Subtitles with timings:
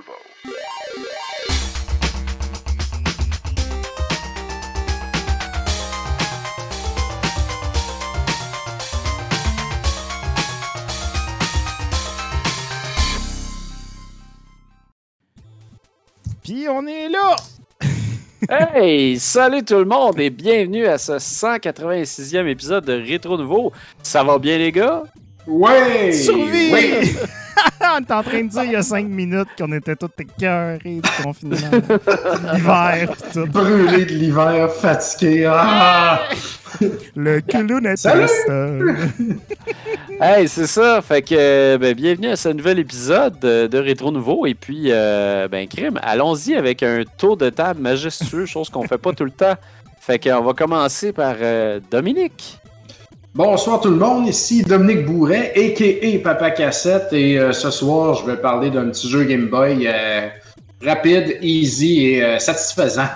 [0.00, 0.12] Nouveau.
[16.42, 17.36] Puis on est là!
[18.48, 23.70] Hey, salut tout le monde et bienvenue à ce 186e épisode de Rétro Nouveau.
[24.02, 25.02] Ça va bien les gars?
[25.46, 26.10] Ouais!
[26.10, 26.72] Survie!
[26.72, 27.16] Oui!
[27.80, 30.78] on est en train de dire il y a 5 minutes qu'on était tous écœurés
[30.84, 31.56] du confinement.
[32.54, 33.46] L'hiver pis tout.
[33.46, 35.50] Brûlé de l'hiver, fatigué.
[35.52, 36.28] Ah!
[37.16, 38.06] Le clown est.
[40.20, 41.00] Hey, c'est ça.
[41.02, 44.46] Fait que ben, bienvenue à ce nouvel épisode de, de Rétro Nouveau.
[44.46, 48.98] Et puis, euh, ben, crime, allons-y avec un tour de table majestueux, chose qu'on fait
[48.98, 49.54] pas tout le temps.
[50.00, 52.59] Fait qu'on va commencer par euh, Dominique.
[53.32, 56.18] Bonsoir tout le monde, ici Dominique Bourret, a.k.a.
[56.18, 60.28] Papa Cassette, et euh, ce soir, je vais parler d'un petit jeu Game Boy euh,
[60.82, 63.06] rapide, easy et euh, satisfaisant.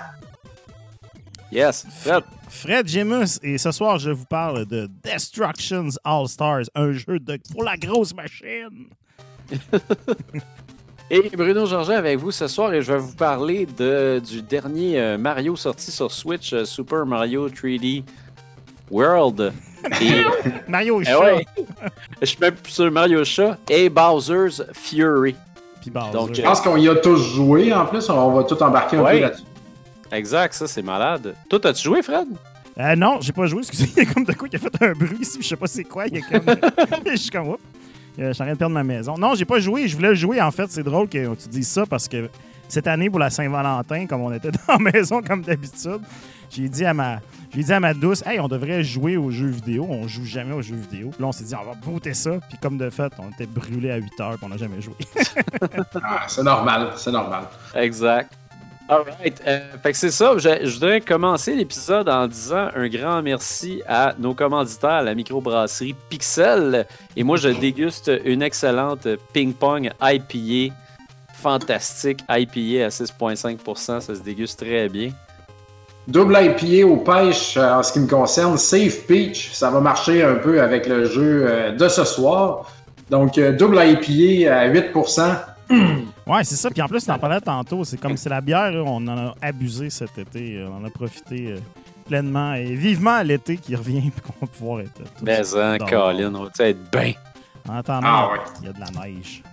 [1.51, 2.23] Yes, Fred.
[2.47, 7.37] Fred Gemus, et ce soir, je vous parle de Destructions All Stars, un jeu de,
[7.51, 8.87] pour la grosse machine.
[11.11, 14.99] Et Bruno Georget avec vous ce soir et je vais vous parler de, du dernier
[14.99, 18.03] euh, Mario sorti sur Switch, euh, Super Mario 3D
[18.91, 19.53] World.
[20.01, 20.23] Et,
[20.67, 21.45] Mario Eh Chat, ouais,
[22.21, 25.35] je suis même plus sur Mario Chat et Bowser's Fury.
[25.81, 26.11] puis Bowser.
[26.11, 29.03] Donc, Je pense qu'on y a tous joué, en plus, on va tout embarquer un
[29.03, 29.15] Ouais.
[29.17, 29.43] peu là-dessus.
[30.11, 31.35] Exact, ça c'est malade.
[31.49, 32.27] Toi, as-tu joué, Fred?
[32.77, 33.89] Euh, non, j'ai pas joué, excusez.
[33.95, 35.67] Il y a comme de quoi qui a fait un bruit ici, je sais pas
[35.67, 36.07] c'est quoi.
[36.07, 36.55] Il y a comme.
[37.11, 37.59] je suis comme, oups.
[38.19, 39.17] Euh, Je suis en train de perdre ma maison.
[39.17, 39.87] Non, j'ai pas joué.
[39.87, 40.65] Je voulais le jouer, en fait.
[40.69, 42.29] C'est drôle que tu dises ça parce que
[42.67, 45.99] cette année, pour la Saint-Valentin, comme on était dans la maison comme d'habitude,
[46.49, 47.19] j'ai dit à ma.
[47.53, 49.87] J'ai dit à ma douce, hey, on devrait jouer aux jeux vidéo.
[49.89, 51.09] On joue jamais aux jeux vidéo.
[51.11, 52.31] Puis là, on s'est dit, on va booter ça.
[52.49, 54.95] Puis comme de fait, on était brûlés à 8 heures, puis on n'a jamais joué.
[56.03, 57.45] Ah, c'est normal, c'est normal.
[57.73, 58.33] Exact.
[58.87, 59.41] Alright.
[59.47, 60.37] Euh, fait que c'est ça.
[60.37, 65.95] Je, je voudrais commencer l'épisode en disant un grand merci à nos commanditaires, la microbrasserie
[66.09, 66.85] Pixel.
[67.15, 70.75] Et moi, je déguste une excellente ping-pong IPA.
[71.33, 74.01] Fantastique IPA à 6,5%.
[74.01, 75.11] Ça se déguste très bien.
[76.07, 80.23] Double IPA aux pêches, euh, en ce qui me concerne, Safe Peach, ça va marcher
[80.23, 82.71] un peu avec le jeu euh, de ce soir.
[83.09, 85.35] Donc, euh, double IPA à 8%.
[86.27, 86.71] Ouais, c'est ça.
[86.71, 87.83] Puis en plus, tu en parlais tantôt.
[87.83, 90.65] C'est comme c'est la bière, on en a abusé cet été.
[90.67, 91.53] On en a profité
[92.07, 92.55] pleinement.
[92.55, 95.01] Et vivement à l'été qui revient, puis qu'on va pouvoir être.
[95.21, 95.77] Mais hein.
[95.87, 97.13] Colin, on va être bien?
[97.69, 98.39] En attendant, Ah ouais.
[98.61, 99.43] il y a de la neige.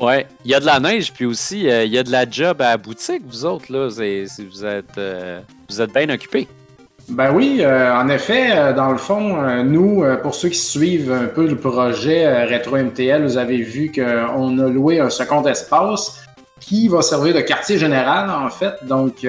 [0.00, 2.28] Ouais, il y a de la neige, puis aussi, euh, il y a de la
[2.28, 3.90] job à la boutique, vous autres, là.
[3.90, 6.48] C'est- c'est- vous êtes, euh, vous êtes bien occupés.
[7.08, 11.46] Ben oui, euh, en effet, dans le fond, nous, pour ceux qui suivent un peu
[11.46, 16.20] le projet Retro MTL, vous avez vu qu'on a loué un second espace
[16.60, 18.74] qui va servir de quartier général, en fait.
[18.86, 19.26] Donc,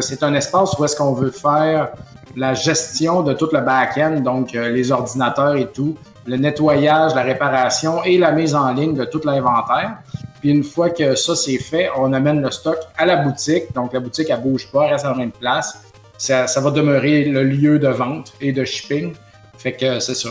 [0.00, 1.88] c'est un espace où est-ce qu'on veut faire
[2.36, 5.96] la gestion de tout le back-end, donc les ordinateurs et tout,
[6.30, 9.98] le nettoyage, la réparation et la mise en ligne de tout l'inventaire.
[10.40, 13.72] Puis une fois que ça c'est fait, on amène le stock à la boutique.
[13.74, 15.84] Donc la boutique, elle bouge pas, elle reste à la même place
[16.20, 19.14] ça, ça va demeurer le lieu de vente et de shipping.
[19.56, 20.28] Fait que c'est ça.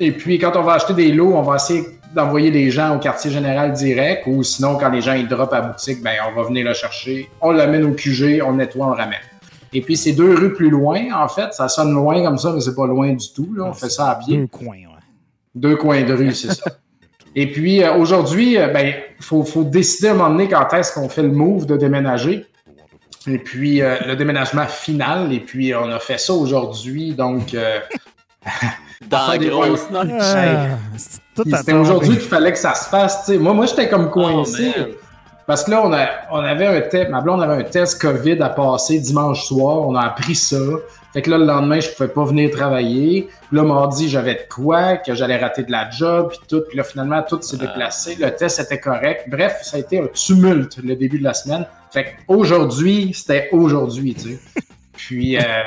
[0.00, 1.84] Et puis, quand on va acheter des lots, on va essayer
[2.14, 5.60] d'envoyer les gens au quartier général direct ou sinon, quand les gens ils drop à
[5.60, 7.30] la boutique, ben, on va venir le chercher.
[7.40, 9.20] On l'amène au QG, on nettoie, on ramène.
[9.72, 11.54] Et puis, c'est deux rues plus loin, en fait.
[11.54, 13.54] Ça sonne loin comme ça, mais c'est pas loin du tout.
[13.54, 13.66] Là.
[13.66, 14.36] On fait ça à pied.
[14.36, 14.89] Deux coins, ouais.
[15.54, 16.70] Deux coins de rue, c'est ça.
[17.36, 20.92] Et puis euh, aujourd'hui, euh, ben, faut, faut décider à un moment donné quand est-ce
[20.92, 22.46] qu'on fait le move de déménager.
[23.26, 25.32] Et puis euh, le déménagement final.
[25.32, 27.14] Et puis on a fait ça aujourd'hui.
[27.14, 27.78] Donc euh,
[29.08, 29.86] Dans des grosse.
[29.94, 30.04] Ah,
[31.44, 33.24] c'était aujourd'hui qu'il fallait que ça se fasse.
[33.24, 33.38] tu sais.
[33.38, 34.72] Moi, moi j'étais comme coincé.
[34.76, 34.88] Oh, man.
[35.50, 38.40] Parce que là, on, a, on avait un test, ma blonde avait un test COVID
[38.40, 39.80] à passer dimanche soir.
[39.80, 40.56] On a appris ça.
[41.12, 43.22] Fait que là, le lendemain, je pouvais pas venir travailler.
[43.48, 46.62] Puis là, mardi, j'avais de quoi, que j'allais rater de la job, puis tout.
[46.68, 47.66] Puis là, finalement, tout s'est Ah.
[47.66, 48.16] déplacé.
[48.20, 49.24] Le test était correct.
[49.28, 51.66] Bref, ça a été un tumulte le début de la semaine.
[51.90, 54.38] Fait qu'aujourd'hui, c'était aujourd'hui, tu sais.
[55.06, 55.40] Puis, euh,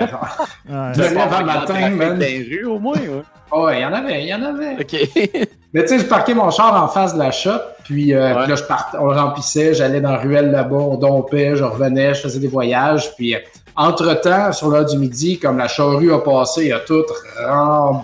[0.69, 0.91] Ouais.
[0.95, 2.19] Je me lève un matin, man.
[2.19, 3.21] Les rues, au moins, ouais.
[3.51, 4.81] oh, il y en avait, il y en avait.
[4.81, 5.47] OK.
[5.73, 7.51] Mais tu sais, je parquais mon char en face de la shop,
[7.83, 8.41] puis, euh, Ouais.
[8.43, 11.63] puis là, je partais, on le remplissait, j'allais dans la ruelle là-bas, on dompait, je
[11.63, 13.39] revenais, je faisais des voyages, puis euh,
[13.75, 17.03] entre-temps, sur l'heure du midi, comme la charrue a passé, il a tout
[17.43, 18.03] rem-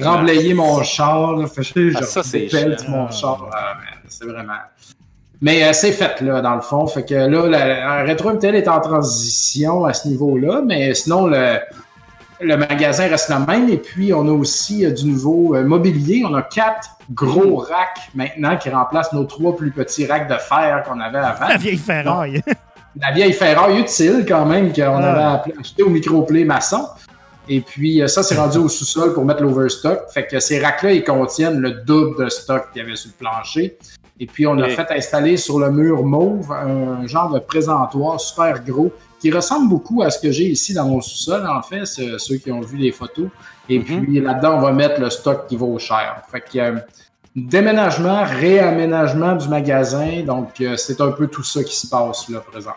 [0.00, 2.22] remblayé mon char, là, fait que je Ah, ça,
[2.88, 4.54] mon char, Ah, man, c'est vraiment...
[5.40, 8.68] Mais euh, c'est fait, là, dans le fond, fait que là, la, Retro MTL est
[8.68, 11.58] en transition à ce niveau-là, mais sinon, le...
[12.40, 13.68] le magasin reste le même.
[13.68, 16.24] Et puis, on a aussi euh, du nouveau euh, mobilier.
[16.28, 20.82] On a quatre gros racks maintenant qui remplacent nos trois plus petits racks de fer
[20.86, 21.48] qu'on avait avant.
[21.48, 22.42] La vieille ferraille.
[23.00, 25.42] La vieille ferraille utile quand même qu'on Ah.
[25.44, 26.88] avait acheté au microplay maçon.
[27.48, 30.00] Et puis, ça, c'est rendu au sous-sol pour mettre l'overstock.
[30.12, 33.24] Fait que ces racks-là, ils contiennent le double de stock qu'il y avait sur le
[33.24, 33.78] plancher.
[34.20, 34.70] Et puis, on a Ok.
[34.70, 40.02] fait installer sur le mur mauve un genre de présentoir super gros qui ressemble beaucoup
[40.02, 42.76] à ce que j'ai ici dans mon sous-sol, en fait, ce- ceux qui ont vu
[42.76, 43.28] les photos.
[43.68, 43.84] Et Mhm.
[43.84, 46.22] puis, là-dedans, on va mettre le stock qui vaut cher.
[46.30, 46.76] Fait que, euh,
[47.36, 50.22] déménagement, réaménagement du magasin.
[50.26, 52.74] Donc, euh, c'est un peu tout ça qui se passe là présentement.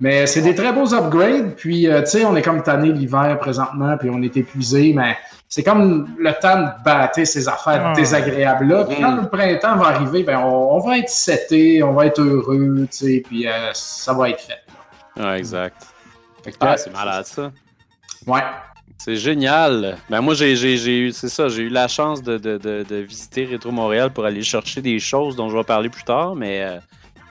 [0.00, 1.54] Mais c'est des très beaux upgrades.
[1.56, 5.16] Puis, euh, tu sais, on est comme tanné l'hiver présentement, puis on est épuisé, mais
[5.52, 7.92] c'est comme le temps de battre ces affaires Ah.
[7.92, 8.84] désagréables-là.
[8.84, 12.20] Puis quand le printemps va arriver, ben, on, on va être seté, on va être
[12.22, 14.62] heureux, tu sais, puis euh, ça va être fait.
[15.22, 15.86] Ouais, exact.
[16.60, 17.50] Ah, c'est malade ça.
[18.26, 18.40] Ouais.
[18.96, 19.96] C'est génial.
[20.08, 22.84] Ben moi, j'ai, j'ai, j'ai eu, c'est ça, j'ai eu la chance de, de, de,
[22.88, 26.34] de visiter Rétro Montréal pour aller chercher des choses dont je vais parler plus tard,
[26.36, 26.78] mais euh,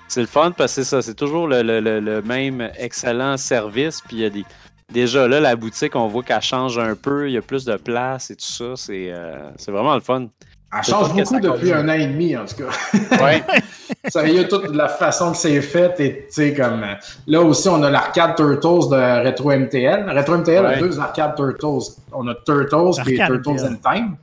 [0.08, 3.38] c'est le fun parce que c'est ça, c'est toujours le, le, le, le même excellent
[3.38, 4.02] service.
[4.02, 4.44] Puis il y a des.
[4.92, 7.76] Déjà là, la boutique, on voit qu'elle change un peu, il y a plus de
[7.76, 8.66] place et tout ça.
[8.76, 10.28] C'est, euh, c'est vraiment le fun.
[10.72, 13.24] Elle change beaucoup depuis un an et demi, en tout cas.
[13.24, 13.44] Ouais.
[14.10, 16.00] Ça y est, toute la façon que c'est fait.
[16.00, 16.94] Et, tu sais, comme, euh,
[17.26, 20.08] là aussi, on a l'arcade Turtles de Retro MTL.
[20.16, 20.80] Retro MTL a Ouais.
[20.80, 21.94] deux arcades Turtles.
[22.12, 23.66] On a Turtles et Turtles MTL.
[23.66, 24.16] in Time.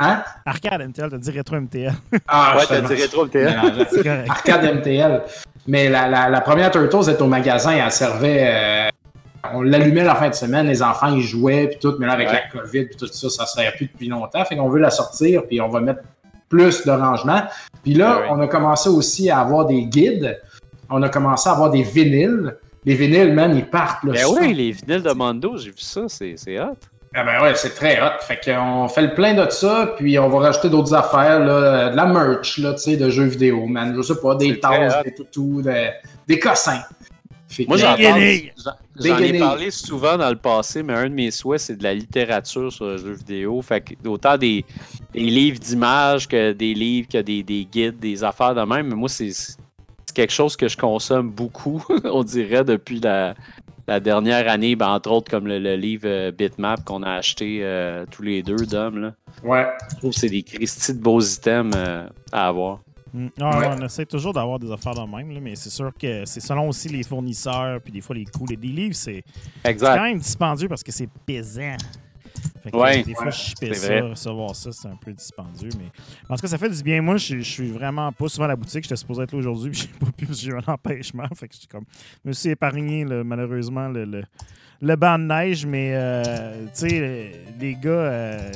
[0.00, 0.22] Hein?
[0.44, 1.92] Arcade MTL, t'as dit rétro MTL.
[2.28, 3.56] Ah, ouais, t'as dit Rétro MTL.
[4.28, 5.22] Arcade MTL.
[5.66, 7.72] Mais la, la, la première Turtles est au magasin.
[7.72, 8.90] Elle servait.
[9.54, 12.28] On l'allumait la fin de semaine, les enfants ils jouaient puis tout, mais là avec
[12.28, 12.34] Ouais.
[12.54, 14.44] la COVID puis tout ça, ça ne sert plus depuis longtemps.
[14.44, 16.00] Fait qu'on veut la sortir puis on va mettre
[16.48, 17.42] plus de rangement.
[17.82, 18.28] Puis là, Ouais, ouais.
[18.30, 20.40] on a commencé aussi à avoir des guides.
[20.90, 22.56] On a commencé à avoir des vinyles.
[22.84, 24.04] Les vinyles, man, ils partent.
[24.04, 26.76] Là, Ben oui, les vinyles de Mando, j'ai vu ça, c'est, hot.
[27.14, 28.20] Ah ben ouais, c'est très hot.
[28.20, 31.96] Fait qu'on fait le plein de ça, puis on va rajouter d'autres affaires, là, de
[31.96, 33.94] la merch, là, tu sais, de jeux vidéo, man.
[33.96, 35.90] Je sais pas, des tasses, des toutous, des,
[36.26, 36.82] des cossins.
[37.66, 41.82] Moi, j'en, ai parlé souvent dans le passé, mais un de mes souhaits, c'est de
[41.82, 43.62] la littérature sur les jeux vidéo.
[43.62, 44.64] Fait que autant des,
[45.14, 48.88] des livres d'images que des livres, que des, des guides, des affaires de même.
[48.88, 49.32] Mais moi, c'est,
[50.14, 53.34] quelque chose que je consomme beaucoup, on dirait, depuis la,
[53.86, 54.76] la dernière année.
[54.76, 58.42] Ben, entre autres, comme le, le livre euh, Bitmap qu'on a acheté euh, tous les
[58.42, 58.98] deux, Dom.
[58.98, 59.14] Là.
[59.42, 59.66] Ouais.
[59.92, 62.80] Je trouve que c'est des Christy de beaux items euh, à avoir.
[63.18, 63.28] Mm.
[63.40, 63.66] Ah, Ouais.
[63.78, 66.68] On essaie toujours d'avoir des affaires de même, là, mais c'est sûr que c'est selon
[66.68, 68.46] aussi les fournisseurs, puis des fois les coûts.
[68.48, 69.22] Les des livres, c'est
[69.64, 71.76] quand même dispendieux parce que c'est pesant.
[72.62, 73.00] Fait que, Ouais.
[73.00, 74.00] euh, des fois, Ouais, je chipais ça, vrai.
[74.02, 75.70] recevoir ça, c'est un peu dispendieux.
[75.78, 75.90] Mais
[76.28, 77.00] en tout cas, ça fait du bien.
[77.02, 78.84] Moi, je, je suis vraiment pas souvent à la boutique.
[78.84, 81.24] J'étais supposé être là aujourd'hui, puis j'ai pas pu j'ai eu un empêchement.
[81.34, 81.84] Fait que j'étais comme.
[82.24, 84.22] Je me suis épargné, là, malheureusement, le, le,
[84.80, 88.52] le banc de neige, mais euh, tu sais, les gars, euh,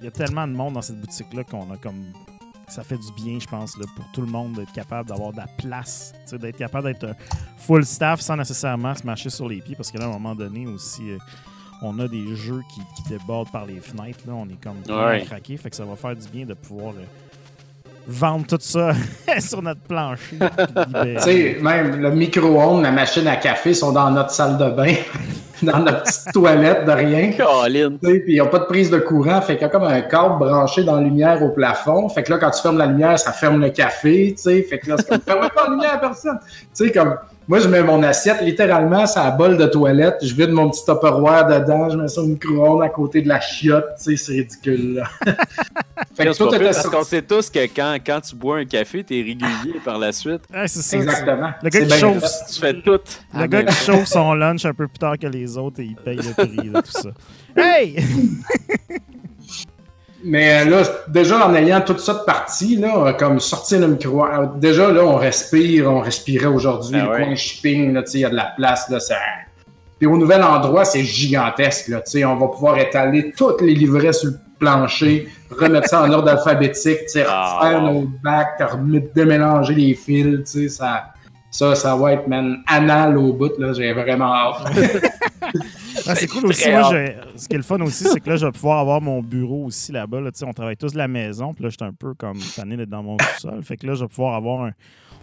[0.00, 2.04] il y a tellement de monde dans cette boutique-là qu'on a comme.
[2.70, 5.38] Ça fait du bien, je pense, là, pour tout le monde d'être capable d'avoir de
[5.38, 7.14] la place, d'être capable d'être un
[7.58, 10.34] full staff sans nécessairement se marcher sur les pieds, parce que là, à un moment
[10.36, 11.18] donné aussi, euh,
[11.82, 14.20] on a des jeux qui, qui débordent par les fenêtres.
[14.26, 14.34] Là.
[14.34, 15.24] On est comme Ouais.
[15.24, 15.56] craqué.
[15.56, 17.04] Fait que ça va faire du bien de pouvoir euh,
[18.10, 18.92] vendre tout ça
[19.38, 20.38] sur notre plancher.
[20.76, 21.14] libérer.
[21.16, 24.94] Tu sais, même le micro-ondes, la machine à café sont dans notre salle de bain,
[25.62, 27.32] dans notre petite toilette de rien.
[27.32, 27.90] Colin.
[28.02, 29.84] Tu sais, Puis ils n'ont pas de prise de courant, fait qu'il y a comme
[29.84, 32.08] un câble branché dans la lumière au plafond.
[32.08, 34.62] Fait que là, quand tu fermes la lumière, ça ferme le café, tu sais.
[34.62, 36.38] Fait que là, c'est comme, ferme pas la lumière à personne.
[36.74, 37.16] Tu sais, comme,
[37.50, 40.84] moi, je mets mon assiette littéralement sur la bol de toilette, je vide mon petit
[40.84, 44.32] tupperware dedans, je mets ça au micro-ondes à côté de la chiotte, tu sais, c'est
[44.34, 45.10] ridicule, là.
[46.14, 49.16] fait que pas parce qu'on sait tous que quand, quand tu bois un café, t'es
[49.16, 50.42] régulier par la suite.
[50.54, 50.96] Ouais, c'est ça.
[50.98, 51.50] Exactement.
[51.60, 52.24] Le gars qui chauffe.
[52.52, 53.00] Tu fais tout.
[53.34, 55.96] Le gars qui chauffe son lunch un peu plus tard que les autres et il
[55.96, 57.10] paye le prix de tout ça.
[57.56, 57.96] Hey!
[60.22, 63.88] Mais euh, là, déjà en ayant toute ça de partie, là, euh, comme sortir le
[63.88, 67.24] micro, euh, déjà là, on respire, on respirait aujourd'hui, Ah le ouais.
[67.24, 69.14] coin shipping, là, tu sais, il y a de la place, là, ça.
[69.98, 73.74] Puis au nouvel endroit, c'est gigantesque, là, tu sais, on va pouvoir étaler toutes les
[73.74, 77.90] livrets sur le plancher, remettre ça en ordre alphabétique, tu sais, Ah, refaire wow.
[77.92, 81.04] nos bacs, remettre- démélanger les fils, tu sais, ça,
[81.50, 84.70] ça, ça va être, man, anal au bout, là, j'ai vraiment hâte.
[86.10, 86.70] Ah, c'est cool aussi.
[86.70, 86.90] Moi,
[87.36, 89.64] ce qui est le fun aussi, c'est que là, je vais pouvoir avoir mon bureau
[89.66, 90.20] aussi là-bas.
[90.20, 90.30] Là.
[90.32, 91.54] Tu sais, On travaille tous de la maison.
[91.54, 93.62] Puis là, j'étais un peu comme tanné d'être dans mon sous-sol.
[93.62, 94.72] Fait que là, je vais pouvoir avoir un.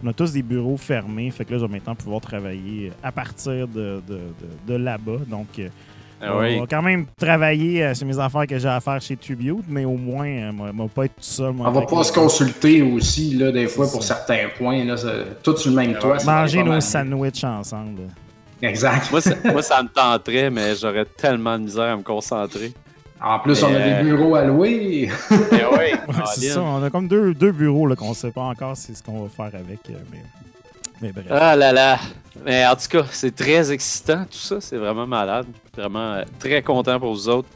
[0.04, 1.30] On a tous des bureaux fermés.
[1.30, 4.20] Fait que là, je vais maintenant pouvoir travailler à partir de, de, de-
[4.68, 5.18] de là-bas.
[5.28, 5.68] Donc, euh,
[6.20, 9.16] Ah on va quand même travailler euh, sur mes affaires que j'ai à faire chez
[9.16, 11.52] Tribute, mais au moins, euh, moi, moi, pas être tout seul.
[11.52, 14.14] moi, On va pouvoir se consulter aussi, là, des fois, pour ça.
[14.16, 14.94] certains points, là,
[15.42, 16.18] tout sur le même toit.
[16.20, 18.02] ça Manger nos sandwichs ensemble.
[18.62, 19.10] Exact.
[19.10, 22.72] Moi ça, moi, ça me tenterait, mais j'aurais tellement de misère à me concentrer.
[23.20, 25.10] En plus, on a Euh, des bureaux à louer.
[25.30, 26.62] Mais oui, Ouais, c'est ça.
[26.62, 29.28] On a comme deux, deux bureaux là, qu'on sait pas encore c'est ce qu'on va
[29.28, 29.80] faire avec.
[29.90, 30.22] euh, mais,
[31.02, 31.26] mais bref.
[31.30, 31.98] Ah là là.
[32.46, 34.60] Mais en tout cas, c'est très excitant tout ça.
[34.60, 35.46] C'est vraiment malade.
[35.76, 37.48] Vraiment euh, très content pour vous autres.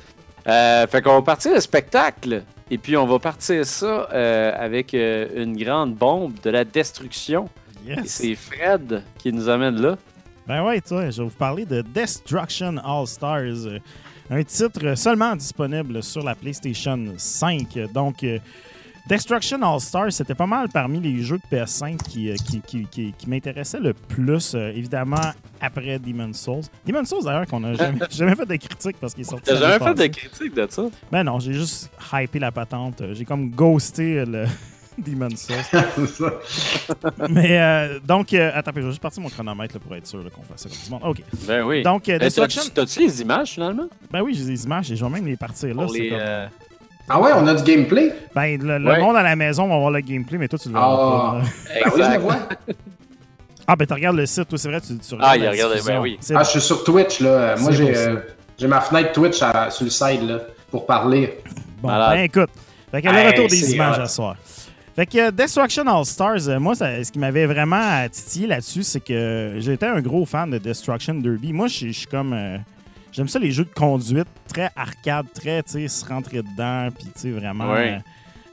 [0.48, 2.42] Euh, fait qu'on va partir le spectacle.
[2.70, 7.48] Et puis on va partir ça euh, avec euh, une grande bombe de la destruction.
[7.86, 7.98] Et Yes.
[8.06, 9.96] c'est Fred qui nous amène là.
[10.46, 13.66] Ben ouais, toi, je vais vous parler de Destruction All Stars.
[13.66, 13.78] euh,
[14.30, 17.78] Un titre seulement disponible sur la PlayStation 5.
[17.94, 18.38] Donc, euh,
[19.06, 22.86] Destruction All Stars, c'était pas mal parmi les jeux de PS5 qui, euh, qui, qui,
[22.86, 25.16] qui- qui m'intéressaient le plus, évidemment,
[25.60, 26.62] après Demon's Souls.
[26.86, 29.44] Demon's Souls, d'ailleurs, qu'on a jamais, jamais fait de critique parce qu'il est sorti.
[29.46, 30.82] T'as jamais fait de critique de ça?
[31.10, 33.02] Ben non, j'ai juste hypé la patente.
[33.12, 34.46] J'ai comme ghosté le
[34.98, 35.56] Demon's Souls.
[35.96, 36.32] C'est ça.
[37.28, 40.18] Mais euh, donc, euh, attends, je vais juste partir mon chronomètre là, pour être sûr
[40.34, 41.00] qu'on fasse ça comme du monde.
[41.04, 41.22] OK.
[41.46, 41.82] Ben oui.
[41.82, 42.62] Donc, euh, Eh, Destruction.
[42.74, 43.88] T'as-tu les images finalement?
[44.10, 45.86] Ben oui, j'ai des images et je vais même les partir là.
[45.92, 46.46] Les, comme- euh,
[47.08, 48.12] Ah ouais, on a du gameplay?
[48.34, 49.00] Ben, le, le Ouais.
[49.00, 51.40] monde à la maison va voir le gameplay, mais toi, tu le verras Ah.
[51.74, 52.36] Ben oui, je le vois.
[53.64, 55.36] Ah, ben, tu regardes le site, toi, c'est vrai, tu, tu Ah, regardes.
[55.38, 56.18] il la regarde, ben oui.
[56.30, 56.44] Ah, bon.
[56.44, 57.54] je suis sur Twitch, là.
[57.58, 58.16] Moi, j'ai euh,
[58.58, 61.38] j'ai ma fenêtre Twitch à- sur le side, là, pour parler.
[61.80, 62.10] Bon, Malade.
[62.16, 62.50] ben, écoute.
[62.90, 64.02] Fait que le Hey, retour des images hot.
[64.02, 64.36] à soir.
[64.94, 68.82] Fait que euh, Destruction All Stars, euh, moi, ça- ce qui m'avait vraiment titillé là-dessus,
[68.82, 71.52] c'est que j'étais un gros fan de Destruction Derby.
[71.52, 72.32] Moi, je suis- je suis comme.
[72.32, 72.58] euh,
[73.14, 77.04] J'aime ça, les jeux de conduite, très arcade, très, tu sais, se rentrer dedans, puis,
[77.14, 77.70] tu sais, vraiment.
[77.70, 77.98] Ouais.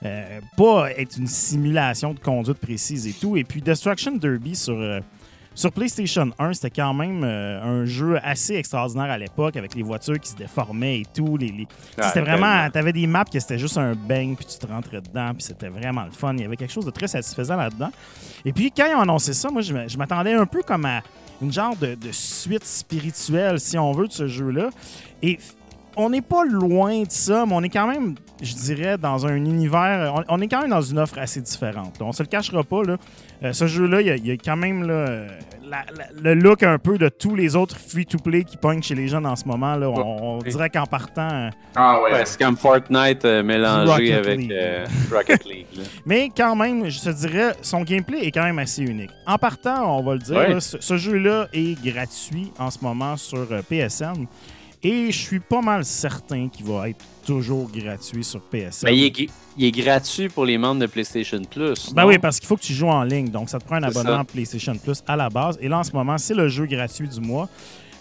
[0.04, 3.38] euh, euh, pas être une simulation de conduite précise et tout.
[3.38, 4.78] Et puis, Destruction Derby sur.
[5.60, 9.84] Sur PlayStation 1, c'était quand même euh, un jeu assez extraordinaire à l'époque, avec les
[9.84, 11.36] voitures qui se déformaient et tout.
[11.36, 12.70] Les, les- tu sais, c'était vraiment.
[12.70, 15.68] T'avais des maps que c'était juste un bang, puis tu te rentrais dedans, puis c'était
[15.68, 16.34] vraiment le fun.
[16.36, 17.90] Il y avait quelque chose de très satisfaisant là-dedans.
[18.46, 21.02] Et puis, quand ils ont annoncé ça, moi, je m'attendais un peu comme à
[21.42, 24.70] une genre de, de suite spirituelle, si on veut, de ce jeu-là.
[25.22, 25.40] Et
[25.98, 29.36] on n'est pas loin de ça, mais on est quand même, je dirais, dans un
[29.36, 30.14] univers.
[30.16, 32.00] On, on est quand même dans une offre assez différente.
[32.00, 32.06] là.
[32.06, 32.84] On se le cachera pas.
[32.84, 32.98] Là.
[33.44, 35.28] Euh, ce jeu-là, il y a- il y, a quand même là, euh,
[35.64, 39.08] la- la- le look un peu de tous les autres free-to-play qui pognent chez les
[39.08, 39.76] jeunes en ce moment.
[39.76, 39.90] Là.
[39.90, 41.30] On, dirait qu'en partant.
[41.32, 42.12] euh, Ah ouais.
[42.12, 44.52] Ouais, c'est comme Fortnite euh, mélangé Rocket avec League.
[44.52, 45.68] euh, Rocket League.
[45.78, 45.84] là.
[46.06, 49.12] Mais quand même, je te dirais, son gameplay est quand même assez unique.
[49.26, 50.50] En partant, on va le dire, Ouais.
[50.54, 54.26] là, ce, ce jeu-là est gratuit en ce moment sur euh, PSN.
[54.82, 58.86] Et je suis pas mal certain qu'il va être toujours gratuit sur PSN.
[58.86, 61.94] Ben, il, est, gr- il est gratuit pour les membres de PlayStation Plus.
[61.94, 62.08] Ben non?
[62.08, 63.30] oui, parce qu'il faut que tu joues en ligne.
[63.30, 64.24] Donc, ça te prend un abonnement.
[64.24, 65.58] PlayStation Plus à la base.
[65.62, 67.50] Et là, en ce moment, c'est le jeu gratuit du mois.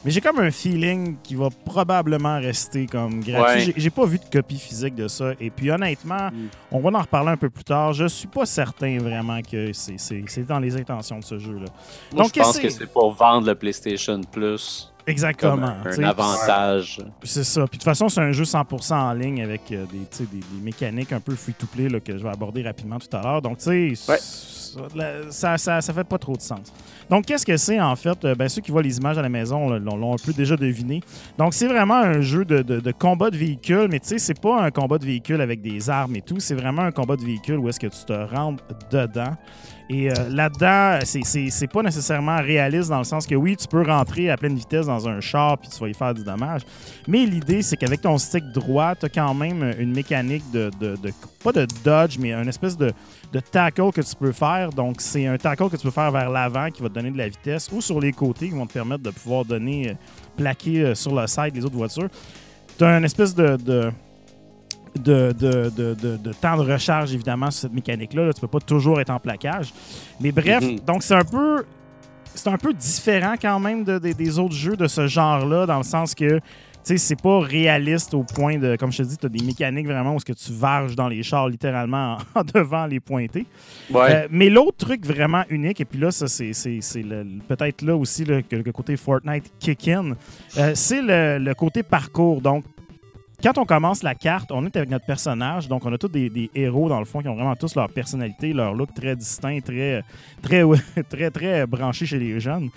[0.05, 3.67] Mais j'ai comme un feeling qui va probablement rester comme gratuit.
[3.67, 3.75] Ouais.
[3.77, 5.33] J'ai- pas vu de copie physique de ça.
[5.41, 6.49] Et puis, honnêtement, Mm.
[6.71, 7.93] on va en reparler un peu plus tard.
[7.93, 11.67] Je suis pas certain vraiment que c'est- dans les intentions de ce jeu-là.
[12.17, 15.75] Donc, je pense que c'est pour vendre le PlayStation Plus Exactement.
[15.85, 16.05] un, sais.
[16.05, 17.01] avantage.
[17.25, 17.61] C'est ça.
[17.63, 20.25] Puis de toute façon, c'est un jeu 100% en ligne avec euh, des, tu sais,
[20.31, 23.43] des, des mécaniques un peu free-to-play là, que je vais aborder rapidement tout à l'heure.
[23.43, 24.19] Donc, tu sais, Ouais.
[24.21, 26.73] ça, ça, ça, ça fait pas trop de sens.
[27.09, 28.23] Donc, qu'est-ce que c'est en fait?
[28.27, 30.33] Euh, ben, ceux qui voient les images à la maison là, l'ont l'ont un peu
[30.35, 31.01] déjà deviné.
[31.39, 34.39] Donc, c'est vraiment un jeu de, de- de combat de véhicule, mais tu sais, c'est
[34.39, 36.39] pas un combat de véhicule avec des armes et tout.
[36.39, 39.37] C'est vraiment un combat de véhicule où est-ce que tu te rentres dedans.
[39.91, 44.29] Et euh, là-dedans, c'est- pas nécessairement réaliste dans le sens que oui, tu peux rentrer
[44.31, 46.61] à pleine vitesse dans un char puis tu vas y faire du dommage.
[47.07, 50.71] Mais l'idée, c'est qu'avec ton stick droit, tu as quand même une mécanique de,
[51.43, 52.93] Pas de dodge, mais une espèce de,
[53.33, 54.71] de tackle que tu peux faire.
[54.71, 57.19] Donc, c'est un tackle que tu peux faire vers l'avant qui va te donner de
[57.19, 59.91] la vitesse ou sur les côtés qui vont te permettre de pouvoir donner.
[59.91, 59.95] euh,
[60.37, 62.09] plaquer euh, sur le side les autres voitures.
[62.77, 63.57] Tu as une espèce de.
[63.57, 63.91] de
[65.03, 68.27] de, de, de, de- de temps de recharge, évidemment, sur cette mécanique-là.
[68.27, 68.33] Là.
[68.33, 69.73] Tu peux pas toujours être en plaquage.
[70.21, 70.81] Mais bref, Mhm.
[70.87, 71.65] donc c'est un peu
[72.35, 75.79] c'est un peu différent quand même de- de- des autres jeux de ce genre-là, dans
[75.79, 76.39] le sens que
[76.85, 79.45] tu sais, c'est pas réaliste au point de, comme je te dis, tu as des
[79.45, 83.01] mécaniques vraiment où ce que tu varges dans les chars littéralement en, en devant les
[83.01, 83.45] pointés.
[83.91, 84.01] Ouais.
[84.25, 86.53] Euh, mais l'autre truc vraiment unique, et puis là, ça c'est,
[87.03, 90.13] le- peut-être là aussi là, que le côté Fortnite kick-in,
[90.59, 92.41] euh, c'est le, le côté parcours.
[92.41, 92.65] Donc,
[93.41, 96.29] quand on commence la carte, on est avec notre personnage, donc on a tous des,
[96.29, 99.61] des héros dans le fond qui ont vraiment tous leur personnalité, leur look très distinct,
[99.61, 100.03] très,
[100.43, 100.65] très,
[101.09, 102.71] très, très branché chez les jeunes.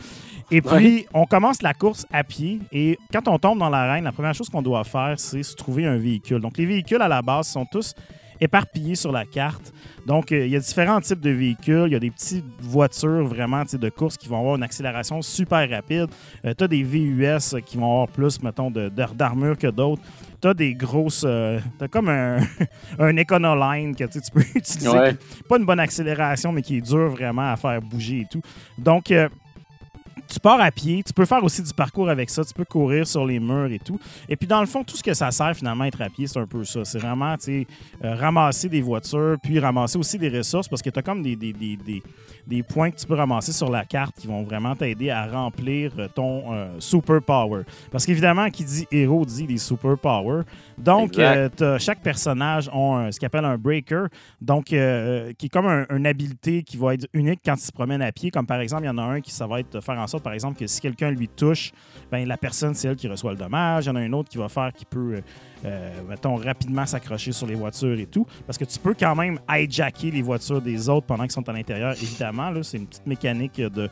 [0.51, 4.12] Et puis, on commence la course à pied et quand on tombe dans l'arène, la
[4.12, 6.41] première chose qu'on doit faire, c'est se trouver un véhicule.
[6.41, 7.96] Donc, les véhicules à la base sont tous
[8.39, 9.72] éparpillés sur la carte.
[10.06, 11.86] Donc, euh, il y a différents types de véhicules.
[11.88, 15.70] Il y a des petites voitures vraiment de course qui vont avoir une accélération super
[15.70, 16.08] rapide.
[16.44, 20.01] tu as des VUS qui vont avoir plus, mettons, d'armure que d'autres.
[20.41, 21.24] Tu as des grosses.
[21.25, 22.39] euh, tu as comme un,
[23.00, 24.89] un Econoline que tu peux utiliser.
[24.89, 25.15] Ouais.
[25.48, 28.41] Pas une bonne accélération, mais qui est dur vraiment à faire bouger et tout.
[28.77, 29.12] Donc,
[30.32, 33.06] tu pars à pied, tu peux faire aussi du parcours avec ça, tu peux courir
[33.06, 34.00] sur les murs et tout.
[34.30, 36.40] Et puis dans le fond, tout ce que ça sert finalement être à pied, c'est
[36.40, 36.86] un peu ça.
[36.86, 37.68] C'est vraiment, tu
[38.04, 41.36] euh, ramasser des voitures, puis ramasser aussi des ressources parce que tu as comme des,
[41.36, 42.04] des, des, des,
[42.48, 45.92] des points que tu peux ramasser sur la carte qui vont vraiment t'aider à remplir
[46.00, 47.64] euh, ton euh, super power.
[47.92, 50.44] Parce qu'évidemment, qui dit héros dit des super power.
[50.84, 54.06] Donc, euh, chaque personnage a ce qu'on appelle un breaker,
[54.42, 57.72] donc euh, qui est comme un- une habilité qui va être unique quand il se
[57.72, 58.32] promène à pied.
[58.32, 60.08] Comme par exemple, il y en a un qui ça va être de faire en
[60.08, 61.72] sorte, par exemple, que si quelqu'un lui touche,
[62.12, 63.86] ben la personne c'est elle qui reçoit le dommage.
[63.86, 65.22] Il y en a un autre qui va faire qui peut, euh,
[65.66, 69.40] euh, mettons, rapidement s'accrocher sur les voitures et tout, parce que tu peux quand même
[69.50, 71.92] hijacker les voitures des autres pendant qu'ils sont à l'intérieur.
[72.02, 73.90] Évidemment, c'est une petite mécanique de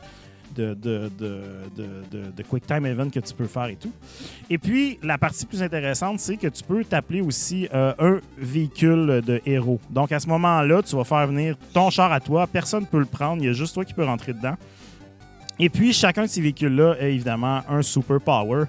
[0.54, 1.40] de, de, de,
[1.76, 3.92] de, de- de Quick Time Event que tu peux faire et tout.
[4.48, 9.22] Et puis, la partie plus intéressante, c'est que tu peux t'appeler aussi euh, un véhicule
[9.26, 9.80] de héros.
[9.90, 12.46] Donc, à ce moment-là, tu vas faire venir ton char à toi.
[12.46, 13.42] Personne ne peut le prendre.
[13.42, 14.56] Il y a juste toi qui peux rentrer dedans.
[15.58, 18.64] Et puis, chacun de ces véhicules-là a évidemment un super power.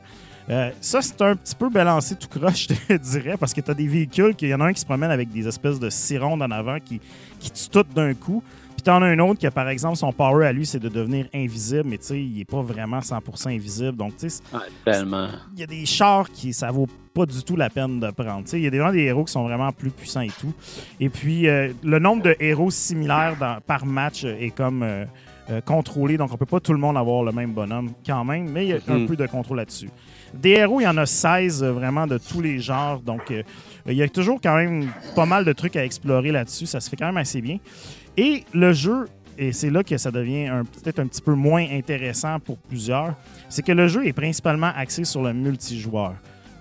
[0.49, 3.71] Euh, ça, c'est un petit peu balancé tout croche, je te dirais, parce que tu
[3.71, 5.89] as des véhicules, qu'il y en a un qui se promène avec des espèces de
[5.89, 6.99] sirènes en avant qui,
[7.39, 8.43] qui tuent d'un coup.
[8.81, 11.27] Puis t'en as un autre qui, par exemple, son power à lui, c'est de devenir
[11.35, 13.95] invisible, mais tu sais, il est pas vraiment 100% invisible.
[13.95, 14.59] Donc, tu sais, Ouais,
[15.53, 18.43] il y a des chars qui ça vaut pas du tout la peine de prendre.
[18.45, 20.29] Tu sais, Il y a des, vraiment des héros qui sont vraiment plus puissants et
[20.31, 20.51] tout.
[20.99, 25.05] Et puis, euh, le nombre de héros similaires dans- par match est comme euh,
[25.51, 26.17] euh, contrôlé.
[26.17, 28.69] Donc, on peut pas tout le monde avoir le même bonhomme quand même, mais il
[28.69, 29.05] y a un Mhm.
[29.05, 29.91] peu de contrôle là-dessus.
[30.33, 32.99] Des héros, il y en a 16 euh, vraiment de tous les genres.
[33.01, 33.31] Donc,
[33.85, 36.65] il y a toujours quand même pas mal de trucs à explorer là-dessus.
[36.65, 37.57] Ça se fait quand même assez bien.
[38.17, 40.49] Et le jeu, et c'est là que ça devient
[40.83, 43.15] peut-être un petit peu moins intéressant pour plusieurs,
[43.49, 46.13] c'est que le jeu est principalement axé sur le multijoueur.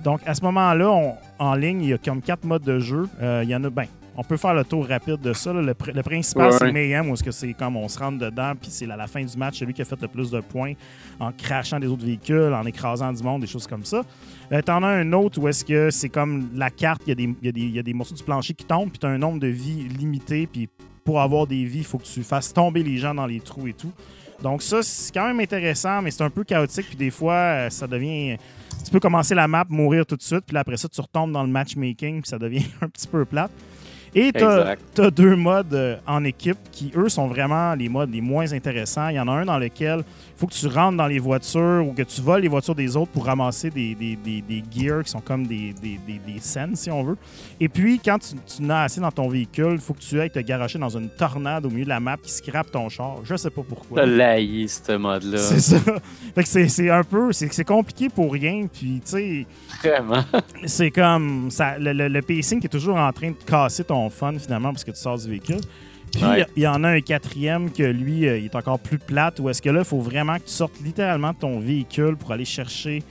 [0.02, 3.07] Donc, à ce moment-là, en ligne, il y a comme quatre modes de jeu.
[3.21, 3.85] Euh, il y en a, ben,
[4.16, 5.52] on peut faire le tour rapide de ça.
[5.52, 5.61] là.
[5.61, 6.73] Le, pr- le principal, Ouais, c'est.
[6.73, 9.23] Mayhem, où est-ce que c'est comme on se rentre dedans, puis c'est à la fin
[9.23, 10.73] du match, celui qui a fait le plus de points
[11.19, 14.02] en crachant des autres véhicules, en écrasant du monde, des choses comme ça.
[14.52, 17.12] Euh, T'en as un autre où est-ce que c'est comme la carte, il y,
[17.49, 19.38] a des- y y a morceaux du plancher qui tombent, puis tu as un nombre
[19.38, 20.69] de vies limité, puis
[21.04, 23.66] pour avoir des vies, il faut que tu fasses tomber les gens dans les trous
[23.66, 23.92] et tout.
[24.42, 27.70] Donc ça, c'est quand même intéressant, mais c'est un peu chaotique, puis des fois, euh,
[27.70, 28.37] ça devient...
[28.85, 31.42] Tu peux commencer la map, mourir tout de suite, puis après ça, tu retombes dans
[31.42, 33.51] le matchmaking, puis ça devient un petit peu plate.
[34.14, 38.20] Et tu as, deux modes euh, en équipe qui, eux, sont vraiment les modes les
[38.20, 39.09] moins intéressants.
[39.09, 40.03] Il y en a un dans lequel
[40.40, 43.11] faut que tu rentres dans les voitures ou que tu voles les voitures des autres
[43.12, 46.74] pour ramasser des, des, des, des gears qui sont comme des, des, des, des scènes,
[46.76, 47.18] si on veut.
[47.61, 50.31] Et puis, quand tu, tu n'as assez dans ton véhicule, il faut que tu ailles
[50.31, 53.18] te garocher dans une tornade au milieu de la map qui scrape ton char.
[53.24, 54.07] Je sais pas pourquoi.
[54.07, 55.37] Laillé, ce mode-là.
[55.50, 55.79] C'est ça.
[56.35, 57.33] Fait que c'est, un peu...
[57.33, 58.66] C'est, c'est compliqué pour rien.
[58.72, 59.46] Puis, tu sais
[59.83, 60.24] Vraiment.
[60.64, 64.09] c'est comme ça, le, le- le pacing qui est toujours en train de casser ton
[64.09, 65.61] fun finalement parce que tu sors du véhicule.
[66.12, 66.38] Puis il Ouais.
[66.40, 68.99] y a- il y, en a un quatrième que lui, euh, il est encore plus
[68.99, 72.16] plate où est-ce que là, il faut vraiment que tu sortes littéralement de ton véhicule
[72.16, 73.03] pour aller chercher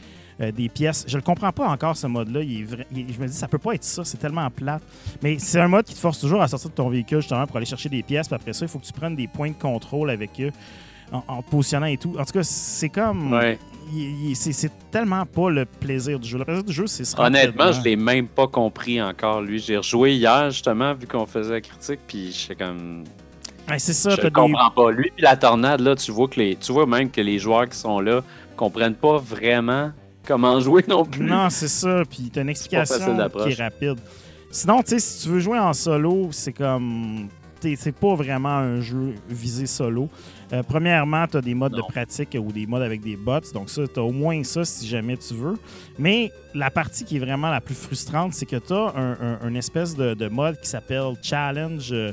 [0.41, 1.03] euh, des pièces.
[1.05, 2.39] Je le comprends pas encore ce mode-là.
[2.41, 4.81] Vra- il- je me dis, ça peut pas être ça, c'est tellement plate.
[5.21, 7.57] Mais c'est un mode qui te force toujours à sortir de ton véhicule justement pour
[7.57, 8.27] aller chercher des pièces.
[8.29, 10.51] Puis après ça, il faut que tu prennes des points de contrôle avec eux
[11.11, 12.15] en, en positionnant et tout.
[12.17, 13.33] En tout cas, c'est comme.
[13.33, 13.59] Ouais.
[14.35, 16.37] C'est, tellement pas le plaisir du jeu.
[16.37, 19.59] Le plaisir du jeu, c'est rentrer Honnêtement, je l'ai même pas compris encore, lui.
[19.59, 23.03] J'ai rejoué hier, justement, vu qu'on faisait la critique, puis j'étais comme...
[23.69, 24.91] Ouais, c'est ça, Je des- comprends pas.
[24.91, 26.55] Lui, puis la tornade, là, tu vois, que les...
[26.55, 28.23] tu vois même que les joueurs qui sont là
[28.55, 29.91] comprennent pas vraiment
[30.25, 31.25] comment jouer non plus.
[31.25, 32.03] Non, c'est ça.
[32.09, 33.97] Puis t'as une explication qui est rapide.
[34.51, 37.27] Sinon, tu sais, si tu veux jouer en solo, c'est comme.
[37.61, 40.07] C'est pas vraiment un jeu visé solo.
[40.51, 41.77] Euh, premièrement, tu as des modes Non.
[41.79, 43.39] de pratique ou des modes avec des bots.
[43.53, 45.59] Donc, ça, tu as au moins ça si jamais tu veux.
[45.99, 48.93] Mais la partie qui est vraiment la plus frustrante, c'est que tu as
[49.43, 51.87] un, espèce de, de mode qui s'appelle Challenge.
[51.91, 52.11] euh,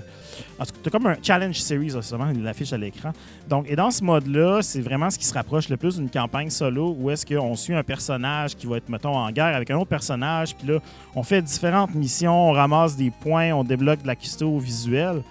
[0.59, 3.12] en tout cas, tu as comme un Challenge Series, justement, il l'affiche à l'écran.
[3.49, 6.51] Donc, et dans ce mode-là, c'est vraiment ce qui se rapproche le plus d'une campagne
[6.51, 9.77] solo où est-ce qu'on suit un personnage qui va être, mettons, en guerre avec un
[9.77, 10.81] autre personnage, puis là,
[11.14, 15.22] on fait différentes missions, on ramasse des points, on débloque de la custo visuelle.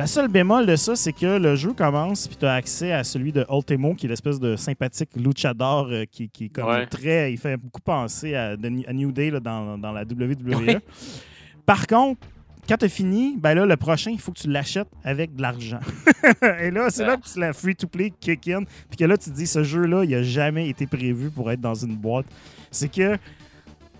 [0.00, 3.04] La seule bémol de ça, c'est que le jeu commence, puis tu as accès à
[3.04, 6.86] celui de Ultimo, qui est l'espèce de sympathique luchador euh, qui, qui est comme Ouais.
[6.86, 10.54] très- Il fait beaucoup penser à, New Day là, dans, dans la WWE.
[10.66, 10.78] Ouais.
[11.66, 12.26] Par contre,
[12.66, 15.42] quand tu as fini, ben là, le prochain, il faut que tu l'achètes avec de
[15.42, 15.80] l'argent.
[16.62, 18.62] Et là, c'est là que tu la free-to-play kick in.
[18.88, 21.60] Puis que là, tu te dis, ce jeu-là, il a jamais été prévu pour être
[21.60, 22.24] dans une boîte.
[22.70, 23.18] C'est que,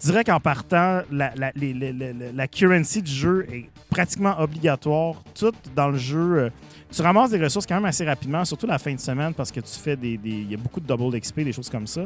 [0.06, 5.22] dirais qu'en partant, la, currency du jeu est pratiquement obligatoire.
[5.34, 6.50] Tout dans le jeu, euh,
[6.90, 9.60] tu ramasses des ressources quand même assez rapidement, surtout la fin de semaine, parce que
[9.60, 10.18] tu fais des.
[10.24, 12.02] Il y a beaucoup de double XP, des choses comme ça.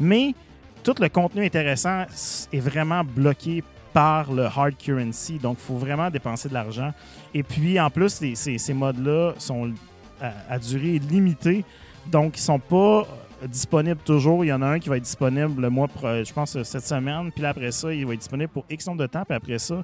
[0.00, 0.34] Mais
[0.82, 2.04] tout le contenu intéressant
[2.52, 5.38] est vraiment bloqué par le hard currency.
[5.38, 6.92] Donc, il faut vraiment dépenser de l'argent.
[7.32, 9.72] Et puis, en plus, ces, modes-là sont
[10.20, 11.64] à, à durée limitée.
[12.10, 13.06] donc, ils sont pas
[13.46, 14.44] disponibles toujours.
[14.44, 17.30] Il y en a un qui va être disponible le mois, je pense, cette semaine.
[17.32, 19.24] Puis là, après ça, il va être disponible pour X nombre de temps.
[19.24, 19.82] Puis après ça,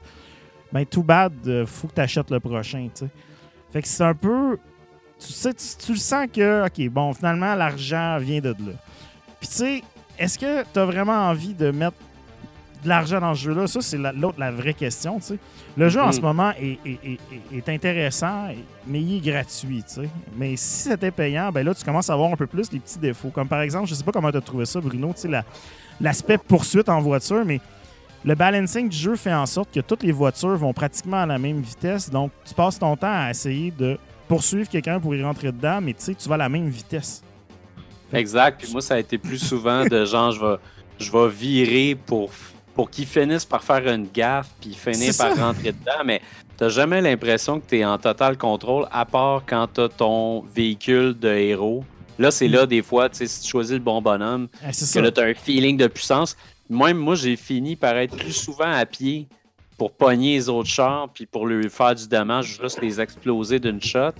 [0.72, 3.10] ben, too bad, euh, faut que tu achètes le prochain, tu sais.
[3.72, 4.58] Fait que c'est un peu.
[5.18, 8.72] Tu sais, tu, tu le sens que, OK, bon, finalement, l'argent vient de là.
[9.38, 9.82] Puis tu sais,
[10.18, 11.96] est-ce que tu as vraiment envie de mettre
[12.82, 13.66] de l'argent dans ce jeu-là?
[13.66, 15.38] Ça, c'est la- l'autre, la vraie question, tu sais.
[15.76, 17.18] Le jeu en ce moment est, est- est-
[17.54, 18.48] est- est intéressant,
[18.86, 20.08] mais il est gratuit, tu sais.
[20.36, 22.98] Mais si c'était payant, ben là, tu commences à voir un peu plus les petits
[22.98, 23.30] défauts.
[23.30, 25.44] Comme par exemple, je sais pas comment tu as trouvé ça, Bruno, tu sais, la-
[26.00, 27.60] l'aspect poursuite en voiture, mais
[28.24, 31.38] le balancing du jeu fait en sorte que toutes les voitures vont pratiquement à la
[31.38, 32.10] même vitesse.
[32.10, 35.92] Donc, tu passes ton temps à essayer de poursuivre quelqu'un pour y rentrer dedans, mais
[35.92, 37.22] tu sais, tu vas à la même vitesse.
[38.12, 38.60] Exact.
[38.62, 40.56] Puis moi, ça a été plus souvent de genre, je vais,
[40.98, 42.30] je vais virer pour,
[42.74, 45.46] pour qu'ils finissent par faire une gaffe, puis finir C'est par ça.
[45.46, 46.02] rentrer dedans.
[46.04, 46.20] Mais
[46.56, 51.18] t'as jamais l'impression que tu es en total contrôle, à part quand tu ton véhicule
[51.18, 51.84] de héros.
[52.18, 54.74] Là, c'est là, des fois, tu sais, si tu choisis le bon bonhomme, Ah, que
[54.76, 55.00] ça.
[55.00, 56.36] là, tu as un feeling de puissance.
[56.68, 59.26] Même moi, j'ai fini par être plus souvent à pied
[59.78, 63.82] pour pogner les autres chars, puis pour lui faire du dommage, juste les exploser d'une
[63.82, 64.12] shot.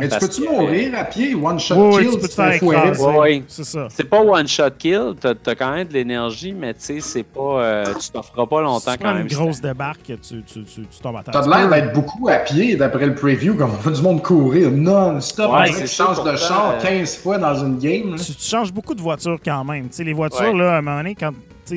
[0.00, 1.34] Mais tu peux-tu mourir à pied?
[1.34, 3.42] One shot Oui, oui, kill, tu peux ouais.
[3.48, 3.88] C'est ça.
[3.90, 7.22] C'est pas one shot kill, t'as as quand même de l'énergie, mais tu sais, c'est
[7.22, 7.40] pas.
[7.62, 9.26] euh, tu t'en feras pas longtemps quand même.
[9.26, 11.32] une grosse débarque, tu, tu, tu, tu tombes à terre.
[11.40, 14.70] T'as l'air d'être beaucoup à pied d'après le preview, comme on voit du monde courir
[14.70, 15.52] non-stop.
[15.52, 18.16] Ouais, tu changes de char euh, 15 fois dans une game.
[18.16, 19.88] tu, tu changes beaucoup de voitures quand même.
[19.88, 20.58] Tu sais, les voitures, Ouais.
[20.58, 21.30] là, à un moment donné, quand,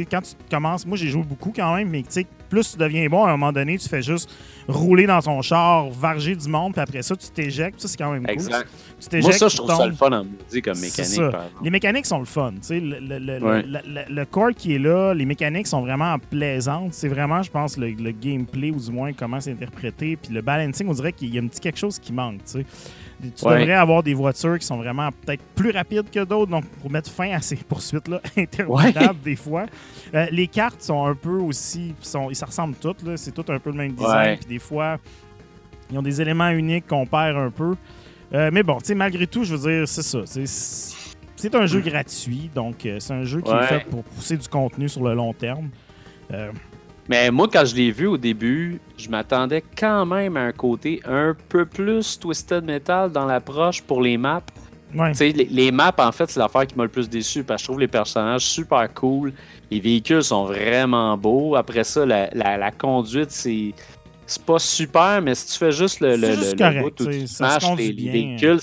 [0.10, 2.04] quand tu commences, moi j'ai joué beaucoup quand même, mais
[2.50, 4.30] plus tu deviens bon, à un moment donné, tu fais juste
[4.68, 7.80] rouler dans ton char, varger du monde, puis après ça, tu t'éjectes.
[7.80, 8.34] Ça, c'est quand même cool.
[8.34, 8.68] Exact.
[9.00, 11.22] Tu t'éjectes, Moi, ça, je trouve ça le fun en maudit comme mécanique.
[11.64, 12.54] Les mécaniques sont le fun.
[12.70, 13.62] Le, le, le, Ouais.
[13.64, 16.94] le- le- le core qui est là, les mécaniques sont vraiment plaisantes.
[16.94, 20.18] C'est vraiment, je pense, le, le gameplay, ou du moins comment c'est interprété.
[20.18, 22.40] Puis le balancing, on dirait qu'il y a un petit quelque chose qui manque.
[23.22, 23.60] Tu Ouais.
[23.60, 27.12] devrais avoir des voitures qui sont vraiment peut-être plus rapides que d'autres, donc pour mettre
[27.12, 29.66] fin à ces poursuites-là interminables des fois.
[30.14, 33.60] Euh, les cartes sont un peu aussi, sont, ils se ressemblent toutes, c'est tout un
[33.60, 34.38] peu le même design.
[34.38, 34.98] Puis des fois,
[35.92, 37.76] ils ont des éléments uniques qu'on perd un peu.
[38.34, 40.20] Euh, mais bon, tu sais, malgré tout, je veux dire, c'est ça.
[40.26, 44.48] c'est- un jeu gratuit, donc euh, c'est un jeu qui est fait pour pousser du
[44.48, 45.70] contenu sur le long terme.
[46.32, 46.52] Euh,
[47.10, 51.02] Mais moi, quand je l'ai vu au début, je m'attendais quand même à un côté
[51.06, 54.44] un peu plus Twisted Metal dans l'approche pour les maps.
[54.96, 55.12] ouais.
[55.20, 57.68] Les, les maps, en fait, c'est l'affaire qui m'a le plus déçu parce que je
[57.70, 59.34] trouve les personnages super cool.
[59.72, 61.56] Les véhicules sont vraiment beaux.
[61.56, 63.74] Après ça, la, la- la conduite, c'est.
[64.28, 67.04] C'est pas super, mais si tu fais juste le, le, juste le- le correct, bout
[67.04, 68.60] où tu smashes les, véhicules,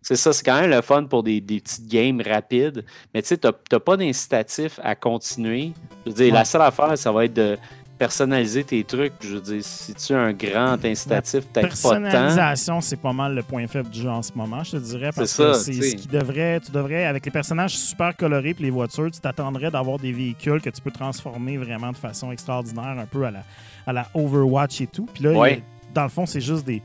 [0.00, 2.86] c'est ça, c'est quand même le fun pour des, des petites games rapides.
[3.12, 5.72] Mais tu sais, t'as t'as pas d'incitatif à continuer.
[6.06, 6.38] Je veux dire, Ouais.
[6.38, 7.58] la seule affaire, ça va être de
[8.00, 9.12] personnaliser tes trucs.
[9.20, 12.00] Je veux dire, si tu as un grand incitatif, peut-être pas tant.
[12.00, 15.10] personnalisation, c'est pas mal le point faible du jeu en ce moment, je te dirais.
[15.14, 16.60] Parce C'est que ça, c'est ce qui devrait.
[16.64, 20.62] Tu devrais, avec les personnages super colorés et les voitures, tu t'attendrais d'avoir des véhicules
[20.62, 23.44] que tu peux transformer vraiment de façon extraordinaire, un peu à la,
[23.86, 25.06] à la Overwatch et tout.
[25.12, 25.62] Puis là, Ouais.
[25.88, 26.82] il dans le fond, c'est juste des.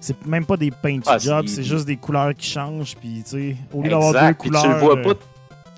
[0.00, 2.94] C'est même pas des paint Ah, jobs, c'est- juste des couleurs qui changent.
[2.96, 4.34] Puis, tu sais, au lieu d'avoir deux.
[4.34, 4.62] Puis couleurs.
[4.62, 5.14] tu le vois euh, pas,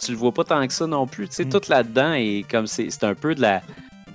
[0.01, 1.27] tu le vois pas tant que ça non plus.
[1.29, 1.49] Tu sais, Mm.
[1.51, 3.63] tout là-dedans et comme c'est c'est un peu de la,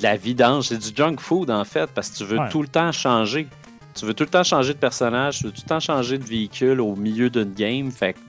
[0.02, 2.50] de la vidange, c'est du junk food en fait, parce que tu veux Ouais.
[2.50, 3.48] tout le temps changer.
[3.94, 6.24] Tu veux tout le temps changer de personnage, tu veux tout le temps changer de
[6.24, 7.92] véhicule au milieu d'une game.
[7.92, 8.20] Fait que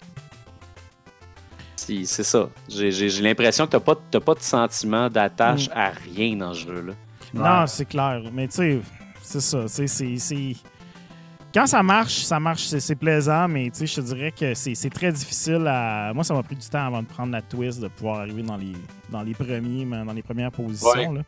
[1.77, 2.49] c'est ça.
[2.69, 5.73] J'ai j'ai- j'ai l'impression que t'as pas, t'as pas de sentiment d'attache Mm.
[5.75, 6.93] à rien dans ce jeu-là.
[7.35, 8.23] Non, c'est clair.
[8.33, 8.81] Mais tu sais,
[9.23, 9.63] c'est ça.
[9.63, 10.57] tu sais, c'est- c'est-
[11.55, 14.55] Quand ça marche, ça marche, c'est c'est plaisant, mais tu sais, je te dirais que
[14.55, 16.13] c'est c'est très difficile à.
[16.15, 18.57] Moi, ça m'a pris du temps avant de prendre la twist, de pouvoir arriver dans
[18.57, 18.73] les,
[19.11, 20.89] dans les premiers, dans les premières positions.
[21.11, 21.19] Ouais.
[21.19, 21.23] là.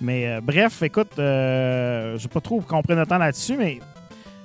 [0.00, 3.78] Mais euh, bref, écoute, euh, je vais pas trop qu'on prenne le temps là-dessus, mais.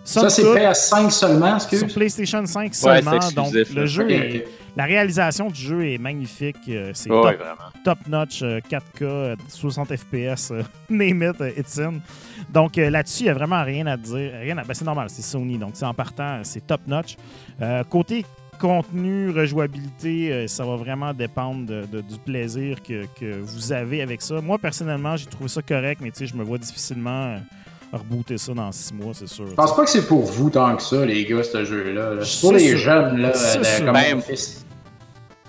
[0.03, 1.79] Ça, c'est toute, PS5 seulement, excuse.
[1.79, 3.19] sur PlayStation 5 Ouais, c'est seulement.
[3.33, 4.45] donc, le jeu est-
[4.77, 6.57] la réalisation du jeu est magnifique.
[6.69, 7.55] euh, C'est top vraiment.
[7.83, 10.51] top notch, euh, 4K, euh, 60 FPS,
[10.91, 11.93] name it, it's in.
[12.53, 14.31] Donc là-dessus, il n'y a vraiment rien à dire.
[14.41, 14.63] Rien à...
[14.63, 17.15] ben, c'est normal, c'est Sony, donc c'est en partant, c'est top notch.
[17.61, 18.25] Euh, côté
[18.57, 24.01] contenu, rejouabilité, euh, ça va vraiment dépendre de- de- du plaisir que, que vous avez
[24.01, 24.41] avec ça.
[24.41, 27.37] Moi, personnellement, j'ai trouvé ça correct, mais tu sais, je me vois difficilement euh,
[27.93, 29.47] rebooter ça dans six mois, c'est sûr.
[29.47, 32.15] Je pense pas que c'est pour vous tant que ça, les gars, ce jeu-là.
[32.15, 32.25] là.
[32.25, 33.59] C'est pour les jeunes, là, ça.
[33.81, 34.65] comme Ben, mon fils.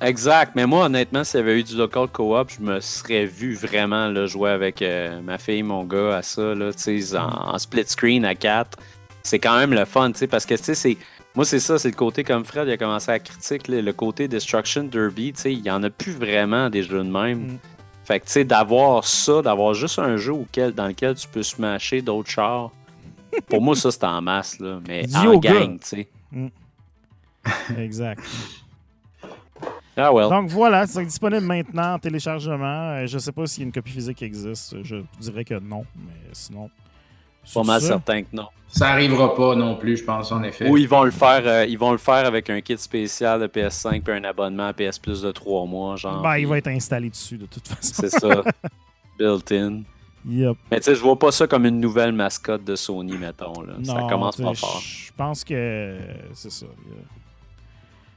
[0.02, 3.54] Exact, mais moi honnêtement, s'il y avait eu du local co-op, je me serais vu
[3.54, 7.54] vraiment là, jouer avec euh, ma fille, mon gars à ça, là, tu sais, en,
[7.54, 8.78] en split screen à 4.
[9.22, 10.96] C'est quand même le fun, tu sais, parce que tu sais, c'est.
[11.36, 14.26] Moi, c'est ça, c'est le côté comme Fred, il a commencé à critiquer, le côté
[14.26, 17.38] Destruction Derby, tu sais, il y en a plus vraiment des jeux de même.
[17.38, 17.58] Mm.
[18.04, 21.42] Fait que, tu sais, d'avoir ça, d'avoir juste un jeu auquel, dans lequel tu peux
[21.42, 22.70] smasher d'autres chars,
[23.48, 26.08] pour moi, ça, c'est en masse, là, mais en gang, tu sais.
[27.78, 28.22] Exact.
[29.94, 30.28] Ah, well.
[30.30, 32.92] Donc voilà, c'est disponible maintenant en téléchargement.
[32.92, 34.82] Euh, je sais pas s'il y a une copie physique qui existe.
[34.82, 36.70] Je dirais que non, mais sinon.
[37.54, 38.46] Pas mal ça, certain que non.
[38.68, 40.68] Ça arrivera pas non plus, je pense, en effet.
[40.68, 43.46] Ou ils vont le faire, euh, ils vont le faire avec un kit spécial de
[43.46, 46.20] PS5 puis un abonnement à PS Plus de 3 mois, genre.
[46.22, 47.94] Ben, il va être installé dessus de toute façon.
[48.02, 48.42] C'est ça.
[49.18, 49.82] Built-in.
[50.28, 50.56] Yep.
[50.70, 53.60] Mais tu sais, je vois pas ça comme une nouvelle mascotte de Sony, mettons.
[53.62, 53.74] Là.
[53.84, 54.80] ça commence pas fort.
[54.80, 55.96] Je pense que
[56.34, 56.66] c'est ça.
[56.66, 56.94] euh,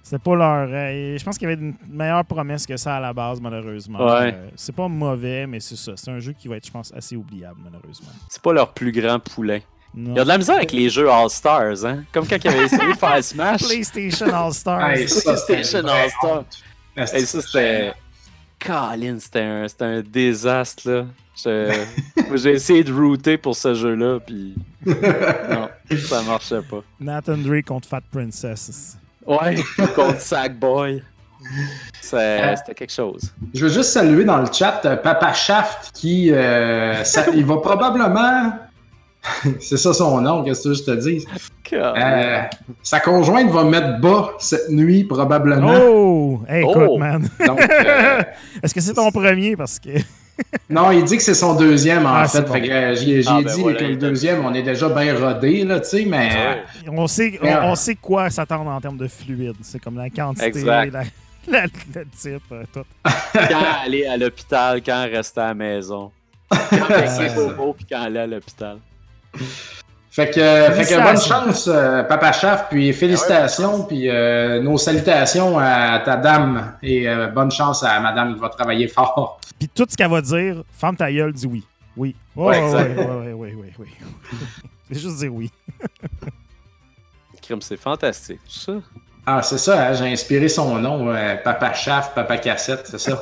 [0.10, 0.68] C'est pas leur.
[0.72, 4.00] euh, je pense qu'il y avait une meilleure promesse que ça à la base, malheureusement.
[4.00, 4.34] Ouais.
[4.34, 5.92] Euh, c'est pas mauvais, mais c'est ça.
[5.96, 8.08] C'est un jeu qui va être, je pense, assez oubliable, malheureusement.
[8.28, 9.60] C'est pas leur plus grand poulain.
[9.94, 10.14] Non.
[10.14, 12.06] Il y a de la misère avec les jeux All-Stars, hein?
[12.12, 13.62] Comme quand ils avaient essayé de faire Smash.
[13.68, 14.90] PlayStation All-Stars.
[14.90, 16.32] Hey, PlayStation une vraie All-Star.
[16.40, 16.58] honte.
[16.96, 17.94] Hey, ça, c'était.
[18.60, 21.06] Colin, c'était un, c'était un désastre, là.
[22.36, 24.56] J'ai essayé de router pour ce jeu-là, puis.
[24.88, 26.82] Non, ça marchait pas.
[27.00, 28.98] Nathan Drake contre Fat Princess.
[29.30, 29.56] Ouais,
[29.96, 31.02] contre Sackboy.
[32.02, 33.32] C'est- C'était quelque chose.
[33.54, 37.58] Je veux juste saluer dans le chat euh, Papa Shaft qui euh, ça- il va
[37.58, 38.52] probablement
[39.60, 41.26] c'est ça son nom, qu'est-ce que je te dis?
[41.74, 42.42] Euh,
[42.82, 45.74] sa conjointe va mettre bas cette nuit, probablement.
[45.76, 46.42] Oh!
[46.48, 46.98] Hey, écoute, Oh!
[46.98, 47.30] man.
[47.42, 48.24] Euh,
[48.64, 49.56] Est-ce que c'est ton premier?
[49.58, 49.90] Parce que.
[50.70, 52.42] Non, il dit que c'est son deuxième, en Ah, fait.
[52.42, 52.54] bon.
[52.56, 54.90] Euh, j'y ai j'y ai Ah, ben dit voilà, que le deuxième, on est déjà
[54.90, 56.30] bien rodé, là, tu sais, mais...
[56.30, 56.64] Ouais.
[56.90, 57.58] On sait, on, Ouais.
[57.64, 59.56] on sait quoi s'attendre en termes de fluide.
[59.62, 60.92] C'est comme la quantité, Exact.
[60.94, 61.04] la,
[61.48, 62.84] la- le type, euh, tout.
[63.04, 66.12] Quand aller à l'hôpital, quand rester à la maison.
[66.50, 66.58] Quand
[67.08, 67.54] c'est Euh.
[67.54, 68.78] beau, puis quand aller à l'hôpital.
[70.12, 70.34] Fait que,
[70.74, 76.16] fait que bonne chance, euh, Papa Shaft, puis félicitations, puis euh, nos salutations à ta
[76.18, 79.40] dame, et euh, bonne chance à madame qui va travailler fort.
[79.60, 81.64] Puis tout ce qu'elle va dire, ferme ta gueule, dis oui.
[81.96, 82.16] Oui.
[82.36, 82.98] Ouais, Ouais, ouais, exact.
[82.98, 83.88] ouais, ouais, ouais, ouais, ouais.
[84.92, 85.52] C'est juste dire oui.
[87.42, 88.74] Crime, c'est fantastique, tout ça.
[89.32, 93.22] Ah, c'est ça, hein, j'ai inspiré son nom, euh, Papa Shaft, Papa Cassette, c'est ça?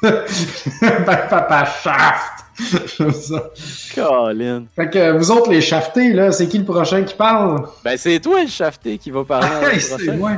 [1.04, 2.86] Papa Shaft!
[2.96, 3.50] J'aime ça.
[3.96, 4.66] Colin.
[4.76, 7.66] Fait que vous autres, les shaftés, là, c'est qui le prochain qui parle?
[7.84, 10.12] Ben, c'est toi le shafté qui va parler Hey, c'est prochain.
[10.16, 10.32] moi.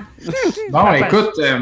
[0.70, 1.58] Bon, écoute, euh,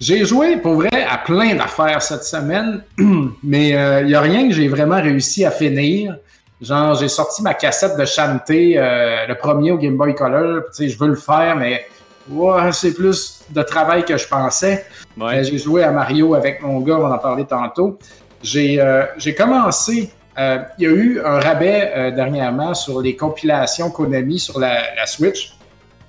[0.00, 2.82] j'ai joué pour vrai à plein d'affaires cette semaine,
[3.44, 3.68] mais
[4.00, 6.16] il n'y a rien que j'ai vraiment réussi à finir.
[6.62, 10.62] Genre, j'ai sorti ma cassette de euh, le premier au Game Boy Color.
[10.66, 11.84] Tu sais, je veux le faire, mais
[12.30, 14.84] ouais, c'est plus de travail que je pensais.
[15.18, 15.38] Ouais.
[15.38, 17.98] Euh, j'ai joué à Mario avec mon gars, on en parlé tantôt.
[18.42, 20.10] J'ai euh, j'ai commencé.
[20.38, 24.94] euh, Il y a eu un rabais euh, dernièrement sur les compilations Konami sur la,
[24.96, 25.52] la Switch.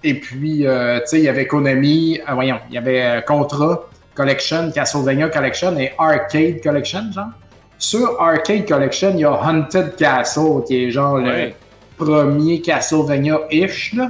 [0.06, 3.88] Et puis, euh, tu sais, il y avait Konami, euh, voyons, il y avait Contra
[4.16, 7.28] Collection, Castlevania Collection et Arcade Collection, genre.
[7.80, 11.54] Sur Arcade Collection, il y a Haunted Castle, qui est genre Ouais.
[12.00, 14.10] le premier Castlevania-ish, là.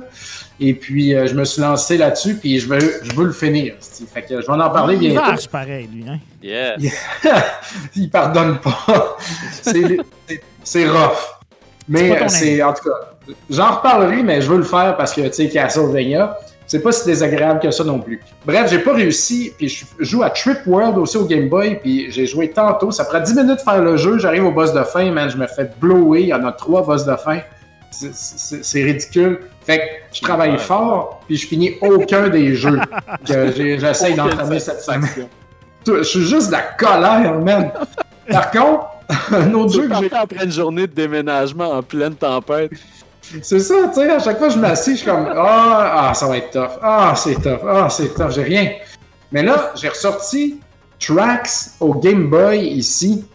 [0.65, 3.73] Et puis, euh, je me suis lancé là-dessus, puis je veux, je veux le finir.
[4.13, 5.31] Fait que je vais en parler Il bientôt.
[5.31, 6.05] vache pareil, lui.
[6.07, 6.19] Hein?
[6.41, 6.93] Yes.
[7.97, 8.77] il pardonne pas.
[9.61, 9.97] C'est-
[10.27, 11.17] c'est- C'est rough.
[11.17, 14.95] C'est Mais ton euh, c'est, en tout cas, j'en reparlerai, mais je veux le faire
[14.95, 18.21] parce que, tu sais, Castlevania, c'est pas si désagréable que ça non plus.
[18.45, 22.09] Bref, j'ai pas réussi, puis je joue à Trip World aussi au Game Boy, puis
[22.09, 22.91] j'ai joué tantôt.
[22.91, 25.35] Ça prend 10 minutes de faire le jeu, j'arrive au boss de fin, man, je
[25.35, 27.39] me fais blower, il y en a trois boss de fin.
[28.13, 29.39] C'est- ridicule.
[29.65, 29.83] Fait que
[30.17, 32.79] je travaille fort, puis je finis aucun des jeux
[33.25, 35.27] que j'essaye d'entamer cette semaine.
[35.87, 37.71] Je suis juste de la colère, man.
[38.29, 38.85] Par contre,
[39.31, 40.13] un autre jeu que j'ai.
[40.13, 42.71] après une journée de déménagement en pleine tempête.
[43.41, 46.13] C'est ça, tu sais, à chaque fois que je m'assis, je suis comme Ah, ah,
[46.13, 46.77] ça va être tough.
[46.81, 47.61] Ah, c'est tough.
[47.67, 48.31] Ah, c'est tough.
[48.31, 48.71] J'ai rien.
[49.31, 50.59] Mais là, j'ai ressorti
[50.99, 53.25] Tracks au Game Boy ici.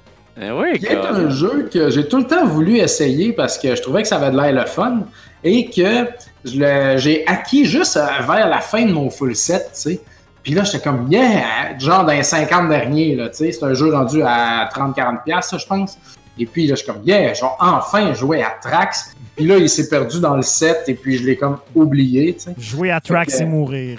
[0.41, 1.15] Eh oui, qui est Colin.
[1.27, 4.17] un jeu que j'ai tout le temps voulu essayer parce que je trouvais que ça
[4.17, 5.01] avait de l'air le fun
[5.43, 6.07] et que
[6.45, 10.01] je j'ai acquis juste euh, vers la fin de mon full set, tu sais.
[10.43, 13.53] Puis là, j'étais comme, yeah, genre dans les 50 derniers, là, tu sais.
[13.53, 15.99] C'est un jeu rendu à 30-40$, piastres, ça, je pense.
[16.39, 19.15] Et puis là, je suis comme, yeah, genre enfin jouer à Trax.
[19.37, 22.45] Puis là, il s'est perdu dans le set et puis je l'ai comme oublié, tu
[22.45, 22.55] sais.
[22.59, 23.41] Jouer à Trax Ok.
[23.41, 23.99] et mourir.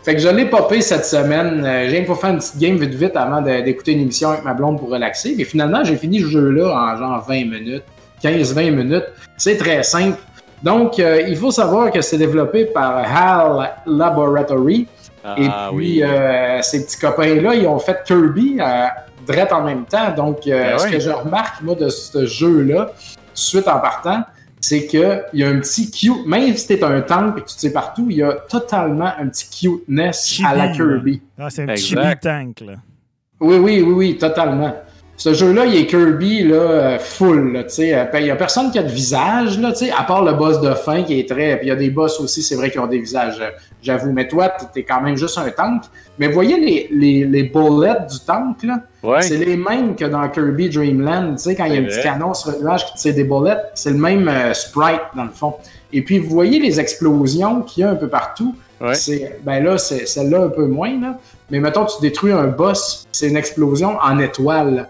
[0.04, 1.64] fait que je l'ai popé cette semaine.
[1.66, 4.54] Euh, J'ai rien faire une petite game vite vite avant d'écouter une émission avec ma
[4.54, 5.36] blonde pour relaxer.
[5.38, 7.84] Mais finalement, j'ai fini ce jeu-là en genre 20 minutes,
[8.24, 9.06] 15-20 minutes.
[9.38, 10.18] C'est très simple.
[10.64, 14.88] Donc, euh, il faut savoir que c'est développé par HAL Laboratory.
[15.24, 16.02] Ah Et puis, oui.
[16.04, 18.86] euh, ces petits copains-là, ils ont fait Kirby euh,
[19.26, 20.12] direct en même temps.
[20.16, 20.92] Donc, Ben ce oui.
[20.92, 22.92] que je remarque, moi, de ce jeu-là,
[23.34, 24.22] suite en partant,
[24.62, 27.56] c'est qu'il y a un petit cute, même si t'es un tank et que tu
[27.56, 30.68] te sais partout, il y a totalement un petit cuteness Chibi, à la.
[30.70, 31.22] Kirby.
[31.38, 32.74] Ah, c'est un chibi tank, là.
[33.40, 34.76] Oui, oui, oui, oui, totalement.
[35.16, 37.54] ce jeu-là, il est Kirby là, euh, full.
[37.54, 38.10] là, tu sais.
[38.16, 40.60] Il y a personne qui a de visage, là, tu sais, à part le boss
[40.60, 41.56] de fin qui est très.
[41.58, 43.42] Puis il y a des boss aussi, c'est vrai, qui ont des visages,
[43.82, 44.12] j'avoue.
[44.12, 45.84] Mais toi, t'es quand même juste un tank.
[46.18, 48.82] Mais voyez les, les, les bullets du tank, là.
[49.02, 49.22] Ouais.
[49.22, 51.36] C'est les mêmes que dans Kirby Dreamland.
[51.36, 53.24] Tu sais, quand il y a un petit canon sur le nuage qui tire des
[53.24, 55.56] bullets, c'est le même euh, sprite, dans le fond.
[55.94, 58.56] Et puis, vous voyez les explosions qu'il y a un peu partout.
[58.82, 58.94] Ouais.
[58.96, 61.18] C'est, ben là, c'est celle-là un peu moins, là.
[61.50, 64.88] Mais mettons, tu détruis un boss, c'est une explosion en étoiles.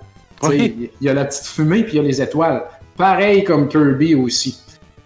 [0.51, 2.63] Il y a la petite fumée, puis il y a les étoiles.
[2.97, 4.59] Pareil comme Kirby aussi.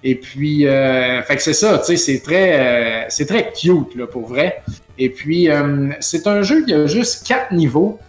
[0.04, 3.96] Et puis, euh, fait que c'est ça, tu sais, c'est très, euh, c'est très cute,
[3.96, 4.62] là, pour vrai.
[4.98, 8.00] Et puis, euh, c'est un jeu qui a juste quatre niveaux.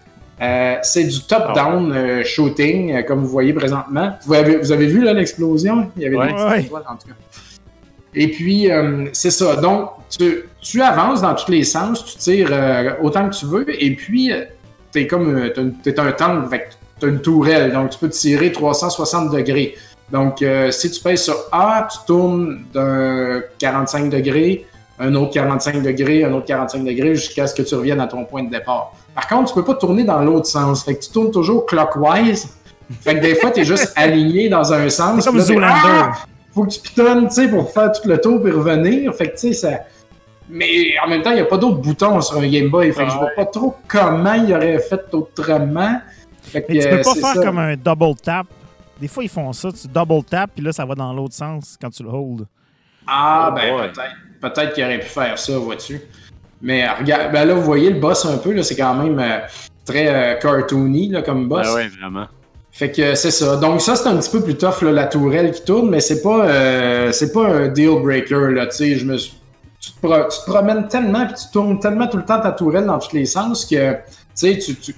[0.43, 4.15] Euh, c'est du top-down euh, shooting, euh, comme vous voyez présentement.
[4.27, 5.91] Vous avez, vous avez vu là, l'explosion?
[5.97, 6.33] Il y avait Ouais.
[6.35, 6.61] des Ouais.
[6.63, 7.15] étoiles, en tout cas.
[8.17, 9.57] Et puis, euh, c'est ça.
[9.57, 13.65] Donc, tu, tu avances dans tous les sens, tu tires euh, autant que tu veux,
[13.83, 14.33] et puis,
[14.93, 16.51] t'es comme t'es un- t'es un tank,
[17.01, 19.75] t'as une tourelle, donc tu peux tirer 360 degrés.
[20.13, 24.65] Donc, euh, si tu pèses sur A, tu tournes d'un 45 degrés,
[24.99, 28.25] un autre 45 degrés, un autre 45 degrés, jusqu'à ce que tu reviennes à ton
[28.25, 28.93] point de départ.
[29.15, 32.57] Par contre, tu peux pas tourner dans l'autre sens, fait que tu tournes toujours clockwise.
[33.01, 35.23] Fait que des fois, t'es juste aligné dans un sens.
[35.23, 35.73] C'est comme Zoolander.
[35.85, 36.13] Ah!
[36.55, 39.13] faut que tu pitonnes, tu sais, pour faire tout le tour et revenir.
[39.15, 39.81] Fait que, tu sais, ça...
[40.49, 42.93] Mais en même temps, il n'y a pas d'autres boutons sur un Game Boy.
[42.93, 46.01] Fait que je vois pas trop comment il aurait fait autrement.
[46.43, 47.43] Fait que, Mais tu peux euh, pas faire ça.
[47.43, 48.47] comme un double tap.
[49.01, 49.71] Des fois, ils font ça.
[49.73, 52.47] Tu double tap, puis là, ça va dans l'autre sens quand tu le hold.
[53.07, 54.15] Ah, Oh ben peut-être.
[54.53, 56.01] Peut-être qu'il aurait pu faire ça, vois-tu.
[56.63, 59.39] Mais regarde, ben là, vous voyez le boss un peu, là, c'est quand même euh,
[59.85, 61.67] très euh, cartoony là, comme boss.
[61.71, 62.27] Ah ouais, vraiment.
[62.73, 63.57] Fait que c'est ça.
[63.57, 66.23] Donc ça, c'est un petit peu plus tough, là, la tourelle qui tourne, mais c'est
[66.23, 68.97] pas, euh, c'est pas un deal breaker, là, tu sais.
[68.97, 69.35] Je me suis-
[69.81, 72.53] Tu te, pro- tu te promènes tellement, puis tu tournes tellement tout le temps ta
[72.53, 73.99] tourelle dans tous les sens que, tu
[74.35, 74.95] sais, tu, tu-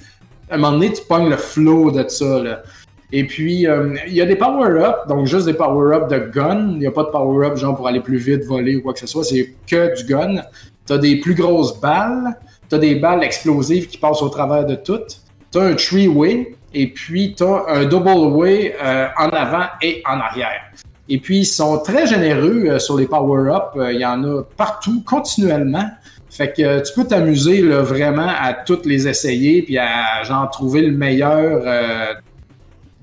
[0.48, 2.62] à un moment donné, tu pognes le flow de ça, là.
[3.12, 6.70] Et puis, euh, il y a des power-ups, donc juste des power-ups de gun.
[6.72, 8.98] Il n'y a pas de power-up genre pour aller plus vite, voler ou quoi que
[8.98, 9.22] ce soit.
[9.22, 10.42] C'est que du gun.
[10.86, 12.36] Tu as des plus grosses balles.
[12.68, 15.20] Tu as des balles explosives qui passent au travers de toutes.
[15.52, 16.54] Tu as un three-way.
[16.74, 20.62] Et puis, tu as un double-way euh, en avant et en arrière.
[21.08, 23.92] Et puis, ils sont très généreux euh, sur les power-ups.
[23.92, 25.88] Il y en a partout, continuellement.
[26.28, 30.92] Fait que tu peux t'amuser vraiment à toutes les essayer puis à genre trouver le
[30.92, 31.62] meilleur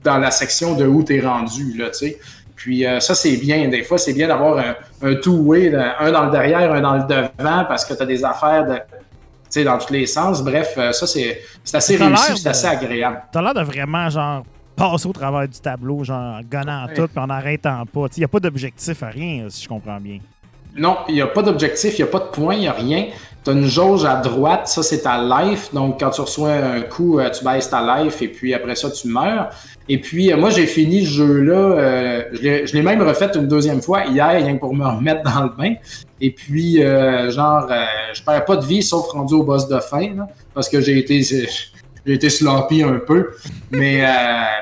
[0.04, 2.20] dans la section de où tu es rendu, là, tu sais.
[2.56, 3.68] Puis euh, ça, c'est bien.
[3.68, 7.04] Des fois, c'est bien d'avoir un, un two-way, un dans le derrière, un dans le
[7.04, 8.80] devant, parce que tu as des affaires de, tu
[9.50, 10.42] sais, dans tous les sens.
[10.44, 11.42] Bref, euh, ça, c'est
[11.74, 13.24] assez réussi, c'est assez agréable.
[13.32, 14.44] T'as l'air de vraiment, genre,
[14.76, 16.94] passer au travers du tableau, genre, en gonnant Ouais.
[16.94, 18.06] tout, puis en arrêtant pas.
[18.16, 20.20] Il n'y a pas d'objectif à rien, si je comprends bien.
[20.76, 22.72] Non, il n'y a pas d'objectif, il n'y a pas de point, il n'y a
[22.74, 23.08] rien.
[23.44, 25.72] Tu as une jauge à droite, ça c'est ta life.
[25.74, 28.90] Donc quand tu reçois un coup, euh, tu baisses ta life et puis après ça
[28.90, 29.50] tu meurs.
[29.90, 33.82] Et puis euh, moi j'ai fini ce jeu-là, euh, je l'ai- même refait une deuxième
[33.82, 35.76] fois hier, rien que pour me remettre dans le bain.
[36.22, 39.80] Et puis euh, genre, euh, je perds pas de vie sauf rendu au boss de
[39.80, 43.32] fin, là, parce que j'ai été, j'ai été sloppy un peu.
[43.72, 44.08] Mais euh,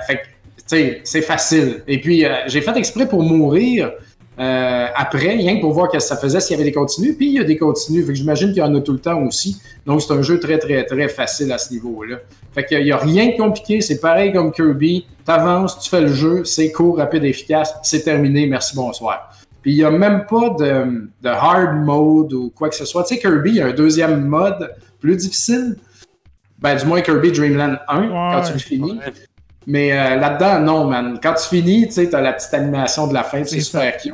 [0.07, 0.21] fait
[0.57, 1.83] tu sais, c'est facile.
[1.87, 3.91] Et puis euh, j'ai fait exprès pour mourir.
[4.39, 7.13] Euh, après, rien que pour voir ce que ça faisait s'il y avait des continues.
[7.15, 8.99] Puis il y a des continues, fait que j'imagine qu'il y en a tout le
[8.99, 9.61] temps aussi.
[9.85, 12.17] Donc c'est un jeu très, très, très facile à ce niveau-là.
[12.53, 15.05] Fait qu'il n'y a rien de compliqué, c'est pareil comme Kirby.
[15.25, 19.31] T'avances, tu fais le jeu, c'est court, rapide, efficace, c'est terminé, merci, bonsoir.
[19.61, 23.03] Puis il n'y a même pas de, de hard mode ou quoi que ce soit.
[23.03, 25.77] Tu sais, Kirby, il y a un deuxième mode plus difficile.
[26.57, 28.93] Ben, du moins Kirby Dreamland 1, quand tu le finis.
[28.93, 29.13] Ouais.
[29.67, 31.19] Mais euh, là-dedans, non, man.
[31.21, 34.13] Quand tu finis, tu sais, t'as la petite animation de la fin, c'est super cute.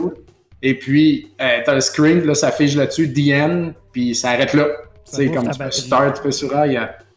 [0.61, 4.53] Et puis, euh, t'as le screen, là, ça fige là-dessus, The End, puis ça arrête
[4.53, 4.65] là.
[5.09, 6.51] Tu sais, comme tu peux start, tu peux sur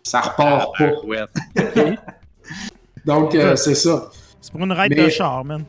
[0.02, 0.92] ça repart pas.
[1.04, 1.18] Ouais.
[3.04, 4.10] Donc, euh, c'est ça.
[4.40, 5.64] C'est pour une ride Mais- de char, man.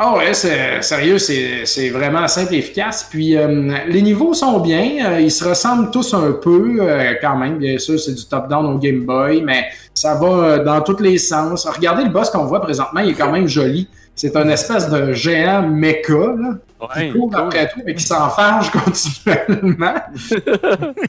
[0.00, 3.08] Ah ouais, c'est sérieux, c'est c'est vraiment simple et efficace.
[3.10, 7.36] Puis euh, les niveaux sont bien, euh, ils se ressemblent tous un peu euh, quand
[7.36, 7.58] même.
[7.58, 11.18] Bien sûr, c'est du top-down au Game Boy, mais ça va euh, dans tous les
[11.18, 11.66] sens.
[11.66, 13.88] Regardez le boss qu'on voit présentement, il est quand même joli.
[14.14, 17.40] C'est un espèce de géant mecha là, Ouais, qui court cool.
[17.40, 19.94] après tout et qui s'enfarge continuellement.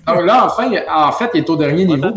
[0.07, 2.07] Donc là, enfin, en fait, il est au dernier niveau.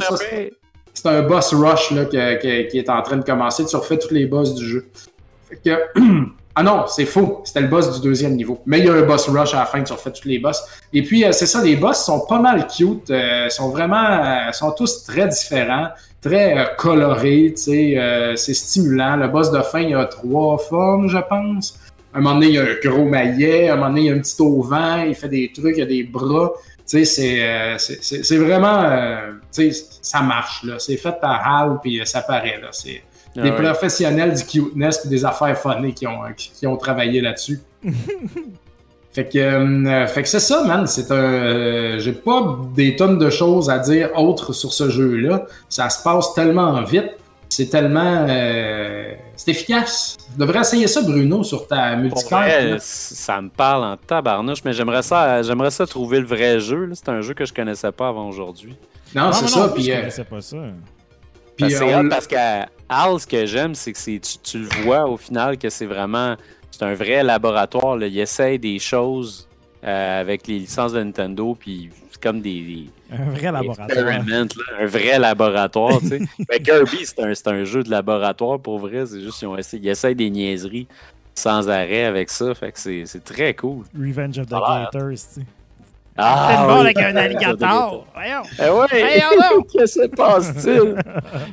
[0.94, 3.64] c'est un boss rush là, que- que- qui est en train de commencer.
[3.66, 4.86] Tu refais tous les boss du jeu.
[5.48, 6.00] Fait que,
[6.54, 7.40] ah non, c'est faux.
[7.44, 8.60] C'était le boss du deuxième niveau.
[8.66, 10.62] Mais il y a un boss rush à la fin, tu refais tous les boss.
[10.92, 13.10] Et puis, euh, c'est ça, les boss sont pas mal cute.
[13.10, 15.88] euh, sont vraiment, euh, sont tous très différents,
[16.20, 17.54] très euh, colorés.
[17.56, 19.16] tu sais, euh, c'est stimulant.
[19.16, 21.78] Le boss de fin, il a trois formes, je pense.
[22.12, 23.70] À un moment donné, il y a un gros maillet.
[23.70, 25.06] À un moment donné, il y a un petit auvent.
[25.06, 26.52] Il fait des trucs, il a des bras.
[26.86, 28.84] Tu sais, c'est, euh, vraiment,
[29.54, 30.78] tu sais, ça marche, là.
[30.78, 32.68] C'est fait par HAL, puis ça paraît, là.
[32.72, 33.02] C'est,
[33.34, 37.20] des Ah professionnels du cuteness et des affaires funny qui ont, qui, qui ont travaillé
[37.20, 37.60] là-dessus.
[39.12, 40.86] fait que, euh, fait que c'est ça, man.
[40.86, 41.14] C'est un.
[41.16, 45.44] euh, J'ai pas des tonnes de choses à dire autres sur ce jeu-là.
[45.68, 47.10] Ça se passe tellement vite.
[47.48, 48.26] C'est tellement.
[48.28, 50.16] euh, c'est efficace.
[50.32, 52.78] Tu devrais essayer ça, Bruno, sur ta multicarte.
[52.80, 56.88] ça me parle en tabarnouche, mais j'aimerais ça, j'aimerais ça trouver le vrai jeu.
[56.94, 58.74] C'est un jeu que je connaissais pas avant aujourd'hui.
[59.14, 59.60] Non, Non, c'est ça.
[59.66, 60.56] non, Puis, je euh, connaissais pas ça.
[61.56, 64.58] Puis, Parce euh, c'est on parce qu'à Al, ce que j'aime, c'est que tu, tu
[64.58, 66.36] le vois au final que c'est vraiment
[66.72, 67.96] c'est un vrai laboratoire.
[67.96, 68.06] Là.
[68.06, 69.48] Il essaye des choses
[69.84, 73.88] euh, avec les licences de Nintendo, puis c'est comme des, des Un vrai laboratoire.
[73.98, 74.44] là,
[74.80, 76.00] un vrai laboratoire.
[76.00, 76.20] tu sais.
[76.50, 79.06] Mais Kirby, c'est un, un jeu de laboratoire pour vrai.
[79.06, 80.88] C'est juste qu'ils essayé, ils essayent des niaiseries
[81.34, 82.54] sans arrêt avec ça.
[82.54, 83.84] Fait que c'est, très cool.
[83.98, 84.50] Revenge of the.
[84.50, 85.40] Gators, tu sais.
[86.24, 86.80] Ah, bon oui.
[86.80, 88.06] avec un alligator.
[88.14, 88.42] Voyons.
[88.60, 89.66] Eh donc.
[89.72, 90.96] Qu'est-ce qui se passe-t-il?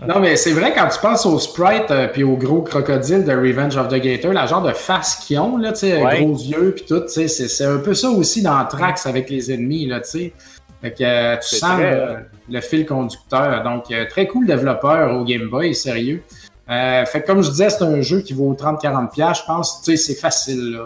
[0.07, 3.31] Non, mais c'est vrai, quand tu penses au sprite euh, puis au gros crocodile de
[3.33, 6.21] Revenge of the Gator, la genre de face qu'ils ont, là, tu sais, Ouais.
[6.21, 9.29] gros yeux puis tout, tu sais, c'est c'est un peu ça aussi dans Trax avec
[9.29, 10.33] les ennemis, là, tu sais.
[10.81, 12.15] Fait que euh, tu C'est sens très- euh,
[12.49, 13.63] le fil conducteur.
[13.63, 16.23] Donc, euh, très cool développeur au Game Boy, sérieux.
[16.69, 19.81] Euh, fait que comme je disais, c'est un jeu qui vaut 30-40$, piastres, je pense.
[19.81, 20.83] Tu sais, c'est facile, là.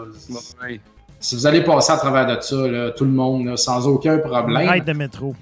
[0.62, 0.80] Ouais.
[1.24, 4.18] Si vous allez passer à travers de ça, là, tout le monde, là, sans aucun
[4.18, 4.68] problème.
[4.68, 5.34] Ride de métro.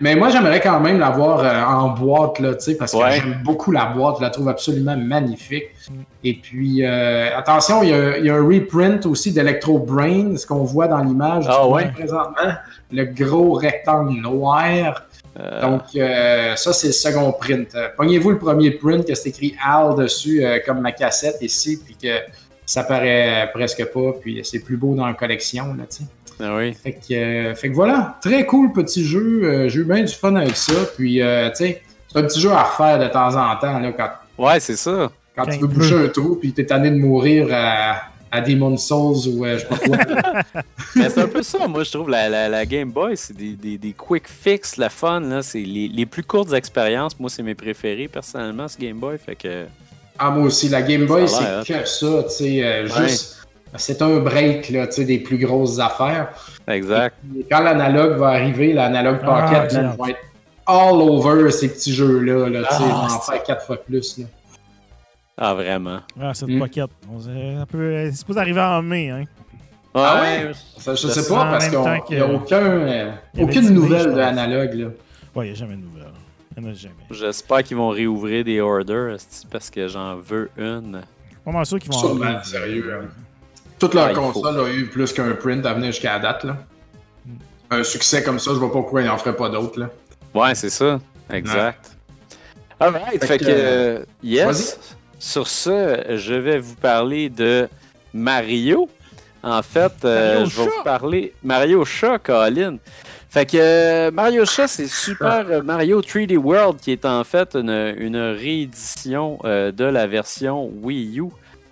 [0.00, 3.10] Mais moi, j'aimerais quand même l'avoir euh, en boîte, là, tu sais, parce que Ouais.
[3.16, 4.16] j'aime beaucoup la boîte.
[4.18, 5.64] Je la trouve absolument magnifique.
[6.22, 10.36] Et puis, euh, attention, il y, a, il y a un reprint aussi d'Electro Brain,
[10.36, 11.90] ce qu'on voit dans l'image Ah ouais?
[11.90, 12.52] présentement.
[12.92, 15.02] Le gros rectangle noir.
[15.40, 17.76] Euh, Donc, euh, ça, c'est le second print.
[17.96, 21.96] Pognez-vous le premier print que c'est écrit Al dessus, euh, comme ma cassette ici, puis
[22.00, 22.14] que
[22.68, 26.04] ça paraît presque pas, puis c'est plus beau dans la collection, là, tu sais.
[26.38, 26.74] ah oui.
[26.74, 29.40] Fait que, euh, fait que voilà, très cool petit jeu.
[29.44, 30.74] Euh, J'ai eu bien du fun avec ça.
[30.96, 33.78] Puis, euh, tu sais, c'est un petit jeu à refaire de temps en temps.
[33.78, 34.10] Là, quand
[34.44, 35.10] Ouais, c'est ça.
[35.34, 38.86] quand tu veux il boucher un trou, puis t'es tanné de mourir à, à Demon's
[38.86, 40.62] Souls ou euh, je sais pas quoi.
[40.96, 43.52] Mais c'est un peu ça, moi je trouve la, la, la Game Boy, c'est des,
[43.56, 47.18] des, des quick fix, la fun, là, c'est les, les plus courtes expériences.
[47.18, 49.16] Moi, c'est mes préférés personnellement, ce Game Boy.
[49.18, 49.64] Fait que.
[50.18, 52.22] Ah, moi aussi, la Game Boy, c'est que ça.
[52.24, 53.36] Tu sais, euh, juste.
[53.76, 56.28] C'est un break là, tu sais, des plus grosses affaires.
[56.66, 57.16] Exact.
[57.38, 59.96] Et quand l'analogue va arriver, l'analogue Ah, Pocket, hâte.
[59.98, 60.18] va être
[60.66, 62.48] all over ces petits jeux-là.
[62.48, 64.18] Là, tu sais, Ah, en faire quatre fois plus.
[64.18, 64.24] Là.
[65.36, 65.98] Ah, vraiment.
[66.20, 66.58] Ah, cette Mm.
[66.58, 66.86] pocket.
[67.12, 67.28] On ça
[67.70, 69.24] peut- C'est supposé arriver en mai, hein.
[69.94, 70.52] Ah ouais?
[70.78, 74.74] Ça, je sais pas, parce qu'il n'y a aucun, euh, aucune nouvelle de analogue.
[74.74, 74.86] Là.
[75.34, 75.97] Ouais, il n'y a jamais de nouvelles.
[76.74, 76.94] Jamais.
[77.10, 79.16] J'espère qu'ils vont réouvrir des orders,
[79.50, 81.02] parce que j'en veux une.
[81.44, 83.00] Pas sûr qu'ils vont Sûrement, sérieux.
[83.02, 83.06] hein.
[83.78, 84.32] Toute leur Ah, faut.
[84.32, 86.44] console a eu plus qu'un print à venir jusqu'à la date.
[86.44, 86.56] Là.
[87.24, 87.30] Mm.
[87.70, 89.78] Un succès comme ça, je vois pas pourquoi ils n'en feraient pas d'autres.
[89.80, 89.88] là.
[90.34, 91.00] Ouais, c'est ça.
[91.30, 91.96] Exact.
[92.80, 94.78] Alright, Fait fait que, euh, yes.
[95.18, 97.68] Sur ce, je vais vous parler de
[98.12, 98.88] Mario.
[99.42, 102.76] En fait, euh, je vais vous parler Mario Chat, Colin.
[103.38, 107.54] Fait que euh, Mario Chat, c'est Super euh, Mario 3D World qui est en fait
[107.54, 111.26] une, une réédition euh, de la version Wii U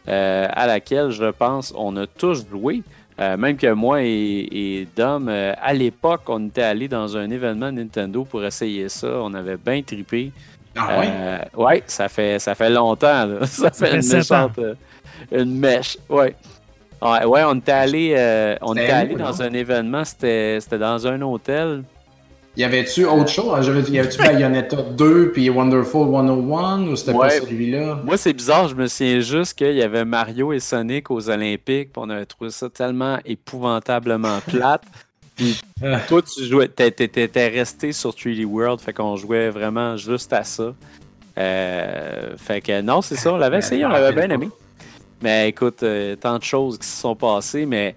[0.07, 2.85] euh, à laquelle je pense on a tous joué.
[3.19, 8.25] Même que moi et, et Dom, à l'époque, on était allé dans un événement Nintendo
[8.25, 9.09] pour essayer ça.
[9.09, 10.31] On avait bien trippé.
[10.77, 11.11] Ah ouais?
[11.57, 13.27] Ouais, ça fait, ça fait longtemps.
[13.27, 13.47] là.
[13.47, 14.61] Ça, fait, une méchante.
[15.33, 15.99] une mèche.
[16.11, 16.37] Ouais.
[17.03, 20.05] Ouais, ouais, on était allé, euh, on était allé dans un événement.
[20.05, 21.83] C'était dans un hôtel.
[22.57, 23.53] Y avait-tu autre chose?
[23.55, 28.01] Ah, Y avait-tu Bayonetta 2 puis Wonderful 101 ou c'était pas celui-là?
[28.03, 28.69] Moi, c'est bizarre.
[28.69, 31.93] Je me souviens juste qu'il y avait Mario et Sonic aux Olympiques.
[31.93, 34.83] puis on avait trouvé ça tellement épouvantablement plate.
[35.37, 35.99] Puis Ah.
[36.09, 38.81] toi, tu jouais, t'étais resté sur 3D World.
[38.81, 40.73] Fait qu'on jouait vraiment juste à ça.
[41.37, 43.35] Euh, fait que non, c'est ça.
[43.35, 44.49] On l'avait essayé, on l'avait bien aimé.
[45.23, 47.97] Mais écoute, euh, tant de choses qui se sont passées, mais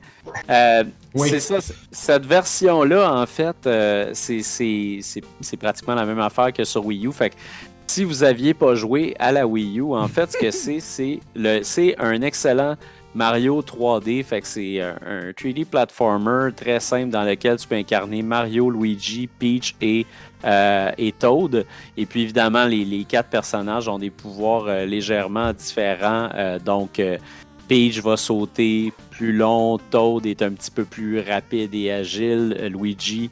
[0.50, 1.30] euh, Oui.
[1.30, 1.58] c'est ça.
[1.92, 7.12] Cette version-là, en fait, euh, c'est- pratiquement la même affaire que sur Wii U.
[7.12, 7.36] Fait que
[7.88, 11.20] si vous aviez pas joué à la Wii U, en fait, ce que c'est, c'est
[11.36, 12.76] le c'est un excellent
[13.14, 14.24] Mario 3D.
[14.24, 18.70] Fait que c'est un, un 3D platformer très simple dans lequel tu peux incarner Mario,
[18.70, 20.06] Luigi, Peach et,
[20.46, 21.66] euh, et Toad.
[21.98, 26.30] Et puis évidemment, les, les quatre personnages ont des pouvoirs euh, légèrement différents.
[26.36, 27.02] Euh, donc,
[27.68, 33.30] Peach va sauter plus long, Toad est un petit peu plus rapide et agile, Luigi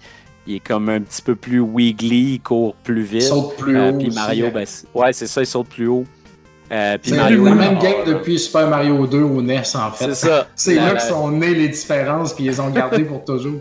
[0.50, 3.24] il est comme un petit peu plus wiggly, il court plus vite.
[3.24, 3.98] Il saute plus haut.
[3.98, 6.06] puis Mario, ben, c'est- ouais, c'est ça, il saute plus haut.
[6.72, 10.06] Euh, C'est Mario, la même game là, depuis Super Mario 2 au NES, en fait.
[10.06, 10.48] C'est ça.
[10.56, 13.26] C'est La- là la- que sont nées les différences, puis ils les ont gardées pour
[13.26, 13.60] toujours.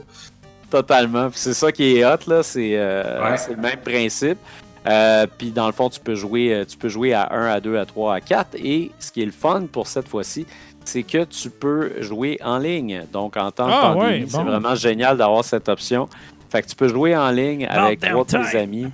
[0.80, 1.28] Totalement.
[1.32, 2.42] C'est ça qui est hot, là.
[2.42, 3.36] C'est euh, Ouais.
[3.50, 4.38] le même principe.
[4.86, 7.60] Euh, puis dans le fond, tu peux jouer, euh, tu peux jouer à 1, à
[7.60, 8.54] 2, à 3, à 4.
[8.62, 10.46] Et ce qui est le fun pour cette fois-ci,
[10.84, 13.02] c'est que tu peux jouer en ligne.
[13.12, 16.08] Donc en temps de Ah, pandémie, ouais, c'est vraiment génial d'avoir cette option.
[16.50, 18.86] Fait que tu peux jouer en ligne avec trois de tes amis.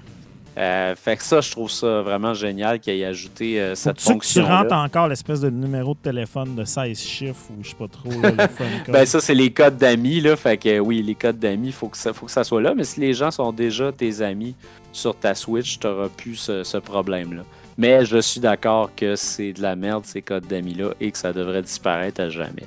[0.59, 4.01] Euh, fait que ça, je trouve ça vraiment génial qu'il ait ajouté euh, cette que
[4.03, 4.45] tu fonction.
[4.47, 8.11] rentres encore l'espèce de numéro de téléphone de 16 chiffres ou je sais pas trop
[8.21, 8.93] là, le.
[8.93, 10.37] Ben ça, c'est les codes d'amis, là.
[10.37, 12.75] Fait que oui, les codes d'amis, il faut, que ça- faut que ça soit là.
[12.77, 14.55] Mais si les gens sont déjà tes amis
[14.93, 17.45] sur ta Switch, tu n'auras plus ce, ce problème-là.
[17.79, 21.33] Mais je suis d'accord que c'est de la merde, ces codes d'amis-là, et que ça
[21.33, 22.67] devrait disparaître à jamais.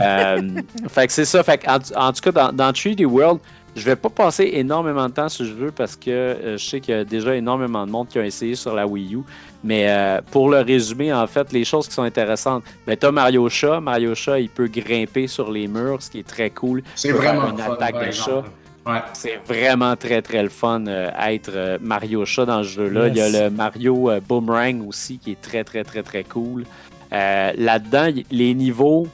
[0.00, 0.48] Euh,
[0.88, 1.42] fait que c'est ça.
[1.42, 3.40] Fait que en, en tout cas, dans, dans 3D World,
[3.78, 6.80] je vais pas passer énormément de temps sur le jeu parce que euh, je sais
[6.80, 9.20] qu'il y a déjà énormément de monde qui ont essayé sur la Wii U.
[9.64, 13.12] Mais euh, pour le résumer, en fait, les choses qui sont intéressantes, ben, tu as
[13.12, 13.80] Mario Chat.
[13.80, 16.82] Mario Chat, il peut grimper sur les murs, ce qui est très cool.
[16.94, 18.50] C'est vraiment une fun, attaque de exemple.
[18.88, 19.02] Ouais.
[19.12, 23.08] C'est vraiment très très le fun euh, être euh, Mario Chat dans ce jeu-là.
[23.08, 23.16] Yes.
[23.16, 26.64] Il y a le Mario euh, Boomerang aussi qui est très très très très cool.
[27.12, 29.06] Euh, là-dedans, les niveaux,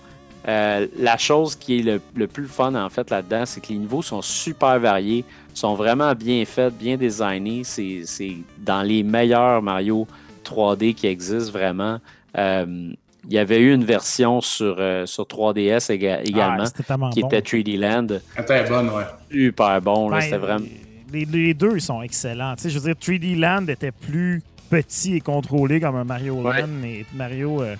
[0.47, 3.79] euh, la chose qui est le, le plus fun en fait là-dedans, c'est que les
[3.79, 5.25] niveaux sont super variés,
[5.55, 7.63] sont vraiment bien faits, bien designés.
[7.65, 10.07] C'est dans les meilleurs Mario
[10.45, 11.99] 3D qui existent vraiment.
[12.37, 12.93] Euh,
[13.27, 17.09] il y avait eu une version sur, euh, sur 3DS éga- également Ah, c'était tellement
[17.09, 17.29] qui bon.
[17.29, 18.07] était 3D Land.
[18.37, 19.05] Elle était bonne, ouais.
[19.33, 20.67] Super bon, là, Ben, c'était vraiment.
[21.11, 22.55] Les, les deux, ils sont excellents.
[22.57, 26.35] Tu sais, je veux dire, 3D Land était plus petit et contrôlé comme un Mario
[26.43, 26.61] Ouais.
[26.61, 27.77] Land, mais Mario euh,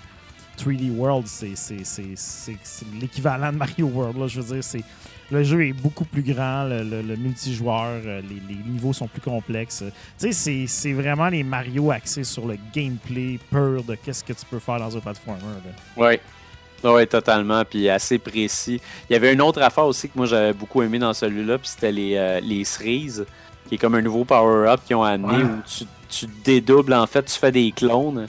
[0.55, 1.53] 3D World, c'est
[2.99, 4.17] l'équivalent de Mario World.
[4.17, 4.27] Là.
[4.27, 4.83] Je veux dire, c'est
[5.31, 9.07] le jeu est beaucoup plus grand, le, le- le multijoueur, euh, les, les niveaux sont
[9.07, 9.83] plus complexes.
[10.19, 14.45] Tu sais, c'est- vraiment les Mario axés sur le gameplay pur de qu'est-ce que tu
[14.45, 15.41] peux faire dans un platformer.
[15.65, 15.71] là.
[15.97, 16.19] Oui.
[16.83, 17.63] Oui, totalement.
[17.65, 18.79] Puis assez précis.
[19.09, 21.69] Il y avait une autre affaire aussi que moi j'avais beaucoup aimé dans celui-là, puis
[21.69, 23.25] c'était les, euh, les cerises,
[23.67, 25.43] qui est comme un nouveau power-up qu'ils ont amené Ouais.
[25.43, 28.27] où tu, tu dédoubles, en fait, tu fais des clones.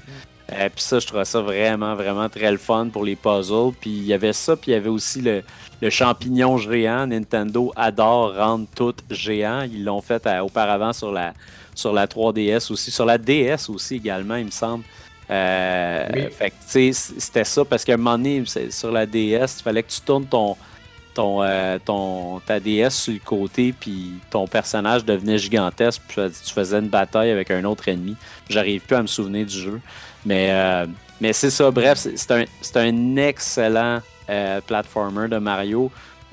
[0.52, 3.72] Euh, puis ça, je trouvais ça vraiment, vraiment très le fun pour les puzzles.
[3.80, 5.42] Puis il y avait ça, puis il y avait aussi le,
[5.80, 7.06] le champignon géant.
[7.06, 9.62] Nintendo adore rendre tout géant.
[9.62, 11.34] Ils l'ont fait euh, auparavant sur la,
[11.74, 14.84] sur la 3DS aussi, sur la DS aussi également, il me semble.
[15.30, 16.22] Euh, Oui.
[16.30, 19.62] Fait que, tu sais, c'était ça parce qu'à un moment donné, sur la DS, il
[19.62, 20.56] fallait que tu tournes ton,
[21.14, 26.52] ton, euh, ton, ta DS sur le côté, puis ton personnage devenait gigantesque, puis tu
[26.52, 28.16] faisais une bataille avec un autre ennemi.
[28.48, 29.80] J'arrive plus à me souvenir du jeu.
[30.26, 30.86] Mais, euh,
[31.20, 35.90] mais c'est ça, bref, c'est un, c'est un excellent euh, platformer de Mario.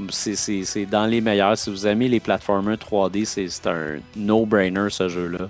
[0.10, 1.58] C'est- C'est c'est dans les meilleurs.
[1.58, 5.48] Si vous aimez les platformers 3D, c'est un no-brainer ce jeu-là.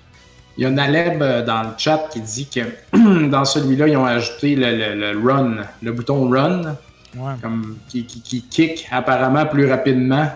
[0.58, 2.60] Il y a Naleb euh, dans le chat qui dit que
[3.30, 6.76] dans celui-là, ils ont ajouté le, le- le run, le bouton run,
[7.16, 7.34] Ouais.
[7.42, 10.28] comme, qui, qui, qui kick apparemment plus rapidement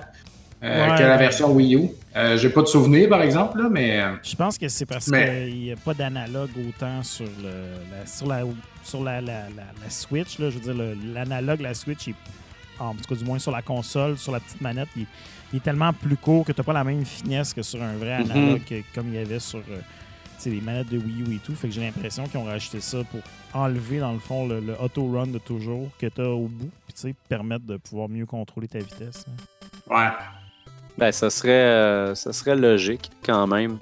[0.64, 0.98] euh, Ouais.
[0.98, 1.90] que la version Wii U.
[2.18, 5.08] Euh, J'ai pas de souvenir, par exemple, là, mais euh, Je pense que c'est parce
[5.10, 7.52] Mais- qu'il n'y a pas d'analogue autant sur, le,
[7.92, 8.42] la, sur, la,
[8.84, 9.44] sur la, la,
[9.90, 10.40] Switch.
[10.40, 10.50] Là.
[10.50, 12.16] Je veux dire, l'analogue, la Switch, est-
[12.80, 15.06] en tout cas du moins sur la console, sur la petite manette, il,
[15.54, 17.94] il est tellement plus court que tu n'as pas la même finesse que sur un
[17.98, 18.32] vrai Mhm.
[18.32, 19.80] analogue comme il y avait sur euh,
[20.46, 21.54] les manettes de Wii U et tout.
[21.56, 23.20] Fait que j'ai l'impression qu'ils ont rajouté ça pour
[23.54, 26.94] enlever, dans le fond, le, le auto-run de toujours que tu as au bout, puis
[26.96, 29.26] tu sais, permettre de pouvoir mieux contrôler ta vitesse.
[29.28, 29.96] hein.
[29.96, 30.12] ouais.
[30.98, 33.78] Ben, ça serait, euh, ça serait logique quand même.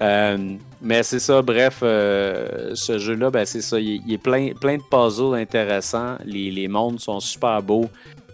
[0.00, 3.78] Euh, mais c'est ça, bref, euh, ce jeu-là, ben, c'est ça.
[3.80, 6.16] Il, il est plein, plein de puzzles intéressants.
[6.24, 7.86] Les, les mondes sont super beaux.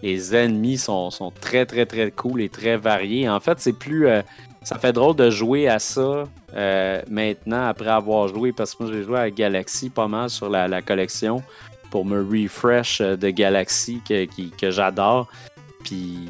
[0.03, 3.27] Les ennemis sont, sont très, très, très cool et très variés.
[3.27, 4.07] En fait, c'est plus.
[4.07, 4.21] euh,
[4.63, 6.23] ça fait drôle de jouer à ça
[6.55, 10.49] euh, maintenant après avoir joué, parce que moi, j'ai joué à Galaxy pas mal sur
[10.49, 11.43] la, la collection
[11.91, 15.27] pour me refresh euh, de Galaxy que, qui- que j'adore.
[15.83, 16.29] Puis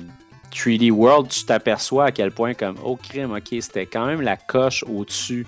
[0.55, 4.37] 3D World, tu t'aperçois à quel point, comme, oh crime, ok, c'était quand même la
[4.37, 5.45] coche au-dessus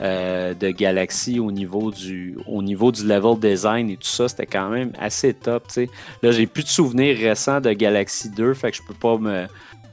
[0.00, 4.28] euh, de Galaxy au niveau, du, au niveau du level design et tout ça.
[4.28, 5.90] C'était quand même assez top, tu sais.
[6.22, 9.46] Là, j'ai plus de souvenirs récents de Galaxy 2, fait que je peux pas me,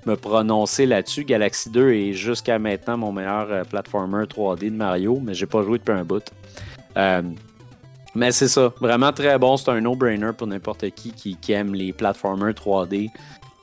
[0.06, 1.24] me prononcer là-dessus.
[1.26, 5.64] Galaxy 2 est jusqu'à maintenant mon meilleur euh, platformer 3D de Mario, mais j'ai pas
[5.64, 6.24] joué depuis un bout.
[6.98, 7.22] Euh,
[8.14, 9.58] mais c'est ça, vraiment très bon.
[9.58, 13.10] C'est un no-brainer pour n'importe qui, qui qui aime les platformers 3D.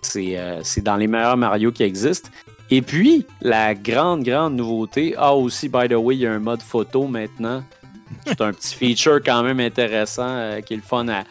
[0.02, 2.28] C'est euh, c'est dans les meilleurs Mario qui existent.
[2.70, 6.38] Et puis, la grande, grande nouveauté, ah aussi, by the way, il y a un
[6.38, 7.62] mode photo maintenant.
[8.26, 11.24] C'est un petit feature quand même intéressant euh, qui, est le fun à,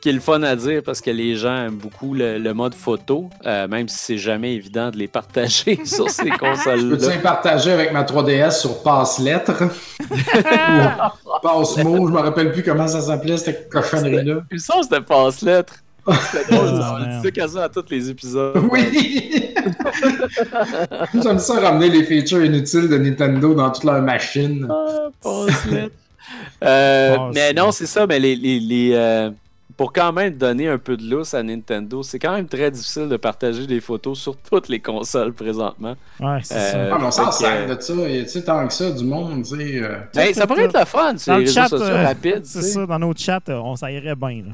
[0.00, 2.74] qui est le fun à dire parce que les gens aiment beaucoup le, le mode
[2.74, 7.14] photo, euh, même si c'est jamais évident de les partager sur ces Peux-tu consoles-là.
[7.14, 9.62] les partager avec ma 3DS sur passe-lettres
[10.10, 10.14] ou
[11.42, 12.08] passe-mots?
[12.08, 14.42] Je me rappelle plus comment ça s'appelait, cette cochonnerie-là.
[14.48, 15.74] Puis ça, c'était passe-lettre.
[16.32, 17.16] C'était drôle, Ah, on merde.
[17.16, 18.56] disait quasi à tous les épisodes.
[18.70, 19.54] Oui!
[21.22, 24.66] J'aime ça ramener les features inutiles de Nintendo dans toute leur machine.
[24.70, 25.08] Ah.
[26.62, 29.30] Euh, mais non, c'est ça, mais les, les, les, euh,
[29.78, 33.08] pour quand même donner un peu de lousse à Nintendo, c'est quand même très difficile
[33.08, 35.94] de partager des photos sur toutes les consoles présentement.
[36.20, 36.94] Ouais, c'est Euh, ça.
[36.94, 37.92] Ah, mais on s'en sert de ça.
[38.08, 39.80] Et tu sais, tant que ça, du monde, tu sais.
[39.82, 42.04] euh, Ben, ça pourrait être le fun, c'est Dans les le réseaux chat, sociaux euh,
[42.04, 42.40] rapides.
[42.44, 44.42] c'est ça, dans nos chats, on ça irait bien.
[44.48, 44.52] Là.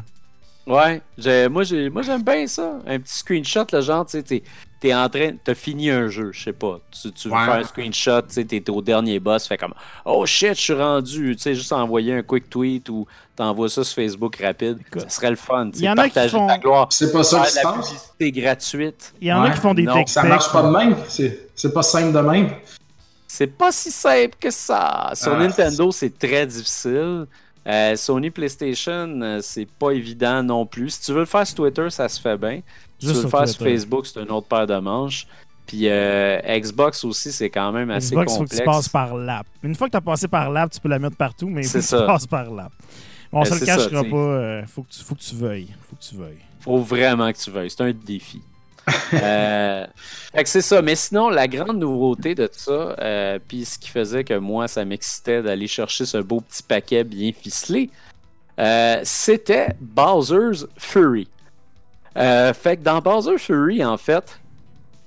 [0.67, 2.79] Ouais, j'ai- moi j'ai- moi, j'aime bien ça.
[2.87, 4.43] Un petit screenshot, le genre, tu sais, t'es
[4.81, 6.79] t'es en train, t'as fini un jeu, je sais pas.
[6.91, 7.45] Tu, tu veux Ouais.
[7.45, 9.75] faire un screenshot, tu sais, t'es au dernier boss, fait comme
[10.07, 11.37] Oh shit, je suis rendu.
[11.37, 13.07] Tu sais, juste envoyer un quick tweet ou
[13.37, 14.79] t'envoies ça sur Facebook rapide.
[14.87, 15.71] Écoute, ça serait le fun.
[15.71, 16.87] tu y en a qui partager font- ta gloire.
[16.91, 19.15] C'est pas ça qui la publicité gratuite.
[19.21, 20.97] Il y en Ouais, a qui font des non, tech Ça marche pas de même.
[21.09, 22.51] C'est c'est pas simple de même.
[23.27, 25.11] C'est pas si simple que ça.
[25.15, 27.27] Sur Ah, Nintendo, c'est très difficile.
[27.67, 30.91] Euh, Sony PlayStation, euh, c'est pas évident non plus.
[30.91, 32.61] Si tu veux le faire sur Twitter, ça se fait bien.
[32.99, 33.63] Si tu veux le faire sur.
[33.63, 35.27] Facebook, c'est une autre paire de manches.
[35.67, 38.63] Puis euh, Xbox aussi, c'est quand même assez Xbox, il faut que complexe.
[38.63, 39.47] tu passes par l'app.
[39.63, 41.69] Une fois que tu as passé par l'app, tu peux la mettre partout, mais il
[41.69, 42.01] faut que ça.
[42.01, 42.73] tu passes par l'app.
[43.33, 44.67] Bon, on se le ça, cachera pas.
[44.67, 45.75] faut, que tu, faut que tu veuilles.
[45.89, 46.45] Faut que tu veuilles.
[46.61, 47.71] Faut vraiment que tu veuilles.
[47.71, 48.43] C'est un défi.
[49.15, 49.87] Euh,
[50.35, 50.83] fait que c'est ça.
[50.83, 54.85] Mais sinon, la grande nouveauté de ça, euh, puis ce qui faisait que moi, ça
[54.85, 57.91] m'excitait d'aller chercher ce beau petit paquet bien ficelé,
[58.59, 61.29] euh, c'était Bowser's Fury.
[62.15, 64.39] Fait que dans Bowser's Fury, en fait,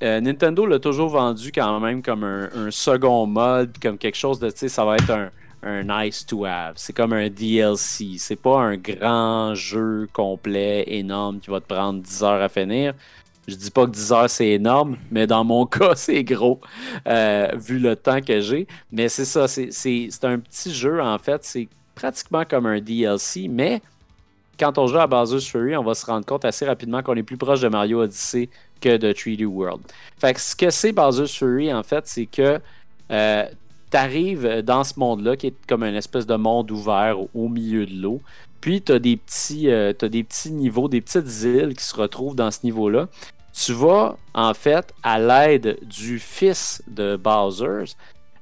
[0.01, 4.57] Nintendo l'a toujours vendu quand même comme un, second mode, comme quelque chose de, tu
[4.59, 5.29] sais, ça va être un,
[5.63, 6.73] un nice to have.
[6.75, 8.15] C'est comme un DLC.
[8.17, 12.93] C'est pas un grand jeu complet, énorme, qui va te prendre 10 heures à finir.
[13.47, 16.59] Je dis pas que 10 heures c'est énorme, mais dans mon cas c'est gros,
[17.07, 18.67] euh, vu le temps que j'ai.
[18.91, 23.81] Mais c'est ça, c'est- un petit jeu en fait, c'est pratiquement comme un DLC, mais
[24.59, 27.23] quand on joue à Bowser's Fury, on va se rendre compte assez rapidement qu'on est
[27.23, 28.49] plus proche de Mario Odyssey
[28.81, 29.81] que de 3D World.
[30.17, 32.59] Fait que ce que c'est Bowser's Fury, en fait, c'est que
[33.11, 33.45] euh,
[33.91, 37.85] tu arrives dans ce monde-là, qui est comme une espèce de monde ouvert au, milieu
[37.85, 38.21] de l'eau.
[38.59, 42.59] Puis tu as, euh, des petits niveaux, des petites îles qui se retrouvent dans ce
[42.63, 43.07] niveau-là.
[43.59, 47.85] Tu vas, en fait, à l'aide du fils de Bowser.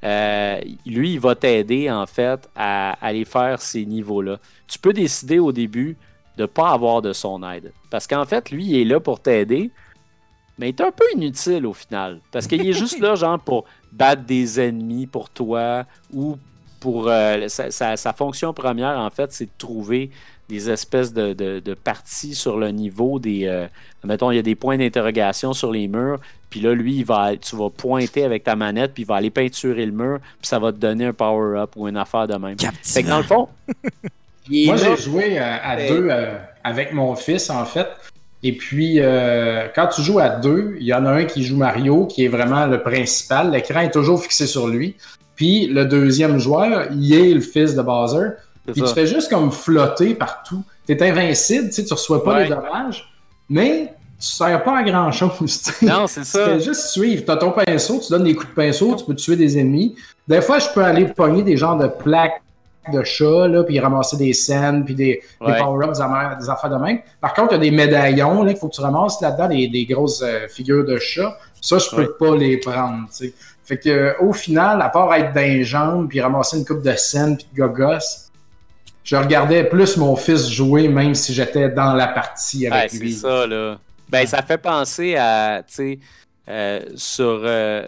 [0.04, 4.40] euh, lui, il va t'aider, en fait, à aller faire ces niveaux-là.
[4.68, 5.98] Tu peux décider au début
[6.38, 7.72] de ne pas avoir de son aide.
[7.90, 9.72] Parce qu'en fait, lui, il est là pour t'aider,
[10.60, 12.20] mais il est un peu inutile au final.
[12.32, 13.64] Parce qu'il est juste là, genre, pour
[13.94, 16.38] battre des ennemis pour toi ou
[16.86, 17.08] pour.
[17.10, 20.12] euh, sa, sa- sa fonction première, en fait, c'est de trouver
[20.48, 23.46] des espèces de, de- de parties sur le niveau des.
[23.48, 23.66] euh,
[24.04, 26.20] mettons, il y a des points d'interrogation sur les murs,
[26.52, 29.32] puis là, lui, il va, tu vas pointer avec ta manette, puis il va aller
[29.32, 32.56] peinturer le mur, puis ça va te donner un power-up ou une affaire de même.
[32.84, 33.48] Fait que dans le fond.
[34.68, 37.88] Moi, j'ai joué euh, à deux euh, avec mon fils, en fait.
[38.44, 41.58] Et puis, euh, quand tu joues à deux, il y en a un qui joue
[41.58, 43.50] Mario, qui est vraiment le principal.
[43.50, 44.96] L'écran est toujours fixé sur lui.
[45.36, 48.30] Puis, le deuxième joueur, il est le fils de Bowser.
[48.72, 50.64] Puis, tu fais juste comme flotter partout.
[50.88, 52.44] Tu es invincible, tu tu reçois pas Ouais.
[52.44, 53.08] les dommages,
[53.50, 55.32] mais tu sers pas à grand-chose.
[55.40, 55.86] tu sais.
[55.86, 56.46] Non, c'est Tu ça.
[56.46, 57.24] fais juste suivre.
[57.26, 59.96] Tu as ton pinceau, tu donnes des coups de pinceau, tu peux tuer des ennemis.
[60.28, 62.42] Des fois, je peux aller pogner des genres de plaques
[62.94, 65.98] de chat, là, puis ramasser des scènes, puis des, power-ups,
[66.40, 67.00] des, affaires de même.
[67.20, 69.68] Par contre, il y a des médaillons là, qu'il faut que tu ramasses là-dedans, des,
[69.68, 71.36] des grosses euh, figures de chat.
[71.62, 72.08] Ça, je peux Ouais.
[72.20, 73.08] pas les prendre.
[73.16, 73.34] tu.
[73.66, 76.96] Fait que au final, à part être dans les jambes, puis ramasser une coupe de
[76.96, 78.30] scènes, puis de gogos,
[79.04, 83.04] je regardais plus mon fils jouer, même si j'étais dans la partie avec Ouais, c'est
[83.04, 83.14] lui.
[83.14, 83.80] ça, là.
[84.10, 86.00] Ben, ça fait penser à, tu sais,
[86.48, 87.42] euh, sur...
[87.44, 87.88] euh,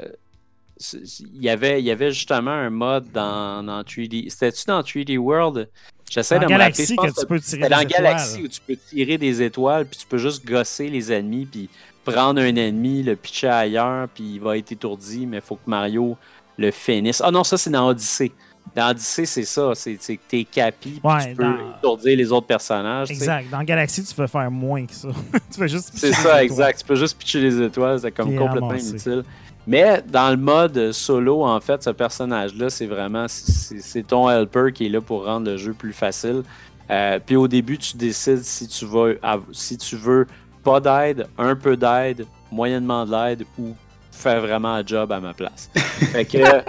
[0.93, 4.29] il y avait, il y avait justement un mode dans, dans 3D...
[4.29, 5.69] C'était-tu dans 3D World?
[6.09, 6.85] J'essaie de me rappeler.
[6.85, 8.45] je pense que tu peux tirer C'était dans des Galaxy étoiles.
[8.45, 11.69] où tu peux tirer des étoiles, puis tu peux juste gosser les ennemis, puis
[12.11, 15.67] prendre un ennemi, le pitcher ailleurs, puis il va être étourdi, mais il faut que
[15.69, 16.17] Mario
[16.57, 17.21] le finisse.
[17.23, 18.31] Ah non, ça, c'est dans Odyssey.
[18.75, 19.71] Dans Odyssey, c'est ça.
[19.75, 23.09] C'est que t'es capi, puis Ouais, tu peux dans- étourdir les autres personnages.
[23.11, 23.49] Exact.
[23.49, 25.07] Dans Galaxy, tu peux faire moins que ça.
[25.51, 25.91] tu fais juste.
[25.95, 26.79] C'est ça, exact.
[26.79, 29.23] Tu peux juste pitcher les étoiles, c'est comme complètement inutile.
[29.65, 34.85] Mais dans le mode solo, en fait, ce personnage-là, c'est vraiment c'est ton helper qui
[34.85, 36.43] est là pour rendre le jeu plus facile.
[36.89, 38.85] Euh, puis au début, tu décides si tu
[39.21, 40.25] av- si tu veux
[40.67, 43.73] pas d'aide, un peu d'aide, moyennement de l'aide ou
[44.11, 45.69] faire vraiment un job à ma place.
[45.75, 46.65] fait que étoiles.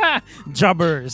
[0.55, 1.09] Jobbers.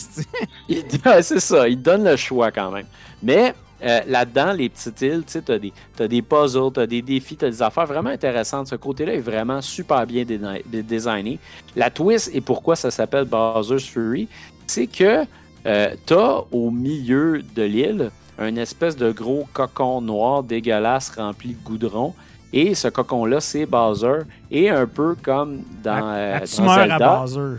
[0.69, 2.85] tu c'est ça, il donne le choix quand même.
[3.23, 5.73] Mais euh, là-dedans, les petites îles, tu sais, t'as des,
[6.07, 8.67] des puzzles, t'as des défis, t'as des affaires vraiment intéressantes.
[8.67, 11.39] Ce côté-là est vraiment super bien dé- designé.
[11.75, 14.27] La twist et pourquoi ça s'appelle Bowser's Fury,
[14.67, 15.25] c'est que
[15.65, 21.63] euh, t'as au milieu de l'île un espèce de gros cocon noir dégueulasse rempli de
[21.63, 22.13] goudron.
[22.55, 24.21] Et ce cocon-là, c'est Bowser.
[24.49, 27.17] Et un peu comme dans, euh, dans à Zelda.
[27.17, 27.57] Bowser?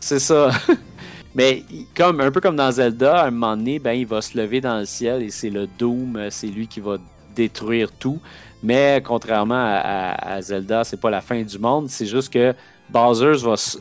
[0.00, 0.50] C'est ça.
[1.34, 1.62] Mais
[1.94, 4.62] comme, un peu comme dans Zelda, à un moment donné, ben, il va se lever
[4.62, 6.96] dans le ciel et c'est le Doom, euh, c'est lui qui va
[7.36, 8.18] détruire tout.
[8.62, 12.54] Mais contrairement à, à- à Zelda, c'est pas la fin du monde, c'est juste que
[12.88, 13.32] Bowser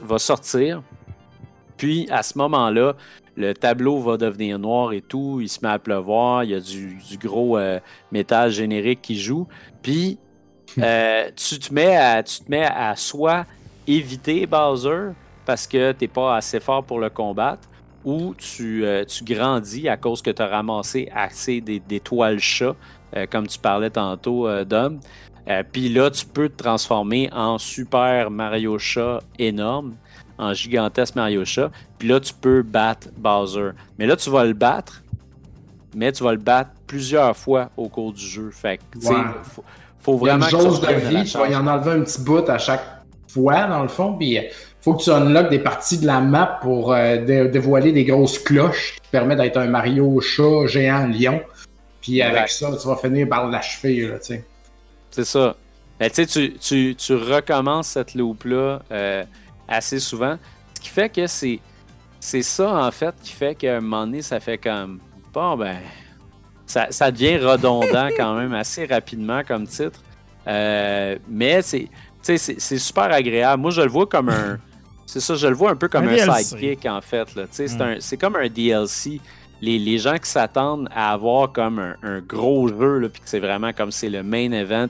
[0.01, 0.81] va, sortir.
[1.77, 2.95] Puis à ce moment-là,
[3.37, 6.59] le tableau va devenir noir et tout, il se met à pleuvoir, il y a
[6.59, 7.79] du, du gros euh,
[8.11, 9.47] métal générique qui joue.
[9.81, 10.17] Puis
[10.79, 13.45] euh, tu, te mets à, tu te mets à soit
[13.87, 15.11] éviter Bowser
[15.45, 17.67] parce que t'es pas assez fort pour le combattre,
[18.05, 22.39] ou tu, euh, tu grandis à cause que tu as ramassé assez des, des toiles
[22.39, 22.75] chats,
[23.15, 24.99] euh, comme tu parlais tantôt, Dom.
[25.73, 29.95] Puis là, tu peux te transformer en super Mario Chat énorme,
[30.37, 31.69] en gigantesque Mario Chat.
[31.99, 33.71] Puis là, tu peux battre Bowser.
[33.99, 35.03] Mais là, tu vas le battre,
[35.93, 38.49] mais tu vas le battre plusieurs fois au cours du jeu.
[38.51, 39.23] Fait que, tu sais, Ouais.
[39.43, 39.63] faut,
[40.03, 41.91] faut Il y a une vraiment que jauge de vie, tu vas y en enlever
[41.91, 42.83] un petit bout à chaque
[43.27, 44.49] fois, dans le fond, puis il
[44.81, 48.37] faut que tu unlockes des parties de la map pour euh, dé- dévoiler des grosses
[48.37, 51.41] cloches qui te permettent d'être un Mario chat géant lion.
[52.01, 54.45] Puis avec ça, tu vas finir par l'achever, là, tu sais.
[55.09, 55.55] C'est ça.
[55.99, 59.23] Ben, tu sais, tu, tu, recommences cette loop-là euh,
[59.67, 60.37] assez souvent.
[60.75, 61.59] Ce qui fait que c'est,
[62.19, 64.99] c'est ça, en fait, qui fait qu'à un moment donné, ça fait comme.
[65.33, 65.77] Bon, ben.
[66.65, 69.99] Ça, ça devient redondant quand même assez rapidement comme titre.
[70.47, 71.89] Euh, mais c'est,
[72.21, 72.37] c'est,
[72.77, 73.61] super agréable.
[73.61, 74.57] Moi, je le vois comme un.
[75.05, 77.35] C'est ça, je le vois un peu comme Un sidekick, en fait.
[77.35, 77.43] Là.
[77.51, 77.81] C'est, Mm.
[77.81, 79.19] un- c'est comme un DLC.
[79.61, 83.29] Les, les gens qui s'attendent à avoir comme un, un gros jeu, là, puis que
[83.29, 84.87] c'est vraiment comme c'est le main event,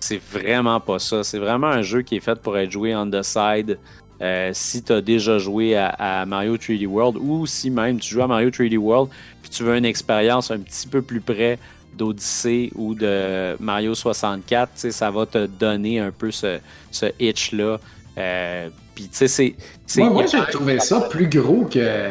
[0.00, 1.22] c'est vraiment pas ça.
[1.24, 3.78] C'est vraiment un jeu qui est fait pour être joué on the side.
[4.20, 8.10] Euh, si tu as déjà joué à, à Mario 3D World ou si même tu
[8.14, 9.10] joues à Mario 3D World
[9.40, 11.58] puis tu veux une expérience un petit peu plus près
[11.96, 16.58] d'Odyssey ou de Mario 64, tu sais, ça va te donner un peu ce,
[16.90, 17.78] ce itch-là.
[18.18, 19.54] Euh, puis tu sais, c'est.
[19.86, 22.08] c'est- Moi, moi, j'ai trouvé ça plus gros que.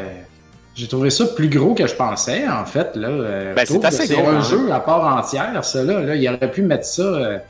[0.73, 2.95] J'ai trouvé ça plus gros que je pensais, en fait.
[2.95, 3.07] Là.
[3.09, 4.41] Euh, Ben, c'est assez gros, un hein.
[4.41, 5.83] jeu à part entière, ça.
[5.83, 6.15] Là, là.
[6.15, 7.41] Il aurait pu mettre ça.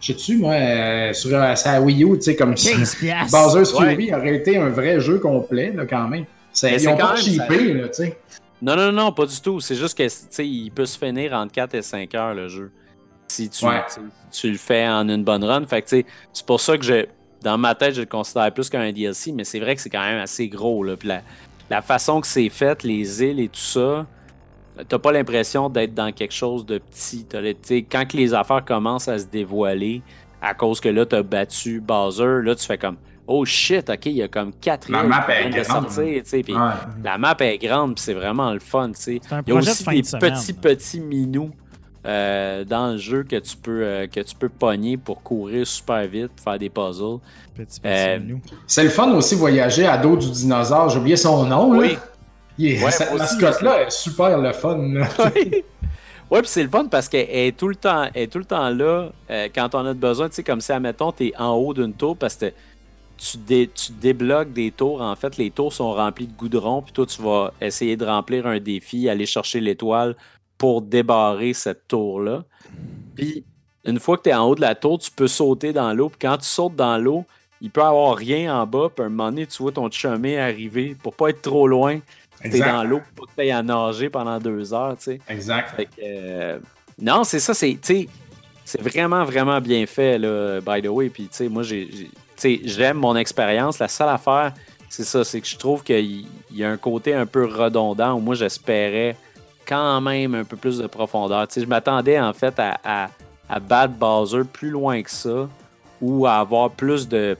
[0.00, 3.30] Je sais-tu, moi, euh, sur euh, sa Wii U, tu sais, comme si 15 piastres.
[3.38, 3.90] Bowser's Ouais.
[3.94, 6.24] Fury aurait été un vrai jeu complet, là, quand même.
[6.62, 8.18] Ils ont pas cheapé, là, tu sais.
[8.62, 9.60] Non, non, non, pas du tout.
[9.60, 12.48] C'est juste que, tu sais, il peut se finir entre 4 et 5 heures, le
[12.48, 12.70] jeu.
[13.28, 13.82] Si tu, Ouais.
[13.94, 14.00] tu,
[14.32, 15.64] tu le fais en une bonne run.
[15.66, 17.06] Fait que, tu sais, c'est pour ça que je,
[17.42, 20.04] dans ma tête, je le considère plus qu'un DLC, mais c'est vrai que c'est quand
[20.04, 20.96] même assez gros, là.
[20.96, 21.22] Puis la,
[21.70, 24.06] la façon que c'est fait, les îles et tout ça,
[24.88, 27.24] t'as pas l'impression d'être dans quelque chose de petit.
[27.28, 30.02] T'as le- tu sais, quand que les affaires commencent à se dévoiler,
[30.42, 34.12] à cause que là, t'as battu Bowser, là, tu fais comme, oh shit, ok, il
[34.12, 35.64] y a comme 4 La map est de grande.
[35.90, 36.60] sortir, tu sais, puis Ouais.
[37.04, 39.84] la map est grande, puis c'est vraiment le fun, tu Il y a de aussi
[39.84, 40.32] des de semaine.
[40.32, 41.50] petits, petits minous
[42.06, 46.06] euh, dans le jeu que tu peux euh, que tu peux pogner pour courir super
[46.06, 47.18] vite, faire des puzzles.
[47.54, 48.18] Petit, petit Euh.
[48.66, 50.88] C'est le fun aussi voyager à dos du dinosaure.
[50.88, 51.78] J'ai oublié son nom, là.
[51.80, 51.88] Oui.
[51.92, 51.98] Il
[52.68, 55.08] est- Ouais, cette mascotte-là est super le fun, là.
[56.30, 58.44] ouais, puis c'est le fun parce qu'elle est tout le temps, elle est tout le
[58.44, 60.28] temps là euh, quand on a besoin.
[60.28, 62.52] Tu sais, comme si, admettons, tu es en haut d'une tour parce que
[63.16, 65.02] tu, dé- tu débloques des tours.
[65.02, 68.46] En fait, les tours sont remplies de goudron, puis toi, tu vas essayer de remplir
[68.46, 70.16] un défi, aller chercher l'étoile
[70.56, 72.44] pour débarrer cette tour-là.
[73.14, 73.44] Puis,
[73.84, 76.08] une fois que tu es en haut de la tour, tu peux sauter dans l'eau.
[76.10, 77.24] Puis quand tu sautes dans l'eau,
[77.62, 78.88] il peut y avoir rien en bas.
[78.94, 81.98] Puis à un moment donné, tu vois ton chemin arriver pour pas être trop loin.
[82.42, 82.72] Tu es Exact.
[82.72, 85.20] dans l'eau pour que tu à nager pendant deux heures, tu sais.
[85.28, 85.74] Exact.
[85.76, 86.58] Fait que, euh,
[87.00, 91.08] non, c'est ça, c'est, c'est vraiment, vraiment bien fait, là, by the way.
[91.08, 91.88] Puis, tu sais, moi, j'ai,
[92.64, 93.78] j'aime mon expérience.
[93.78, 94.52] La seule affaire,
[94.88, 98.14] c'est ça, c'est que je trouve qu'il il y a un côté un peu redondant
[98.14, 99.16] où moi, j'espérais
[99.66, 101.46] quand même un peu plus de profondeur.
[101.48, 103.08] Tu sais, je m'attendais, en fait, à, à,
[103.48, 105.48] à battre Bowser plus loin que ça
[106.00, 107.36] ou à avoir plus de,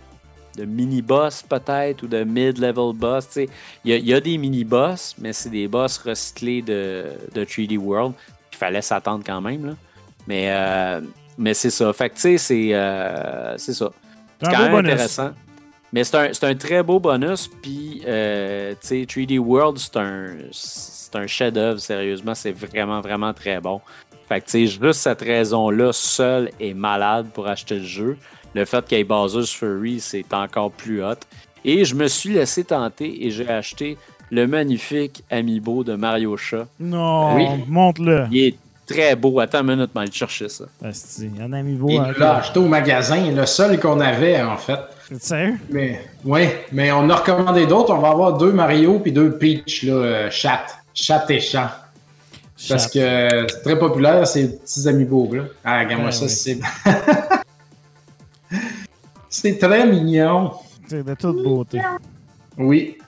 [0.60, 3.28] de mini-boss, peut-être, ou de mid-level boss.
[3.36, 3.48] Il
[3.84, 7.78] y a, il y a des mini-boss, mais c'est des boss recyclés de, de 3D
[7.78, 8.14] World.
[8.52, 9.66] Il fallait s'attendre quand même.
[9.66, 9.72] Là.
[10.26, 11.00] Mais, euh,
[11.38, 11.92] mais c'est ça.
[11.92, 13.90] Fait que, tu sais, c'est euh, ça.
[14.42, 14.92] C'est quand même bonus.
[14.92, 15.30] intéressant.
[15.92, 17.48] Mais c'est un, un très beau bonus.
[17.62, 20.36] Puis, euh, tu sais, 3D World, c'est un,
[21.14, 22.34] un chef-d'œuvre, sérieusement.
[22.34, 23.80] C'est vraiment, vraiment très bon.
[24.28, 28.16] Fait que, tu sais, juste cette raison-là, seule est malade pour acheter le jeu.
[28.54, 31.14] Le fait qu'il y ait Bowser's Fury, c'est encore plus hot.
[31.64, 33.96] Et je me suis laissé tenter et j'ai acheté
[34.30, 36.66] le magnifique Amiibo de Mario Chat.
[36.78, 37.44] Non, Oui.
[37.68, 38.26] monte-le.
[38.30, 38.54] Il est
[38.86, 39.38] très beau.
[39.40, 40.64] Attends une minute, mais aller chercher ça.
[40.84, 41.88] Asti, Un ami beau.
[41.90, 44.80] Il hein, l'a acheté au magasin, le seul qu'on avait, en fait.
[45.18, 45.58] Sérieux?
[45.70, 47.92] Mais, ouais, mais on a recommandé d'autres.
[47.92, 50.64] On va avoir deux Mario puis deux Peach, là, euh, chat.
[50.94, 51.76] Chat et chat.
[52.68, 53.00] Parce que
[53.48, 55.42] c'est très populaire, ces petits amiibo là.
[55.64, 56.28] Ah, regarde-moi Ouais, ça, ouais.
[56.28, 56.58] c'est.
[59.30, 60.52] c'est très mignon.
[60.88, 61.80] C'est de toute beauté.
[62.58, 62.98] Oui.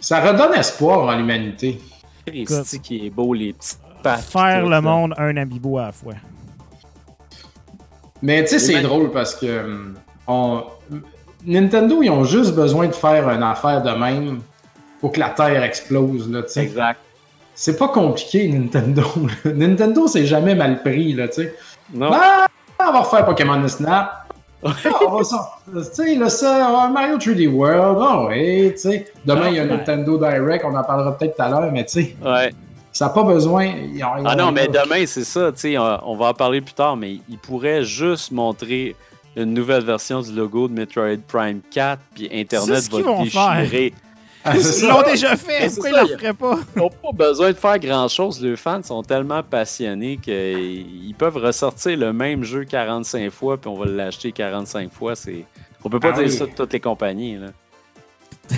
[0.00, 1.80] Ça redonne espoir en l'humanité.
[2.26, 4.22] Christy qui est beau, les petites pattes.
[4.22, 6.14] Faire le monde un amiibo à la fois.
[8.20, 9.92] Mais tu sais, c'est drôle parce que
[10.26, 10.64] on...
[11.44, 14.40] Nintendo, ils ont juste besoin de faire une affaire de même
[15.00, 16.30] pour que la Terre explose.
[16.30, 16.62] Là, tu sais.
[16.62, 17.00] Exact.
[17.54, 19.04] c'est pas compliqué, Nintendo.
[19.44, 21.12] Nintendo, c'est jamais mal pris.
[21.14, 21.54] Là, tu sais.
[21.92, 22.10] Non.
[22.12, 22.46] Ah,
[22.88, 24.21] on va refaire Pokémon Snap.
[24.64, 25.50] Ah, on va ça.
[25.72, 27.98] Tu sais, là, ça, ah, Mario 3D World.
[28.00, 29.06] Ah oui, tu sais.
[29.24, 29.68] Demain, il y a Ouais.
[29.70, 32.52] Nintendo Direct, on en parlera peut-être tout à l'heure, mais tu sais, Ouais.
[32.92, 33.64] ça n'a pas besoin.
[33.64, 36.34] ils ont- ils Ah non, mais demain, c'est ça, tu sais, on, on va en
[36.34, 38.94] parler plus tard, mais il pourrait juste montrer
[39.34, 43.94] une nouvelle version du logo de Metroid Prime 4, puis Internet ce va déchirer.
[44.44, 45.68] Ah, Ils l'ont déjà fait.
[45.68, 46.58] Pourquoi ils ça, le feraient pas?
[46.74, 48.40] Ils n'ont pas besoin de faire grand-chose.
[48.42, 53.74] Les fans sont tellement passionnés qu'ils peuvent ressortir le même jeu 45 fois, puis on
[53.78, 55.14] va l'acheter 45 fois.
[55.14, 55.44] C'est...
[55.84, 56.30] On peut pas Ah dire oui.
[56.32, 57.36] ça de toutes les compagnies.
[57.36, 57.48] Là.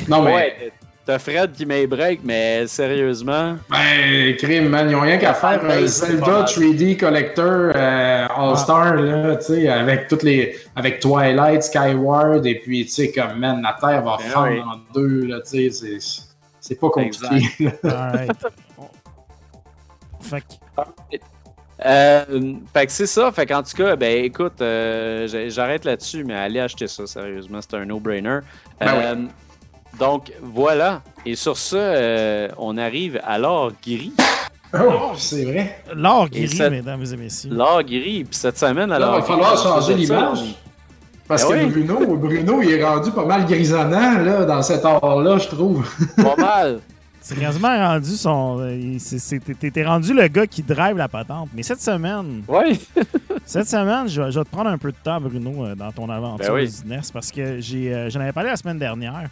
[0.09, 0.35] Non, mais.
[0.35, 0.73] Ouais,
[1.07, 5.63] t'as Fred qui met break, mais sérieusement, Ben, crime, man, ils ont rien qu'à faire
[5.65, 6.45] un Ben, c'est pas Zelda mal.
[6.45, 10.57] 3D Collector euh, All-Star, là, tu sais, avec toutes les.
[10.75, 14.61] avec Twilight, Skyward, et puis, tu sais, comme, man, la Terre va Ben fendre oui.
[14.61, 16.23] en deux, là, tu sais, c'est.
[16.61, 17.49] C'est pas compliqué.
[20.21, 21.17] Fait que,
[21.85, 23.31] Euh, fait que c'est ça.
[23.33, 27.77] Fait qu'en tout cas, ben écoute, euh, j'arrête là-dessus, mais allez acheter ça, sérieusement, c'est
[27.77, 28.39] un no-brainer.
[28.81, 29.17] Ben Euh,
[29.99, 31.03] Donc voilà.
[31.27, 34.13] Et sur ce, euh, on arrive à l'or gris.
[34.75, 35.79] Oh, c'est vrai.
[35.95, 37.51] l'or gris, cette- mesdames et messieurs.
[37.53, 38.25] L'or gris.
[38.25, 39.15] Puis cette semaine, Là, alors.
[39.17, 40.41] il va falloir changer l'image.
[41.27, 41.85] Parce Ben que oui.
[41.85, 45.87] Bruno, Bruno, il est rendu pas mal grisonnant, là, dans cet art-là, je trouve.
[46.17, 46.81] Pas mal.
[47.23, 48.59] C'est quasiment rendu son.
[48.61, 48.99] euh,
[49.73, 51.49] T'es rendu le gars qui drive la patente.
[51.55, 52.79] Mais cette semaine, Oui.
[53.47, 55.91] cette semaine, je, vais- je vais te prendre un peu de temps, Bruno, euh, dans
[55.93, 56.63] ton aventure Ben oui.
[56.67, 59.31] business, parce que j'ai, j'en avais parlé la semaine dernière.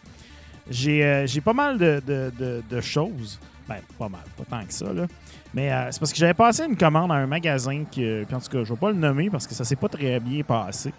[0.71, 3.39] J'ai, euh, j'ai pas mal de, de- de- de choses.
[3.69, 5.07] Ben, pas mal, pas tant que ça, là.
[5.55, 8.41] Mais euh, c'est parce que j'avais passé une commande à un magasin que, puis en
[8.41, 10.93] tout cas, je vais pas le nommer parce que ça s'est pas très bien passé.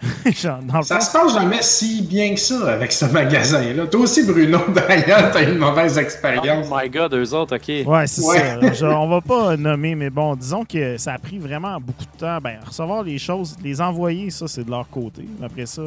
[0.26, 3.86] Genre, dans Ça se passe jamais si bien que ça avec ce magasin-là.
[3.86, 6.68] Toi aussi, Bruno, d'ailleurs, t'as eu une mauvaise Oh expérience.
[6.72, 7.86] my god, eux autres, ok.
[7.86, 8.38] Ouais, c'est Ouais.
[8.38, 8.72] ça.
[8.72, 12.18] Je- on va pas nommer, mais bon, disons que ça a pris vraiment beaucoup de
[12.18, 12.38] temps.
[12.42, 15.24] Ben, recevoir les choses, les envoyer, ça, c'est de leur côté.
[15.42, 15.82] Après ça,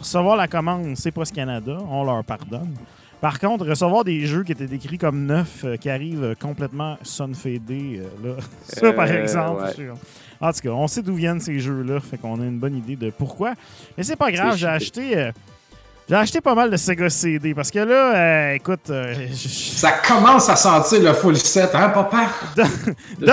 [0.00, 2.74] recevoir la commande, c'est pas ce Canada, on leur pardonne.
[3.20, 8.00] Par contre, recevoir des jeux qui étaient décrits comme neufs, euh, qui arrivent complètement sunfadés,
[8.24, 9.62] euh, là, ça, par Euh, exemple.
[9.62, 9.88] ouais.
[10.40, 12.96] En tout cas, on sait d'où viennent ces jeux-là, fait qu'on a une bonne idée
[12.96, 13.54] de pourquoi.
[13.98, 15.30] Mais c'est pas grave, j'ai acheté...
[16.10, 19.92] j'ai acheté pas mal de Sega CD parce que là, euh, écoute, euh, je- Ça
[19.92, 22.26] commence à sentir le full set, hein, papa?
[22.56, 22.66] Dom,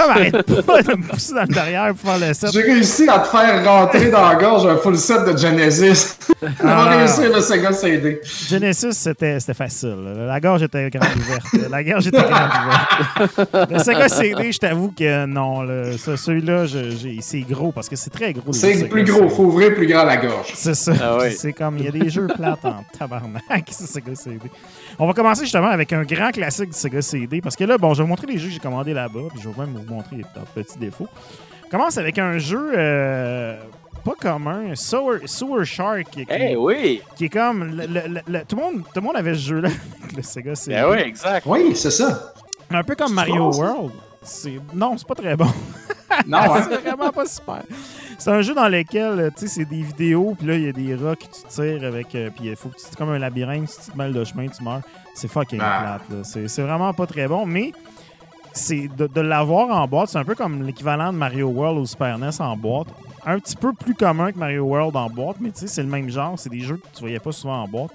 [0.10, 2.52] arrête pas de me pousser dans le derrière pour faire le set.
[2.54, 6.18] J'ai réussi à te faire rentrer dans la gorge un full set de Genesis.
[6.42, 6.76] On Ah.
[6.86, 8.22] va réussir le Sega CD.
[8.48, 9.96] Genesis, c'était c'était facile.
[10.28, 11.70] La gorge était grande ouverte.
[11.72, 13.72] La gorge était grande ouverte.
[13.72, 15.64] Le Sega CD, je t'avoue que non.
[15.64, 16.66] là, Celui-là,
[17.22, 18.54] c'est gros parce que c'est très gros.
[18.54, 20.52] C'est plus gros, faut ouvrir plus grand la gorge.
[20.54, 20.92] C'est ça.
[21.02, 21.18] Ah.
[21.36, 23.42] C'est comme, il y a des jeux plates en tabarnak,
[23.72, 24.40] ce Sega CD.
[25.00, 27.94] On va commencer justement avec un grand classique du Sega CD parce que là, bon,
[27.94, 29.94] je vais vous montrer les jeux que j'ai commandés là-bas, puis je vais même vous
[29.94, 31.08] montrer les petits défauts.
[31.66, 33.60] On commence avec un jeu euh,
[34.06, 37.02] pas commun, Sewer, Sewer Shark, qui, Eh oui.
[37.16, 37.64] qui est comme.
[37.76, 39.70] le- le- le- le- tout, le monde, tout le monde avait ce jeu-là
[40.04, 40.76] avec le Sega CD.
[40.78, 41.46] Ben oui, exact.
[41.46, 42.34] Oui, c'est ça.
[42.70, 43.52] Un peu comme Mario?
[43.52, 43.92] World.
[44.24, 45.48] C'est- Non, c'est pas très bon.
[46.26, 46.66] Non, hein?
[46.70, 47.64] c'est vraiment pas super.
[48.18, 50.68] C'est un jeu dans lequel, euh, tu sais, c'est des vidéos, puis là, il y
[50.68, 52.96] a des rats que tu tires avec, euh, puis il faut que tu...
[52.98, 54.82] Comme un labyrinthe, si tu te mêles de chemin, tu meurs.
[55.14, 56.00] C'est fucking Ah.
[56.08, 56.24] plate, là.
[56.24, 57.74] C'est c'est vraiment pas très bon, mais
[58.54, 61.86] c'est de, de l'avoir en boîte, c'est un peu comme l'équivalent de Mario World ou
[61.86, 62.88] Super NES en boîte.
[63.26, 65.90] Un petit peu plus commun que Mario World en boîte, mais tu sais, c'est le
[65.90, 66.40] même genre.
[66.40, 67.92] C'est des jeux que tu voyais pas souvent en boîte.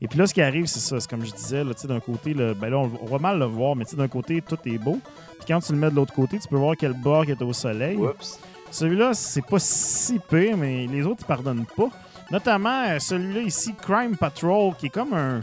[0.00, 1.00] Et puis là, ce qui arrive, c'est ça.
[1.00, 3.18] C'est comme je disais, là, tu sais, d'un côté, là, ben là, on, on va
[3.18, 4.98] mal le voir, mais tu sais, d'un côté, tout est beau.
[5.38, 7.42] Puis quand tu le mets de l'autre côté, tu peux voir quel bord qui est
[7.42, 7.96] au soleil.
[7.96, 8.38] Oups.
[8.74, 11.88] Celui-là, c'est pas si pire, mais les autres, ils pardonnent pas.
[12.32, 15.42] Notamment euh, celui-là ici, Crime Patrol, qui est comme un,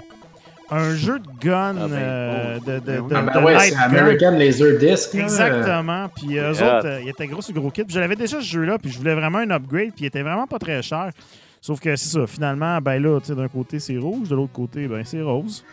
[0.69, 3.45] un jeu de gun, Ah ben, euh, oh, de, de, ben de- Ah ben de
[3.45, 3.75] ouais, c'est.
[3.75, 5.15] American Laser Disc.
[5.15, 6.09] Exactement.
[6.15, 6.77] Puis eux Yeah.
[6.77, 7.83] autres, euh, ils étaient gros sur gros kit.
[7.85, 10.23] Puis je l'avais déjà ce jeu-là, puis je voulais vraiment un upgrade, puis il était
[10.23, 11.11] vraiment pas très cher.
[11.61, 14.51] Sauf que c'est ça, finalement, ben là, tu sais, d'un côté c'est rouge, de l'autre
[14.51, 15.63] côté, ben c'est rose.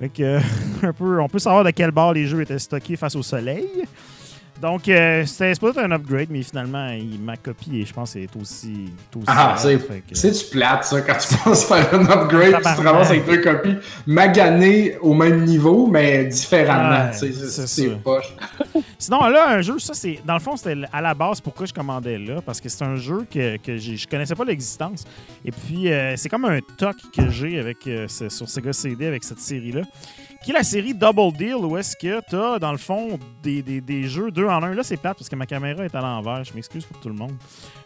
[0.00, 0.40] Fait que, euh,
[0.82, 3.68] un peu, on peut savoir de quel bord les jeux étaient stockés face au soleil.
[4.60, 8.28] Donc, euh, c'était supposé être un upgrade, mais finalement, il- ma copie, je pense, est
[8.40, 8.86] aussi.
[9.12, 12.56] est aussi Ah, c'est que- c'est du plate, ça, quand tu penses faire un upgrade,
[12.56, 17.10] tu te ramasses avec deux copies maganées au même niveau, mais différemment.
[17.12, 18.34] C'est c'est c'est poche.
[18.98, 20.18] Sinon, là, un jeu, ça, c'est.
[20.26, 22.96] Dans le fond, c'était à la base pourquoi je commandais là, parce que c'est un
[22.96, 25.04] jeu que, que je connaissais pas l'existence.
[25.44, 29.22] Et puis, euh, c'est comme un toc que j'ai avec euh, sur Sega CD avec
[29.22, 29.82] cette série-là,
[30.48, 33.60] qui est la série Double Deal, où est-ce que tu as, dans le fond, des,
[33.60, 34.72] des- des jeux deux en un?
[34.72, 36.42] Là, c'est plate parce que ma caméra est à l'envers.
[36.42, 37.32] Je m'excuse pour tout le monde.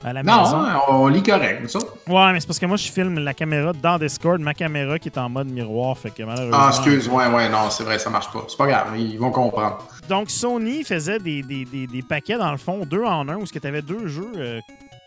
[0.04, 0.38] À la maison.
[0.38, 1.80] Non, hein, on lit correct, ça.
[2.06, 5.08] Ouais, mais c'est parce que moi, je filme la caméra dans Discord, ma caméra qui
[5.08, 6.56] est en mode miroir, fait que malheureusement.
[6.56, 8.44] Ah, excuse, ouais, ouais, non, c'est vrai, ça marche pas.
[8.46, 9.78] C'est pas grave, ils vont comprendre.
[10.08, 13.44] Donc, Sony faisait des, des, des, des paquets, dans le fond, deux en un, où
[13.44, 14.60] tu avais deux jeux euh,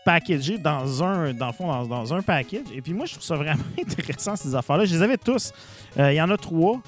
[0.04, 2.66] packagés dans un, dans le fond, dans, dans un package.
[2.74, 4.84] Et puis moi, je trouve ça vraiment intéressant, ces affaires-là.
[4.84, 5.52] Je les avais tous.
[5.98, 6.82] Euh, Il y en a trois.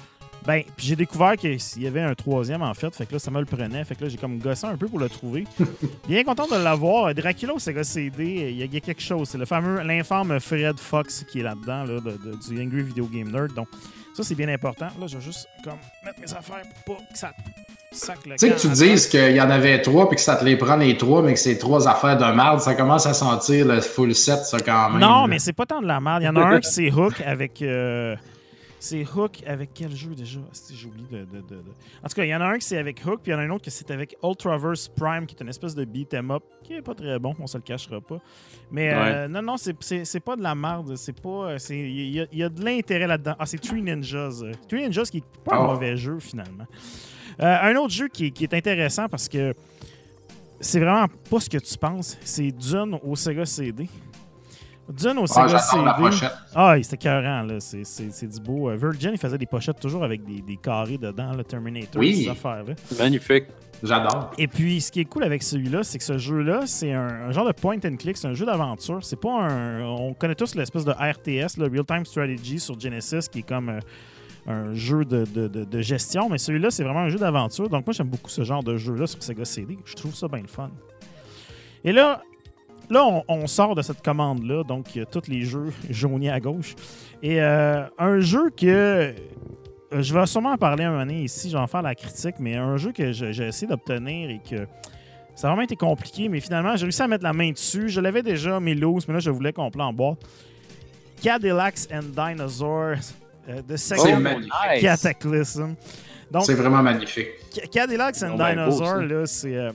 [0.45, 2.93] Ben, puis j'ai découvert qu'il y avait un troisième, en fait.
[2.95, 3.83] Fait que là, ça me le prenait.
[3.83, 5.45] Fait que là, j'ai comme gossé un peu pour le trouver.
[6.07, 7.13] Bien content de l'avoir.
[7.13, 9.29] Dracula Sega CD, il y, a- il y a quelque chose.
[9.29, 13.05] C'est le fameux, l'infâme Fred Fox qui est là-dedans, là, de- de- du Angry Video
[13.05, 13.53] Game Nerd.
[13.53, 13.67] Donc,
[14.15, 14.87] ça, c'est bien important.
[14.99, 17.31] Là, je vais juste comme mettre mes affaires pour pas que ça
[17.91, 17.97] Tu
[18.37, 20.75] sais que tu dises qu'il y en avait trois, puis que ça te les prend
[20.75, 24.13] les trois, mais que c'est trois affaires de merde, ça commence à sentir le full
[24.15, 24.99] set, ça, quand même.
[25.01, 26.21] Non, mais c'est pas tant de la merde.
[26.21, 27.61] Il y en a un qui c'est Hook avec.
[27.61, 28.15] euh,
[28.79, 30.39] c'est Hook avec quel jeu déjà?
[30.73, 31.63] J'ai oublié de, de- de- de-
[32.03, 33.35] En tout cas, il y en a un qui c'est avec Hook, puis il y
[33.35, 36.13] en a un autre qui c'est avec Ultraverse Prime, qui est une espèce de beat
[36.13, 38.19] 'em up, qui est pas très bon, on se le cachera pas.
[38.71, 40.95] Mais euh, non, non, c'est- pas de la merde.
[40.95, 41.51] C'est pas.
[41.51, 43.35] euh, Il y, a- il y a de l'intérêt là-dedans.
[43.37, 44.41] Ah, c'est Three Ninjas.
[44.67, 45.67] Three Ninjas qui est pas un Oh.
[45.73, 46.65] mauvais jeu finalement.
[47.41, 49.53] Euh, un autre jeu qui, qui est intéressant parce que
[50.59, 52.17] c'est vraiment pas ce que tu penses.
[52.21, 53.87] C'est Dune au Sega CD.
[54.89, 55.89] Dune au Ah, Sega la CD.
[55.97, 56.33] pochette.
[56.55, 57.59] Ah, c'était écœurant, là.
[57.59, 58.69] C'est- C'est c'est du beau.
[58.69, 62.23] Euh, Virgin, il faisait des pochettes toujours avec des, des carrés dedans, le Terminator, Oui.
[62.23, 62.73] ces affaires-là.
[62.97, 63.45] Magnifique.
[63.83, 64.31] J'adore.
[64.37, 67.31] Et puis, ce qui est cool avec celui-là, c'est que ce jeu-là, c'est un, un
[67.31, 68.99] genre de point and click, c'est un jeu d'aventure.
[69.03, 69.81] C'est pas un.
[69.83, 73.69] On connaît tous l'espèce de RTS, le Real Time Strategy sur Genesis, qui est comme
[73.69, 73.79] euh,
[74.47, 77.69] un jeu de, de- de- de gestion, mais celui-là, c'est vraiment un jeu d'aventure.
[77.69, 79.77] Donc, moi, j'aime beaucoup ce genre de jeu-là sur Sega CD.
[79.85, 80.71] Je trouve ça bien le fun.
[81.85, 82.21] Et là,
[82.89, 86.29] là on, on sort de cette commande-là, donc il y a tous les jeux jaunis
[86.29, 86.75] à gauche.
[87.21, 89.13] Et euh, un jeu que euh,
[90.01, 92.35] je vais sûrement en parler un moment donné ici, je vais en faire la critique,
[92.39, 94.67] mais un jeu que j'ai essayé d'obtenir et que
[95.35, 97.87] ça a vraiment été compliqué, mais finalement, j'ai réussi à mettre la main dessus.
[97.87, 100.17] Je l'avais déjà, mes loose, mais là, je voulais qu'on en boîte.
[101.21, 102.97] Cadillacs and Dinosaurs
[103.47, 104.47] euh, de Sega nice.
[104.81, 105.75] Cataclysm.
[106.41, 107.27] C'est vraiment magnifique.
[107.51, 109.55] Ca- Cadillacs and Oh, ben, Dinosaurs, là, c'est.
[109.55, 109.71] euh,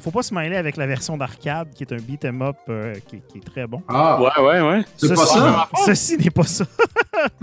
[0.00, 3.20] faut pas se mêler avec la version d'arcade, qui est un beat'em up euh, qui,
[3.28, 3.82] qui est très bon.
[3.88, 4.84] Ah, Ouais, ouais, ouais.
[4.96, 5.68] c'est pas Ceci- ça?
[5.86, 6.64] Ceci n'est pas ça.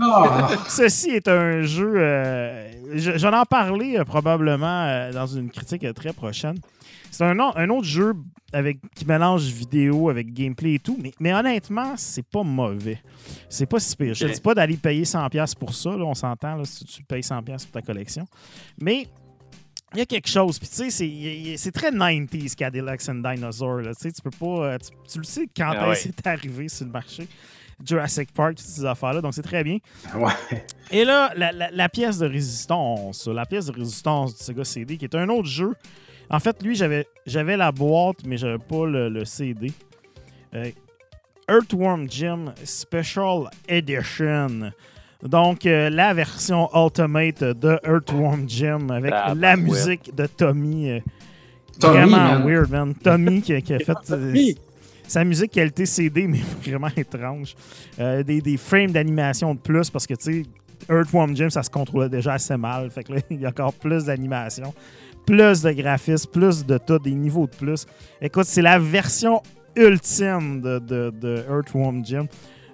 [0.00, 1.92] Ah, Ceci est un jeu.
[1.96, 6.56] euh, je- J'en ai parlé euh, probablement euh, dans une critique très prochaine.
[7.10, 8.12] C'est un, au- un autre jeu
[8.52, 12.98] avec, qui mélange vidéo avec gameplay et tout, mais, mais honnêtement, c'est pas mauvais.
[13.48, 14.14] C'est pas si pire.
[14.14, 17.22] Je te dis pas d'aller payer 100$ pour ça, là, on s'entend si tu payes
[17.22, 18.24] 100$ pour ta collection.
[18.80, 19.08] Mais
[19.94, 20.58] il y a quelque chose.
[20.58, 23.82] Puis tu sais, c'est- très 90s Cadillacs and Dinosaurs.
[23.82, 23.94] Là.
[23.94, 24.64] Tu sais, tu peux pas.
[24.74, 25.94] euh, Tu, tu le sais quand Ah ouais.
[25.94, 27.26] c'est arrivé sur le marché.
[27.84, 29.20] Jurassic Park, toutes ces affaires-là.
[29.20, 29.78] Donc c'est très bien.
[30.14, 30.32] ouais.
[30.90, 34.96] Et là, la, la- la pièce de résistance, la pièce de résistance du Sega CD,
[34.96, 35.74] qui est un autre jeu.
[36.30, 39.72] En fait, lui, j'avais j'avais la boîte, mais j'avais pas le, le CD.
[40.54, 40.70] Euh,
[41.48, 44.72] Earthworm Jim Special Edition.
[45.28, 50.90] Donc, euh, la version Ultimate de Earthworm Jim avec Ah, la ben, musique de Tommy.
[50.90, 51.00] euh,
[51.80, 52.44] Tommy, vraiment man.
[52.46, 52.94] weird, man.
[52.94, 54.52] Tommy qui, qui a fait euh,
[55.06, 57.54] sa musique qualité CD, mais vraiment étrange.
[57.98, 60.42] Euh, des, des frames d'animation de plus parce que, tu sais,
[60.90, 62.90] Earthworm Jim, ça se contrôlait déjà assez mal.
[62.90, 64.72] Fait que là, il y a encore plus d'animation,
[65.26, 67.86] plus de graphismes, plus de tout, des niveaux de plus.
[68.20, 69.42] Écoute, c'est la version
[69.76, 72.26] ultime de, de, de Earthworm Jim.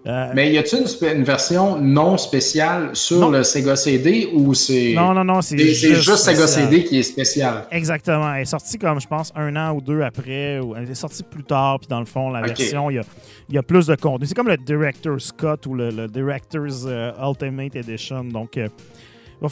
[0.04, 0.82] Euh, Mais y a-t-il
[1.16, 3.30] une, version non spéciale sur Non.
[3.30, 4.94] le Sega CD ou c'est.
[4.96, 6.48] non, non, non, c'est juste Sega.
[6.48, 7.66] CD qui est spécial?
[7.70, 8.34] Exactement.
[8.34, 10.58] Elle est sortie comme, je pense, un an ou deux après.
[10.58, 11.78] Ou elle est sortie plus tard.
[11.78, 13.02] Puis dans le fond, la version, il y a,
[13.48, 14.26] il y a plus de contenu.
[14.26, 18.24] C'est comme le Director's Cut ou le, le Director's euh, Ultimate Edition.
[18.24, 18.68] Donc, euh,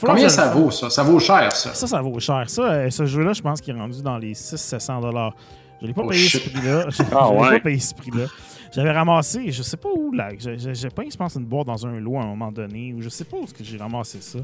[0.04, 0.88] Combien ça le vaut, ça?
[0.90, 1.74] Ça vaut cher, ça.
[1.74, 2.44] Ça, ça vaut cher.
[2.48, 5.32] Ça, euh, ce jeu-là, je pense qu'il est rendu dans les 600-700
[5.80, 6.42] Je l'ai pas Oh, payé shit.
[6.42, 6.86] ce prix-là.
[6.90, 7.48] Je Ah, l'ai ouais.
[7.58, 8.24] pas payé ce prix-là.
[8.72, 10.30] J'avais ramassé, je sais pas où, là.
[10.38, 13.08] J'ai payé, je pense, une boîte dans un lot à un moment donné, ou je
[13.08, 14.38] sais pas où j'ai ramassé ça.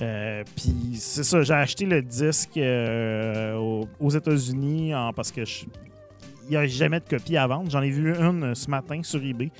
[0.00, 6.50] Euh, Puis c'est ça, j'ai acheté le disque euh, aux, États-Unis en- parce que il
[6.50, 7.68] n'y a jamais de copie à vendre.
[7.68, 9.50] J'en ai vu une euh, ce matin sur eBay.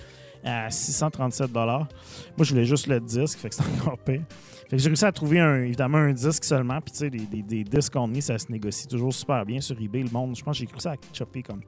[0.45, 1.87] à 637 Moi,
[2.41, 4.23] je voulais juste le disque, fait que c'est encore pire.
[4.71, 6.81] Fait que j'ai réussi à trouver évidemment un disque seulement.
[6.81, 10.05] Puis tu sais, des, des, disques on ça se négocie toujours super bien sur eBay.
[10.05, 11.63] Le monde, je pense que j'ai réussi à chopper comme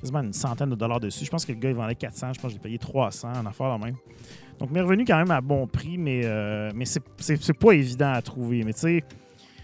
[0.00, 1.24] quasiment une centaine de dollars dessus.
[1.24, 2.32] Je pense que le gars, il vendait 400.
[2.34, 3.94] Je pense que j'ai payé 300 en affaire la même.
[4.58, 8.20] Donc, mes revenus quand même à bon prix, mais, euh, mais c'est pas évident à
[8.22, 8.62] trouver.
[8.64, 9.04] Mais tu sais,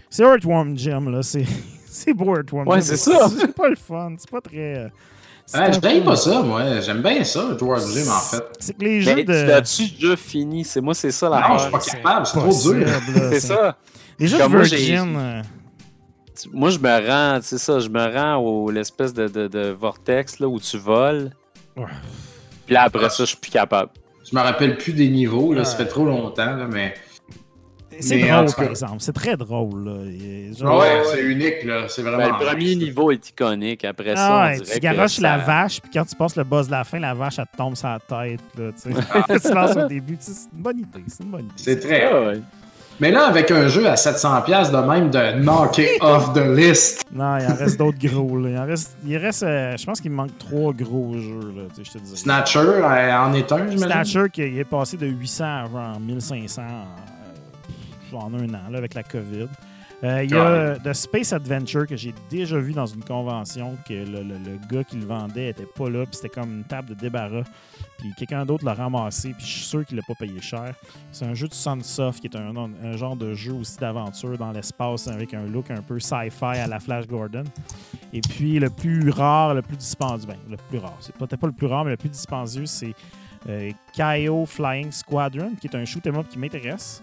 [0.09, 1.21] c'est Earthworm Jim, là.
[1.23, 1.45] C'est
[2.15, 3.27] beau Earthworm Ouais, c'est ça.
[3.29, 4.13] C'est pas le fun.
[4.17, 4.77] C'est pas très.
[4.77, 4.89] euh,
[5.53, 6.79] Ah, je n'aime pas ça, moi.
[6.81, 8.43] J'aime bien ça, Dwarf Gym, en fait.
[8.59, 9.33] C'est que les jeux Mais de.
[9.33, 10.63] déjà fini?
[10.63, 12.87] C'est moi, c'est ça la Non, je suis pas capable, c'est trop dur.
[13.29, 13.77] C'est ça.
[14.19, 15.43] Les jeux de Virgin.
[16.53, 20.39] Moi, je me rends, c'est ça, je me rends au l'espèce de, de, de vortex
[20.39, 21.31] là, où tu voles.
[21.75, 21.85] Ouais.
[22.65, 23.91] Puis là, après ça, je suis plus capable.
[24.29, 26.93] Je me rappelle plus des niveaux, là, ça fait trop longtemps, là, mais.
[27.99, 28.97] C'est drôle, par exemple.
[28.99, 29.85] C'est très drôle.
[29.85, 30.53] Là.
[30.55, 31.87] Genre- ouais, c'est unique, là.
[31.87, 32.17] C'est vraiment.
[32.17, 33.85] Ben, le premier niveau est iconique.
[33.85, 36.35] Après ça, Ah on ouais, dirait tu garoches la ça- vache, puis quand tu passes
[36.35, 38.41] le boss de la fin, la vache, elle te tombe sur la tête.
[38.55, 39.39] Là, tu sais.
[39.47, 40.15] tu lances au début.
[40.17, 41.03] tu sais, C'est une bonne idée.
[41.07, 41.53] C'est une bonne idée.
[41.55, 42.05] C'est très.
[42.05, 42.41] Ah ouais.
[42.99, 47.03] Mais là, avec un jeu à 700$ de même de knock it off the list.
[47.13, 48.37] Non, il en reste d'autres gros.
[48.39, 48.49] Là.
[48.49, 51.53] Il en reste, il reste euh, je pense qu'il me manque trois gros jeux.
[51.55, 52.17] Là, tu sais, je te dis.
[52.17, 53.77] Snatcher euh, en est un, j'imagine?
[53.77, 58.95] Snatcher qui est passé de 800 à genre 1500 euh, en un an là, avec
[58.95, 59.47] la COVID.
[60.03, 63.93] Euh, Il y a The Space Adventure que j'ai déjà vu dans une convention que
[63.93, 66.89] le, le- le gars qui le vendait était pas là, puis c'était comme une table
[66.89, 67.41] de débarras.
[67.97, 70.75] Puis quelqu'un d'autre l'a ramassé, puis je suis sûr qu'il l'a pas payé cher.
[71.11, 74.51] C'est un jeu de Sunsoft qui est un, un genre de jeu aussi d'aventure dans
[74.51, 77.45] l'espace avec un look un peu sci-fi à la Flash Gordon.
[78.13, 81.47] Et puis le plus rare, le plus dispendieux, ben, le plus rare, c'est peut-être pas
[81.47, 82.93] le plus rare, mais le plus dispendieux, c'est
[83.49, 87.01] euh, Kaio Flying Squadron, qui est un shoot 'em up qui m'intéresse,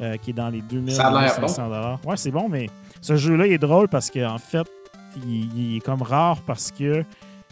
[0.00, 2.00] euh, qui est dans les 2000 Ça a l'air 500 dollars.
[2.06, 2.68] Ouais, c'est bon, mais
[3.00, 4.66] ce jeu-là il est drôle parce qu'en fait,
[5.26, 7.04] il, il est comme rare parce que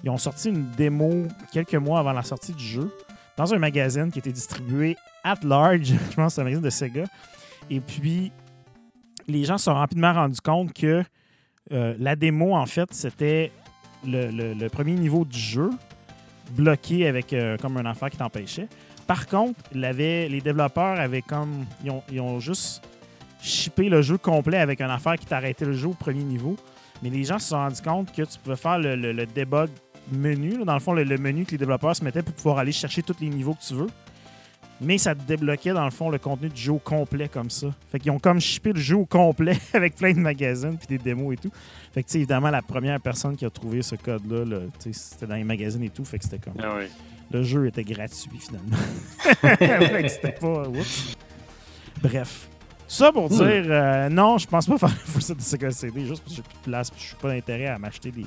[0.05, 2.91] ils ont sorti une démo quelques mois avant la sortie du jeu
[3.37, 6.71] dans un magazine qui était distribué at large, je pense que c'est un magazine de
[6.71, 7.05] Sega.
[7.71, 8.33] Et puis,
[9.29, 11.05] les gens se sont rapidement rendus compte que
[11.71, 13.53] euh, la démo, en fait, c'était
[14.05, 15.71] le, le- le premier niveau du jeu,
[16.51, 18.69] bloqué avec euh, comme un affaire qui t'empêchait.
[19.13, 21.67] Par contre, avait- les développeurs avaient comme.
[22.11, 22.83] Ils ont, juste
[23.43, 26.57] shippé le jeu complet avec une affaire qui t'arrêtait le jeu au premier niveau.
[27.03, 29.69] Mais les gens se sont rendus compte que tu pouvais faire le, debug
[30.11, 33.03] menu, dans le fond, le menu que les développeurs se mettaient pour pouvoir aller chercher
[33.03, 33.91] tous les niveaux que tu veux.
[34.83, 37.69] Mais ça te débloquait, dans le fond, le contenu du jeu au complet comme ça.
[37.91, 40.99] Fait qu'ils ont comme shippé le jeu au complet avec plein de magazines puis des
[40.99, 41.53] démos et tout.
[41.93, 44.59] Fait que, tu sais, évidemment, la première personne qui a trouvé ce code-là, là,
[44.91, 46.05] c'était dans les magazines et tout.
[46.05, 46.55] Fait que c'était comme.
[46.63, 46.81] Ah.
[47.31, 48.77] Le jeu était gratuit finalement.
[49.41, 50.69] Fait que c'était pas.
[50.69, 51.17] oups.
[52.03, 52.49] Bref.
[52.93, 56.37] Ça pour dire, euh, non, je pense pas faire set de CD juste parce que
[56.37, 58.27] j'ai plus de place puis je suis pas d'intérêt à m'acheter des,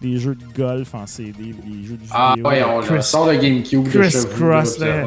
[0.00, 1.32] des jeux de golf en CD,
[1.64, 2.10] des jeux de vidéo.
[2.12, 3.84] Ah ouais, on le Chris, sort de GameCube.
[3.84, 5.06] de vous, Cross, là, là.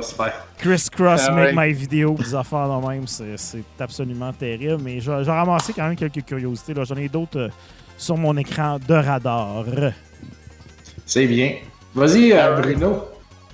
[0.58, 1.68] Criss Cross Ah Make ouais.
[1.68, 4.82] My Video, des affaires de même, c'est c'est absolument terrible.
[4.84, 6.74] Mais j'ai j'ai ramassé quand même quelques curiosités.
[6.74, 6.84] là.
[6.84, 7.50] J'en ai d'autres euh,
[7.98, 9.64] sur mon écran de radar.
[11.06, 11.56] C'est bien.
[11.96, 13.06] Vas-y, euh, Bruno.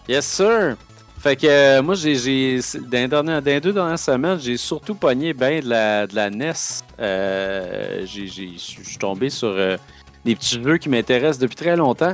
[0.07, 0.75] Yes, sir.
[1.19, 4.57] Fait que euh, moi, j'ai, j'ai, dans, les dernières- dans les deux dernières semaines, j'ai
[4.57, 6.51] surtout pogné ben de la, de la NES.
[6.99, 9.77] Euh, j'ai, j'ai- je suis tombé sur euh,
[10.25, 12.11] des petits jeux qui m'intéressent depuis très longtemps.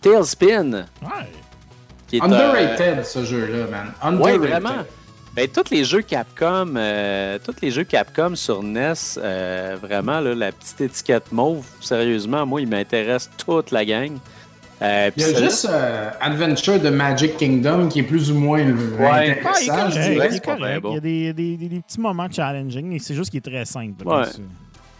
[0.00, 1.08] Tailspin, Ouais.
[2.06, 4.18] qui est euh, Underrated, ce jeu-là, man.
[4.20, 4.40] Ouais, Underrated.
[4.62, 4.84] vraiment.
[5.34, 10.34] Ben, tous les jeux Capcom, euh, tous les jeux Capcom sur NES, euh, vraiment, là,
[10.34, 14.12] la petite étiquette mauve, sérieusement, moi, il m'intéresse toute la gang.
[14.80, 18.62] Euh, Il y a juste euh, Adventure de Magic Kingdom qui est plus ou moins
[18.64, 19.40] le Ouais.
[19.44, 20.28] Ah, intéressant, je dirais.
[20.30, 23.50] il y a des, des- des- des petits moments challenging, mais c'est juste qu'il est
[23.50, 24.06] très simple.
[24.06, 24.22] Ouais.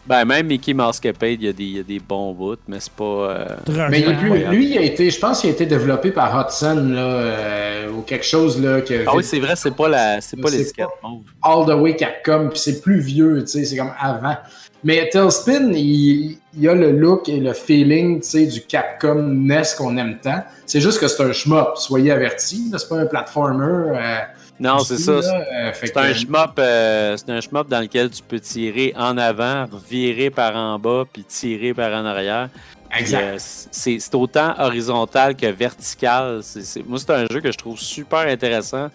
[0.08, 2.78] Ben, même Mickey Mousecapade, il y, a des- il y a des bons bouts, mais
[2.80, 3.04] c'est pas.
[3.04, 3.44] euh,
[3.90, 4.54] Mais il est plus- incroyable.
[4.56, 8.00] lui, il a été, je pense qu'il a été développé par Hudson là, euh, ou
[8.02, 10.86] quelque chose là, que Ah oui, c'est vrai, c'est pas la, c'est pas C'est l'étiquette
[11.02, 11.22] mauve.
[11.42, 14.36] All the Way Capcom, puis c'est plus vieux, tu sais, c'est comme avant.
[14.84, 19.62] Mais Tailspin, il, il a le look et le feeling, tu sais, du Capcom NES
[19.76, 20.42] qu'on aime tant.
[20.66, 23.64] C'est juste que c'est un shmup, soyez avertis, là, c'est pas un platformer.
[23.98, 24.18] euh,
[24.60, 25.12] Non, c'est ça.
[25.12, 28.92] euh, fait C'est que- un shmup, euh, c'est un shmup dans lequel tu peux tirer
[28.96, 32.48] en avant, virer par en bas, puis tirer par en arrière.
[32.96, 33.20] Exact.
[33.22, 36.40] euh, c'est autant horizontal que vertical.
[36.86, 38.88] Moi, c'est un jeu que je trouve super intéressant.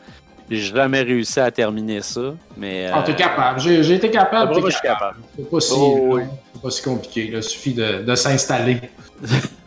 [0.49, 2.90] J'ai jamais réussi à terminer ça, mais.
[2.94, 3.60] Ah, t'es euh, capable.
[3.61, 4.53] J'ai été capable.
[4.56, 5.18] je suis capable.
[5.38, 6.23] C'est pas si, Oh, oui.
[6.61, 7.30] pas si compliqué.
[7.34, 8.81] Il suffit de, de s'installer.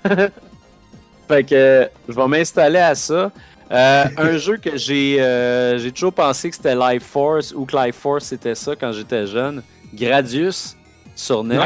[1.28, 3.30] Fait que euh, je vais m'installer à ça.
[3.72, 7.76] Euh, un jeu que j'ai euh, j'ai toujours pensé que c'était Life Force ou que
[7.76, 9.62] Life Force c'était ça quand j'étais jeune.
[9.92, 10.76] Gradius
[11.14, 11.56] sur NES.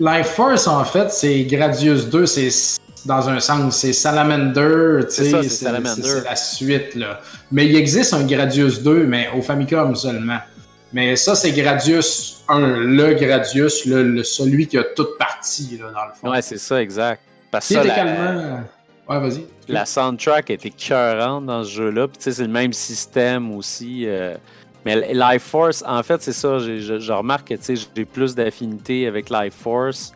[0.00, 2.26] Life Force, en fait, c'est Gradius 2.
[2.26, 2.48] C'est
[3.06, 3.76] dans un sens.
[3.76, 5.30] C'est Salamander, tu C'est
[6.24, 7.20] la suite, là.
[7.52, 10.38] Mais il existe un Gradius 2, mais au Famicom seulement.
[10.92, 15.90] Mais ça, c'est Gradius 1, le Gradius, le, le- celui qui a toute partie, là,
[15.92, 16.30] dans le fond.
[16.30, 17.20] Ouais, c'est ça, exact.
[17.50, 18.60] Parce que ça, la.
[19.08, 19.44] Ouais, vas-y.
[19.68, 22.08] la soundtrack était cœurante dans ce jeu-là.
[22.08, 24.04] Puis tu sais, c'est le même système aussi.
[24.06, 24.36] euh,
[24.84, 26.58] Mais Life Force, en fait, c'est ça.
[26.58, 30.12] Je, je remarque que tu sais, j'ai plus d'affinité avec Life Force.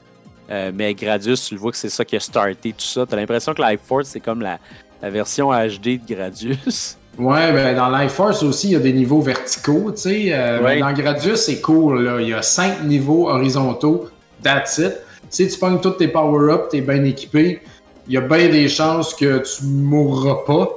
[0.50, 3.04] Euh, mais Gradius, tu le vois que c'est ça qui a starté tout ça.
[3.06, 4.58] T'as l'impression que Life Force, c'est comme la,
[5.02, 6.96] la version HD de Gradius.
[7.18, 10.26] Ouais, ben dans Life Force aussi, il y a des niveaux verticaux, tu sais.
[10.32, 10.78] euh, Ouais.
[10.78, 12.20] Dans Gradius, c'est cool, là.
[12.20, 14.08] Il y a cinq niveaux horizontaux.
[14.40, 14.92] That's it.
[15.28, 17.60] Si tu pognes tous tes power-ups, t'es bien équipé,
[18.08, 20.68] il y a bien des chances que tu mourras pas.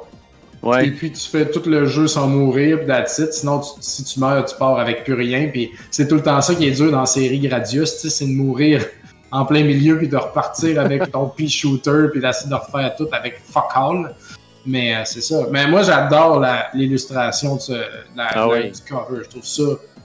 [0.84, 3.34] Et puis tu fais tout le jeu sans mourir, that's it.
[3.34, 5.48] Sinon, tu- si tu meurs, tu pars avec plus rien.
[5.52, 8.32] Puis c'est tout le temps ça qui est dur dans la série Gradius, c'est de
[8.32, 8.86] mourir
[9.32, 13.08] en plein milieu, puis de repartir avec ton pea shooter, puis d'essayer de refaire tout
[13.12, 14.14] avec fuck all.
[14.66, 15.48] Mais euh, c'est ça.
[15.49, 16.45] Mais moi, j'adore
[16.76, 17.72] l'illustration de ce,
[18.16, 18.70] la- Ah oui.
[18.70, 19.22] du cover.
[19.24, 19.64] Je trouve ça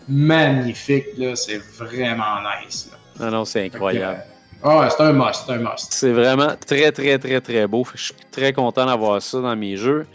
[0.09, 1.07] magnifique.
[1.35, 3.25] C'est vraiment nice, là.
[3.27, 4.23] Non, non, c'est incroyable.
[4.63, 5.87] Ah, c'est un must, c'est un must.
[5.93, 7.87] C'est vraiment très, très, très, très beau.
[7.95, 10.07] Je suis très content d'avoir ça dans mes jeux.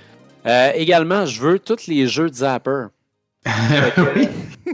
[0.46, 2.88] Euh, également, je veux tous les jeux de Zapper.
[4.16, 4.28] oui.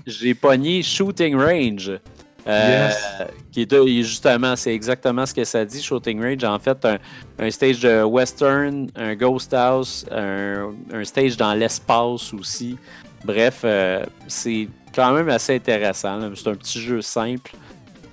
[0.06, 2.00] J'ai pogné Shooting Range.
[2.48, 3.28] Euh, Yes.
[3.52, 6.44] qui est justement, c'est exactement ce que ça dit, Shooting Range.
[6.46, 6.98] En fait, un,
[7.40, 12.78] un stage de western, un ghost house, un, un stage dans l'espace aussi.
[13.26, 16.20] Bref, euh, c'est quand même assez intéressant.
[16.36, 17.52] C'est un petit jeu simple.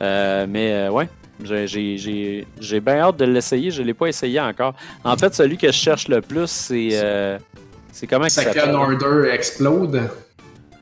[0.02, 1.08] Euh, mais ouais,
[1.42, 3.70] j'ai- j'ai- j'ai j'ai bien hâte de l'essayer.
[3.70, 4.74] Je ne l'ai pas essayé encore.
[5.04, 6.90] En fait, celui que je cherche le plus, c'est.
[6.92, 7.38] euh,
[7.92, 8.60] c'est comment il s'appelle?
[8.62, 10.10] Second Order Explode.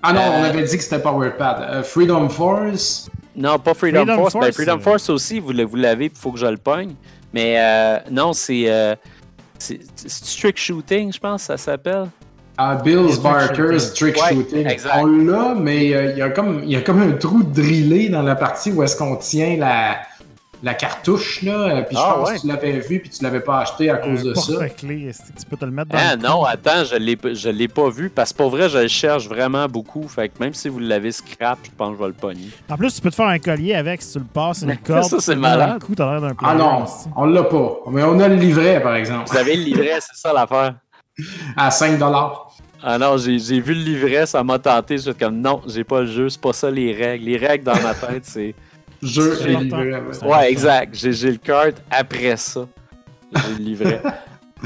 [0.03, 1.57] Ah non, Euh, on avait dit que c'était Powerpad.
[1.71, 3.09] Euh, Freedom Force?
[3.37, 4.35] Non, pas Freedom, Freedom Force.
[4.35, 6.57] Ben, Force, Freedom euh, Force aussi, vous le- vous l'avez, il faut que je le
[6.57, 6.95] pogne.
[7.33, 8.65] Mais euh, non, c'est.
[8.67, 8.95] euh,
[9.59, 12.07] c'est Strict Shooting, je pense, ça s'appelle.
[12.59, 14.67] à Bill's Trick Barker's Trick Ouais, Shooting.
[14.67, 14.97] exact.
[14.99, 18.09] On l'a, mais euh, il y, a comme- il y a comme un trou drillé
[18.11, 19.97] dans la partie où est-ce qu'on tient la,
[20.63, 21.43] la cartouche.
[21.43, 21.53] Là.
[21.79, 22.37] Euh, Puis je Ah, pense ouais.
[22.37, 24.69] que tu l'avais vu puis tu l'avais pas acheté à cause de ça.
[24.69, 27.69] que tu peux te le mettre dans Ah le non, attends, je l'ai je l'ai
[27.69, 30.07] pas vu parce que pour vrai, je le cherche vraiment beaucoup.
[30.09, 32.49] Fait que même si vous l'avez scrap, je pense que je vais le pogner.
[32.71, 35.05] En plus, tu peux te faire un collier avec si tu le passes une corde.
[35.05, 35.81] Ça, c'est malade.
[35.97, 37.09] d'un Ah non, aussi.
[37.17, 37.77] on l'a pas.
[37.91, 40.75] Mais on a le livret, par exemple, Vous avez le livret, c'est ça l'affaire.
[41.57, 41.99] à 5
[42.83, 44.97] Ah non, j'ai j'ai vu le livret, ça m'a tenté.
[44.97, 47.25] Je suis comme non, j'ai pas le jeu, c'est pas ça les règles.
[47.27, 48.55] Les règles dans ma tête, c'est.
[49.03, 50.01] Jeu et livret.
[50.23, 50.29] ouais.
[50.29, 50.95] Ouais, exact.
[50.95, 52.67] J'ai j'ai le card après ça.
[53.35, 54.03] J'ai le livret.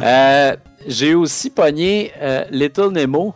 [0.03, 0.55] Euh,
[0.87, 3.35] j'ai aussi pogné euh, Little Nemo,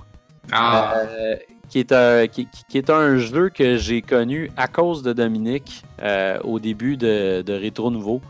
[0.52, 1.36] Ah, euh,
[1.70, 6.38] qui, est un, qui, est un jeu que j'ai connu à cause de Dominique euh,
[6.44, 8.20] au début de, de Rétro Nouveau.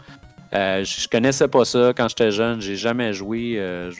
[0.52, 3.90] Euh, je je connaissais pas ça quand j'étais jeune, j'ai jamais joué, euh,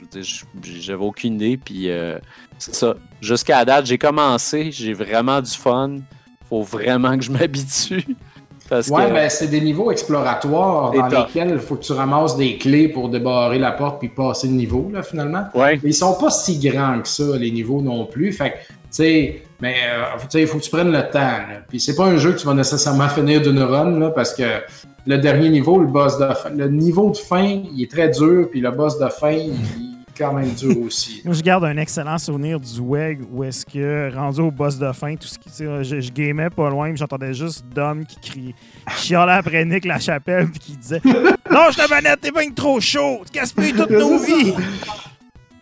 [0.63, 2.19] j'avais aucune idée, puis euh,
[2.59, 2.95] c'est ça.
[3.21, 5.99] Jusqu'à la date, j'ai commencé, j'ai vraiment du fun.
[6.49, 8.05] Faut vraiment que je m'habitue.
[8.71, 11.27] Parce ouais, que, ben c'est des niveaux exploratoires dans tough.
[11.27, 14.55] lesquels il faut que tu ramasses des clés pour débarrer la porte puis passer le
[14.55, 15.45] niveau, là, finalement.
[15.55, 18.33] ouais, Mais ils sont pas si grands que ça, les niveaux non plus.
[18.33, 21.19] Fait que, tu sais, mais euh, il faut que tu prennes le temps.
[21.19, 21.63] là.
[21.69, 24.45] Puis c'est pas un jeu que tu vas nécessairement finir d'une run, là, parce que
[25.07, 28.49] le dernier niveau, le boss de fin, le niveau de fin, il est très dur,
[28.51, 29.90] puis le boss de fin, il
[30.21, 31.23] quand même dur aussi.
[31.25, 34.93] Moi, je garde un excellent souvenir du WEG où est-ce que, rendu au boss de
[34.93, 38.55] fin, tout ce qui, je, je gamais pas loin, puis j'entendais juste Dom qui crie,
[38.97, 41.01] qui chialait après Nick la chapelle, puis qui disait
[41.49, 44.55] Lâche la manette, t'es bien trop chaud, tu gaspilles toutes nos vies.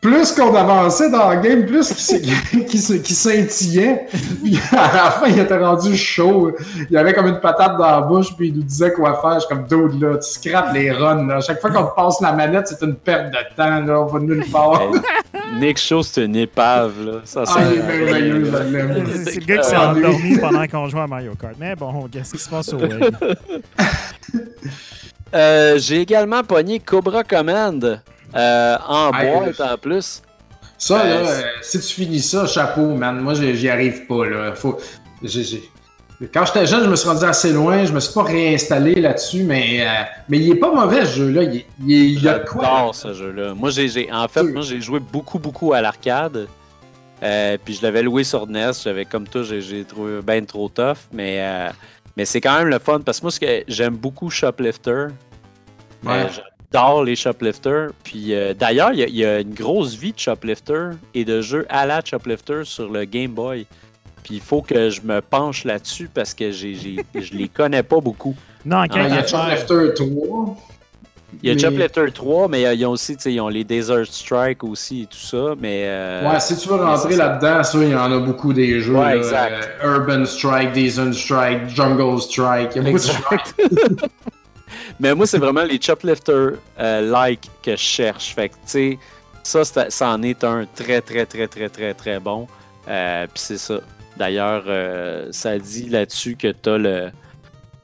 [0.00, 2.22] Plus qu'on avançait dans le game, plus qu'il s'est-
[2.78, 4.06] s'est- scintillait.
[4.42, 6.52] Puis à la fin, il était rendu chaud.
[6.88, 9.34] Il avait comme une patate dans la bouche, puis il nous disait quoi faire.
[9.34, 11.26] Je suis comme, dude, là, tu scrapes les runs.
[11.26, 11.40] Là.
[11.40, 13.80] Chaque fois qu'on te passe la manette, c'est une perte de temps.
[13.84, 14.00] Là.
[14.00, 14.80] On va nulle part.
[14.82, 14.90] Hey,
[15.58, 17.12] Nick Shaw, c'est une épave, là.
[17.24, 19.04] Ça, Ah, il est ça- merveilleux, je l'aime.
[19.24, 20.04] C'est c'est le gars qui s'est Ah, oui.
[20.04, 21.54] endormi pendant qu'on jouait à Mario Kart.
[21.58, 23.10] Mais bon, qu'est-ce qui se passe au WEG
[25.34, 28.00] Euh, j'ai également pogné Cobra Command
[28.34, 30.22] euh, en boîte en plus.
[30.76, 33.20] Ça, là, Euh, si tu finis ça, chapeau, man.
[33.20, 34.54] Moi, j'y arrive pas, là.
[34.54, 34.78] Faut...
[36.32, 37.84] Quand j'étais jeune, je me suis rendu assez loin.
[37.84, 41.42] Je me suis pas réinstallé là-dessus, mais, euh, mais il est pas mauvais, ce jeu-là.
[41.44, 42.90] Il, il, il y a quoi.
[42.92, 43.54] Ce jeu-là.
[43.54, 46.48] Moi, j'ai, en fait, moi, j'ai joué beaucoup, beaucoup à l'arcade.
[47.22, 48.70] Euh, puis je l'avais loué sur NES.
[48.82, 50.98] J'avais comme toi, j'ai, trouvé bien trop tough.
[51.12, 51.70] Mais, euh,
[52.16, 53.00] mais c'est quand même le fun.
[53.00, 55.06] Parce que moi, ce que j'aime beaucoup Shoplifter.
[56.04, 56.26] Ouais.
[56.72, 57.88] J'adore les Shoplifters.
[58.04, 61.24] Puis euh, d'ailleurs, il y, a- il y a une grosse vie de Shoplifter et
[61.24, 63.66] de jeux à la Shoplifter sur le Game Boy.
[64.22, 66.74] Puis il faut que je me penche là-dessus parce que j'ai,
[67.14, 68.34] je les connais pas beaucoup.
[68.66, 69.28] Non, Ah, il y a affaire.
[69.28, 70.56] Shoplifter 3.
[71.42, 73.62] Il y a Mais- Choplifter 3, mais ils ont aussi, tu sais, ils ont les
[73.62, 75.82] Desert Strike aussi et tout ça, mais...
[75.84, 78.94] euh, Ouais, si tu veux rentrer là-dedans, ça, il y en a beaucoup des jeux.
[78.96, 79.68] Ouais, exact.
[79.84, 82.70] Euh, Urban Strike, Desert Strike, Jungle Strike.
[82.74, 83.54] Il y a beaucoup de strikes.
[85.00, 86.48] Mais moi, c'est vraiment les Choplifter
[86.78, 88.34] euh, like que je cherche.
[88.34, 88.98] Fait que, tu
[89.42, 92.46] sais, ça, ça en est un très, très, très, très, très, très bon.
[92.88, 93.80] Euh, Puis c'est ça.
[94.16, 97.10] D'ailleurs, euh, ça dit là-dessus que tu as le,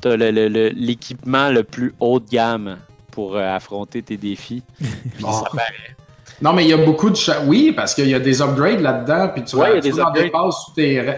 [0.00, 2.78] t'as le- le- le- l'équipement le, plus haut de gamme
[3.12, 4.62] pour euh, affronter tes défis.
[4.78, 5.30] Puis Oh.
[5.32, 5.96] ça paraît.
[6.42, 7.16] Non, mais il y a beaucoup de.
[7.16, 10.04] cha- Oui, parce qu'il y a des upgrades là-dedans, puis tu Ouais, il y a
[10.14, 10.66] tu des passes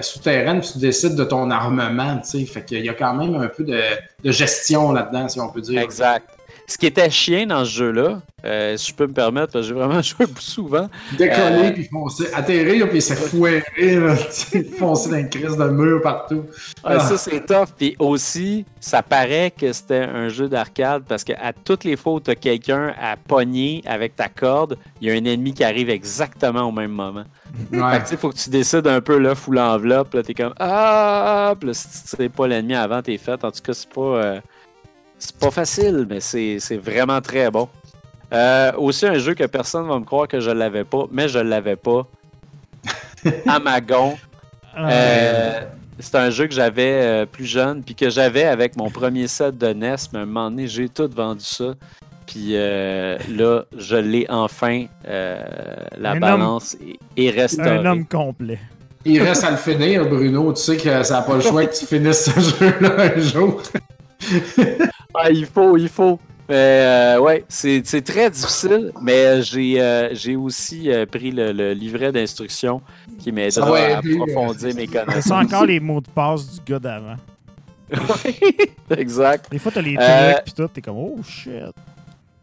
[0.02, 2.44] souterraines, puis tu décides de ton armement, tu sais.
[2.44, 3.80] Fait qu'il y a quand même un peu de,
[4.22, 5.80] de gestion là-dedans, si on peut dire.
[5.80, 6.28] Exact.
[6.68, 9.68] Ce qui était chien dans ce jeu-là, euh, si je peux me permettre, parce que
[9.68, 12.24] j'ai vraiment joué souvent, Décoller, Euh, puis foncer.
[12.34, 13.14] Atterrir, puis tu
[14.30, 16.44] sais, foncer dans une crise de mur partout.
[16.82, 16.98] Ah.
[17.00, 17.68] ça, c'est tough.
[17.76, 22.20] Puis aussi, ça paraît que c'était un jeu d'arcade parce qu'à toutes les fois où
[22.20, 25.90] tu as quelqu'un à pogner avec ta corde, il y a un ennemi qui arrive
[25.90, 27.24] exactement au même moment.
[27.72, 27.98] Ouais.
[27.98, 30.14] que tu sais, faut que tu décides un peu l'œuf ou l'enveloppe.
[30.14, 31.54] Là, t'es comme Ah!
[31.58, 33.42] Puis là, si tu sais pas l'ennemi avant, t'es fait.
[33.44, 34.40] En tout cas, c'est pas, euh,
[35.18, 37.68] c'est pas facile, mais c'est c'est vraiment très bon.
[38.32, 41.38] Euh, aussi, un jeu que personne va me croire que je l'avais pas, mais je
[41.38, 42.06] l'avais pas.
[43.46, 44.16] Amagon.
[44.78, 45.60] Euh,
[45.98, 49.56] c'est un jeu que j'avais euh, plus jeune, puis que j'avais avec mon premier set
[49.56, 51.74] de NES, mais à un moment donné, j'ai tout vendu ça.
[52.26, 54.86] Puis euh, là, je l'ai enfin.
[55.08, 55.42] euh,
[55.96, 56.76] la Un balance
[57.16, 57.70] est, est restaurée.
[57.70, 58.58] un homme complet.
[59.04, 60.52] Il reste à le finir, Bruno.
[60.52, 63.62] Tu sais que ça n'a pas le choix que tu finisses ce jeu-là un jour.
[65.14, 66.18] Ah, il faut, il faut.
[66.48, 71.50] Mais euh, ouais, c'est c'est très difficile, mais j'ai euh, j'ai aussi euh, pris le,
[71.52, 72.80] le livret d'instructions
[73.18, 75.44] qui m'aidera à aider, euh, approfondir mes C'est connaissances.
[75.44, 77.16] encore les mots de passe du gars d'avant.
[78.96, 79.50] exact.
[79.50, 81.52] Des fois, t'as les Euh, trucs pis tout, t'es comme oh shit.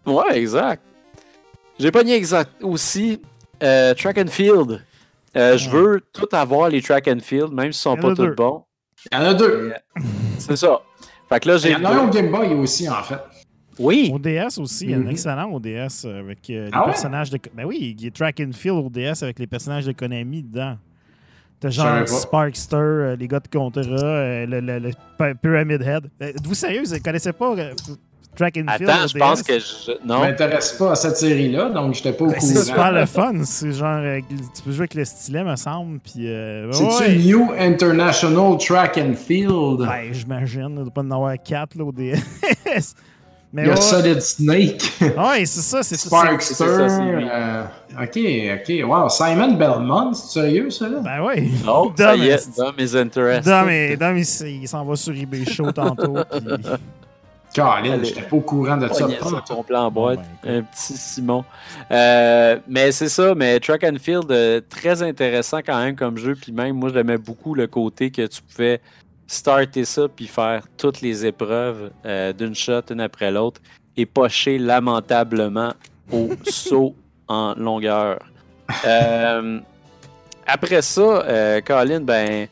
[0.05, 0.81] Ouais, exact.
[1.79, 3.21] J'ai pogné exact aussi
[3.61, 4.81] euh, track and field.
[5.35, 5.75] Euh, Je Ouais.
[5.75, 8.35] veux tout avoir les track and field, même s'ils sont Il y en pas tous
[8.35, 8.63] bons.
[9.11, 9.73] Il y en a deux.
[10.37, 10.81] C'est ça.
[11.33, 11.71] Fait que là, Il j'ai.
[11.71, 13.19] y en a un au Game Boy aussi, en fait.
[13.79, 14.11] Oui.
[14.13, 15.09] Au DS aussi, il y a un Mhm.
[15.09, 16.85] excellent ODS avec euh, les Ah ouais?
[16.91, 17.39] personnages de.
[17.55, 20.43] Ben oui, il y a Track and Field au DS avec les personnages de Konami
[20.43, 20.77] dedans.
[21.59, 22.07] T'as genre.
[22.07, 26.09] Sparkster, euh, les gars de Contra, euh, le, le- le Py- Pyramid Head.
[26.19, 27.73] Êtes-vous sérieux, vous ne connaissez pas euh,
[28.35, 29.65] Track and Field Attends, je pense que je.
[29.87, 30.19] Je Non.
[30.21, 32.47] m'intéresse pas à cette série-là, donc j'étais pas au Ben, courant.
[32.53, 33.33] c'est super le fun.
[33.45, 34.19] C'est genre, euh,
[34.55, 35.99] tu peux jouer avec le stylet, me semble.
[35.99, 37.15] Puis, euh, ben C'est-tu ouais.
[37.17, 39.79] New International Track and Field?
[39.87, 42.15] Ben, j'imagine, il doit pas en avoir quatre là, au DS.
[43.55, 46.07] Mais Il y a ouais, Solid Snake, ouais, c'est ça, c'est ça.
[46.07, 46.55] Sparkster.
[46.55, 47.63] c'est ça, euh,
[48.01, 48.19] ok,
[48.67, 48.89] ok.
[48.89, 51.01] Wow, Simon Belmont, c'est sérieux, ça, là?
[51.01, 51.43] Ben ouais.
[51.63, 53.45] Non, ça Dom, y est, Dom is interested.
[53.53, 56.15] Dom, il, Dom, il s'en va sur eBay Show tantôt.
[56.31, 56.63] puis-
[57.53, 59.07] Caroline, j'étais pas au courant de ça.
[59.47, 60.19] Complet en boîte.
[60.19, 61.45] Bon, ben, un petit Simon.
[61.91, 66.35] Euh, mais c'est ça, mais Track and Field, euh, très intéressant quand même comme jeu.
[66.35, 68.81] Puis même, moi, j'aimais beaucoup le côté que tu pouvais
[69.27, 73.61] starter ça puis faire toutes les épreuves euh, d'une shot, une après l'autre,
[73.95, 75.73] et pocher lamentablement
[76.11, 76.95] au saut
[77.27, 78.19] en longueur.
[80.47, 82.47] Après ça, Colin, ben,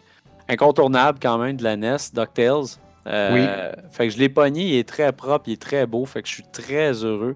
[0.47, 2.77] incontournable quand même de la NES, DuckTales.
[3.07, 6.21] Euh, Fait que je l'ai pogné, il est très propre, il est très beau, fait
[6.21, 7.35] que je suis très heureux.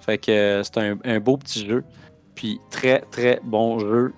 [0.00, 1.84] Fait que euh, c'est un, un beau petit jeu.
[2.34, 4.12] Puis très, très bon jeu.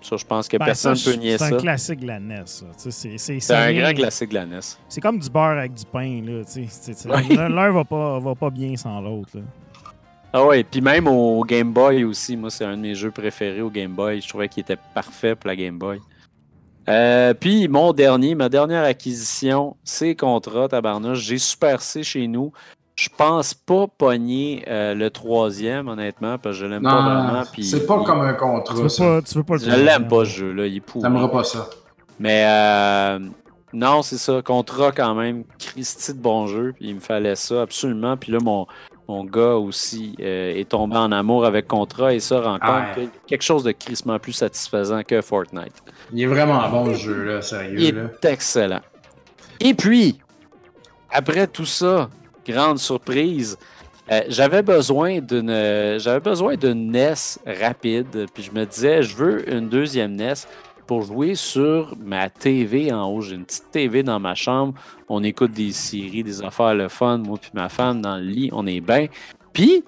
[0.00, 1.56] Ça, je pense que Ben, personne ne peut nier C'est ça.
[1.56, 2.42] un classique de la NES.
[2.46, 4.60] sais, C'est c'est- C'est un grand classique de la NES.
[4.88, 6.22] C'est comme du beurre avec du pain.
[6.46, 7.04] C'est- c'est-.
[7.08, 9.38] L'un va pas, va pas bien sans l'autre.
[10.32, 13.62] Ah ouais, puis même au Game Boy aussi, moi c'est un de mes jeux préférés
[13.62, 14.20] au Game Boy.
[14.20, 15.98] Je trouvais qu'il était parfait pour la Game Boy.
[16.88, 21.18] Euh, puis mon dernier, ma dernière acquisition, c'est Contra, tabarnouche.
[21.20, 22.52] J'ai Super C chez nous.
[22.96, 27.42] Je pense pas pogner euh, le troisième, honnêtement, parce que je l'aime pas vraiment.
[27.60, 29.04] C'est pas il- comme un Tu contrat, veux ça.
[29.04, 30.80] pas, tu veux pas le Je l'aime pas ce jeu-là, il est.
[31.00, 31.68] T'aimeras pas ça.
[32.18, 33.20] Mais euh,
[33.72, 34.42] non, c'est ça.
[34.42, 36.74] Contra, quand même, Christy de bon jeu.
[36.80, 38.16] Il me fallait ça, absolument.
[38.16, 38.66] Puis là, mon,
[39.06, 43.04] mon gars aussi euh, est tombé en amour avec Contra et ça rend compte Ouais.
[43.04, 45.84] a quelque chose de crissement plus satisfaisant que Fortnite.
[46.12, 48.02] Il est vraiment bon, ce jeu-là, sérieux, Il là.
[48.04, 48.80] est excellent.
[49.60, 50.18] Et puis,
[51.10, 52.08] après tout ça,
[52.46, 53.58] grande surprise,
[54.10, 57.14] euh, j'avais besoin d'une euh, j'avais besoin d'une NES
[57.46, 58.26] rapide.
[58.32, 60.34] Puis je me disais, je veux une deuxième NES
[60.86, 63.20] pour jouer sur ma TV en haut.
[63.20, 64.74] J'ai une petite TV dans ma chambre.
[65.10, 67.18] On écoute des séries, des affaires le fun.
[67.18, 69.08] Moi puis ma femme dans le lit, on est bien.
[69.52, 69.84] Puis,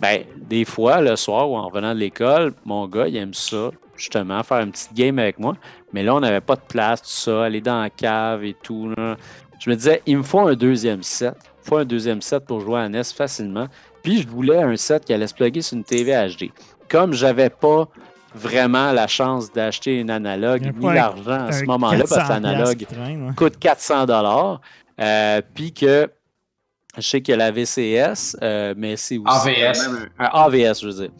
[0.00, 3.70] ben, des fois, le soir ou en revenant de l'école, mon gars, il aime ça,
[4.02, 5.54] justement, faire une petite game avec moi.
[5.92, 8.92] Mais là, on n'avait pas de place, tout ça, aller dans la cave et tout.
[8.96, 9.16] là.
[9.60, 11.34] Je me disais, il me faut un deuxième set.
[11.44, 13.68] Il me faut un deuxième set pour jouer à NES facilement.
[14.02, 16.50] Puis je voulais un set qui allait se plugger sur une TV HD.
[16.88, 17.88] Comme j'avais pas
[18.34, 22.86] vraiment la chance d'acheter une analogue, ni l'argent à ce moment-là, parce que 400 l'analogue
[22.90, 23.34] ouais.
[23.36, 24.60] coûte 400 dollars.
[25.54, 26.10] puis que
[26.96, 29.88] je sais qu'il y a la VCS, euh, mais c'est aussi AVS.
[29.88, 31.10] même un, un AVS, je veux dire.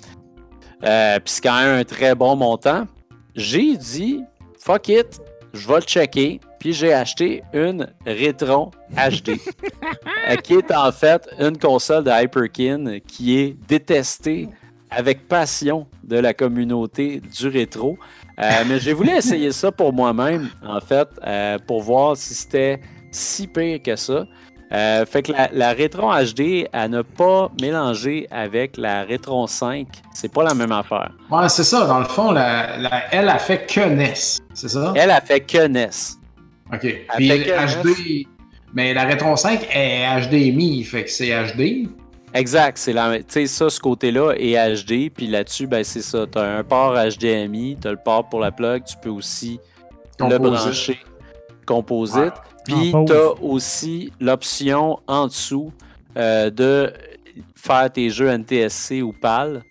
[0.84, 2.86] Euh, puis c'est quand même un très bon montant.
[3.34, 4.22] J'ai dit,
[4.58, 5.20] fuck it,
[5.52, 6.40] je vais le checker.
[6.58, 9.32] Puis j'ai acheté une Retron HD,
[10.44, 14.48] qui est en fait une console de Hyperkin qui est détestée
[14.88, 17.98] avec passion de la communauté du rétro.
[18.38, 22.80] Euh, mais j'ai voulu essayer ça pour moi-même, en fait, euh, pour voir si c'était
[23.10, 24.26] si pire que ça.
[24.72, 29.86] Euh, fait que la, la Retron HD, elle n'a pas mélangé avec la Retron 5.
[30.14, 31.10] C'est pas la même affaire.
[31.30, 31.86] Ouais, c'est ça.
[31.86, 34.14] Dans le fond, la, la- elle a fait que NES.
[34.54, 34.92] C'est ça?
[34.96, 35.90] Elle a fait que NES.
[36.72, 36.80] OK.
[37.16, 38.26] Puis fait que HD.
[38.74, 41.88] Mais la Retron 5 est HDMI, fait que c'est HD.
[42.32, 46.24] Exact, c'est la, tu sais ça ce côté-là est HD, puis là-dessus ben c'est ça,
[46.26, 49.60] tu as un port HDMI, tu as le port pour la plug, tu peux aussi
[50.18, 50.98] le brancher
[51.66, 52.34] composite,
[52.64, 55.72] puis tu as aussi l'option en dessous
[56.16, 56.92] euh, de
[57.54, 59.62] faire tes jeux NTSC ou PAL.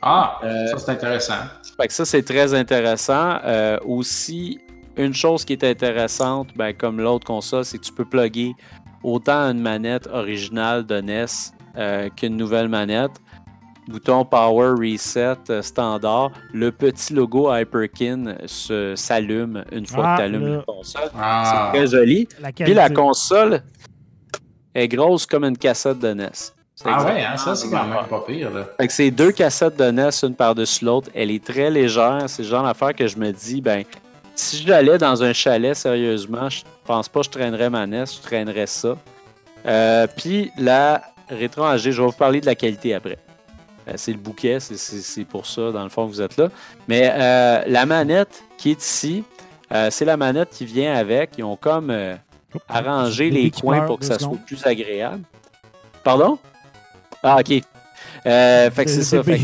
[0.00, 1.34] Ah, Euh, ça c'est intéressant.
[1.76, 3.38] Fait que ça, c'est très intéressant.
[3.44, 4.60] Euh, aussi,
[4.96, 8.54] une chose qui est intéressante, ben, comme l'autre console, c'est que tu peux plugger
[9.02, 11.24] autant une manette originale de NES
[11.76, 13.12] euh, qu'une nouvelle manette.
[13.88, 16.30] Bouton Power Reset euh, standard.
[16.52, 21.10] Le petit logo Hyperkin se- s'allume une fois Ah, que tu allumes la console.
[21.18, 21.70] Ah.
[21.72, 22.28] C'est très joli.
[22.40, 23.62] La Puis la console
[24.74, 26.28] est grosse comme une cassette de NES.
[26.74, 28.50] C'est Ah ouais, hein, ça c'est quand même pas pire.
[28.50, 28.64] Là.
[28.80, 31.10] fait que c'est deux cassettes de NES, une par-dessus l'autre.
[31.14, 32.24] Elle est très légère.
[32.28, 33.84] C'est le genre d'affaire que je me dis, ben,
[34.34, 38.22] si j'allais dans un chalet, sérieusement, je pense pas que je traînerais ma NES, je
[38.22, 38.96] traînerais ça.
[39.66, 43.18] Euh, Puis la Rétro je vais vous parler de la qualité après.
[43.88, 46.48] Euh, c'est le bouquet, c'est- pour ça, dans le fond, que vous êtes là.
[46.88, 49.24] Mais euh, la manette qui est ici,
[49.72, 51.30] euh, c'est la manette qui vient avec.
[51.38, 55.22] Ils ont comme Oups, arrangé les coins pour que ça soit plus agréable.
[56.04, 56.38] Pardon?
[57.22, 57.62] Ah, ok.
[58.26, 59.22] Euh, fait que c'est ça.
[59.22, 59.40] Fait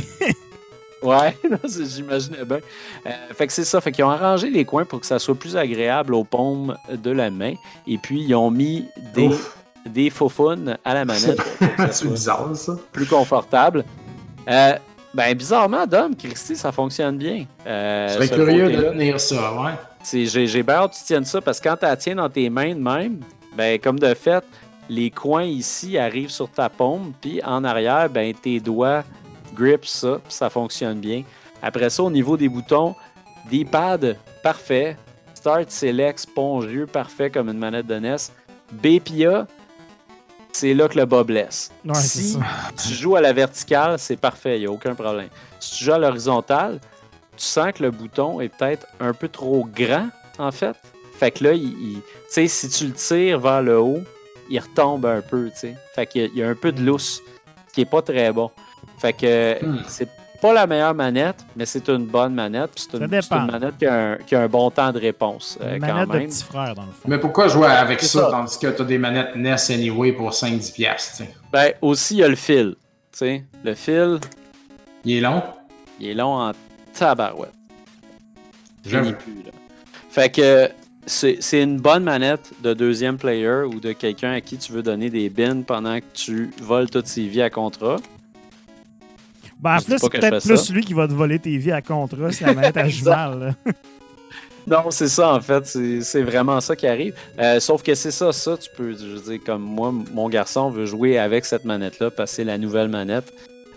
[1.00, 2.58] Ouais, j'imaginais bien.
[3.06, 3.80] Euh, fait que c'est ça.
[3.80, 7.10] Fait qu'ils ont arrangé les coins pour que ça soit plus agréable aux paumes de
[7.12, 7.54] la main.
[7.86, 8.84] Et puis, ils ont mis
[9.14, 9.56] des, Ouf.
[9.86, 11.40] des faufounes à la manette
[11.92, 12.76] c'est bizarre ça.
[12.90, 13.84] plus confortable.
[14.48, 14.76] Euh,
[15.14, 17.44] ben, bizarrement, Dom, Christy, ça fonctionne bien.
[17.66, 19.72] Euh, Je serais curieux de tenir ça, ouais.
[20.12, 22.74] J'ai hâte que tu tiennes ça parce que quand tu la tiens dans tes mains
[22.74, 23.20] de même,
[23.56, 24.44] ben, comme de fait,
[24.88, 29.02] les coins ici arrivent sur ta paume, puis en arrière, ben, tes doigts
[29.54, 31.24] grippent ça, puis ça fonctionne bien.
[31.62, 32.94] Après ça, au niveau des boutons,
[33.50, 34.96] des pads parfait,
[35.34, 38.16] Start, Select, spongieux, parfait comme une manette de NES.
[38.72, 39.46] BPA,
[40.58, 41.70] c'est là que le bas blesse.
[41.84, 42.36] Ouais, si
[42.82, 45.28] tu joues à la verticale, c'est parfait, il n'y a aucun problème.
[45.60, 46.80] Si tu joues à l'horizontale,
[47.36, 50.08] tu sens que le bouton est peut-être un peu trop grand,
[50.38, 50.76] en fait.
[51.18, 54.00] Fait que là, il, sais, si tu le tires vers le haut,
[54.50, 55.76] il retombe un peu, tu sais.
[55.94, 57.20] Fait qu'il y a- il y a un peu de lousse,
[57.68, 58.50] ce qui est pas très bon.
[58.98, 59.82] Fait que Hmm.
[59.86, 60.08] c'est
[60.40, 62.70] pas la meilleure manette, mais c'est une bonne manette.
[62.74, 65.76] puis C'est une, manette qui a, un, qui a un bon temps de réponse, euh,
[65.76, 66.28] Une quand manette de même.
[66.28, 67.08] petit frère, dans le fond.
[67.08, 68.28] Mais pourquoi jouer avec ça, ça.
[68.30, 71.34] tandis que t'as des manettes NES anyway pour 5-10$, piastres, tu sais?
[71.52, 72.76] Ben, aussi, il y a le fil.
[73.12, 74.18] Tu sais, le fil,
[75.04, 75.42] Il est long?
[76.00, 76.52] il est long en
[76.94, 77.52] tabarouette.
[78.84, 79.50] Fini plus, là.
[80.10, 80.70] Fait que
[81.06, 84.82] c'est c'est une bonne manette de deuxième player ou de quelqu'un à qui tu veux
[84.82, 87.96] donner des bins pendant que tu voles toutes ses vies à contrat.
[89.60, 90.80] Ben, en plus, c'est peut-être plus ça.
[90.80, 93.56] qui va te voler tes vies à contrat si la manette mal.
[93.66, 93.72] là.
[94.68, 97.14] Non, c'est ça en fait, c'est vraiment ça qui arrive.
[97.38, 100.68] Euh, sauf que c'est ça, ça, tu peux, je veux dire, comme moi, mon garçon
[100.68, 103.32] veut jouer avec cette manette-là parce que c'est la nouvelle manette.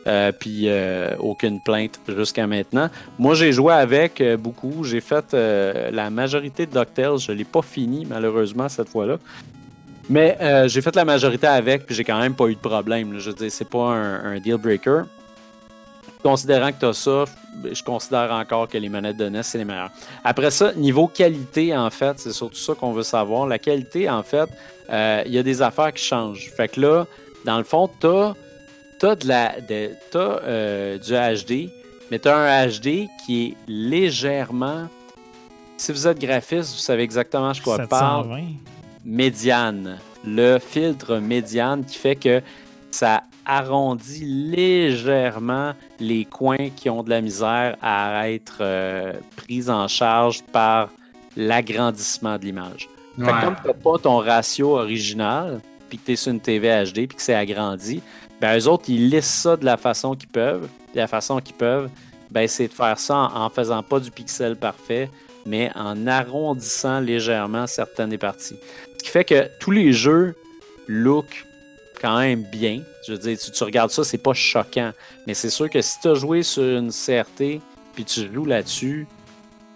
[0.07, 2.89] Euh, puis euh, aucune plainte jusqu'à maintenant.
[3.19, 4.83] Moi, j'ai joué avec beaucoup.
[4.83, 7.19] J'ai fait la majorité de DuckTales.
[7.19, 9.17] Je ne l'ai pas fini, malheureusement, cette fois-là.
[10.09, 10.37] Mais
[10.67, 13.13] j'ai fait la majorité avec, puis j'ai quand même pas eu de problème.
[13.13, 13.19] là.
[13.19, 15.03] Je veux dire, c'est pas un, un deal breaker.
[16.23, 17.25] Considérant que tu as ça,
[17.71, 19.89] je considère encore que les manettes de NES, c'est les meilleures.
[20.23, 23.47] Après ça, niveau qualité, en fait, c'est surtout ça qu'on veut savoir.
[23.47, 24.49] La qualité, en fait,
[24.89, 26.51] euh, il y a des affaires qui changent.
[26.55, 27.05] Fait que là,
[27.45, 31.71] dans le fond, tu as, de la, de, t'as, euh, du HD,
[32.11, 34.87] mais tu as un HD qui est légèrement.
[35.77, 38.25] Si vous êtes graphiste, vous savez exactement de quoi je parle.
[38.25, 38.41] 720.
[39.05, 39.97] Médiane.
[40.23, 42.43] Le filtre médiane qui fait que
[42.91, 49.87] ça arrondit légèrement les coins qui ont de la misère à être euh, pris en
[49.87, 50.89] charge par
[51.35, 52.89] l'agrandissement de l'image.
[53.17, 53.27] Ouais.
[53.27, 55.59] comme tu n'as pas ton ratio original,
[55.89, 58.01] puis que tu es sur une TV HD, puis que c'est agrandi,
[58.39, 60.67] ben eux autres, ils lissent ça de la façon qu'ils peuvent.
[60.93, 61.89] De la façon qu'ils peuvent,
[62.31, 65.09] ben, c'est de faire ça en, en faisant pas du pixel parfait,
[65.45, 68.55] mais en arrondissant légèrement certaines des parties.
[68.97, 70.35] Ce qui fait que tous les jeux
[70.87, 71.45] look
[72.01, 72.81] quand même bien.
[73.07, 74.91] Je veux dire, tu, tu regardes ça, c'est pas choquant.
[75.27, 77.59] Mais c'est sûr que si tu as joué sur une CRT
[77.93, 79.07] puis tu joues là-dessus,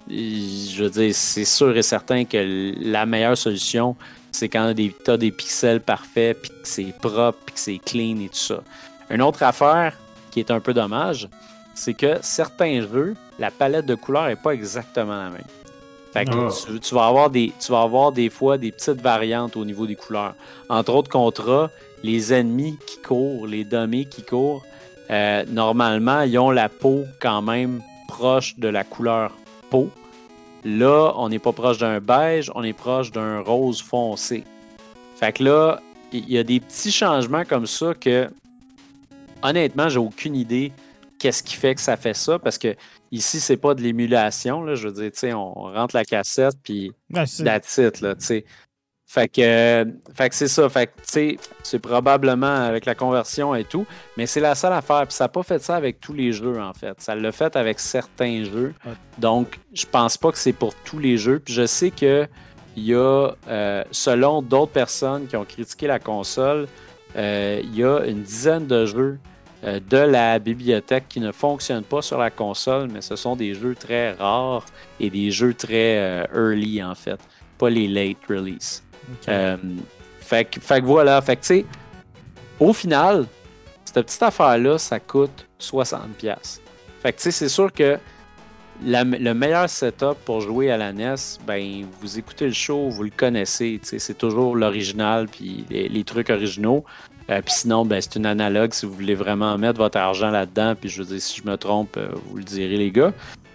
[0.10, 3.96] je veux dire, c'est sûr et certain que la meilleure solution,
[4.32, 8.20] c'est quand tu as des pixels parfaits, puis que c'est propre, puis que c'est clean
[8.20, 8.62] et tout ça.
[9.10, 9.98] Une autre affaire
[10.32, 11.28] qui est un peu dommage,
[11.74, 15.44] c'est que certains jeux, la palette de couleurs n'est pas exactement la même.
[16.14, 16.50] Fait que Ah.
[16.68, 19.86] tu, tu vas avoir des, tu vas avoir des fois des petites variantes au niveau
[19.86, 20.34] des couleurs.
[20.70, 21.70] Entre autres contrats,
[22.04, 24.64] les ennemis qui courent, les dummies qui courent,
[25.12, 29.32] euh, normalement, ils ont la peau quand même proche de la couleur
[29.70, 29.90] peau.
[30.64, 34.44] Là, on n'est pas proche d'un beige, on est proche d'un rose foncé.
[35.16, 35.80] Fait que là,
[36.12, 38.30] il y a des petits changements comme ça que,
[39.44, 40.72] honnêtement, j'ai aucune idée
[41.20, 42.76] qu'est-ce qui fait que ça fait ça parce que
[43.12, 44.64] ici, c'est pas de l'émulation.
[44.64, 44.76] là.
[44.76, 46.92] Je veux dire, tu sais, on rentre la cassette puis
[47.78, 48.46] it, là, tu sais.
[49.16, 50.68] Fait que, euh, fait que c'est ça.
[50.68, 53.86] Fait que, tu sais, c'est probablement avec la conversion et tout,
[54.18, 55.08] mais c'est la seule affaire.
[55.08, 57.00] Puis ça n'a pas fait ça avec tous les jeux, en fait.
[57.00, 58.74] Ça l'a fait avec certains jeux.
[58.86, 58.92] Ouais.
[59.18, 61.40] Donc, je pense pas que c'est pour tous les jeux.
[61.40, 62.28] Puis je sais que
[62.76, 66.68] il y a, euh, selon d'autres personnes qui ont critiqué la console,
[67.16, 69.18] euh, il y a une dizaine de jeux
[69.64, 73.54] euh, de la bibliothèque qui ne fonctionnent pas sur la console, mais ce sont des
[73.54, 74.66] jeux très rares
[75.00, 77.20] et des jeux très early, en fait.
[77.58, 78.85] Pas les late release.
[79.12, 79.30] Ok.
[79.30, 79.58] Euh,
[80.20, 81.66] fait, que- voilà, fait que tu sais,
[82.60, 83.26] au final,
[83.86, 86.10] cette petite affaire-là, ça coûte 60$.
[86.18, 86.62] pièces.
[87.02, 87.98] Fait que tu sais, c'est sûr que
[88.84, 91.16] le meilleur setup pour jouer à la NES,
[91.48, 96.30] ben, vous écoutez le show, vous le connaissez, c'est toujours l'original puis les, les trucs
[96.30, 96.84] originaux.
[97.30, 100.76] Euh, puis sinon, ben, c'est une analogue si vous voulez vraiment mettre votre argent là-dedans.
[100.80, 103.14] Puis je veux dire, si je me trompe, euh, vous le direz, les gars.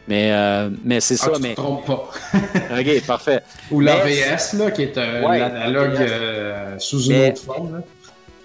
[0.09, 1.31] Mais, euh, mais c'est Ah, ça.
[1.37, 1.51] tu mais...
[1.51, 2.11] te trompes pas.
[2.81, 3.43] Ok, parfait.
[3.71, 6.09] Ou l'AVS, là, qui est euh, Ouais, l'analogue l'AVS.
[6.11, 7.73] euh, sous une Mais- autre forme.
[7.75, 7.83] Là.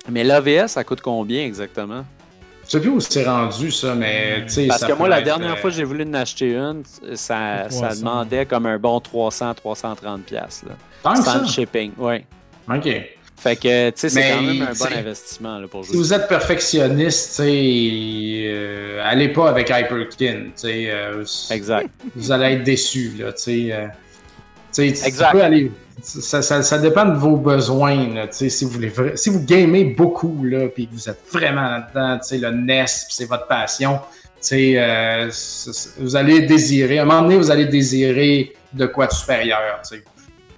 [0.10, 2.03] Mais l'AVS, ça coûte combien exactement?
[2.65, 4.68] Je sais plus où c'est rendu, ça, mais tu sais.
[4.68, 6.82] Parce ça que moi, la être, dernière euh, fois que j'ai voulu en acheter une,
[7.14, 7.99] ça, ça 300.
[7.99, 10.19] demandait comme un bon 300-330$.
[10.22, 10.76] piastres, là.
[11.03, 11.45] Tant que ça?
[11.45, 12.26] shipping, ouais.
[12.68, 12.88] Ok.
[13.38, 15.98] Fait que, tu sais, c'est quand même un bon investissement là, pour Si jouer.
[15.98, 17.41] vous êtes perfectionniste, tu
[18.48, 21.90] euh, allez pas avec Hyperkin, euh, Exact.
[22.16, 23.90] vous allez être déçu, là, tu sais.
[24.74, 25.32] tu sais, tu Exact.
[25.34, 25.72] peux aller.
[26.02, 29.86] Ça, ça, ça dépend de vos besoins, là, si vous voulez, vra- si vous gamez
[29.86, 33.99] beaucoup, là, puis que vous êtes vraiment là-dedans, le NES, c'est votre passion,
[34.52, 35.30] euh,
[35.99, 39.82] vous allez désirer, à un moment donné, vous allez désirer de quoi de supérieur,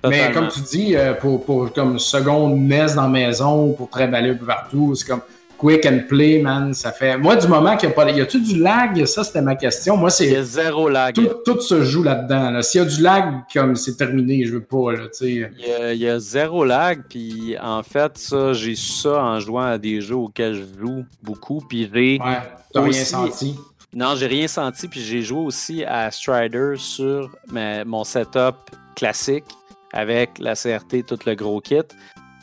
[0.08, 4.32] Mais comme tu dis, euh, pour, pour comme seconde NES dans la maison, pour travailler
[4.32, 5.22] un peu partout, c'est comme
[5.58, 6.74] quick and play, man.
[6.74, 7.18] Ça fait.
[7.18, 8.12] Moi, du moment qu'il n'y a pas.
[8.12, 9.04] Y a-tu du lag?
[9.06, 9.98] Ça, c'était ma question.
[9.98, 10.62] Moi, Il y a c'est.
[10.62, 11.16] zéro lag.
[11.16, 12.52] Tout, tout se joue là-dedans.
[12.52, 12.62] Là.
[12.62, 15.52] S'il y a du lag, comme c'est terminé, je veux pas, là, tu sais.
[15.58, 19.24] Il y, a, il y a zéro lag, puis en fait, ça, j'ai su ça
[19.24, 22.20] en jouant à des jeux auxquels je joue beaucoup, puis j'ai...
[22.24, 22.38] Ouais,
[22.72, 23.56] t'as rien senti.
[23.96, 28.56] Non, j'ai rien senti, puis j'ai joué aussi à Strider sur ma- mon setup
[28.96, 29.46] classique
[29.94, 31.82] avec la CRT, tout le gros kit.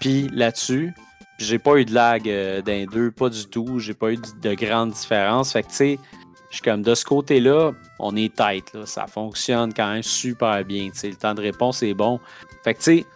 [0.00, 0.94] Puis là-dessus,
[1.38, 3.78] j'ai pas eu de lag euh, d'un deux, pas du tout.
[3.78, 5.52] J'ai pas eu de, de grandes différences.
[5.52, 5.98] Fait que tu sais,
[6.50, 8.84] je suis comme de ce côté-là, on est tight.
[8.84, 10.90] Ça fonctionne quand même super bien.
[11.02, 12.20] Le temps de réponse est bon.
[12.62, 13.06] Fait que tu sais,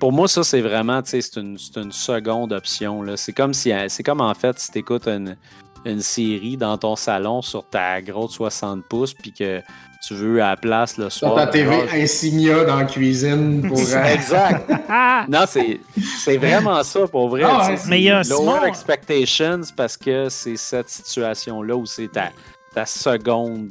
[0.00, 3.04] pour moi, ça, c'est vraiment, tu sais, c'est une, une seconde option.
[3.16, 5.36] C'est comme si, c'est comme en fait, si tu écoutes une,
[5.84, 9.62] une série dans ton salon sur ta grosse 60 pouces, puis que
[10.00, 11.34] tu veux à la place le Sur soir.
[11.36, 13.78] ta TV genre, Insignia dans la cuisine pour.
[13.78, 14.70] euh, Exact.
[15.28, 15.78] Non, c'est
[16.24, 17.42] c'est vraiment ça pour vrai.
[17.44, 17.76] Ah ouais.
[17.88, 22.08] Mais il y a c'est Lower Simon- expectations parce que c'est cette situation-là où c'est
[22.10, 22.30] ta,
[22.74, 23.68] ta seconde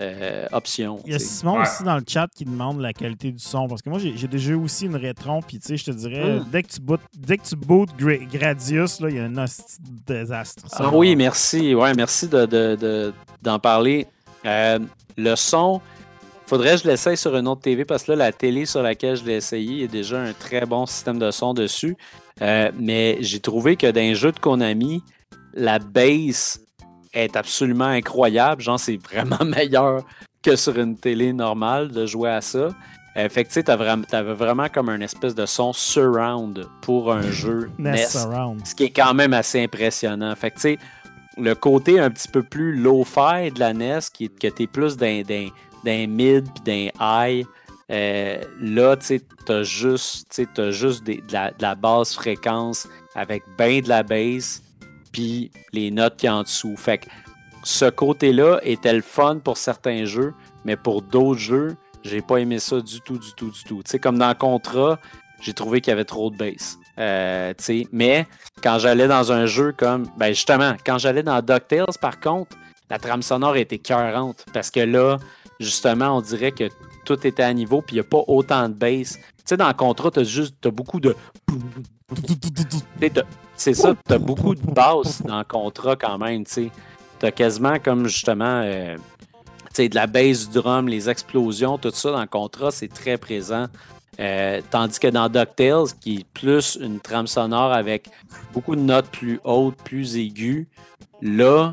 [0.00, 1.00] euh, option.
[1.04, 1.18] Il y a.
[1.18, 1.62] Simon Ouais.
[1.62, 3.68] aussi dans le chat qui demande la qualité du son.
[3.68, 5.42] Parce que moi, j'ai déjà eu aussi une rétron.
[5.42, 6.46] Puis, tu sais, je te dirais, Mm.
[6.50, 9.44] dès que tu boot, dès que tu boot Gra- Gradius, là, il y a un
[10.06, 10.62] désastre.
[10.72, 11.74] Ah oui, merci.
[11.74, 14.06] Ouais, merci de, de- de- d'en parler.
[14.44, 14.78] Euh,
[15.16, 15.80] le son,
[16.46, 19.16] faudrait que je l'essaye sur une autre TV parce que là, la télé sur laquelle
[19.16, 21.96] je l'ai essayé, il y a déjà un très bon système de son dessus.
[22.40, 25.02] Euh, mais j'ai trouvé que dans un jeu de Konami,
[25.54, 26.60] la bass
[27.12, 28.62] est absolument incroyable.
[28.62, 30.04] Genre, c'est vraiment meilleur
[30.42, 32.68] que sur une télé normale de jouer à ça.
[33.16, 37.22] Euh, fait que tu sais, t'avais vraiment comme un espèce de son surround pour un
[37.30, 38.66] jeu NES Surround.
[38.66, 40.34] ce qui est quand même assez impressionnant.
[40.34, 40.78] Fait que, tu sais,
[41.38, 44.96] le côté un petit peu plus low-fi de la NES, qui est que t'es plus
[44.96, 45.48] d'un, d'un,
[45.84, 47.46] d'un mid puis d'un high,
[47.90, 53.88] euh, là, tu t'as juste, t'as juste de, la, la basse fréquence avec ben de
[53.88, 54.62] la bass.
[55.12, 56.76] puis les notes qui en dessous.
[56.76, 57.06] Fait que
[57.64, 60.32] ce côté-là était le fun pour certains jeux,
[60.64, 63.82] mais pour d'autres jeux, j'ai pas aimé ça du tout, du tout, du tout.
[63.84, 64.98] Tu sais, comme dans Contra,
[65.40, 66.78] j'ai trouvé qu'il y avait trop de bass.
[66.98, 67.54] Euh,
[67.92, 68.26] mais
[68.62, 70.06] quand j'allais dans un jeu comme.
[70.16, 72.56] Ben justement, quand j'allais dans DuckTales, par contre,
[72.90, 74.44] la trame sonore était cœurante.
[74.52, 75.18] Parce que là,
[75.58, 76.68] justement, on dirait que
[77.04, 79.14] tout était à niveau, puis il n'y a pas autant de bass.
[79.14, 81.16] Tu sais, dans Contra, tu as juste as beaucoup de.
[83.56, 86.44] C'est ça, tu as beaucoup de bass dans Contra quand même.
[86.44, 86.70] Tu
[87.22, 88.62] as quasiment comme justement.
[88.64, 88.96] Euh,
[89.78, 93.68] de la bass du drum, les explosions, tout ça dans Contra, c'est très présent.
[94.20, 98.08] Euh, tandis que dans DuckTales, qui est plus une trame sonore avec
[98.52, 100.66] beaucoup de notes plus hautes, plus aiguës,
[101.22, 101.72] là,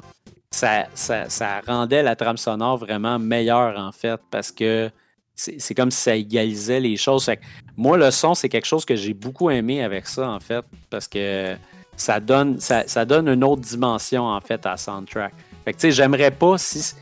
[0.52, 4.90] ça, ça, rendait la trame sonore vraiment meilleure en fait parce que
[5.36, 7.30] c'est comme si ça égalisait les choses.
[7.78, 11.08] moi, le son, c'est quelque chose que j'ai beaucoup aimé avec ça en fait parce
[11.08, 11.56] que
[11.96, 15.34] ça donne, ça, donne une autre dimension en fait à soundtrack.
[15.64, 16.94] Fait que tu sais, j'aimerais pas si.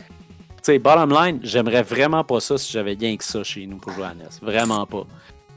[0.72, 4.06] Bottom line, j'aimerais vraiment pas ça si j'avais rien que ça chez nous pour jouer
[4.06, 4.26] à NES.
[4.42, 5.04] Vraiment pas.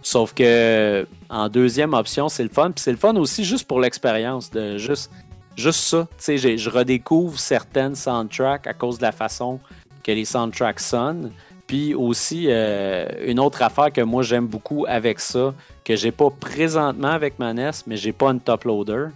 [0.02, 2.70] Sauf que en deuxième option, c'est le fun.
[2.70, 5.10] Puis c'est le fun aussi juste pour l'expérience de juste
[5.56, 9.60] Juste ça, tu sais, je redécouvre certaines soundtracks à cause de la façon
[10.02, 11.32] que les soundtracks sonnent.
[11.66, 15.54] Puis aussi, euh, une autre affaire que moi j'aime beaucoup avec ça,
[15.84, 19.08] que j'ai pas présentement avec ma NES, mais j'ai pas une top loader.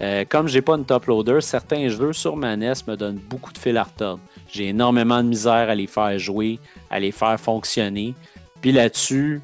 [0.00, 3.52] Euh, comme j'ai pas une top loader, certains jeux sur ma NES me donnent beaucoup
[3.52, 4.20] de fil à retordre.
[4.50, 6.58] J'ai énormément de misère à les faire jouer,
[6.90, 8.14] à les faire fonctionner.
[8.60, 9.40] Puis là-dessus,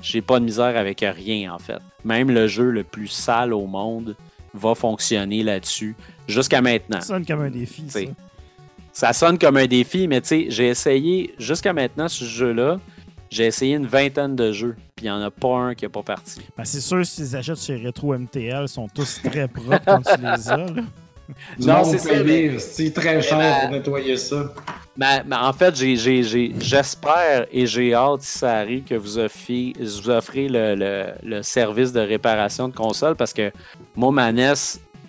[0.00, 1.80] j'ai pas de misère avec rien en fait.
[2.04, 4.16] Même le jeu le plus sale au monde,
[4.54, 5.96] va fonctionner là-dessus
[6.26, 7.00] jusqu'à maintenant.
[7.00, 7.84] Ça sonne comme un défi.
[7.88, 8.00] Ça.
[8.92, 9.12] ça.
[9.12, 12.78] sonne comme un défi, mais tu sais, j'ai essayé jusqu'à maintenant ce jeu-là.
[13.30, 15.88] J'ai essayé une vingtaine de jeux, puis il n'y en a pas un qui n'a
[15.88, 16.42] pas parti.
[16.54, 20.20] Ben, c'est sûr, si les achètes chez Retro MTL, sont tous très propres quand tu
[20.20, 20.66] les as.
[21.58, 24.52] non, c'est C'est très cher pour nettoyer ça.
[24.96, 30.48] Mais, en fait, j'espère et j'ai hâte, si ça arrive, que vous offrez, vous offrez
[30.50, 33.50] le, service de réparation de console parce que
[33.96, 34.52] moi, ma NES,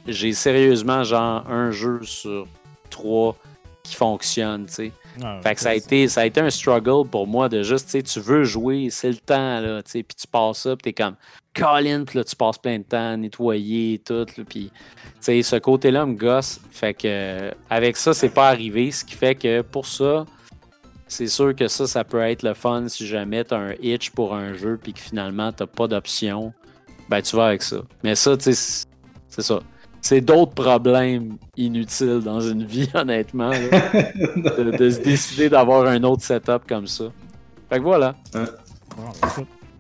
[0.08, 2.48] j'ai sérieusement genre un jeu sur
[2.90, 3.36] trois
[3.84, 4.92] qui fonctionne, tu sais.
[5.22, 7.86] Ah, fait que ça a, été, ça a été un struggle pour moi de juste,
[7.86, 10.76] tu sais, tu veux jouer, c'est le temps, là, tu sais, puis tu passes ça,
[10.76, 11.16] puis t'es comme,
[11.54, 14.72] Colin, puis là, tu passes plein de temps à nettoyer et tout, puis, tu
[15.20, 16.60] sais, ce côté-là me gosse.
[16.72, 20.26] Fait que, avec ça, c'est pas arrivé, ce qui fait que pour ça,
[21.08, 24.34] c'est sûr que ça, ça peut être le fun si jamais t'as un itch pour
[24.34, 26.54] un jeu, puis que finalement, t'as pas d'option,
[27.10, 27.82] ben, tu vas avec ça.
[28.02, 28.86] Mais ça, tu sais,
[29.28, 29.60] c'est ça
[30.04, 36.68] c'est d'autres problèmes inutiles dans une vie, honnêtement, de, se décider d'avoir un autre setup
[36.68, 37.06] comme ça.
[37.70, 38.14] Fait que voilà.
[38.36, 38.46] moi,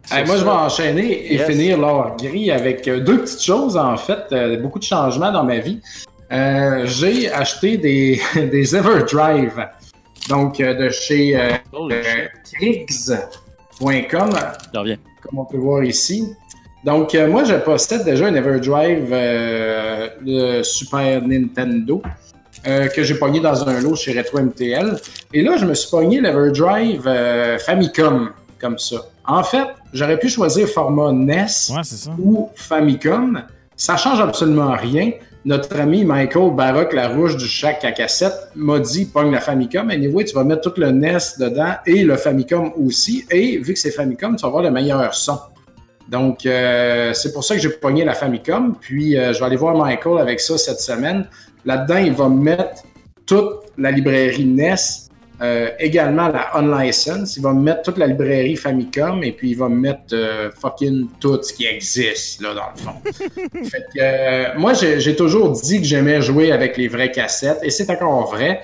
[0.09, 4.57] je vais enchaîner et finir l'or gris avec euh, deux petites choses, en fait, euh,
[4.61, 5.81] beaucoup de changements dans ma vie.
[6.31, 9.67] Euh, j'ai acheté des, des Everdrive,
[10.29, 11.37] donc de chez
[12.53, 14.29] Kriegs.com,
[15.21, 16.33] comme on peut voir ici.
[16.83, 22.01] Donc, euh, moi, je possède déjà un Everdrive euh, le Super Nintendo
[22.67, 24.97] euh, que j'ai pogné dans un lot chez Retro MTL.
[25.33, 27.09] Et là, je me suis pogné l'Everdrive
[27.65, 28.97] Famicom, comme ça.
[29.25, 31.71] En fait, j'aurais pu choisir format NES
[32.19, 33.41] ou Famicom.
[33.77, 35.11] Ça change absolument rien.
[35.45, 39.89] Notre ami Michael Baroque Larouche du Chac à cassette m'a dit pogne la Famicom.
[39.89, 43.25] Anyway, tu vas mettre tout le NES dedans et le Famicom aussi.
[43.31, 45.37] Et vu que c'est Famicom, tu vas avoir le meilleur son.
[46.13, 48.75] Donc, euh, c'est pour ça que j'ai pogné la Famicom.
[48.79, 51.27] Puis, euh, je vais aller voir Michael avec ça cette semaine.
[51.65, 52.83] Là-dedans, il va mettre
[53.25, 54.75] toute la librairie NES,
[55.41, 57.35] euh, également la Unlicensed.
[57.35, 60.15] Il va mettre toute la librairie Famicom et puis il va mettre
[60.61, 63.63] fucking tout ce qui existe, là, dans le fond.
[63.71, 67.89] fait que, moi, j'ai toujours dit que j'aimais jouer avec les vraies cassettes et c'est
[67.89, 68.61] encore vrai.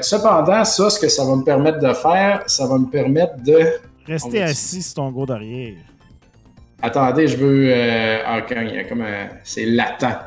[0.00, 3.58] cependant, ça, ce que ça va me permettre de faire, ça va me permettre de.
[4.06, 5.74] Rester assis sur ton gros derrière.
[6.82, 7.70] Attendez, je veux.
[7.70, 9.28] Euh, ah, il y a comme un.
[9.44, 10.18] C'est latent.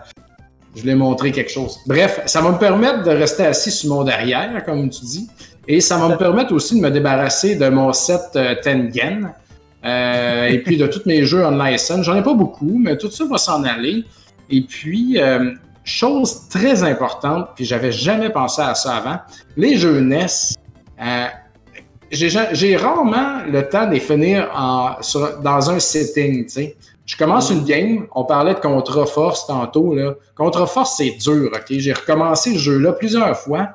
[0.75, 1.79] Je voulais montrer quelque chose.
[1.85, 5.29] Bref, ça va me permettre de rester assis sur mon derrière, comme tu dis.
[5.67, 9.33] Et ça va me permettre aussi de me débarrasser de mon set euh, Tengen.
[9.83, 12.05] Euh, et puis de tous mes jeux en license.
[12.05, 14.03] J'en ai pas beaucoup, mais tout ça va s'en aller.
[14.49, 15.53] Et puis, euh,
[15.83, 19.19] chose très importante, puis j'avais jamais pensé à ça avant,
[19.57, 20.27] les jeux NES,
[21.01, 21.25] euh,
[22.11, 24.95] j'ai rarement le temps de les finir en,
[25.43, 26.75] dans un setting, tu sais.
[27.05, 30.13] Je commence une game, on parlait de Contra Force tantôt, là.
[30.35, 31.65] Contra Force, c'est dur, OK?
[31.69, 33.69] J'ai recommencé le jeu-là plusieurs fois,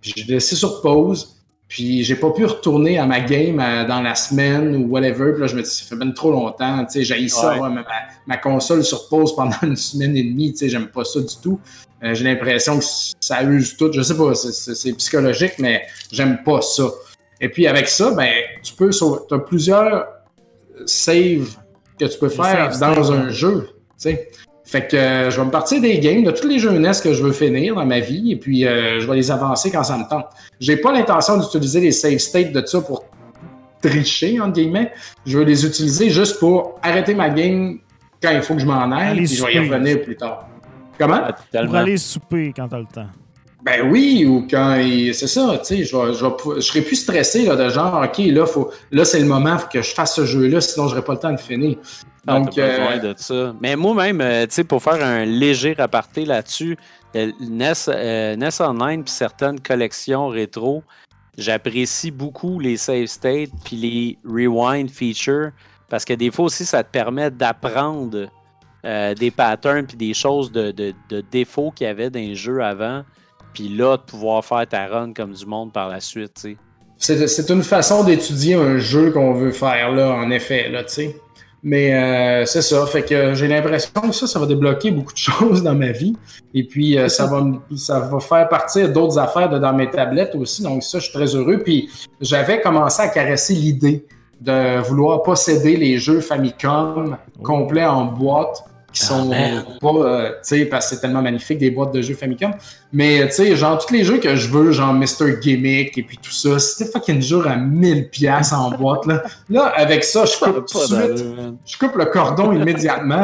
[0.00, 1.36] puis j'ai laissé sur pause,
[1.68, 5.32] Puis j'ai pas pu retourner à ma game euh, dans la semaine ou whatever.
[5.32, 6.84] Puis là, je me dis, ça fait même trop longtemps.
[6.84, 7.60] Tu sais, j'ai ça, Ouais.
[7.60, 7.82] ouais, ma,
[8.26, 10.52] ma console sur pause pendant une semaine et demie.
[10.52, 11.58] Tu sais, j'aime pas ça du tout.
[12.04, 12.84] Euh, j'ai l'impression que
[13.20, 13.90] ça use tout.
[13.90, 16.84] Je sais pas, c'est psychologique, mais j'aime pas ça.
[17.42, 18.30] Et puis avec ça, ben,
[18.62, 20.06] tu peux, tu as plusieurs
[20.86, 21.56] saves
[21.98, 23.68] que tu peux Les faire dans un jeu.
[23.68, 24.30] tu sais.
[24.64, 27.12] Fait que euh, je vais me partir des games de tous les jeux NES que
[27.12, 29.98] je veux finir dans ma vie et puis euh, je vais les avancer quand ça
[29.98, 30.26] me tente.
[30.60, 33.04] J'ai pas l'intention d'utiliser les save states de ça pour
[33.82, 34.92] tricher, entre guillemets.
[35.26, 37.80] Je veux les utiliser juste pour arrêter ma game
[38.22, 40.48] quand il faut que je m'en aille, puis je vais y revenir plus tard.
[40.98, 41.20] Comment?
[41.22, 43.08] Ah, Pour aller souper quand t'as le temps.
[43.64, 46.60] Ben oui, ou quand il- c'est ça, tu sais, je, vais- je, vais pou- je
[46.60, 49.82] serai plus stressé là, de genre, ok, là, faut, là c'est le moment, faut que
[49.82, 51.76] je fasse ce jeu-là, sinon j'aurai pas le temps de finir.
[52.26, 53.54] Ah, Donc, t'as besoin euh, de ça.
[53.60, 56.76] Mais moi-même, euh, tu sais, pour faire un léger aparté là-dessus,
[57.14, 60.82] euh, NES, euh, NES Online puis certaines collections rétro,
[61.38, 65.50] j'apprécie beaucoup les save states puis les rewind features
[65.88, 68.26] parce que des fois aussi, ça te permet d'apprendre
[68.84, 72.34] euh, des patterns puis des choses de, de- de défauts qu'il y avait dans les
[72.34, 73.02] jeux avant.
[73.52, 76.56] Puis là, de pouvoir faire ta run comme du monde par la suite, tu
[76.98, 77.26] sais.
[77.26, 81.16] C'est une façon d'étudier un jeu qu'on veut faire là, en effet, là, tu sais.
[81.64, 85.18] Mais euh, c'est ça, fait que j'ai l'impression que ça, ça va débloquer beaucoup de
[85.18, 86.16] choses dans ma vie.
[86.54, 87.44] Et puis euh, ça va
[87.76, 90.62] ça va faire partir d'autres affaires de dans mes tablettes aussi.
[90.62, 91.58] Donc ça, je suis très heureux.
[91.58, 91.88] Puis
[92.20, 94.04] j'avais commencé à caresser l'idée
[94.40, 99.64] de vouloir posséder les jeux Famicom complets en boîte qui Ah, sont man.
[99.80, 102.52] pas, euh, tu sais, parce que c'est tellement magnifique des boîtes de jeux Famicom.
[102.92, 105.38] Mais tu sais, genre tous les jeux que je veux, genre Mr.
[105.40, 109.22] Gimmick et puis tout ça, c'était fucking dur à 1000 pièces en boîte là.
[109.48, 111.24] Là, avec ça, je coupe tout de suite,
[111.64, 113.22] je coupe le cordon immédiatement.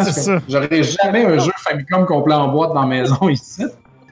[0.48, 3.64] J'aurais jamais un jeu Famicom complet en boîte dans la maison ici.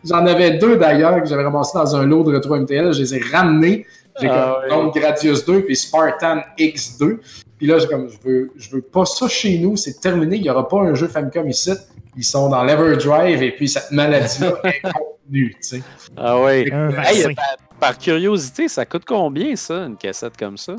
[0.08, 2.92] J'en avais deux d'ailleurs que j'avais ramassé dans un lot de Retro MTL.
[2.92, 3.86] Je les ai ramenés.
[4.20, 7.18] J'ai Ah comme donc Gradius 2 puis Spartan X2.
[7.58, 9.76] Puis là, j'ai comme je veux, je veux pas ça chez nous.
[9.76, 10.36] C'est terminé.
[10.36, 11.72] Il y aura pas un jeu Famicom ici.
[12.16, 15.54] Ils sont dans l'Everdrive et puis cette maladie-là est contenue.
[15.60, 15.82] tu sais.
[16.16, 17.34] Ah Hey, vaccin.
[17.34, 17.44] par,
[17.80, 20.74] par curiosité, ça coûte combien ça, une cassette comme ça?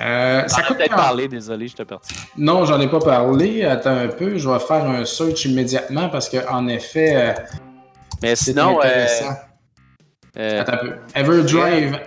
[0.00, 2.14] Euh, Ça coûte peut-être parler, désolé, je t'ai parti.
[2.36, 3.64] Non, j'en ai pas parlé.
[3.64, 4.38] Attends un peu.
[4.38, 7.32] Je vais faire un search immédiatement parce que en effet, euh,
[8.22, 9.34] Mais c'est sinon, euh, intéressant.
[10.38, 10.92] euh, Attends un peu.
[11.14, 11.98] Everdrive,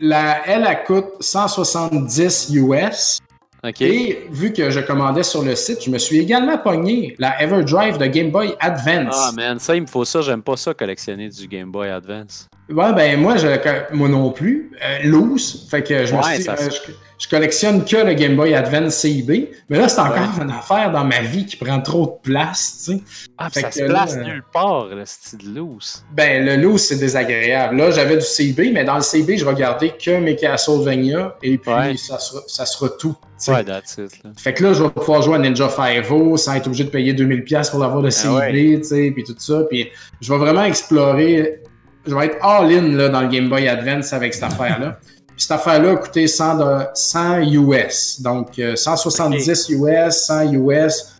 [0.00, 3.18] la, elle, elle coûte 170 US.
[3.62, 3.80] ok.
[3.82, 7.98] Et vu que je commandais sur le site, je me suis également pogné la Everdrive
[7.98, 9.14] de Game Boy Advance.
[9.14, 12.48] Ah man, ça il me faut ça, j'aime pas ça collectionner du Game Boy Advance.
[12.70, 13.46] Ouais, ben moi, je,
[13.92, 14.70] moi non plus.
[14.84, 15.66] Euh, loose.
[15.70, 18.54] Fait que je me Ouais, suis dit, euh, je, je collectionne que le Game Boy
[18.54, 19.50] Advance CIB.
[19.68, 22.92] Mais là, c'est encore une affaire dans ma vie qui prend trop de place, tu
[22.94, 23.02] sais.
[23.36, 26.02] Ah, Fait ça que se place euh, nulle part, le style loose.
[26.14, 27.76] Ben, le loose, c'est désagréable.
[27.76, 31.70] Là, j'avais du CB, mais dans le CB, je regardais que mes Castlevania et puis
[31.72, 31.96] Ouais.
[31.96, 33.16] ça, sera, ça sera tout.
[33.48, 34.22] Ouais, that's it.
[34.24, 34.30] Là.
[34.38, 36.04] Fait que là, je vais pouvoir jouer à Ninja 5
[36.36, 38.78] sans être obligé de payer 2000$ pour l'avoir de CB, Ah ouais.
[38.80, 39.62] tu sais, puis tout ça.
[39.68, 39.90] Puis
[40.20, 41.60] je vais vraiment explorer.
[42.06, 44.98] Je vais être all-in dans le Game Boy Advance avec cette affaire-là.
[45.28, 48.20] Puis cette affaire-là a coûté 100, de- 100 US.
[48.22, 51.16] Donc, euh, 170 US, 100 US.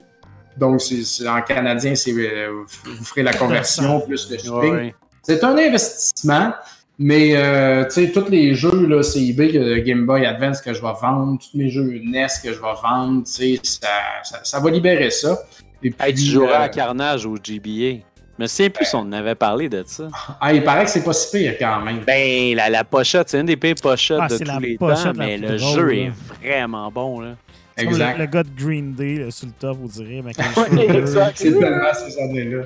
[0.56, 0.80] Donc,
[1.26, 4.52] en canadien, c'est euh, vous ferez la conversion plus le shipping.
[4.74, 4.94] Ouais.
[5.22, 6.52] C'est un investissement,
[6.98, 10.80] mais euh, tu sais, tous les jeux là, CIB, euh, Game Boy Advance que je
[10.82, 13.88] vais vendre, tous mes jeux NES que je vais vendre, tu sais, ça,
[14.24, 15.38] ça, ça va libérer ça.
[15.82, 18.02] Et Hey, tu puis, joueras à Carnage au GBA.
[18.40, 20.04] Je me souviens plus si on en avait parlé de ça.
[20.40, 21.98] ah, il paraît que c'est pas si pire quand même.
[22.06, 25.36] Ben, la, la pochette, c'est une des pires pochettes Ah, de tous les temps, mais
[25.36, 25.92] le drôle, jeu là.
[25.94, 26.12] est
[26.42, 27.20] vraiment bon.
[27.20, 27.32] Là.
[27.76, 28.14] Exact.
[28.16, 30.22] Le, le gars de Green Day là, sur le top, vous direz.
[30.24, 30.32] Mais
[30.96, 31.32] exact.
[31.34, 32.62] C'est tellement ces années-là.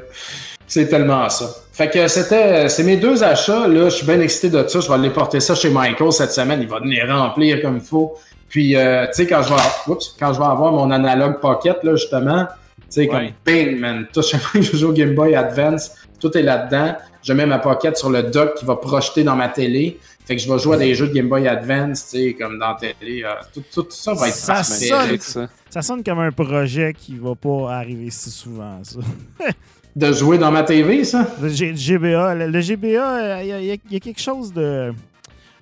[0.69, 1.51] C'est tellement ça.
[1.73, 3.67] Fait que c'était, c'est mes deux achats.
[3.67, 4.79] Là, je suis bien excité de ça.
[4.79, 6.63] Je vais aller porter ça chez Michael cette semaine.
[6.63, 8.15] Il va venir remplir comme il faut.
[8.49, 11.83] Puis, euh, tu sais, quand je vais, oups, quand je vais avoir mon analogue pocket,
[11.83, 12.47] là, justement,
[12.95, 13.35] sais, comme Ouais.
[13.45, 14.07] bing, man.
[14.13, 16.97] Tout chaque fois que je joue au Game Boy Advance, tout est là-dedans.
[17.23, 19.99] Je mets ma pocket sur le dock qui va projeter dans ma télé.
[20.27, 22.59] Fait que je vais jouer à des jeux de Game Boy Advance, tu sais, comme
[22.59, 23.23] dans la télé.
[23.25, 25.49] euh, tout, tout ça va être Ça sonne- ça.
[25.71, 29.01] Ça sonne comme un projet qui va pas arriver si souvent, ça.
[29.97, 31.25] De jouer dans ma TV, ça?
[31.41, 34.93] Le G- GBA, le, le GBA, euh, y, y il y a quelque chose de.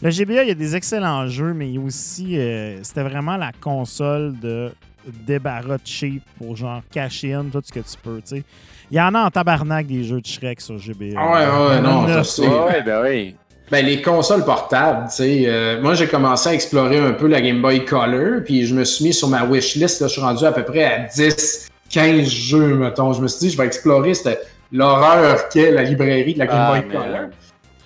[0.00, 2.38] Le GBA, il y a des excellents jeux, mais il y a aussi.
[2.38, 4.70] euh, C'était vraiment la console de
[5.06, 8.44] débarras de cheap pour genre cash in tout ce que tu peux, tu sais.
[8.90, 11.16] Il y en a en tabarnak des jeux de Shrek sur GBA.
[11.18, 12.46] Ah ouais, ouais, non, neuf, je sais.
[12.48, 13.36] Ouais, ben oui.
[13.70, 15.42] Ben, les consoles portables, tu sais.
[15.46, 18.84] euh, moi, j'ai commencé à explorer un peu la Game Boy Color, puis je me
[18.84, 20.00] suis mis sur ma wishlist.
[20.02, 23.14] Là, je suis rendu à peu près à 10, 15 jeux, mettons.
[23.14, 26.56] Je me suis dit, je vais explorer cette- l'horreur qu'est la librairie de la Game
[26.58, 26.90] Ah, Boy man.
[26.90, 27.26] Color.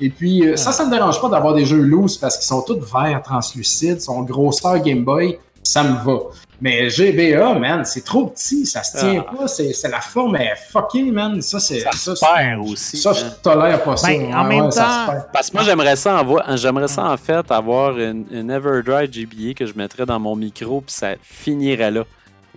[0.01, 2.62] Et puis, euh, ça, ça me dérange pas d'avoir des jeux loose parce qu'ils sont
[2.62, 6.18] tous verts, translucides, sont grosseur Game Boy, ça me va.
[6.60, 9.36] Mais GBA, man, c'est trop petit, ça se tient Ah.
[9.36, 11.43] pas, c'est c'est la forme est fucking, man.
[11.43, 11.80] Ça, c'est.
[11.80, 14.06] Ça Ça, se c'est- perd aussi, Ça, je tolère pas ça.
[14.09, 15.26] Ben, en Ouais, même ouais, ça temps- perd.
[15.34, 19.52] Parce que moi, j'aimerais ça, avoir- j'aimerais ça en fait avoir une, une Everdrive GBA
[19.55, 22.05] que je mettrais dans mon micro, puis ça finirait là.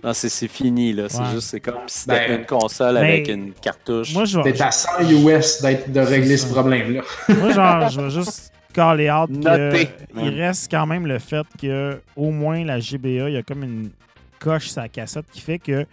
[0.02, 1.10] Non, c'est c'est fini, là.
[1.10, 1.24] C'est Ouais.
[1.34, 4.14] juste, c'est comme si c'était Ben, une console ben, avec une cartouche.
[4.14, 6.54] Moi, je T'es à 100 US d'être- de régler ce ça.
[6.54, 7.02] problème-là.
[7.36, 9.34] moi, genre, je vais juste caller out que
[9.68, 9.88] Noté.
[10.16, 13.62] il reste quand même le fait que au moins la GBA, il y a comme
[13.64, 13.90] une
[14.38, 15.86] coche sa cassette qui fait que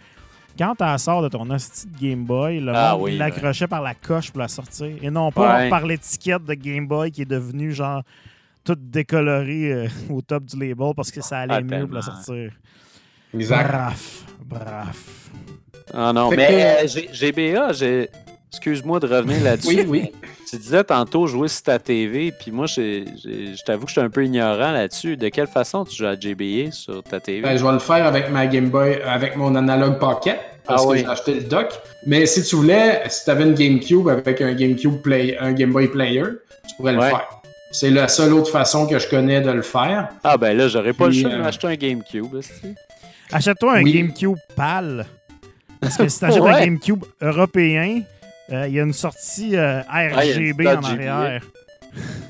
[0.58, 3.66] quand tu la sors de ton hostie de Game Boy, le Ah monde oui, l'accrochait
[3.68, 5.68] par la coche pour la sortir et non pas Ouais.
[5.70, 8.02] par l'étiquette de Game Boy qui est devenue genre
[8.64, 12.02] toute décolorée euh, au top du label parce que ça allait Ah, mieux pour la
[12.02, 12.50] sortir.
[13.34, 13.68] Exact.
[13.68, 15.30] Braf, braf.
[15.94, 18.08] Ah non, Fait mais que- euh, G- GBA, j'ai...
[18.50, 19.68] excuse-moi de revenir là-dessus.
[19.82, 20.12] Oui, oui.
[20.50, 23.92] Tu disais tantôt jouer sur ta TV, puis moi, j'ai- j'ai- je t'avoue que je
[23.92, 25.16] suis un peu ignorant là-dessus.
[25.16, 27.42] De quelle façon tu joues à GBA sur ta TV?
[27.42, 30.86] Ben, je vais le faire avec ma Game Boy, avec mon Analog Pocket, parce Ah
[30.86, 30.98] que oui.
[31.00, 31.68] j'ai acheté le dock.
[32.06, 35.72] Mais si tu voulais, si tu avais une GameCube avec un GameCube Play, un Game
[35.72, 36.22] Boy Player,
[36.66, 37.10] tu pourrais le Ouais.
[37.10, 37.28] faire.
[37.70, 40.08] C'est la seule autre façon que je connais de le faire.
[40.24, 42.40] Ah ben là, j'aurais pas Puis, le choix de euh, m'acheter un GameCube.
[43.30, 43.92] Achète-toi un Oui.
[43.92, 45.04] GameCube pâle.
[45.78, 46.64] Parce que si t'achètes un Ouais.
[46.64, 48.00] GameCube européen,
[48.50, 51.42] il y a une sortie euh, il y a une RGB en arrière.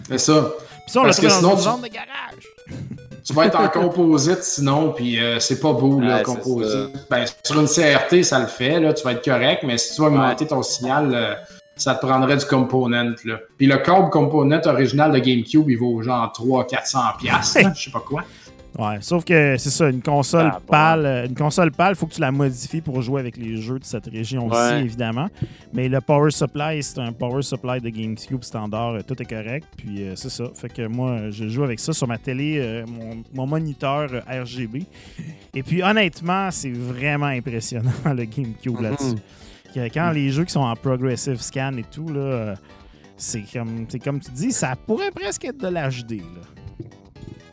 [0.08, 0.50] C'est ça.
[0.84, 2.44] Puis ça, on l'a Parce que trouvé dans une tu- zone de garage.
[3.24, 6.88] Tu vas être en composite sinon, puis euh, c'est pas beau, là, Ouais, composite.
[7.10, 10.00] Ben, sur une CRT, ça le fait, là, tu vas être correct, mais si tu
[10.00, 11.34] veux augmenter ton signal, euh,
[11.76, 13.34] ça te prendrait du component, là.
[13.58, 17.90] Puis le câble component original de GameCube, il vaut genre 300-400$, piastres, là, je sais
[17.90, 18.24] pas quoi.
[18.78, 22.14] Ouais, sauf que c'est ça, une console Ah, pâle, euh, une console pâle, faut que
[22.14, 24.82] tu la modifies pour jouer avec les jeux de cette région-ci, Ouais.
[24.82, 25.28] évidemment.
[25.72, 29.66] Mais le power supply, c'est un power supply de GameCube standard, euh, tout est correct.
[29.76, 30.44] Puis euh, c'est ça.
[30.54, 34.42] Fait que moi, je joue avec ça sur ma télé, euh, mon, mon moniteur euh,
[34.42, 34.84] RGB.
[35.54, 38.82] Et puis honnêtement, c'est vraiment impressionnant le GameCube Mhm.
[38.82, 39.16] là-dessus.
[39.94, 42.54] Quand les jeux qui sont en progressive scan et tout, là,
[43.16, 46.22] c'est comme, c'est comme tu dis, ça pourrait presque être de l'HD.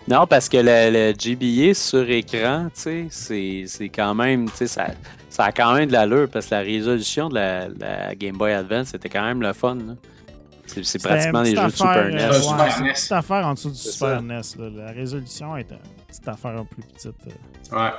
[0.08, 4.58] Non, parce que le, le GBA sur écran, tu sais, c'est c'est quand même, tu
[4.58, 4.88] sais, ça,
[5.30, 8.54] ça a quand même de l'allure parce que la résolution de la, la Game Boy
[8.54, 9.78] Advance, c'était quand même le fun.
[10.68, 12.16] C'est pratiquement des jeux de Super NES.
[12.22, 14.22] euh, Euh, ouais, Super c'est une petite affaire en dessous du Super ça.
[14.22, 14.42] NES.
[14.60, 14.86] là.
[14.86, 15.78] La résolution est une
[16.08, 17.16] petite affaire un peu petite.
[17.28, 17.76] euh.
[17.84, 17.92] Ouais.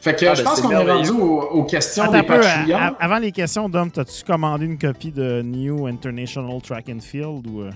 [0.00, 2.22] Fait que Ah, je ben, pense qu'on est rendu aux, aux questions Attends des un
[2.22, 2.40] peu,
[2.74, 7.46] à- avant les questions, Dom, t'as-tu commandé une copie de New International Track and Field
[7.48, 7.70] ou euh,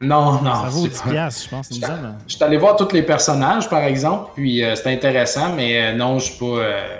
[0.00, 0.54] Non, non.
[0.54, 2.16] ça vaut c'est 10 pas- piastres, je pense, hein?
[2.26, 5.94] Je suis allé voir tous les personnages, par exemple, puis euh, c'était intéressant, mais euh,
[5.96, 6.44] non, je suis pas.
[6.44, 6.96] euh,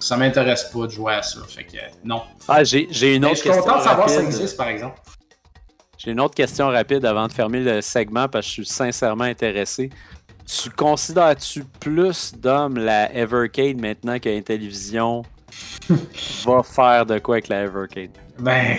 [0.00, 1.38] ça m'intéresse pas de jouer à ça.
[1.48, 2.22] Fait que euh, non.
[2.48, 4.34] Ah, j'ai j'ai une Mais autre je suis question content de savoir que ça rapide.
[4.34, 5.00] existe, par exemple.
[5.98, 9.22] J'ai une autre question rapide avant de fermer le segment parce que je suis sincèrement
[9.22, 9.88] intéressé.
[10.44, 15.22] Tu considères-tu plus d'hommes la Evercade maintenant que Intellivision
[16.44, 18.10] va faire de quoi avec la Evercade?
[18.40, 18.78] Ben,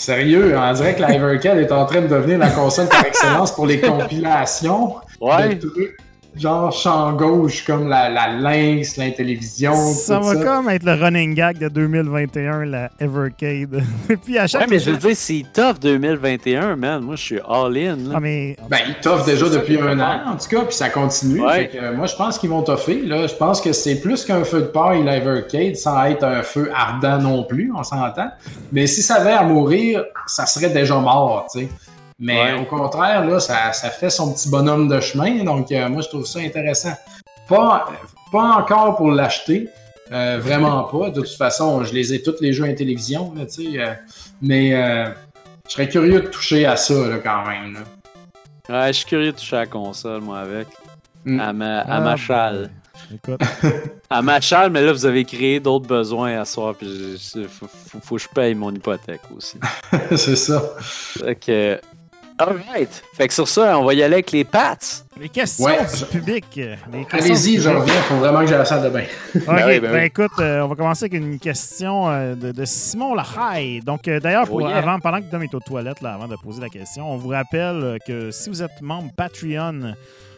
[0.00, 3.54] sérieux, on dirait que la Evercade est en train de devenir la console par excellence
[3.54, 4.96] pour les compilations.
[5.20, 5.96] Ouais, de trucs
[6.40, 10.44] genre champ gauche comme la, la Lynx, l'Intellivision, Ça tout va ça.
[10.44, 13.82] comme être le running gag de 2021, la Evercade.
[14.08, 17.02] Et puis à chaque ouais mais je veux dire, c'est tough 2021, man.
[17.02, 17.96] Moi, je suis all-in.
[17.96, 18.14] là.
[18.16, 21.40] Ah, mais Ben, ils déjà ça depuis un an, en tout cas, puis ça continue.
[21.42, 21.54] Ouais.
[21.54, 23.02] Fait que, euh, moi, je pense qu'ils vont toffer.
[23.02, 23.26] Là.
[23.26, 27.18] Je pense que c'est plus qu'un feu de paille, l'Evercade, sans être un feu ardent
[27.18, 28.30] non plus, on s'entend.
[28.72, 31.68] Mais si ça avait à mourir, ça serait déjà mort, tu sais.
[32.22, 32.52] Mais Ouais.
[32.60, 36.08] au contraire, là, ça, ça fait son petit bonhomme de chemin, donc euh, moi, je
[36.08, 36.92] trouve ça intéressant.
[37.48, 37.86] Pas,
[38.30, 39.68] pas encore pour l'acheter,
[40.12, 41.08] euh, vraiment pas.
[41.10, 43.94] De toute façon, je les ai tous les jeux à télévision, là, euh,
[44.42, 45.06] mais euh,
[45.66, 47.74] je serais curieux de toucher à ça, là, quand même.
[47.74, 47.80] là.
[48.82, 50.68] Ouais, je suis curieux de toucher à la console, moi, avec.
[51.24, 51.40] Mm.
[51.40, 52.70] À ma, à Ah, ma chale.
[53.14, 53.40] écoute,
[54.10, 57.16] À ma chale, mais là, vous avez créé d'autres besoins à soir, puis
[57.48, 57.68] faut-
[58.02, 59.56] faut que je paye mon hypothèque aussi.
[60.16, 60.62] c'est ça.
[60.80, 61.80] Fait que.
[62.40, 63.02] Alright.
[63.14, 64.76] Fait que sur ça, on va y aller avec les Pats.
[65.20, 66.60] les questions Ouais, du je- public.
[67.12, 67.94] Allez-y, je reviens.
[68.08, 69.04] Faut vraiment que j'aille à la salle de bain.
[69.34, 70.04] OK, Ben oui, ben ben oui.
[70.06, 73.80] écoute, euh, on va commencer avec une question euh, de, de Simon Lahaye.
[73.80, 74.78] Donc, euh, d'ailleurs, pour- Oh yeah.
[74.78, 77.28] avant, pendant que Dom est aux toilettes, là, avant de poser la question, on vous
[77.28, 79.94] rappelle que si vous êtes membre Patreon,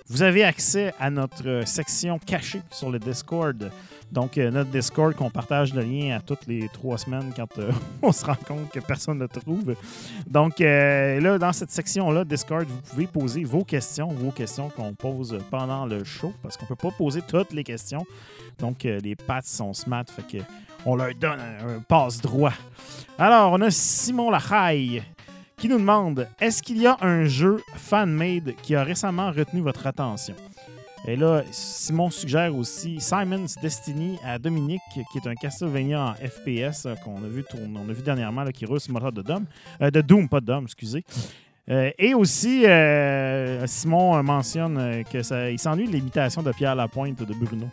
[0.08, 3.70] vous avez accès à notre section cachée sur le Discord.
[4.12, 7.72] Donc, euh, notre Discord qu'on partage le lien à toutes les trois semaines quand euh,
[8.02, 9.74] on se rend compte que personne ne trouve.
[10.26, 14.92] Donc, euh, là, dans cette section-là, Discord, vous pouvez poser vos questions, vos questions qu'on
[14.92, 18.04] pose pendant le show, parce qu'on peut pas poser toutes les questions.
[18.58, 20.44] Donc, les pattes sont smart, fait que
[20.84, 22.52] on leur donne un, un passe-droit.
[23.18, 25.02] Alors, on a Simon Lahaye
[25.56, 29.86] qui nous demande Est-ce qu'il y a un jeu fan-made qui a récemment retenu votre
[29.86, 30.34] attention?
[31.06, 36.86] Et là, Simon suggère aussi Simon's Destiny à Dominique, qui est un Castlevania en FPS
[36.86, 39.10] euh, qu'on a vu tourner, on a vu dernièrement, là, qui roule sur le moteur
[39.12, 39.44] de Doom,
[39.80, 41.04] euh, de Doom, pas de Doom, excusez.
[41.70, 46.74] Euh, et aussi, euh, Simon euh, mentionne que ça, il s'ennuie de l'imitation de Pierre
[46.74, 47.68] Lapointe de Bruno.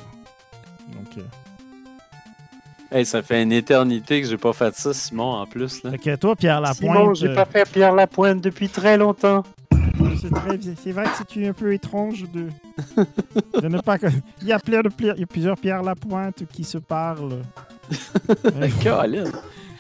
[0.94, 1.22] Donc, euh,
[2.92, 5.84] Hey, ça fait une éternité que j'ai pas fait ça, Simon, en plus.
[5.84, 5.92] Là.
[5.92, 9.44] fait que toi, Pierre Lapointe, Simon, j'ai pas fait Pierre Lapointe depuis très longtemps.
[10.22, 10.74] C'est très bien.
[10.84, 12.48] C'est vrai que c'est un peu étrange de,
[13.62, 13.98] de ne pas.
[14.42, 17.40] Il y a plein de Pierre- il y a plusieurs Pierre Lapointe qui se parlent.
[18.46, 19.26] Euh, Colin.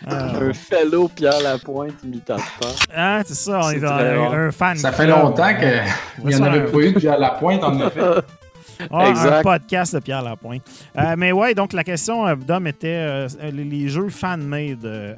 [0.08, 2.76] euh, Un fellow Pierre Lapointe imitateur.
[2.96, 4.78] ah, c'est ça, on C'est est dans un, un fan.
[4.78, 5.20] Ça fait club.
[5.20, 8.02] longtemps qu'il n'y en avait pas eu depuis à la pointe, en effet.
[8.92, 9.44] Un Exact.
[9.44, 10.62] podcast de Pierre Lapointe.
[10.98, 15.18] Euh, mais ouais, donc la question euh, d'homme était euh, les, les jeux fan-made.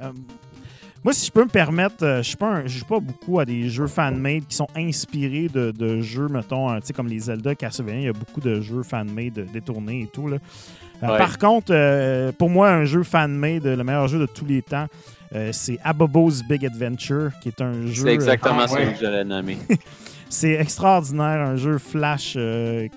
[1.03, 3.87] Moi, si je peux me permettre, euh, je je joue pas beaucoup à des jeux
[3.87, 8.05] fan-made qui sont inspirés de, de jeux, mettons, tu sais, comme les Zelda, Castlevania, il
[8.05, 10.27] y a beaucoup de jeux fan-made détournés et tout.
[10.27, 10.37] Là.
[10.37, 10.39] Euh,
[11.01, 11.17] Ouais.
[11.17, 14.85] Par contre, euh, pour moi, un jeu fan-made, le meilleur jeu de tous les temps,
[15.51, 18.03] c'est Abobo's Big Adventure, qui est un jeu.
[18.03, 18.93] C'est exactement ouais.
[18.93, 19.57] que j'allais nommer.
[20.29, 22.37] C'est extraordinaire, un jeu flash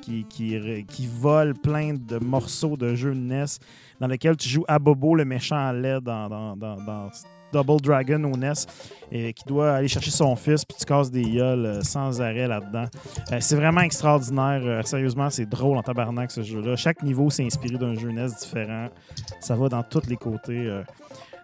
[0.02, 3.44] qui, qui, qui vole plein de morceaux de jeux NES
[4.00, 7.08] dans lequel tu joues à Bobo, le méchant à lait dans, dans, dans- dans
[7.54, 8.52] Double Dragon au NES,
[9.10, 12.86] qui doit aller chercher son fils, puis tu casses des gueules euh, sans arrêt là-dedans.
[13.32, 14.60] Euh, c'est vraiment extraordinaire.
[14.64, 16.74] euh, sérieusement, c'est drôle en tabarnak ce jeu-là.
[16.76, 18.88] Chaque niveau s'est inspiré d'un jeu NES différent.
[19.40, 20.68] Ça va dans tous les côtés.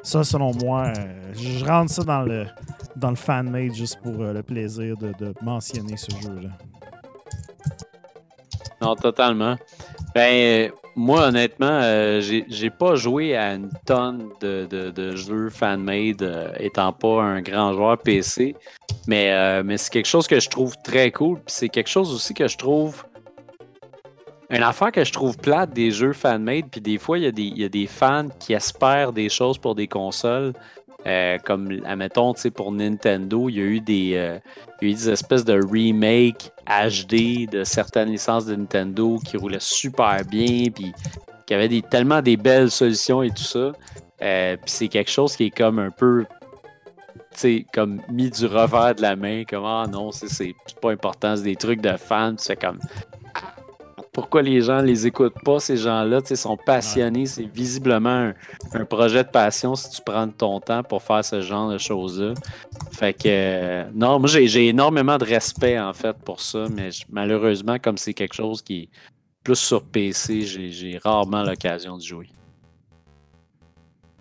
[0.03, 0.93] ça, selon moi,
[1.35, 2.47] je rentre ça dans le,
[2.97, 6.51] dans le fan-made juste pour le plaisir de, de mentionner ce jeu-là.
[8.83, 9.57] Non, totalement.
[10.15, 16.53] Ben, moi, honnêtement, euh, j'ai pas joué à une tonne de, de- jeux fan-made, euh,
[16.59, 18.57] étant pas un grand joueur PC.
[19.07, 21.37] Mais, euh, mais c'est quelque chose que je trouve très cool.
[21.37, 23.05] Puis c'est quelque chose aussi que je trouve.
[24.51, 26.67] Une affaire que je trouve plate des jeux fan-made.
[26.71, 29.87] Puis des fois, il y, y a des fans qui espèrent des choses pour des
[29.87, 30.53] consoles.
[31.07, 34.13] Euh, comme, admettons, tu sais, pour Nintendo, il y a eu des.
[34.17, 34.39] euh,
[34.83, 39.37] il y a eu des espèces de remake HD de certaines licences de Nintendo qui
[39.37, 40.93] roulaient super bien, puis
[41.47, 43.73] qui avaient des, tellement des belles solutions et tout ça.
[44.23, 46.27] Euh, puis c'est quelque chose qui est comme un peu,
[47.33, 50.79] tu sais, comme mis du revers de la main, comme ah non, c'est- c'est c'est
[50.81, 52.79] pas important, c'est des trucs de fans, fais comme
[54.13, 58.35] pourquoi les gens les écoutent pas, ces gens-là, sais, sont passionnés, c'est visiblement un,
[58.73, 62.35] un projet de passion si tu prends ton temps pour faire ce genre de choses-là.
[62.93, 67.05] Fait que, euh, non, moi, j'ai énormément de respect, en fait, pour ça, mais je-
[67.11, 68.89] malheureusement, comme c'est quelque chose qui est
[69.45, 72.29] plus sur PC, j'ai rarement l'occasion de jouer.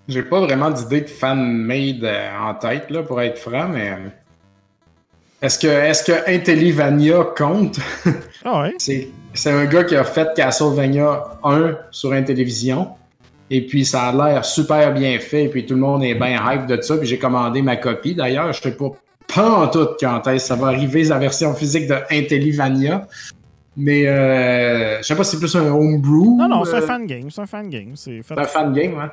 [0.07, 3.95] J'ai pas vraiment d'idée de fan-made euh, en tête, là, pour être franc, mais.
[5.41, 7.79] Est-ce que, est que Intellivania compte?
[8.45, 8.73] Ah ouais?
[9.33, 12.87] C'est un gars qui a fait Castlevania 1 sur Intellivision.
[13.49, 15.45] Et puis ça a l'air super bien fait.
[15.45, 16.95] Et puis tout le monde est bien hype de ça.
[16.97, 18.15] Puis j'ai commandé ma copie.
[18.15, 18.91] D'ailleurs, je sais pas,
[19.33, 23.07] pas en tout quand est-ce que ça va arriver, la version physique de Intellivania.
[23.75, 26.37] Mais euh, je sais pas si c'est plus un homebrew.
[26.37, 27.29] Non, non, c'est un euh, fan game.
[27.29, 27.91] C'est un fan game.
[27.95, 29.11] C'est un fan game, hein?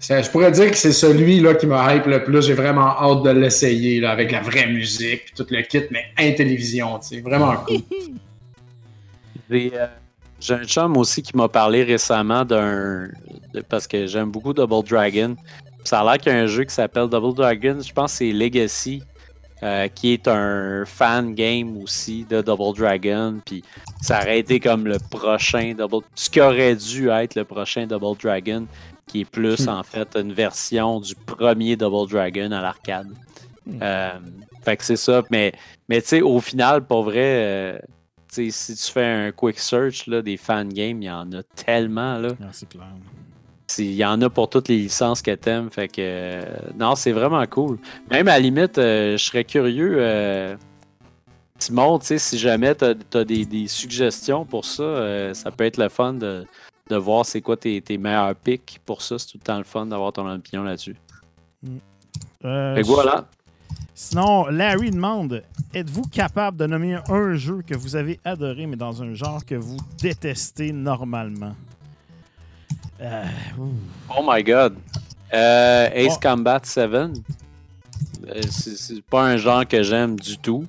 [0.00, 2.46] Je pourrais dire que c'est celui là qui m'a hype le plus.
[2.46, 6.04] J'ai vraiment hâte de l'essayer là, avec la vraie musique puis tout le kit, mais
[6.18, 7.78] Intellivision, c'est vraiment cool.
[9.50, 9.86] J'ai euh,
[10.40, 13.08] j'ai un chum aussi qui m'a parlé récemment d'un.
[13.68, 15.34] Parce que j'aime beaucoup Double Dragon.
[15.84, 18.18] Ça a l'air qu'il y a un jeu qui s'appelle Double Dragon, je pense que
[18.18, 19.02] c'est Legacy,
[19.62, 23.40] euh, qui est un fan game aussi de Double Dragon.
[23.44, 23.64] Puis
[24.02, 26.04] ça aurait été comme le prochain Double.
[26.14, 28.66] Ce qui aurait dû être le prochain Double Dragon,
[29.08, 29.70] qui est plus Hmm.
[29.70, 33.08] en fait une version du premier Double Dragon à l'arcade.
[33.66, 33.78] Hmm.
[33.82, 34.10] Euh,
[34.62, 35.22] fait que c'est ça.
[35.30, 35.52] Mais,
[35.88, 37.18] mais tu sais, au final, pour vrai.
[37.18, 37.78] euh,
[38.30, 42.18] si tu fais un quick search là, des fan games, il y en a tellement.
[42.18, 42.28] Là.
[42.42, 42.86] Ah, c'est clair.
[43.78, 45.70] Il y en a pour toutes les licences que t'aimes.
[45.70, 46.42] Fait que euh,
[46.78, 47.78] non, c'est vraiment cool.
[48.10, 50.56] Même à la limite, je serais curieux.
[51.58, 56.14] Sais, si jamais tu as, des, des suggestions pour ça, ça peut être le fun
[56.14, 56.44] de,
[56.88, 59.18] de voir c'est quoi tes, tes meilleurs picks pour ça.
[59.18, 60.96] C'est tout le temps le fun d'avoir ton opinion là-dessus.
[62.44, 63.26] Euh, Fait que voilà.
[63.94, 65.42] Sinon, Larry demande
[65.74, 69.54] Êtes-vous capable de nommer un jeu que vous avez adoré, mais dans un genre que
[69.56, 71.54] vous détestez normalement?
[73.00, 73.24] Euh.
[74.16, 74.76] Oh my god.
[75.32, 76.20] Euh, Ace Oh.
[76.22, 76.90] Combat 7.
[76.90, 77.10] euh,
[78.50, 80.64] c'est c'est pas un genre que j'aime du tout.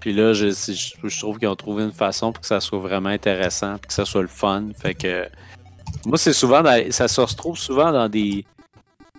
[0.00, 2.60] Puis là, je, c'est- je, je trouve qu'ils ont trouvé une façon pour que ça
[2.60, 4.68] soit vraiment intéressant, puis que ça soit le fun.
[4.78, 5.28] Fait que
[6.06, 8.44] moi, c'est souvent, dans- ça se retrouve souvent dans des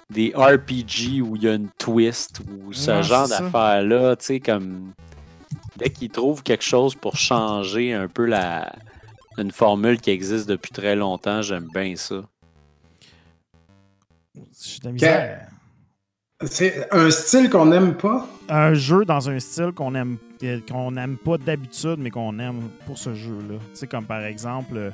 [0.09, 3.39] des RPG où il y a une twist ou ce Ouais, genre c'est ça.
[3.43, 4.91] d'affaires-là, tu sais, comme
[5.77, 8.73] dès qu'ils trouvent quelque chose pour changer un peu la
[9.37, 12.23] une formule qui existe depuis très longtemps, j'aime bien ça.
[16.45, 18.27] C'est un style qu'on n'aime pas?
[18.49, 20.30] Un jeu dans un style qu'on aime euh,
[20.69, 23.55] qu'on n'aime pas d'habitude, mais qu'on aime pour ce jeu-là.
[23.59, 24.76] Tu sais, comme par exemple.
[24.77, 24.89] euh,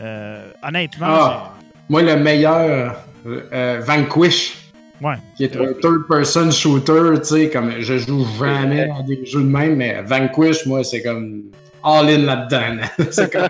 [0.00, 1.52] euh, honnêtement, Ah.
[1.88, 2.96] Moi, le meilleur,
[3.26, 4.56] euh, Vanquish,
[5.00, 5.14] ouais.
[5.36, 9.46] qui est un third-person shooter, tu sais, comme je joue jamais à des jeux de
[9.48, 11.44] même, mais Vanquish, moi, c'est comme
[11.84, 12.80] all-in là-dedans.
[12.80, 13.04] là.
[13.10, 13.48] c'est comme...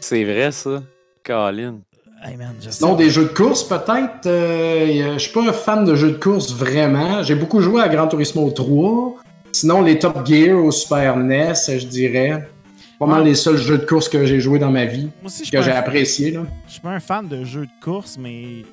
[0.00, 0.82] C'est vrai ça,
[1.22, 1.80] Colin.
[2.22, 4.26] Hey man, Sinon, des jeux de course, peut-être.
[4.26, 7.22] euh, je suis pas un fan de jeux de course vraiment.
[7.22, 9.14] J'ai beaucoup joué à Gran Turismo 3.
[9.52, 12.46] Sinon, les Top Gear au Super NES, je dirais.
[12.98, 13.28] Pas mal Ouais.
[13.30, 15.56] les seuls jeux de course que j'ai joué dans ma vie, Moi aussi, je suis
[15.56, 16.30] que j'ai apprécié.
[16.32, 16.42] Là.
[16.66, 18.64] je suis pas un fan de jeux de course, mais.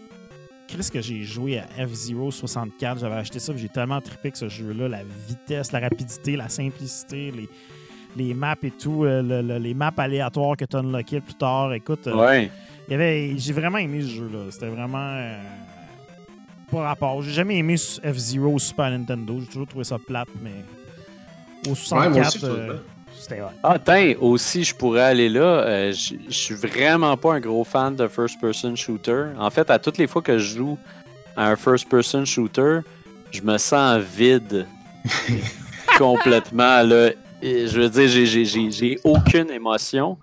[0.68, 3.00] Qu'est-ce que j'ai joué à F-Zero 64?
[3.00, 5.00] J'avais acheté ça, j'ai tellement trippé que ce jeu-là, la
[5.30, 7.48] vitesse, la rapidité, la simplicité, les,
[8.22, 11.72] les maps et tout, euh, le- le- les maps aléatoires que tu unlockais plus tard.
[11.74, 12.52] Écoute, euh, Ouais.
[12.88, 14.46] Il y avait, j'ai vraiment aimé ce jeu-là.
[14.52, 14.98] C'était vraiment.
[15.16, 15.38] euh,
[16.72, 17.22] pas rapport.
[17.22, 19.40] J'ai jamais aimé F-Zero au Super Nintendo.
[19.40, 20.52] J'ai toujours trouvé ça plate, mais.
[21.70, 22.78] Au 64, moi aussi, je trouve euh,
[23.20, 23.48] c'était ouais.
[23.64, 25.42] Ah, tiens, aussi, je pourrais aller là.
[25.42, 29.26] euh, je suis vraiment pas un gros fan de first-person shooter.
[29.40, 30.78] En fait, à toutes les fois que je joue
[31.36, 32.80] à un first-person shooter,
[33.32, 34.66] je me sens vide
[35.98, 36.82] complètement.
[36.84, 37.10] Là.
[37.42, 40.18] Je veux dire, j'ai- j'ai- j'ai j'ai aucune émotion.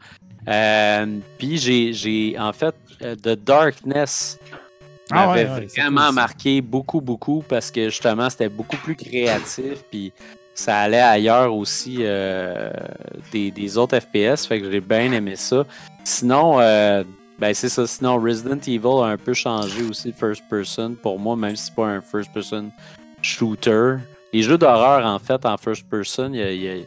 [0.49, 4.39] Euh, Puis j'ai- en fait, euh, The Darkness
[5.11, 9.83] Ah m'avait ouais, vraiment cool, marqué beaucoup, beaucoup parce que justement, c'était beaucoup plus créatif.
[9.91, 10.12] Puis
[10.55, 12.71] ça allait ailleurs aussi euh,
[13.33, 14.47] des, des autres FPS.
[14.47, 15.65] Fait que j'ai bien aimé ça.
[16.05, 17.03] Sinon, euh,
[17.39, 17.87] ben c'est ça.
[17.87, 21.75] Sinon, Resident Evil a un peu changé aussi first person pour moi, même si c'est
[21.75, 22.71] pas un first person
[23.23, 23.97] shooter.
[24.33, 26.85] Les jeux d'horreur, en fait, en first person, il y a, il y a-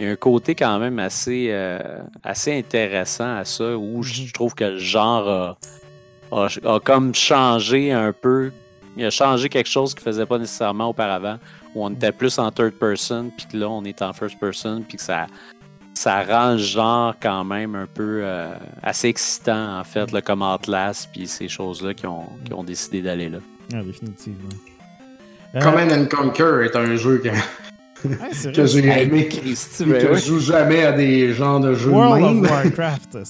[0.00, 1.78] il y a un côté quand même assez, euh,
[2.24, 5.58] assez intéressant à ça où je je trouve que le genre a,
[6.32, 8.50] a, a comme changé un peu.
[8.96, 11.38] Il a changé quelque chose qu'il faisait pas nécessairement auparavant,
[11.74, 14.82] où on était plus en third person, puis que là, on est en first person,
[14.88, 15.26] puis que ça,
[15.92, 20.42] ça rend le genre quand même un peu euh, assez excitant, en fait, le comme
[20.42, 23.38] Atlas, puis ces choses-là qui ont, qui ont décidé d'aller là.
[23.74, 24.48] Ah, définitivement.
[25.54, 27.28] Euh, Command and Conquer est un jeu que,
[28.04, 29.28] ouais, que j'ai aimé.
[29.30, 30.20] Christy, Et ben que oui.
[30.20, 32.50] je joue jamais à des genres de jeux World de of.
[32.50, 33.16] Warcraft.
[33.16, 33.24] and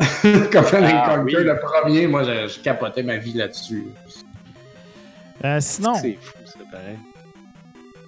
[0.00, 1.44] Ah, Conquer, oui.
[1.44, 3.86] le premier, moi, je, je capotais ma vie là-dessus.
[5.44, 6.98] Euh, sinon, C'est fou, c'est pareil.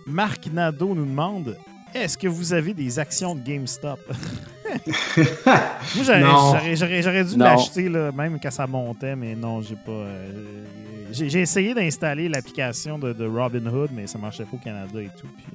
[0.06, 1.56] Marc Nadeau nous demande
[1.94, 3.98] est-ce que vous avez des actions de GameStop?
[5.46, 6.52] Moi, j'aurais- Non.
[6.54, 7.44] j'aurais j'aurais- j'aurais dû Non.
[7.46, 9.90] l'acheter là, même quand ça montait, mais non, j'ai pas.
[9.90, 10.30] euh,
[11.10, 15.10] j'ai j'ai essayé d'installer l'application de, de Robinhood, mais ça marchait pas au Canada et
[15.20, 15.26] tout.
[15.36, 15.46] Puis,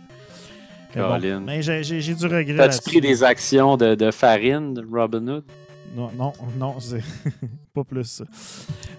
[0.96, 1.40] mais bon, Colin.
[1.42, 2.56] mais j'ai du regret.
[2.56, 5.44] T'as-tu pris des actions de, de farine de Robinhood?
[5.96, 7.02] Non, non, non, c'est
[7.74, 8.26] pas plus ça.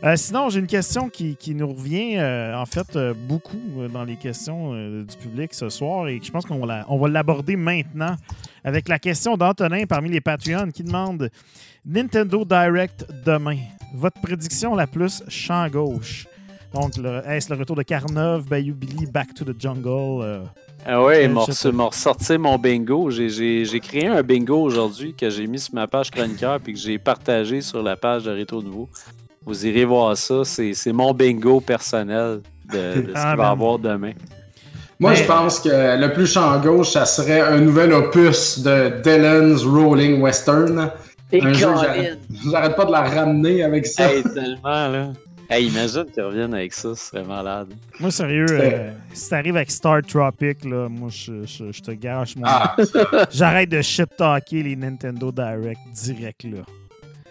[0.02, 3.58] Euh, sinon, j'ai une question qui, qui nous revient, euh, en fait, euh, beaucoup
[3.92, 7.08] dans les questions du public ce soir et je pense qu'on va la- on va
[7.08, 8.16] l'aborder maintenant
[8.64, 11.28] avec la question d'Antonin parmi les Patreons qui demande
[11.84, 13.58] Nintendo Direct demain.
[13.94, 16.26] Votre prédiction la plus champ gauche.
[16.74, 20.40] Donc, le- est-ce le retour de Carnov, Bayou Billy, Back to the Jungle euh,
[20.84, 23.10] Ah ouais, ils Euh, m'ont ressorti mon bingo.
[23.10, 26.74] J'ai- J'ai j'ai créé un bingo aujourd'hui que j'ai mis sur ma page chroniqueur puis
[26.74, 28.88] que j'ai partagé sur la page de Rétro Nouveau.
[29.44, 30.44] Vous irez voir ça.
[30.44, 32.40] C'est c'est mon bingo personnel
[32.70, 33.46] de, de ce Ah, qu'il va y man.
[33.52, 34.12] avoir demain.
[34.98, 39.00] Moi, Mais- je pense que le plus champ gauche, ça serait un nouvel opus de
[39.02, 40.90] Dylan's Rolling Western.
[41.32, 44.12] J'arrête pas de la ramener avec ça.
[44.12, 45.12] Hey, tellement, là.
[45.48, 47.72] Hey, imagine qu'ils reviennent avec ça, ce serait malade.
[48.00, 52.34] Moi, sérieux, euh, si t'arrives avec Star Tropic, là, moi, je, je- je te gâche.
[52.42, 52.74] Ah,
[53.30, 56.62] J'arrête de shit-talker les Nintendo Direct direct là.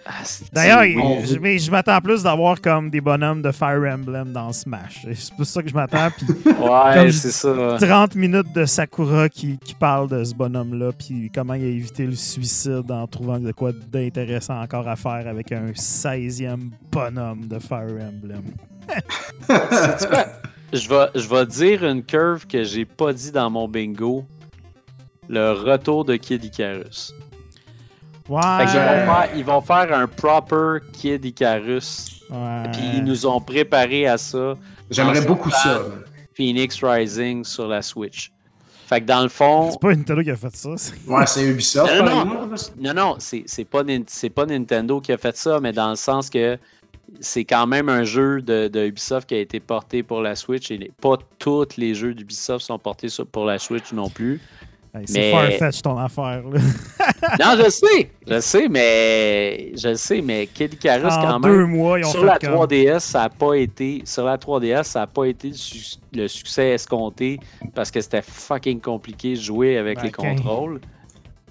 [0.08, 0.22] Ah,
[0.54, 0.84] D'ailleurs,
[1.26, 5.06] je, mais je m'attends plus d'avoir comme des bonhommes de Fire Emblem dans Smash.
[5.16, 6.10] C'est pour ça que je m'attends.
[6.16, 6.28] Puis
[6.60, 7.78] Ouais, c'est ça.
[7.80, 12.06] 30 minutes de Sakura qui, qui parle de ce bonhomme-là, puis comment il a évité
[12.06, 17.58] le suicide en trouvant de quoi d'intéressant encore à faire avec un 16e bonhomme de
[17.58, 18.44] Fire Emblem.
[20.74, 24.26] Je vais, je vais dire une curve que j'ai pas dit dans mon bingo.
[25.30, 27.14] Le retour de Kid Icarus.
[28.28, 28.42] Ouais.
[28.60, 32.22] Fait qu'ils vont faire, ils vont faire un proper Kid Icarus.
[32.30, 32.64] ouais.
[32.74, 34.56] Puis ils nous ont préparé à ça.
[34.90, 35.82] J'aimerais beaucoup ça.
[36.36, 38.32] Phoenix Rising sur la Switch.
[38.88, 39.72] Fait que dans le fond.
[39.72, 40.70] C'est pas Nintendo qui a fait ça.
[40.76, 41.92] c'est- Ouais, c'est Ubisoft.
[41.96, 42.74] Non, non, exemple.
[42.80, 46.58] non, non, c'est pas, Nintendo qui a fait ça, mais dans le sens que
[47.20, 50.70] c'est quand même un jeu de, de Ubisoft qui a été porté pour la Switch
[50.72, 54.40] et les- pas tous les jeux d'Ubisoft sont portés sur- pour la Switch non plus.
[54.98, 56.42] Hey, c'est Mais- Farfetch ton affaire.
[56.50, 56.60] Là.
[57.40, 61.76] Non, je sais, je sais, mais je sais, mais Kid Icarus en quand deux même.
[61.76, 62.50] mois, ils ont Sur fait la comme...
[62.66, 64.02] 3DS, ça a pas été.
[64.06, 67.40] Sur la 3DS, ça a pas été le, su- le succès escompté
[67.74, 70.16] parce que c'était fucking compliqué de jouer avec les Ok.
[70.18, 70.80] contrôles.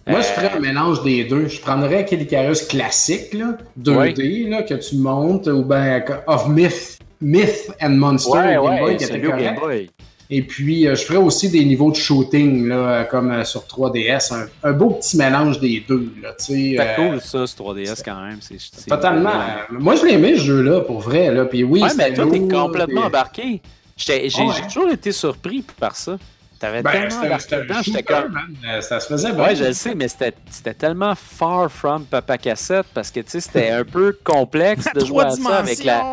[0.07, 1.49] Moi, je Euh, ferais un mélange des deux.
[1.49, 6.99] Je prendrais Kid Icarus classique, là, 2D, là, que tu montes, ou ben of Myth,
[7.21, 9.57] Myth and Monster Ouais, Game Boy, ouais, qui était Game.
[9.61, 9.91] Boy.
[10.31, 13.63] Et puis, euh, je ferais aussi des niveaux de shooting, là, euh, comme euh, sur
[13.67, 14.33] 3DS.
[14.33, 18.39] Un, un beau petit mélange des deux, euh, cool ça, ce 3DS quand même.
[18.41, 19.33] c'est- c'est- Totalement.
[19.71, 21.45] Moi, je l'ai aimé, ce jeu-là, pour vrai, là.
[21.45, 23.61] Puis oui, Ouais, mais toi, t'es complètement embarqué.
[23.97, 24.49] J'étais- J'ai Ouais.
[24.57, 26.17] j'ai toujours été surpris par ça.
[26.65, 28.33] T'avais Ben, tellement dedans, j'étais comme.
[28.33, 28.45] man.
[28.67, 29.45] Euh, Ça se faisait bien.
[29.45, 33.33] Ouais, je le sais, mais c'était c'était tellement far from Papa Cassette parce que tu
[33.33, 36.13] sais, c'était un peu complexe de jouer à ça avec, la,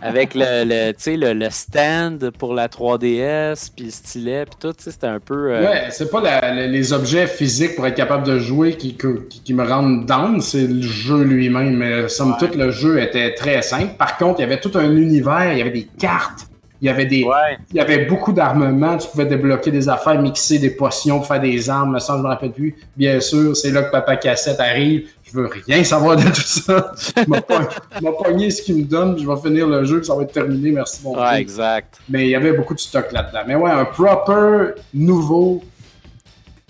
[0.00, 4.54] avec le, le, tu sais, le, le stand pour la 3DS, puis le stylet, puis
[4.60, 4.72] tout.
[4.72, 5.52] tu sais, C'était un peu.
[5.52, 9.42] euh, Ouais, c'est pas la- les objets physiques pour être capable de jouer qui, qui,
[9.42, 11.76] qui me rendent down, c'est le jeu lui-même.
[11.76, 13.94] Mais somme toute, le jeu était très simple.
[13.98, 16.47] Par contre, il y avait tout un univers, il y avait des cartes,
[16.80, 17.24] il y avait des.
[17.24, 17.58] Ouais.
[17.70, 21.68] Il y avait beaucoup d'armements, tu pouvais débloquer des affaires, mixer des potions, faire des
[21.68, 22.76] armes, ça je me rappelle plus.
[22.96, 25.08] Bien sûr, c'est là que Papa Cassette arrive.
[25.24, 26.92] Je veux rien savoir de tout ça.
[27.16, 30.32] Il m'a pogné ce qu'il me donne, je vais finir le jeu, ça va être
[30.32, 31.98] terminé, merci mon Ouais, exact.
[32.08, 33.40] Mais il y avait beaucoup de stock là-dedans.
[33.46, 35.62] Mais ouais, un proper, nouveau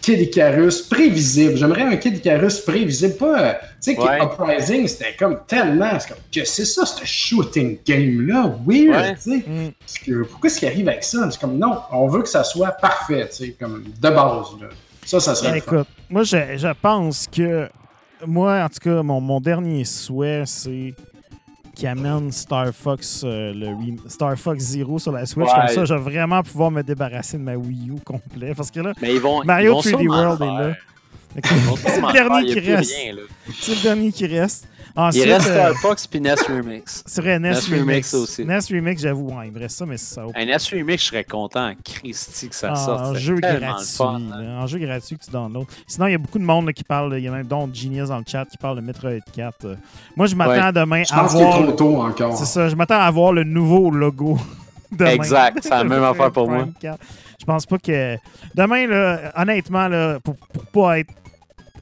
[0.01, 1.57] Kid Icarus prévisible.
[1.57, 3.17] J'aimerais un Kid Icarus prévisible.
[3.17, 4.23] Pas, euh, tu sais, Kid Ouais.
[4.23, 5.99] Uprising, c'était comme tellement.
[5.99, 8.55] C'est comme, que c'est ça, ce shooting game-là?
[8.67, 9.15] Weird, Ouais.
[9.17, 9.37] tu sais.
[9.47, 9.73] Mm.
[9.81, 11.29] Parce que, pourquoi est-ce qu'il arrive avec ça?
[11.31, 14.47] C'est comme, non, on veut que ça soit parfait, tu sais, comme de base.
[14.61, 14.69] Là.
[15.05, 17.69] Ça, ça serait Ben, écoute, moi, je, je pense que.
[18.27, 20.93] Moi, en tout cas, mon, mon dernier souhait, c'est
[21.79, 23.69] qu'il amène Star Fox, euh, le
[24.09, 25.47] Star Fox Zero sur la Switch.
[25.47, 25.55] Ouais.
[25.55, 28.53] Comme ça, je vais vraiment pouvoir me débarrasser de ma Wii U complet.
[28.57, 29.45] Parce que là, Mais ils vont.
[29.45, 30.59] Mario ils vont 3D sûrement World faire.
[30.61, 30.75] est là.
[31.77, 32.95] C'est le dernier qui reste.
[33.61, 34.69] C'est le dernier qui reste.
[35.01, 37.05] Ensuite, Il reste euh, Star Fox puis NES Remix.
[37.07, 37.81] c'est vrai, NES, NES Remix.
[37.81, 38.45] Remix aussi.
[38.45, 41.23] NES Remix, j'avoue, ouais, il me reste ça, mais ça Un NES Remix, je serais
[41.25, 43.01] content en Christy que ça en sorte.
[43.01, 43.87] en C'est jeu gratuit.
[43.97, 44.59] fun, hein.
[44.61, 45.67] en jeu gratuit que tu downloads.
[45.87, 47.71] Sinon, il y a beaucoup de monde là, qui parle, il y a même dont
[47.73, 49.55] Genius dans le chat qui parle de Metroid 4.
[49.65, 49.75] Euh,
[50.17, 50.59] Moi, je m'attends Ouais.
[50.59, 51.53] à demain Je à pense voir.
[51.63, 52.37] trop tôt encore.
[52.37, 54.37] C'est ça, je m'attends à voir le nouveau logo.
[54.91, 55.11] Demain.
[55.11, 56.61] Exact, c'est la même affaire pour moi.
[56.63, 56.99] Prime 4.
[57.41, 58.17] Je pense pas que.
[58.55, 61.13] Demain, là, honnêtement, là, pour, pour pas être.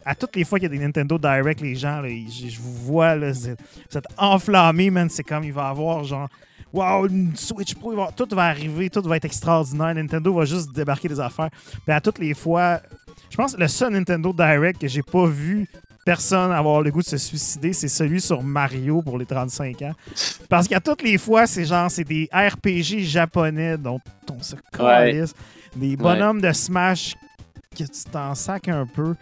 [0.07, 2.61] À toutes les fois qu'il y a des Nintendo Direct, les gens, là, je je
[2.61, 3.49] vous vois, là, vous
[3.99, 5.11] êtes, enflammés, man.
[5.11, 6.29] C'est comme il va y avoir genre.
[6.73, 9.95] Wow, une Switch Pro, va- tout va arriver, tout va être extraordinaire.
[9.95, 11.49] Nintendo va juste débarquer des affaires.
[11.85, 12.81] Puis à toutes les fois,
[13.31, 15.69] je pense que le seul Nintendo Direct que j'ai pas vu
[16.05, 19.93] personne avoir le goût de se suicider, c'est celui sur Mario pour les 35 ans.
[20.49, 24.01] Parce qu'à toutes les fois, c'est genre, c'est des RPG japonais dont
[24.31, 25.35] on se calisse.
[25.75, 27.15] Des bonhommes de Smash
[27.77, 29.15] que tu t'en sacs un peu.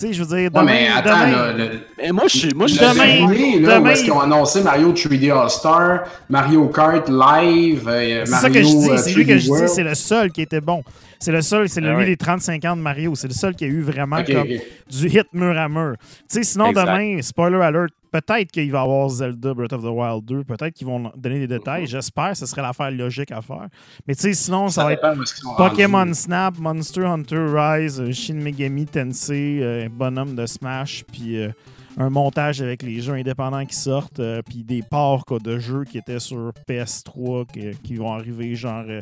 [0.00, 1.70] Tu sais, je veux dire, Ouais, mais attends, demain- là, le,
[2.02, 2.54] Mais moi, je suis.
[2.54, 2.82] Moi, je suis.
[2.84, 8.22] Le Demain- là, demain- où qu'ils ont annoncé Mario 3D All-Star, Mario Kart Live, euh,
[8.24, 9.94] c'est Mario ça que je dis, euh, c'est lui que 3D je dis, c'est le
[9.94, 10.82] seul qui était bon.
[11.18, 12.06] C'est le seul, c'est Ah lui ouais.
[12.06, 13.14] des 35 ans de Mario.
[13.14, 15.96] C'est le seul qui a eu vraiment comme du hit mur à mur.
[16.00, 16.86] Tu sais, sinon, Exact.
[16.86, 20.44] demain, spoiler alert, peut-être qu'il va y avoir Zelda Breath of the Wild 2.
[20.44, 21.86] Peut-être qu'ils vont donner des détails.
[21.86, 23.68] J'espère, ce serait l'affaire logique à faire.
[24.06, 25.14] Mais tu sais, sinon, ça, va être
[25.56, 26.12] Pokémon.
[26.12, 31.50] Snap, Monster Hunter Rise, euh, Shin Megami Tensei, euh, bonhomme de Smash, puis euh,
[31.98, 35.84] un montage avec les jeux indépendants qui sortent, euh, puis des ports quoi, de jeux
[35.84, 39.00] qui étaient sur PS3 qui, qui vont arriver, genre euh,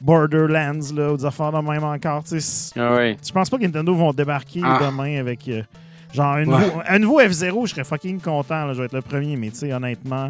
[0.00, 2.24] Borderlands, là, ou des affaires de même encore.
[2.24, 2.38] tu
[2.76, 3.16] Ah ouais.
[3.24, 4.78] Je pense pas que Nintendo vont débarquer Ah.
[4.80, 5.62] demain avec euh,
[6.12, 6.44] genre un Ouais.
[6.46, 9.50] nouveau, un nouveau F-Zero, je serais fucking content, là, je vais être le premier, mais
[9.50, 10.28] tu sais, honnêtement.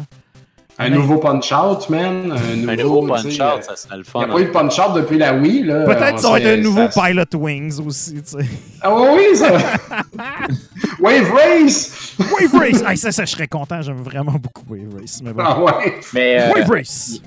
[0.79, 2.31] Un nouveau Punch-Out, man.
[2.31, 4.19] Un nouveau, Punch-Out, euh, ça serait le Il fun.
[4.19, 4.51] n'y a pas eu de hein.
[4.53, 5.63] Punch-Out depuis la Wii.
[5.63, 5.83] là.
[5.85, 8.45] Peut-être On ça va être un nouveau ça- Pilot Wings aussi, tu sais.
[8.81, 9.51] Ah oui, oui, ça.
[10.99, 12.15] Wave Race!
[12.19, 12.83] Wave Race!
[12.87, 13.81] Hey, ça, ça, je serais content.
[13.81, 15.19] J'aime vraiment beaucoup Wave Race.
[15.23, 15.43] Mais bon.
[15.45, 15.99] Ah ouais.
[16.13, 17.19] Mais euh, Wave Race!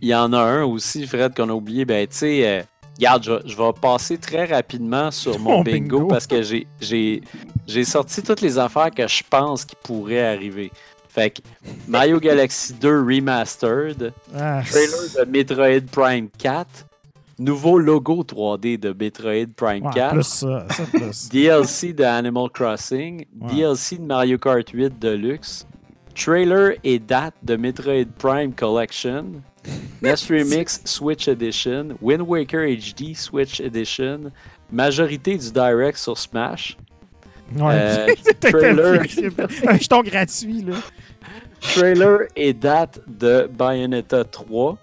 [0.00, 1.84] il y en a un aussi, Fred, qu'on a oublié.
[1.84, 2.62] Ben, tu sais, euh,
[2.96, 6.06] regarde, je, je vais passer très rapidement sur mon Mon bingo, bingo.
[6.08, 6.66] parce que j'ai-
[7.84, 10.70] sorti toutes les affaires que je pense qui pourraient arriver.
[11.08, 11.40] Fait que
[11.88, 16.66] Mario Galaxy 2 Remastered, Ah, trailer de Metroid Prime 4,
[17.38, 20.12] nouveau logo 3D de Metroid Prime ouais, 4.
[20.14, 20.66] plus ça.
[20.70, 21.28] ça plus.
[21.30, 23.54] DLC de Animal Crossing, Ouais.
[23.54, 25.66] DLC de Mario Kart 8 Deluxe,
[26.14, 29.26] trailer et date de Metroid Prime Collection,
[30.02, 34.32] NES Remix Switch Edition, Wind Waker HD Switch Edition,
[34.70, 36.76] majorité du Direct sur Smash,
[37.54, 37.74] Ouais.
[37.74, 38.06] Euh,
[38.40, 39.02] trailer.
[39.04, 40.76] fait un jeton gratuit, là.
[41.60, 44.78] trailer et date de Bayonetta 3.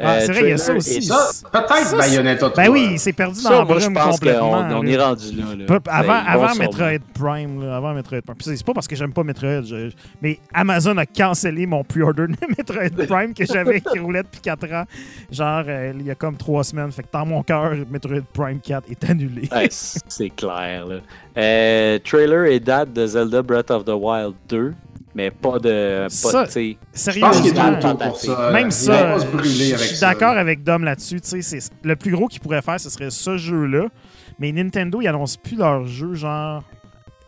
[0.00, 1.02] Ah, c'est vrai, il y a ça aussi.
[1.04, 2.64] Ça, peut-être Ça, Bayonetta 3.
[2.64, 4.50] Ben oui, il s'est perdu dans Ça, la moi, je brume pense complètement.
[4.50, 4.90] qu'on on là.
[4.90, 5.44] est rendu là.
[5.86, 6.54] Avant, Ben, avant.
[6.56, 8.36] Metroid Prime, là, avant Metroid Prime.
[8.40, 12.34] C'est pas parce que j'aime pas Metroid, je- mais Amazon a cancellé mon pre-order de
[12.58, 14.84] Metroid Prime que j'avais qui roulait depuis 4 ans.
[15.30, 16.90] Genre, euh, il y a comme 3 semaines.
[16.90, 19.48] Fait que dans mon cœur, Metroid Prime 4 est annulé.
[19.52, 20.86] Ouais, c'est clair.
[20.86, 20.96] Là.
[21.36, 24.74] Euh, trailer et date de Zelda Breath of the Wild 2,
[25.14, 26.04] mais pas de.
[26.04, 28.50] Pas, Ça, sais, Je pense qu'il est trop pour ça.
[28.52, 31.20] Même ça, je suis d'accord avec Dom là-dessus.
[31.20, 33.86] tu sais, c'est- Le plus gros qu'ils pourraient faire, ce serait ce jeu-là.
[34.38, 36.62] Mais Nintendo, ils annoncent plus leur jeu, genre,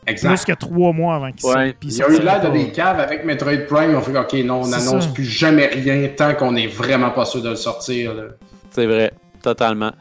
[0.09, 0.29] Exact.
[0.29, 1.75] plus que 3 mois avant qu'ils Ouais.
[1.83, 3.95] Il y a eu l'air de des caves avec Metroid Prime.
[3.95, 7.43] On fait OK, non, on n'annonce plus jamais rien tant qu'on n'est vraiment pas sûr
[7.43, 8.15] de le sortir.
[8.15, 8.23] là.
[8.71, 9.93] c'est vrai, totalement.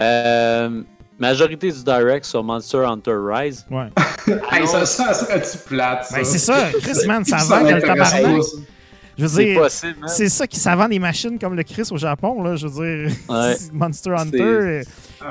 [0.00, 0.82] Euh,
[1.22, 3.64] majorité du direct sur Monster Hunter Rise.
[3.70, 3.88] Ouais.
[4.52, 6.16] Hey, ça, ça serait-tu plate, ça?
[6.16, 8.42] Ben, c'est ça, Chris, man, ça vend le tabarnak.
[9.18, 10.06] Je veux C'est dire, possible, hein?
[10.08, 12.54] c'est ça qui ça vend des machines comme le Chris au Japon, là.
[12.56, 13.56] Je veux dire, Ouais.
[13.72, 14.82] Monster Hunter, euh,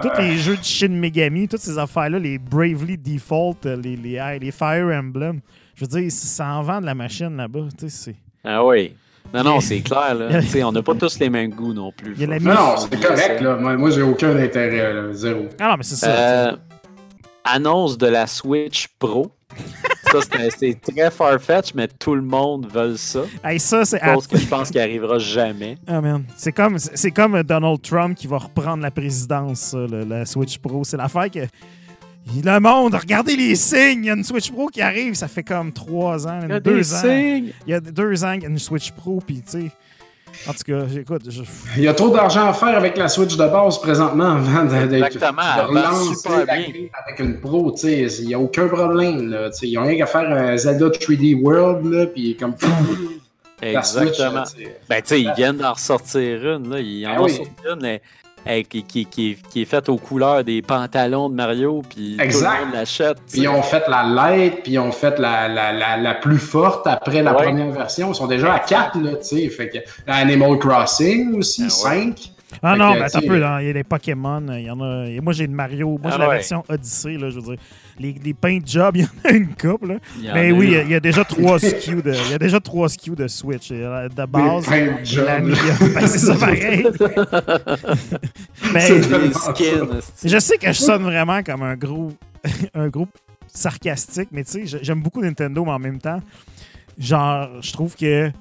[0.02, 0.22] tous Ah.
[0.22, 4.52] les jeux de Shin Megami, toutes ces affaires-là, les Bravely Default, euh, les, les, les
[4.52, 5.40] Fire Emblem.
[5.76, 7.68] Je veux dire, ça en vend de la machine là-bas.
[7.78, 8.94] tu sais, c'est- Ah oui.
[9.34, 10.14] Non, non, c'est clair.
[10.16, 10.40] Là.
[10.42, 12.14] Tu sais, on n'a pas tous les mêmes goûts non plus.
[12.16, 13.56] Il y a la Faut- Non, non, c'est correct, là.
[13.58, 15.14] Moi, moi, j'ai aucun intérêt, là.
[15.14, 15.46] Zéro.
[15.60, 16.08] Ah non, mais c'est ça.
[16.08, 16.52] Euh,
[17.44, 19.32] annonce de la Switch Pro.
[20.12, 20.20] ça,
[20.58, 23.22] c'est- très farfetch, mais tout le monde veut ça.
[23.44, 24.04] Hey, ça, c'est.
[24.04, 25.78] Chose que je pense qu'il arrivera jamais.
[25.88, 26.24] Ah, man.
[26.36, 26.78] C'est comme,
[27.16, 30.84] comme Donald Trump qui va reprendre la présidence, ça, le- la Switch Pro.
[30.84, 31.40] C'est l'affaire que.
[32.44, 34.00] Le monde, regardez les signes!
[34.04, 36.94] Il y a une Switch Pro qui arrive, ça fait comme trois ans, même deux
[36.94, 37.02] ans.
[37.04, 39.72] Il y a deux ans qu'il y a une Switch Pro, puis tu sais.
[40.48, 41.42] En tout cas, écoute, je-
[41.76, 44.88] Il y a trop d'argent à faire avec la Switch de base présentement avant de,
[44.88, 46.66] de- Exactement, de relancer super la bien.
[47.06, 47.72] avec une Pro.
[47.72, 48.04] tu sais.
[48.22, 49.30] Il n'y a aucun problème.
[49.30, 49.68] Là, tu sais.
[49.68, 52.54] ils n'ont rien qu'à faire un Zelda 3D World, là, puis comme
[53.62, 54.04] la Switch.
[54.04, 54.34] Exactement.
[54.36, 54.78] là, tu sais.
[54.88, 56.70] Ben, tu sais, ils viennent d'en ressortir une.
[56.70, 56.80] Là.
[56.80, 57.32] Ils en Ah ont oui.
[57.36, 58.02] sorti une mais,
[58.70, 62.60] qui, qui, qui, qui est faite aux couleurs des pantalons de Mario, puis tout Exact.
[62.60, 63.18] le monde l'achète.
[63.28, 66.14] tu Puis ils ont fait la light, puis ils ont fait la, la, la, la
[66.16, 67.44] plus forte après la Ouais.
[67.44, 68.12] première version.
[68.12, 69.50] Ils sont déjà à 4, là, tu sais.
[69.50, 69.78] Fait que
[70.08, 72.00] Animal Crossing aussi, Ah ouais.
[72.16, 72.32] 5.
[72.64, 74.64] Ah Fait non, que, mais attends un tu peu, il y a les Pokémon, il
[74.66, 75.06] y en a.
[75.08, 76.36] et moi, j'ai le Mario, moi, Ah j'ai la ouais.
[76.36, 77.56] version Odyssey, là, je veux dire.
[78.00, 79.96] Les, les paint jobs, il y en a une couple, là.
[80.34, 82.34] Mais a oui, il y a- il y, a déjà trois SKU de, il y
[82.34, 83.72] a déjà trois SKU de Switch.
[83.72, 85.26] La- De base, paint jobs.
[85.94, 86.86] ben, c'est ça pareil.
[88.74, 88.80] Mais
[89.34, 89.88] skins.
[90.24, 92.12] je sais que je sonne vraiment comme un gros,
[92.74, 93.10] un groupe
[93.54, 96.22] sarcastique, mais tu sais, j'ai- j'aime beaucoup Nintendo, mais en même temps,
[96.98, 98.32] genre, je trouve que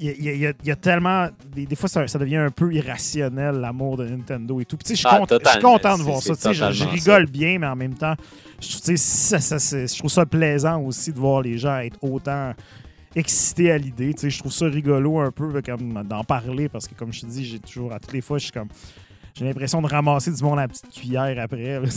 [0.00, 1.28] il y, a- y y tellement.
[1.54, 4.76] Des, des fois, ça, ça devient un peu irrationnel, l'amour de Nintendo et tout.
[4.76, 6.34] Puis, tu sais, je suis Ah, cont- content de voir ça.
[6.34, 8.14] c'est tu sais, Je, je rigole bien, mais en même temps,
[8.60, 11.78] je, tu sais, ça, ça, c'est- je trouve ça plaisant aussi de voir les gens
[11.78, 12.52] être autant
[13.14, 14.14] excités à l'idée.
[14.14, 17.20] Tu sais, Je trouve ça rigolo un peu comme d'en parler parce que, comme je
[17.22, 18.68] te dis, j'ai toujours, à toutes les fois, je suis comme.
[19.34, 21.78] J'ai l'impression de ramasser du monde à la petite cuillère après.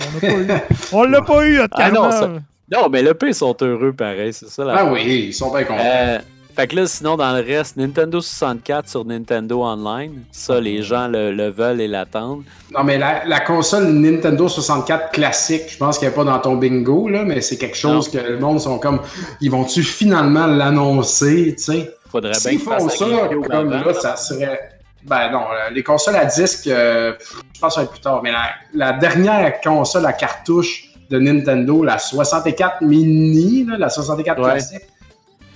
[0.00, 0.60] On l'a pas eu.
[0.92, 2.32] On l'a pas eu, notre Ah non, ça-
[2.72, 5.64] Non, mais le P sont heureux pareil, c'est ça la Ah oui, ils sont bien
[5.64, 5.82] contents.
[5.84, 6.18] Euh,
[6.54, 11.08] fait que là, sinon, dans le reste, Nintendo 64 sur Nintendo Online, ça, les gens
[11.08, 12.44] le, le veulent et l'attendent.
[12.72, 16.56] Non, mais la, la console Nintendo 64 classique, je pense qu'elle n'est pas dans ton
[16.56, 19.00] bingo, là, mais c'est quelque chose que le monde sont comme.
[19.40, 21.94] Ils vont-tu finalement l'annoncer, tu sais?
[22.10, 23.06] Faudrait bien S'ils font ça,
[23.50, 24.60] comme là, ça serait.
[25.06, 27.12] Ben non, euh, les consoles à disque, euh,
[27.54, 30.84] je pense que ça va être plus tard, mais la, la dernière console à cartouche
[31.10, 34.50] de Nintendo, la 64 mini, là, la 64 Ouais.
[34.52, 34.80] classique,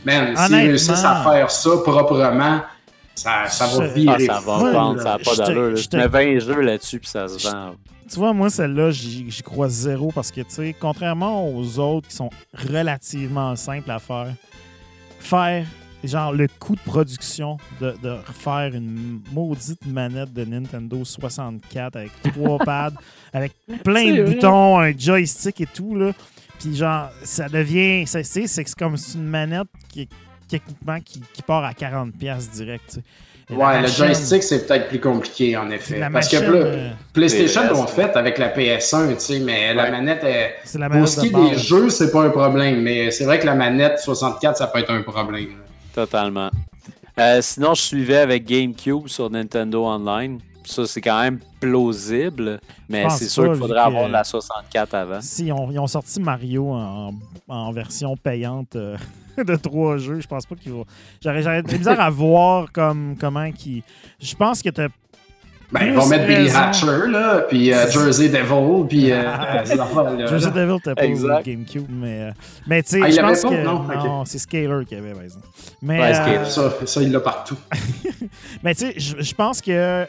[0.04, 2.60] man, s'ils réussissent à faire ça proprement,
[3.14, 4.26] ça, ça va virer.
[4.30, 5.76] Ah, ça va fou, vendre, ça n'a pas d'allure.
[5.76, 7.74] je mets 20 jeux là-dessus, puis ça se vend.
[8.10, 12.08] Tu vois, moi, celle-là, j'y j'y crois zéro parce que, tu sais, contrairement aux autres
[12.08, 14.32] qui sont relativement simples à faire,
[15.20, 15.66] faire,
[16.02, 22.12] genre, le coût de production de, de refaire une maudite manette de Nintendo 64 avec
[22.32, 22.92] trois pads,
[23.34, 23.52] avec
[23.84, 24.34] plein C'est de vrai.
[24.36, 26.12] boutons, un joystick et tout, là.
[26.58, 28.06] Puis, genre, ça devient.
[28.06, 30.08] ça- C'est c'est que c'est comme c'est une manette qui,
[30.48, 33.00] techniquement, qui, qui part à 40$ direct,
[33.50, 35.98] Ouais, le joystick, c'est peut-être plus compliqué, en effet.
[36.12, 40.22] Parce que là, euh, PlayStation l'ont fait avec la PS1, tu sais, mais la manette
[40.22, 40.56] est.
[40.64, 43.10] c'est la Pour manette ce qui de est des jeux, c'est pas un problème, mais
[43.10, 45.48] c'est vrai que la manette 64, ça peut être un problème.
[45.94, 46.50] Totalement.
[47.18, 50.40] Euh, sinon, je suivais avec GameCube sur Nintendo Online.
[50.70, 55.20] Ça, c'est quand même plausible, mais c'est sûr qu'il faudrait que- avoir la 64 avant.
[55.20, 57.12] Si, ils ont, ils ont sorti Mario en,
[57.48, 58.96] en version payante euh,
[59.38, 60.20] de trois jeux.
[60.20, 60.84] Je pense pas qu'ils vont.
[61.24, 63.82] J'aurais j'aurais de misère à voir comme, comment qu'ils.
[64.20, 64.88] Je pense que t'as-
[65.72, 66.50] Ben, ils vont mettre Billy.
[66.50, 69.22] Hatcher, là, puis euh, Jersey Devil, puis euh.
[70.28, 71.46] Jersey Devil, t'as pas Exact.
[71.46, 72.32] GameCube, mais,
[72.66, 73.48] mais tu sais, Ah, il je pense pas?
[73.50, 73.64] que.
[73.64, 75.46] Non, Non, c'est Scaler qui avait, par exemple.
[75.80, 76.50] Mais, Ouais, euh, Scaler.
[76.50, 77.56] Ça, ça, il l'a partout.
[78.62, 80.06] mais tu sais, je pense que.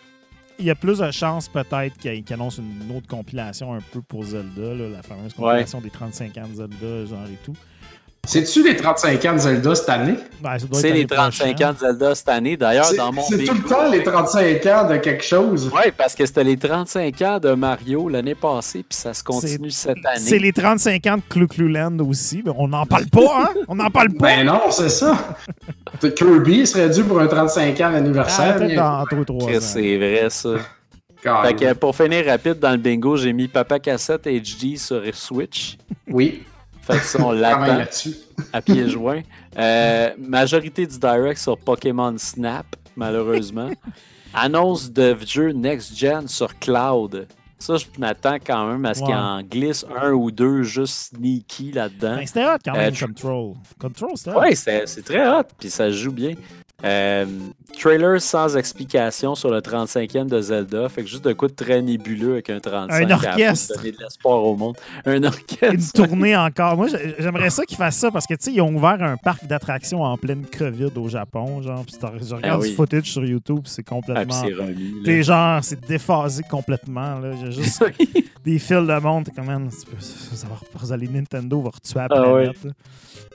[0.60, 4.02] Il y a plus de chances peut-être qu'il qu'il annonce une autre compilation un peu
[4.02, 7.56] pour Zelda, là, la fameuse compilation des 35 ans de Zelda, genre et tout.
[8.32, 10.14] C'est-tu les 35 ans de Zelda cette année?
[10.40, 11.68] Ben, C'est les l'année 35 prochaine.
[11.68, 12.58] ans de Zelda cette année.
[12.58, 15.72] D'ailleurs, C'est dans mon c'est tout le temps les 35 ans de quelque chose.
[15.74, 19.72] Oui, parce que c'était les 35 ans de Mario l'année passée, puis ça se continue
[19.72, 20.40] cette C'est année.
[20.44, 22.44] les 35 ans de Clu Clu Land aussi.
[22.46, 23.50] mais on n'en parle pas, hein?
[23.68, 24.28] On n'en parle pas.
[24.28, 25.18] Ben non, c'est ça.
[26.16, 28.56] Kirby serait dû pour un 35 ans Ah, d'anniversaire.
[28.58, 29.62] peut-être mais- dans 2-3 Chris, ans.
[29.62, 30.50] C'est vrai, ça.
[31.44, 35.78] Fait que pour finir rapide dans le bingo, j'ai mis Papa Cassette HD sur Switch.
[36.08, 36.44] Oui,
[36.90, 37.84] Fait que ça, on l'attend
[38.54, 39.22] à pieds joints.
[39.58, 43.70] Euh, majorité du direct sur Pokémon Snap, malheureusement.
[44.34, 47.28] Annonce de jeu Next Gen sur Cloud.
[47.58, 49.16] Ça, je m'attends quand même à ce qu'il Ouais.
[49.16, 52.16] en glisse un ou deux juste sneaky là-dedans.
[52.16, 53.54] Ben, c'était hot quand même, Euh, tr- Control.
[53.80, 54.40] Control, c'était hot.
[54.40, 56.34] Ouais, c'est c'est très hot, puis ça joue bien.
[56.86, 57.26] Euh,
[57.78, 60.88] trailer sans explication sur le 35e de Zelda.
[60.90, 63.76] Fait que juste de coup de très nébuleux avec un 35 Un à orchestre.
[63.78, 64.76] donner de l'espoir au monde.
[65.06, 65.92] Un Une orchestre.
[65.94, 66.78] tournée encore.
[66.78, 69.18] Moi, j'ai- j'aimerais ça qu'ils fassent ça parce que, tu sais, ils ont ouvert un
[69.18, 71.62] parc d'attractions en pleine COVID au Japon.
[71.62, 72.70] Genre, Puis je regarde Ah oui.
[72.70, 74.44] du footage sur YouTube, c'est Ah, complètement.
[74.44, 74.66] là.
[75.06, 77.20] T'es genre, c'est déphasé complètement.
[77.20, 77.32] Là.
[77.44, 77.84] J'ai juste
[78.46, 79.26] des fils de monde.
[79.26, 79.96] T'es comme, man, tu peux-
[80.48, 82.54] va reposer- les Nintendo va retuer la Ah.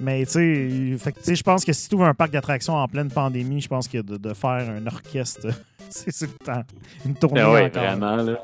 [0.00, 3.60] Mais tu sais, je pense que si tu ouvres un parc d'attractions en pleine pandémie,
[3.60, 5.48] je pense que de, de faire un orchestre,
[5.88, 6.62] c'est le temps.
[7.04, 7.82] Une tournée Ah ouais, encore.
[7.82, 8.16] vraiment.
[8.16, 8.38] Là.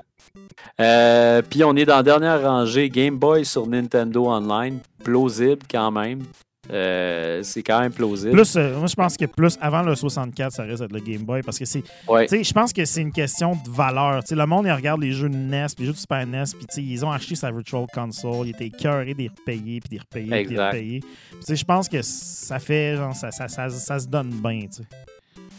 [0.81, 4.79] Euh, puis on est dans la dernière rangée Game Boy sur Nintendo Online.
[5.03, 6.23] Plausible quand même.
[6.71, 8.33] Euh, c'est quand même plausible.
[8.33, 11.23] Plus, euh, moi, je pense que plus avant le 64, ça risque d'être le Game
[11.23, 11.83] Boy parce que c'est.
[12.09, 12.27] Ouais.
[12.31, 14.21] Je pense que c'est une question de valeur.
[14.31, 17.05] Le monde, il regarde les jeux de NES, les jeux de Super NES, puis ils
[17.05, 20.59] ont acheté sa Virtual Console, ils étaient écœurés d'y repayer, puis d'y repayer, puis d'y
[20.61, 21.01] repayer.
[21.49, 24.61] Je pense que ça fait, genre, ça, ça, ça, ça se donne bien.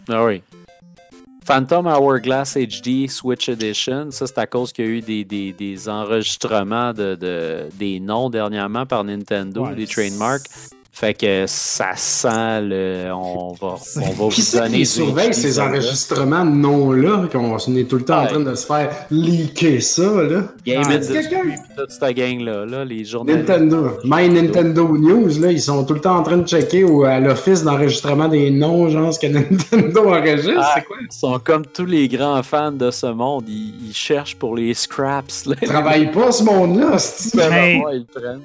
[0.09, 0.41] Ah oui.
[1.43, 5.51] Phantom Hourglass HD Switch Edition, ça c'est à cause qu'il y a eu des, des,
[5.53, 10.45] des enregistrements de, de- des noms dernièrement par Nintendo, Ouais, des trademarks.
[10.93, 13.11] Fait que ça sent le.
[13.13, 17.89] On va, on va Qui vous donner qui surveille ces enregistrements de noms-là, qu'on est
[17.89, 20.43] tout le temps en train de se faire leaker ça, là?
[20.65, 23.47] Game Ah, puis toute cette gang-là, là, les journalistes.
[23.47, 23.97] Nintendo.
[24.03, 27.21] My Nintendo News, là, ils sont tout le temps en train de checker au, à
[27.21, 30.51] l'office d'enregistrement des noms, genre ce que Nintendo enregistre.
[30.59, 30.97] Ah, c'est quoi?
[31.01, 33.45] Ils sont comme tous les grands fans de ce monde.
[33.47, 35.45] Ils, ils cherchent pour les scraps.
[35.45, 35.55] Là.
[35.61, 38.41] Ils travaillent pas, ce monde-là, c'est ils le prennent.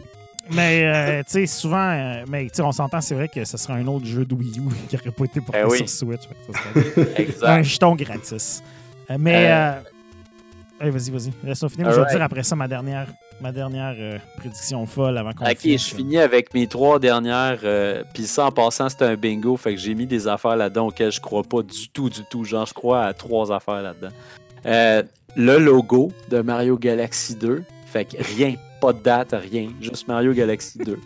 [0.51, 3.87] Mais, euh, tu sais, souvent, euh, mais on s'entend, c'est vrai que ce serait un
[3.87, 5.79] autre jeu de Wii U qui n'aurait pas été porté Eh oui.
[5.79, 6.21] sur Switch.
[6.23, 7.63] Serait un Exact.
[7.65, 8.63] jeton gratis.
[9.11, 9.73] Euh, mais, Euh,
[10.83, 11.33] euh, hey, vas-y, vas-y.
[11.45, 11.87] Laisse-moi finir.
[11.89, 13.09] mais Je vais dire après ça ma dernière,
[13.41, 15.89] ma dernière euh, prédiction folle avant qu'on Ok, finisse.
[15.91, 17.59] je finis avec mes trois dernières.
[17.65, 19.57] euh, Puis ça, en passant, c'était un bingo.
[19.57, 22.45] Fait que j'ai mis des affaires là-dedans auxquelles je crois pas du tout, du tout.
[22.45, 24.15] Genre, je crois à trois affaires là-dedans.
[24.67, 25.03] Euh,
[25.35, 27.63] le logo de Mario Galaxy 2.
[27.87, 29.71] Fait que rien, pas de date, rien.
[29.81, 30.99] Juste Mario Galaxy 2.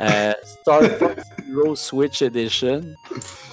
[0.00, 2.82] Euh, Star Fox Hero Switch Edition.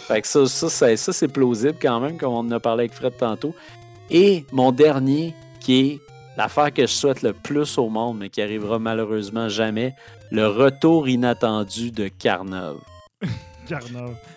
[0.08, 2.84] Fait que ça, ça, c'est- ça, c'est plausible quand même, comme on en a parlé
[2.86, 3.54] avec Fred tantôt.
[4.10, 6.00] Et mon dernier, qui est
[6.38, 9.94] l'affaire que je souhaite le plus au monde, mais qui arrivera malheureusement jamais,
[10.32, 12.78] le retour inattendu de Carnov.
[13.68, 14.14] Carnot.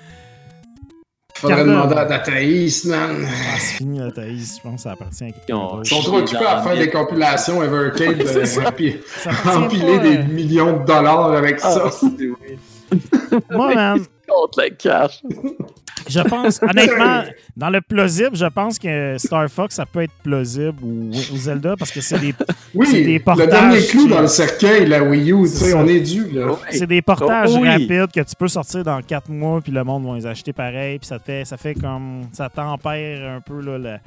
[1.34, 3.26] Faudrait demander à Thaïs, man.
[3.26, 4.56] Ah, c'est fini la Thaïs.
[4.58, 7.62] Je pense que ça appartient à quelqu'un Ils sont trop occupés à faire des compilations
[7.62, 8.46] Evercade, euh, ça.
[8.46, 8.98] Ça appartient
[9.56, 11.84] empiler pas, des euh, millions de dollars avec ça.
[11.86, 12.58] Ah, oui.
[13.50, 15.22] Moi, man, Contre le cash.
[16.08, 17.22] je pense, honnêtement,
[17.56, 21.74] dans le plausible, je pense que Star Fox, ça peut être plausible ou, ou Zelda
[21.78, 22.34] parce que c'est des,
[22.74, 25.46] Oui, C'est des le portages dernier clou qui- dans le cercueil, la Wii U, tu
[25.48, 25.76] C'est sais, ça.
[25.78, 26.56] on est dû, là.
[26.70, 27.68] c'est des portages Oh oui.
[27.68, 30.98] rapides que tu peux sortir dans quatre mois, puis le monde va les acheter pareil,
[30.98, 33.98] puis ça fait, ça fait comme, ça tempère un peu là, le-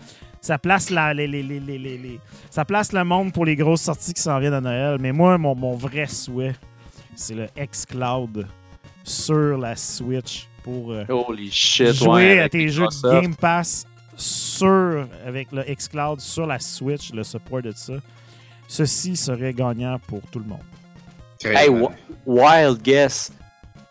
[0.42, 3.56] ça place la, les, les- les- les- les- les- ça place le monde pour les
[3.56, 4.98] grosses sorties qui s'en viennent à Noël.
[5.00, 6.54] Mais moi, mon, mon vrai souhait,
[7.16, 8.46] c'est le xCloud
[9.04, 13.22] sur la Switch pour euh, Holy shit, jouer ouais, à tes jeux de.
[13.22, 13.86] Game Pass
[14.16, 17.94] sur, avec le xCloud sur la Switch, le support de ça.
[18.68, 20.60] Ceci serait gagnant pour tout le monde.
[21.44, 21.70] Hey,
[22.26, 23.32] wild guess.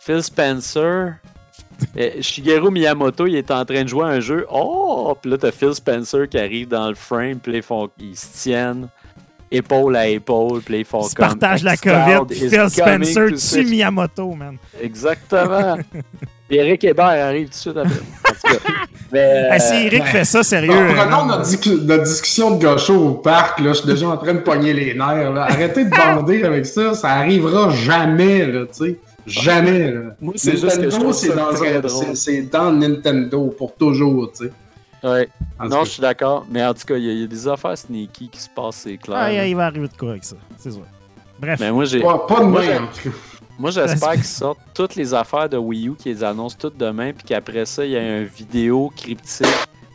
[0.01, 1.21] Phil Spencer.
[1.97, 4.47] euh, Shigeru Miyamoto, il est en train de jouer à un jeu.
[4.51, 5.17] Oh!
[5.21, 8.17] Puis là, t'as Phil Spencer qui arrive dans le frame, puis là, ils, font, ils
[8.17, 8.89] se tiennent
[9.53, 11.39] épaule à épaule, puis ils font comme.
[11.39, 13.65] partagent la COVID, Phil Spencer tue.
[13.65, 14.57] Miyamoto, man.
[14.81, 15.77] Exactement.
[16.49, 17.93] Puis Eric Hébert arrive tout de suite après.
[17.95, 18.71] En tout cas.
[19.13, 20.71] Mais, Ah, si Eric ben, fait ça, sérieux.
[20.73, 21.27] Euh, prenons non.
[21.39, 23.61] notre, dis- notre discussion de gaucho au parc.
[23.61, 23.69] Là.
[23.73, 25.33] Je suis déjà en train de pogner les nerfs.
[25.33, 25.45] là.
[25.45, 26.93] Arrêtez de bander avec ça.
[26.95, 28.45] Ça arrivera jamais.
[28.47, 28.99] Là, tu sais.
[29.27, 29.93] jamais.
[29.93, 30.01] Là.
[30.21, 30.99] Moi, c'est juste que je Nintendo,
[31.89, 34.31] trouve c'est dans, dans Nintendo pour toujours.
[34.37, 34.53] Tu sais.
[35.05, 35.29] Ouais.
[35.59, 36.47] En Non, je suis d'accord.
[36.51, 38.49] Mais en tout cas, il y, a- il y a des affaires sneaky qui se
[38.49, 39.19] passent, c'est clair.
[39.21, 40.37] Ah, il va arriver de quoi avec ça.
[40.59, 40.83] C'est sûr.
[41.41, 41.59] Bref.
[41.61, 42.01] Mais moi, j'ai.
[42.01, 43.17] pas, pas de Moi, main, j'ai- en tout cas.
[43.59, 47.13] Moi, j'espère qu'ils sortent toutes les affaires de Wii U, qu'ils les annoncent toutes demain,
[47.13, 49.47] puis qu'après ça, il y a une vidéo cryptique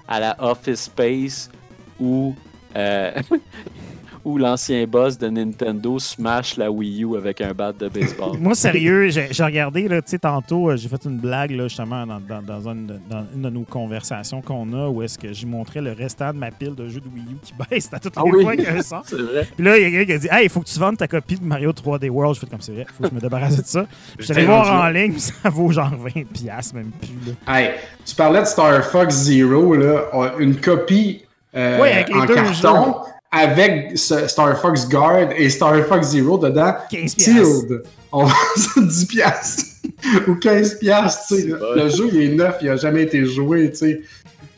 [0.08, 1.50] à la Office Space
[2.00, 2.36] où,
[2.76, 3.12] euh,
[4.28, 8.38] où l'ancien boss de Nintendo smash la Wii U avec un bat de baseball.
[8.40, 12.06] Moi, sérieux, j'ai regardé, là, tu sais, tantôt, euh, j'ai fait une blague, là, justement,
[12.06, 15.32] dans, dans- dans une, de- dans une de nos conversations qu'on a, où est-ce que
[15.32, 18.00] j'ai montré le restant de ma pile de jeux de Wii U qui baisse à
[18.00, 18.44] toutes les Ah oui.
[18.44, 19.04] fois qu'il y a un sort.
[19.06, 19.48] C'est vrai.
[19.56, 20.98] Puis là, il y a quelqu'un qui a dit Hey, il faut que tu vendes
[20.98, 22.36] ta copie de Mario 3D World.
[22.36, 23.86] Je fais comme c'est vrai, faut que je me débarrasse de ça.
[24.20, 27.32] Je suis allé voir en ligne, ça vaut genre 20$, même plus.
[27.48, 27.58] Là.
[27.60, 27.70] Hey,
[28.06, 31.24] tu parlais de Star Fox Zero, là, on- une copie
[31.56, 32.96] euh, Oui, avec les en deux carton
[33.38, 36.74] avec ce Star Fox Guard et Star Fox Zero dedans.
[36.92, 37.16] 15$.
[37.16, 37.84] Tilde.
[38.12, 39.64] On vend ça 10 piastres
[40.28, 41.34] ou 15 piastres.
[41.76, 44.02] Le jeu, il est neuf, il a jamais été joué, tu sais.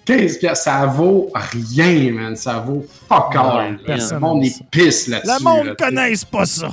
[0.06, 2.35] 15 piastres, ça vaut rien, man.
[2.35, 3.80] Ça vaut fuck Non, all.
[3.88, 4.60] Le monde ça.
[4.72, 5.31] pisse là-dessus.
[5.38, 5.89] Le monde là, tu sais.
[5.89, 6.69] connaisse pas ça.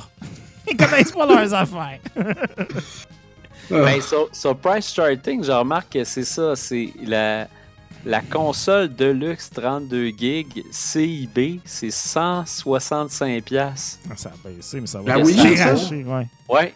[0.69, 1.99] Ils connaissent pas leurs affaires.
[2.17, 2.23] Ah.
[3.69, 6.55] Ben, sur, sur Price Charting, je remarque que c'est ça.
[6.55, 7.47] C'est la,
[8.07, 13.41] la console Deluxe 32 GB CIB, c'est 165$.
[13.41, 13.99] piastres.
[14.09, 15.65] Ah, Ça a baissé, mais ça La va Wii U, ça?
[15.65, 16.27] cracher, ouais.
[16.49, 16.73] Ouais.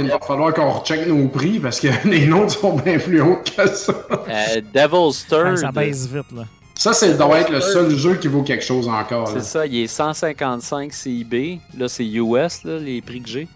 [0.00, 3.36] Il va falloir qu'on recheck nos prix parce que les nôtres sont bien plus hauts
[3.44, 3.92] que ça.
[4.10, 5.56] Euh, Devil's Ouais, Third.
[5.58, 6.44] Ça baisse vite, là.
[6.74, 9.28] Ça, c'est doit être le seul jeu qui vaut quelque chose encore.
[9.28, 11.58] C'est ça, il est 155 CIB.
[11.76, 13.48] Là, c'est US, là, les prix que j'ai.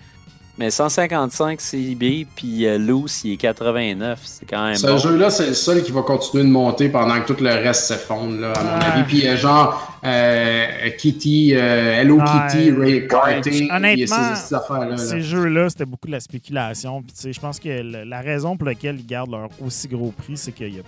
[0.62, 4.20] Mais 155 CIB, puis euh, Loose, il est 89.
[4.22, 4.96] C'est quand même Ce bon.
[4.96, 8.38] jeu-là, c'est le seul qui va continuer de monter pendant que tout le reste s'effondre,
[8.38, 9.02] là, à mon avis.
[9.08, 12.20] Puis euh, genre, euh, Kitty, euh, Hello.
[12.20, 14.90] Kitty, Ray Karting, Honnêtement, ces, ces affaires-là.
[14.90, 14.96] là.
[14.98, 17.02] Ces jeux-là, c'était beaucoup de la spéculation.
[17.02, 19.88] Puis, tu sais, je pense que le- la raison pour laquelle ils gardent leur aussi
[19.88, 20.82] gros prix, c'est qu'il y a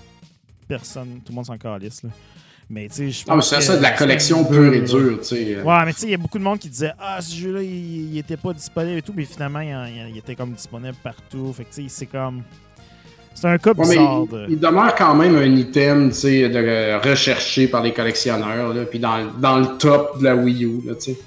[0.68, 2.04] personne, tout le monde s'en calisse.
[2.04, 2.10] Là.
[2.70, 5.18] Mais, tu sais, je Ah, mais pense c'est ça, de la collection pure et dure,
[5.20, 5.60] tu sais.
[5.62, 7.62] Ouais, mais tu sais, il y a beaucoup de monde qui disait Ah, ce jeu-là,
[7.62, 11.52] il, il était pas disponible et tout, mais finalement, il, était comme disponible partout.
[11.52, 12.42] Fait que, tu sais, c'est comme.
[13.34, 14.22] C'est un cas Ouais, mais bizarre.
[14.24, 17.92] il, de- il demeure quand même un item, tu sais, de, euh, recherché par les
[17.92, 21.18] collectionneurs, là, puis dans, dans le top de la Wii U, là, tu sais.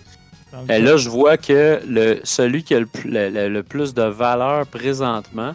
[0.64, 0.80] Et cas.
[0.80, 5.54] là, je vois que le, celui qui a le- le plus de valeur présentement,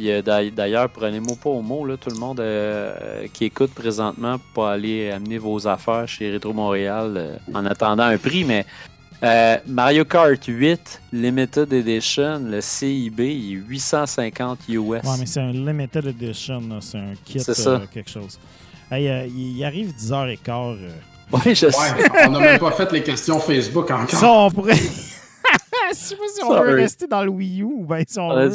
[0.00, 3.72] puis euh, d'ail- d'ailleurs, prenez-moi pas au mot, là, tout le monde euh, qui écoute
[3.74, 8.64] présentement pour aller amener vos affaires chez Retro Montréal euh, en attendant un prix, mais
[9.22, 14.78] euh, Mario Kart 8 Limited Edition, le CIB, il est 850 US.
[14.78, 17.68] Ouais, mais c'est un limited edition, c'est un kit, ça.
[17.68, 18.38] euh, quelque chose.
[18.90, 20.38] Hey, euh, il, arrive 10h15.
[20.48, 20.88] Euh.
[21.30, 21.66] Ouais, je sais.
[21.66, 24.08] Ouais, on n'a même pas fait les questions Facebook encore.
[24.18, 24.72] Ça, on pourrait.
[25.90, 28.34] Je sais pas si on veut rester dans le Wii U ou bien si on
[28.34, 28.50] veut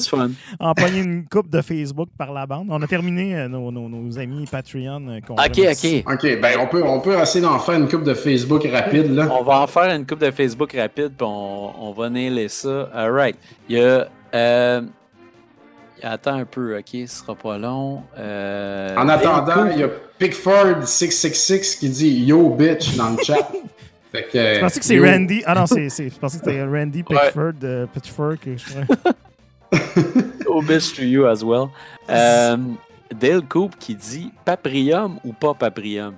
[0.60, 2.68] empoigner une coupe de Facebook par la bande.
[2.70, 5.08] On a terminé euh, nos, nos- nos amis Patreon.
[5.10, 6.04] euh, qu'on Ok, remercie.
[6.08, 6.14] ok.
[6.14, 9.28] Ok, ben on peut, on peut essayer d'en faire une coupe de Facebook rapide, là.
[9.38, 12.90] On va en faire une coupe de Facebook rapide, puis on, on va nailer ça.
[12.94, 13.36] Alright.
[13.70, 14.08] Il y a.
[14.34, 14.82] Euh,
[16.04, 18.04] attends un peu, ok, ce sera pas long.
[18.18, 19.90] Euh, En attendant, il y a
[20.20, 23.50] Pickford666 qui dit Yo bitch dans le chat.
[24.16, 25.00] fait que, Je pensais que c'est.
[25.00, 25.44] Randy?
[25.46, 29.14] Ah non, c'est, c'est- je pensais que c'était Randy Pickford, euh, Pitchford, que je crois.
[30.48, 31.68] Oh, bitch to you as well.
[32.10, 32.58] Euh,
[33.20, 36.14] Dale Coop qui dit Paprium ou pas Paprium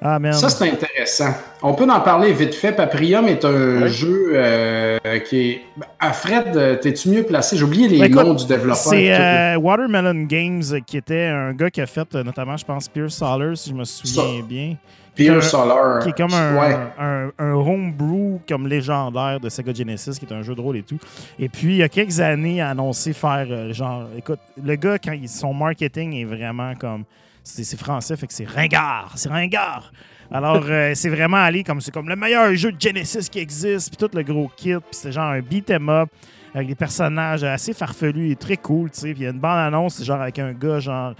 [0.00, 0.34] Ah, merde.
[0.34, 1.32] Ça, c'est intéressant.
[1.62, 2.72] On peut en parler vite fait.
[2.72, 3.88] Paprium est un Ouais.
[3.88, 5.60] jeu euh, qui est.
[6.00, 7.56] À Fred, euh, t'es-tu mieux placé?
[7.56, 8.76] J'ai oublié les Ben, écoute, noms du développeur.
[8.76, 12.64] C'est euh, Watermelon Games, euh, qui était un gars qui a fait euh, notamment, je
[12.64, 14.46] pense, Pierce Solar, si je me souviens Ça.
[14.46, 14.76] bien.
[15.14, 16.02] Pure Solar.
[16.02, 16.76] Qui est comme un, Ouais.
[16.98, 20.82] un, un homebrew comme légendaire de Sega Genesis, qui est un jeu de rôle et
[20.82, 20.98] tout.
[21.38, 24.06] Et puis, il y a quelques années, il a annoncé faire euh, genre.
[24.16, 27.04] Écoute, le gars, quand il- son marketing est vraiment comme.
[27.44, 29.12] C'est français, fait que c'est ringard.
[29.16, 29.92] C'est ringard.
[30.30, 33.88] Alors, euh, c'est vraiment allé comme c'est comme le meilleur jeu de Genesis qui existe,
[33.88, 36.08] puis tout le gros kit, puis c'est genre un beat 'em up
[36.54, 39.10] avec des personnages assez farfelus et très cool, tu sais.
[39.12, 41.14] Puis il y a une bande annonce, c'est genre avec un gars genre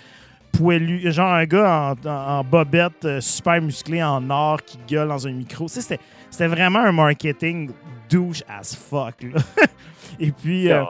[0.53, 5.09] poilu, genre un gars en, en- en bobette euh, super musclé en or qui gueule
[5.09, 5.67] dans un micro.
[5.67, 6.01] Tu sais, c'était,
[6.31, 7.71] c'était vraiment un marketing
[8.11, 9.15] douche as fuck.
[9.23, 9.41] là.
[10.21, 10.83] et puis, euh,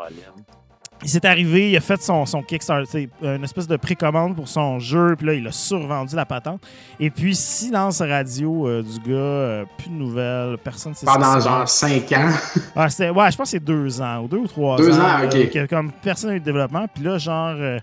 [1.04, 4.78] il s'est arrivé, il a fait son, son Kickstarter, une espèce de précommande pour son
[4.78, 6.62] jeu, puis là, il a survendu la patente.
[7.00, 11.40] Et puis, silence radio euh, du gars, euh, plus de nouvelles, personne ne sait Pendant
[11.40, 11.74] genre passe.
[11.74, 12.30] 5 ans.
[12.76, 15.02] Ah, c'était- ouais, je pense que c'est deux ans, ou deux ou trois Deux ans.
[15.02, 15.50] ans, là, ok.
[15.50, 16.86] que comme personne n'a eu de développement.
[16.94, 17.78] Puis là, genre, euh,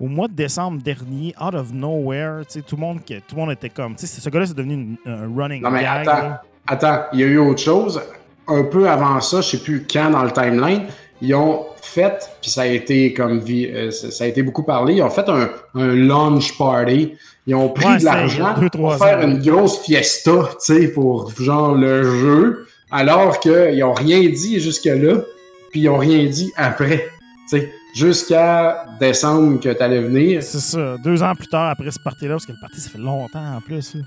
[0.00, 3.68] au mois de décembre dernier, out of nowhere, tout le monde, tout le monde était
[3.68, 3.94] comme.
[3.96, 6.08] tu sais, Ce gars-là, c'est devenu un running Non, mais gag.
[6.08, 6.18] attends.
[6.22, 6.42] là.
[6.66, 8.00] Attends, il y a eu autre chose.
[8.48, 10.86] Un peu avant ça, je sais plus quand dans le timeline,
[11.22, 15.02] ils ont fait, puis ça a été comme euh, ça a été beaucoup parlé, ils
[15.02, 17.14] ont fait un, un launch party.
[17.46, 19.22] Ils ont pris Ouais, de l'argent pour faire ans.
[19.22, 20.32] une grosse fiesta,
[20.64, 25.22] tu sais, pour genre le jeu, alors qu'ils ont rien dit jusque-là,
[25.70, 27.08] puis ils ont rien dit après.
[27.48, 30.42] Tu sais, jusqu'à décembre que t'allais venir.
[30.42, 30.96] C'est ça.
[30.98, 33.60] Deux ans plus tard, après ce party-là, parce que le party, ça fait longtemps en
[33.60, 33.94] plus.
[33.94, 34.00] là.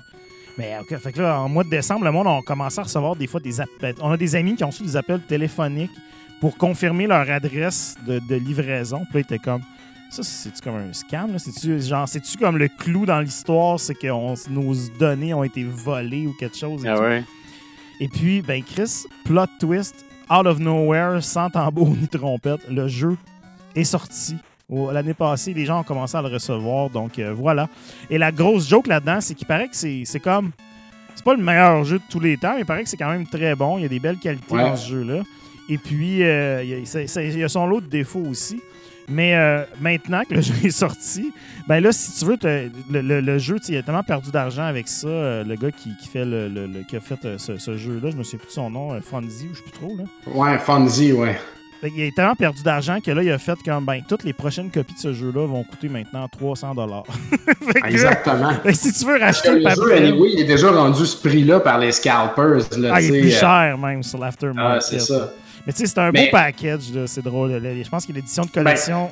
[0.56, 3.16] Mais OK, fait que là, en mois de décembre, le monde a commencé à recevoir
[3.16, 3.94] des fois des appels.
[4.00, 5.90] On a des amis qui ont reçu des appels téléphoniques
[6.40, 8.98] pour confirmer leur adresse de, de livraison.
[9.10, 9.62] Puis là, ils étaient comme.
[10.10, 11.32] Ça, c'est-tu comme un scam?
[11.32, 11.38] là?
[11.40, 15.64] C'est-tu genre, c'est-tu comme le clou dans l'histoire, c'est que on- nos données ont été
[15.64, 16.84] volées ou quelque chose?
[16.84, 17.24] et Ah ouais.
[17.98, 23.16] Et puis, ben Chris, plot twist, out of nowhere, sans tambour ni trompette, le jeu
[23.74, 24.36] est sorti.
[24.70, 27.68] L'année passée, les gens ont commencé à le recevoir, donc euh, voilà.
[28.10, 30.50] Et la grosse joke là-dedans, c'est qu'il paraît que c'est comme...
[31.14, 33.10] C'est pas le meilleur jeu de tous les temps, mais il paraît que c'est quand
[33.10, 33.78] même très bon.
[33.78, 34.62] Il y a des belles qualités Ouais.
[34.62, 35.22] dans ce jeu-là.
[35.68, 38.24] Et puis, euh, il, y a, c'est- c'est- il y a son lot de défauts
[38.28, 38.60] aussi.
[39.08, 41.30] Mais euh, maintenant que le jeu est sorti,
[41.68, 44.88] ben là, si tu veux, le, le- le jeu, il a tellement perdu d'argent avec
[44.88, 45.06] ça.
[45.06, 48.16] euh, le gars qui, qui fait le, le- qui a fait ce, ce jeu-là, je
[48.16, 49.94] me souviens plus de son nom, Fonzie ou je sais plus trop.
[49.96, 50.04] Là.
[50.34, 51.38] Ouais, Fonzie, ouais.
[51.84, 54.32] Fait qu'il a tellement perdu d'argent que là, il a fait comme ben toutes les
[54.32, 57.02] prochaines copies de ce jeu-là vont coûter maintenant 300 dollars.
[57.84, 58.52] Exactement.
[58.72, 61.14] si tu veux que racheter le le jeu, papier, anyway, il est déjà rendu ce
[61.18, 62.60] prix-là par les scalpers.
[62.78, 64.76] Là, ah, il est plus euh, cher même sur l'aftermarket.
[64.76, 65.30] Ah, c'est ça.
[65.66, 67.50] Mais tu sais, c'est un Mais- beau package, c'est drôle.
[67.52, 67.70] là.
[67.82, 69.10] Je pense a l'édition de Ben, collection.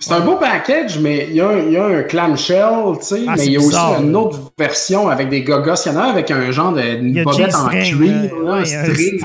[0.00, 2.68] C'est un beau package, mais il y, a un- il y a un clamshell,
[3.00, 5.74] tu sais, Ah, mais il y a bizarre, aussi une autre version avec des gogos.
[5.86, 9.20] Il y en a avec un genre de bobette en cuir, un string.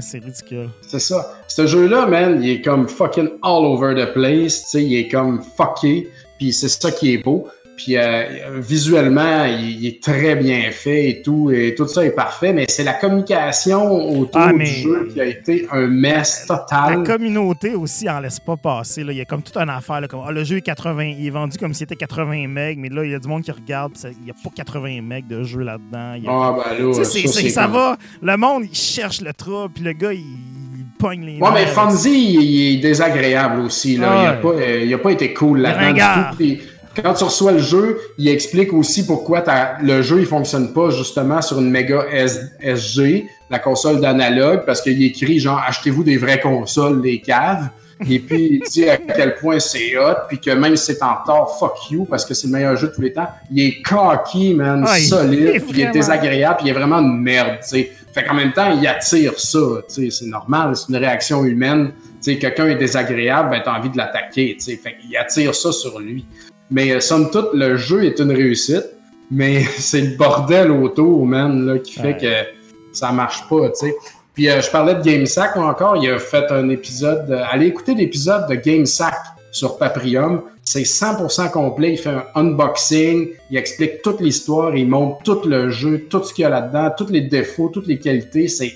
[0.00, 0.68] c'est ridicule.
[0.86, 1.32] C'est ça.
[1.48, 5.08] Ce jeu-là, man, il est comme fucking all over the place, tu sais, il est
[5.08, 6.08] comme fucké,
[6.38, 7.48] puis c'est ça qui est beau.
[7.84, 8.24] Puis euh,
[8.60, 12.66] visuellement, il, il est très bien fait et tout, et tout ça est parfait, mais
[12.68, 17.02] c'est la communication autour Ah, du jeu qui a été un mess La total.
[17.04, 19.02] communauté aussi en laisse pas passer.
[19.04, 19.12] Là.
[19.12, 20.00] Il y a comme toute une affaire.
[20.00, 21.14] là, comme, ah, le jeu est 80.
[21.18, 23.42] Il est vendu comme s'il était 80 MB, mais là, il y a du monde
[23.42, 23.96] qui regarde.
[23.96, 26.14] ça- Il n'y a pas 80 MB de jeu là-dedans.
[26.16, 27.96] Il y a- Ah, ben là, ça, ça comme- va.
[28.22, 30.24] Le monde, il cherche le trouble, puis le gars, il,
[31.02, 31.66] les Ouais, mais.
[31.66, 33.96] Fonzie, il est désagréable aussi.
[33.96, 34.06] Là.
[34.22, 34.40] Il, a Ouais.
[34.40, 34.62] pas,
[34.94, 36.30] euh, pas été cool là-dedans
[37.00, 39.44] quand tu reçois le jeu, il explique aussi pourquoi
[39.82, 42.04] le jeu il fonctionne pas justement sur une méga
[42.60, 47.68] SG, la console d'analogue, parce qu'il écrit genre achetez-vous des vraies consoles, les caves.
[48.10, 51.18] Et puis il dit à quel point c'est hot, puis que même si c'est en
[51.24, 53.28] tort, fuck you, parce que c'est le meilleur jeu de tous les temps.
[53.52, 56.70] Il est cocky, man, Ah, il- il solide, est puis il est désagréable, puis il
[56.70, 57.92] est vraiment une merde, tu sais.
[58.12, 59.58] Fait qu'en même temps, il attire ça,
[59.88, 61.92] tu sais, c'est normal, c'est une réaction humaine.
[62.22, 64.76] Tu sais, quelqu'un est désagréable, ben t'as envie de l'attaquer, tu sais.
[64.76, 66.24] Fait qu'il attire ça sur lui.
[66.72, 68.86] Mais euh, somme toute, le jeu est une réussite,
[69.30, 72.16] mais c'est le bordel autour, man, là, qui fait Ouais.
[72.18, 73.94] que ça marche pas, tu sais.
[74.34, 77.94] Puis euh, je parlais de GameSack, encore, il a fait un épisode, euh, allez écouter
[77.94, 79.14] l'épisode de GameSack
[79.50, 85.22] sur Paprium, c'est 100% complet, il fait un unboxing, il explique toute l'histoire, il montre
[85.22, 88.48] tout le jeu, tout ce qu'il y a là-dedans, tous les défauts, toutes les qualités,
[88.48, 88.72] c'est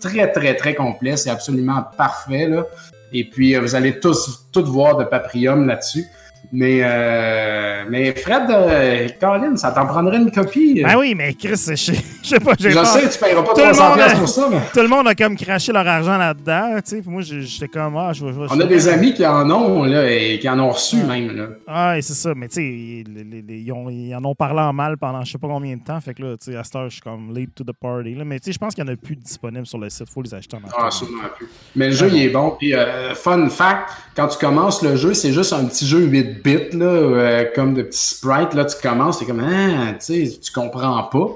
[0.00, 2.64] très très très complet, c'est absolument parfait, là.
[3.12, 6.04] Et puis, euh, vous allez tous tout voir de Paprium là-dessus.
[6.50, 10.82] Mais, euh, mais Fred, euh, Colin, ça t'en prendrait une copie?
[10.82, 12.52] Ben oui, mais Chris, je sais je sais pas.
[12.58, 14.58] Je pas- sais, tu paieras pas Tout le 300 monde pièces a- pour ça, mais
[14.72, 16.78] Tout le monde a comme craché leur argent là-dedans.
[17.06, 20.38] Moi, j'étais comme, ah, je je on a des amis qui en ont, là, et
[20.38, 21.46] qui en ont reçu même, là.
[21.66, 22.32] Ah, c'est ça.
[22.34, 25.82] Mais tu sais, ils, en ont parlé en mal pendant je sais pas combien de
[25.82, 26.00] temps.
[26.00, 28.14] Fait que là, tu sais, à cette heure, je suis comme late to the party.
[28.14, 28.24] Là.
[28.24, 30.08] Mais tu sais, je pense qu'il y en a plus disponibles sur le site.
[30.12, 31.48] Faut les acheter en Ah, sûrement plus.
[31.76, 32.56] Mais le jeu, il est bon.
[32.58, 36.31] Puis, euh, fun fact, quand tu commences le jeu, c'est juste un petit jeu 8
[36.32, 38.54] bits, là, euh, comme de petits sprites.
[38.54, 41.28] Là, tu commences, c'est comme, ah, tu sais, tu comprends pas.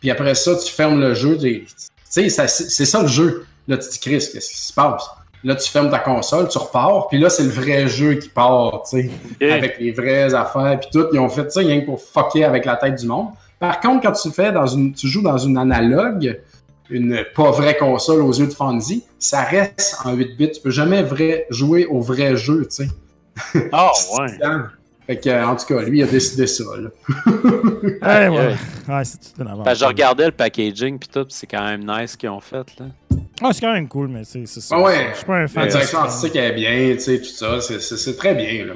[0.00, 1.36] Puis après ça, tu fermes le jeu.
[1.38, 1.66] Tu
[2.04, 3.46] sais, c'est ça le jeu.
[3.68, 5.08] Là, tu te dis, Chris, qu'est-ce qui se passe?
[5.44, 8.82] Là, tu fermes ta console, tu repars, puis là, c'est le vrai jeu qui part,
[8.88, 9.10] tu
[9.40, 11.06] sais, avec les vraies affaires, puis tout.
[11.12, 13.28] Ils ont fait ça rien que pour fucker avec la tête du monde.
[13.58, 16.40] Par contre, quand tu fais dans une, tu joues dans une analogue,
[16.90, 20.50] une pas vraie console aux yeux de Fonzie, ça reste en 8 bits.
[20.50, 22.88] Tu peux jamais vrai, jouer au vrai jeu, tu sais.
[23.72, 24.38] Ah, ouais.
[25.06, 26.88] Fait que, en tout cas, lui, il a décidé ça, là.
[28.28, 28.28] Ouais,
[28.88, 29.04] ouais.
[29.04, 32.12] c'est tout une que je regardais le packaging puis tout, puis c'est quand même nice
[32.12, 32.86] ce qu'ils ont fait là.
[33.42, 34.74] Ah, c'est quand même cool, mais c'est ça.
[34.76, 35.08] Ah ouais.
[35.12, 35.64] Je suis pas un fan.
[35.64, 37.60] La direction artistique est bien, tu sais, tout ça.
[37.60, 38.74] c'est- très bien, là.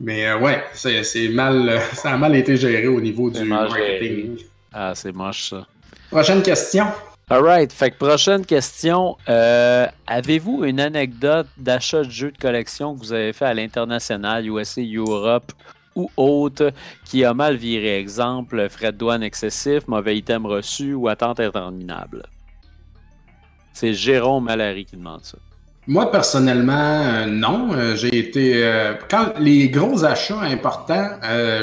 [0.00, 4.38] Mais euh, ouais, c'est mal, euh, ça a mal été géré au niveau du marketing.
[4.72, 5.66] Ah, c'est moche ça.
[6.10, 6.86] Prochaine question.
[7.32, 9.16] Alright, fait que prochaine question.
[9.28, 14.48] Euh, Avez-vous une anecdote d'achat de jeux de collection que vous avez fait à l'international,
[14.48, 15.52] USA, Europe
[15.94, 16.72] ou autre,
[17.04, 18.00] qui a mal viré?
[18.00, 22.24] Exemple, frais de douane excessif, mauvais item reçu ou attente interminable?
[23.74, 25.38] C'est Jérôme Malary qui demande ça.
[25.86, 27.70] Moi, personnellement, euh, non.
[27.74, 28.68] Euh, j'ai été.
[29.08, 31.10] quand les gros achats importants,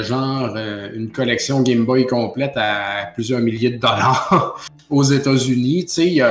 [0.00, 6.22] genre une collection Game Boy complète à plusieurs milliers de dollars aux États-Unis, tu sais,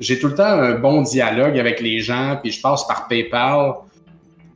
[0.00, 3.74] j'ai tout le temps un bon dialogue avec les gens, puis je passe par PayPal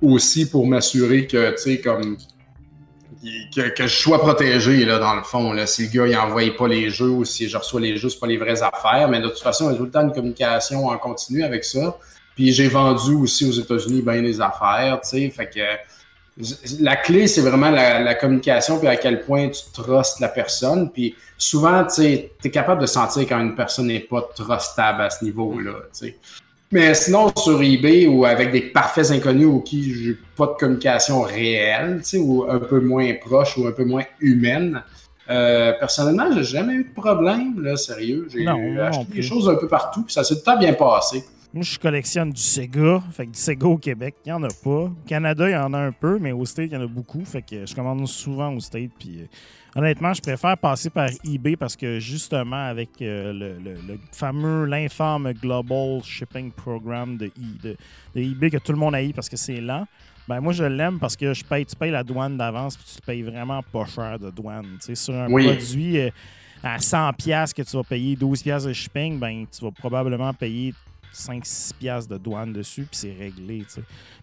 [0.02, 2.16] aussi pour m'assurer que, tu sais, comme.
[3.54, 5.52] Que, je sois protégé, là, dans le fond.
[5.52, 8.08] Là, si le gars, il envoie pas les jeux ou si je reçois les jeux,
[8.08, 9.08] c'est pas les vraies affaires.
[9.08, 11.64] Mais de toute façon, il y a tout le temps une communication en continu avec
[11.64, 11.98] ça.
[12.36, 15.30] Puis j'ai vendu aussi aux États-Unis bien des affaires, tu sais.
[15.30, 15.60] Fait que
[16.80, 20.90] la clé, c'est vraiment la, la communication, puis à quel point tu trustes la personne.
[20.90, 25.24] Puis souvent, tu es capable de sentir quand une personne n'est pas trustable à ce
[25.24, 25.72] niveau-là.
[26.70, 31.22] Mais sinon, sur eBay ou avec des parfaits inconnus ou qui j'ai pas de communication
[31.22, 34.82] réelle, ou un peu moins proche ou un peu moins humaine,
[35.30, 38.28] euh, personnellement, j'ai jamais eu de problème, là, sérieux.
[38.30, 41.24] J'ai acheté des choses un peu partout, puis ça s'est tout le temps bien passé.
[41.54, 43.02] Moi, je collectionne du Sega.
[43.10, 44.70] Fait que du Sega au Québec, il n'y en a pas.
[44.70, 46.86] Au Canada, il y en a un peu, mais au State, il y en a
[46.86, 47.24] beaucoup.
[47.24, 48.90] Fait que je commande souvent au State.
[48.98, 49.26] Puis euh,
[49.74, 54.66] honnêtement, je préfère passer par eBay parce que justement, avec euh, le, le- le fameux,
[54.66, 57.76] l'infâme Global Shipping Program de, I- de-
[58.14, 59.86] de eBay que tout le monde haït parce que c'est lent.
[60.28, 63.00] Ben moi, je l'aime parce que je paye, tu payes la douane d'avance puis tu
[63.00, 64.66] payes vraiment pas cher de douane.
[64.80, 65.46] Tu sais, sur un Oui.
[65.46, 66.10] produit euh,
[66.62, 70.34] à 100$ piastres que tu vas payer 12$ piastres de shipping, ben tu vas probablement
[70.34, 70.74] payer
[71.14, 73.64] 5-6$ piastres de douane dessus, puis c'est réglé.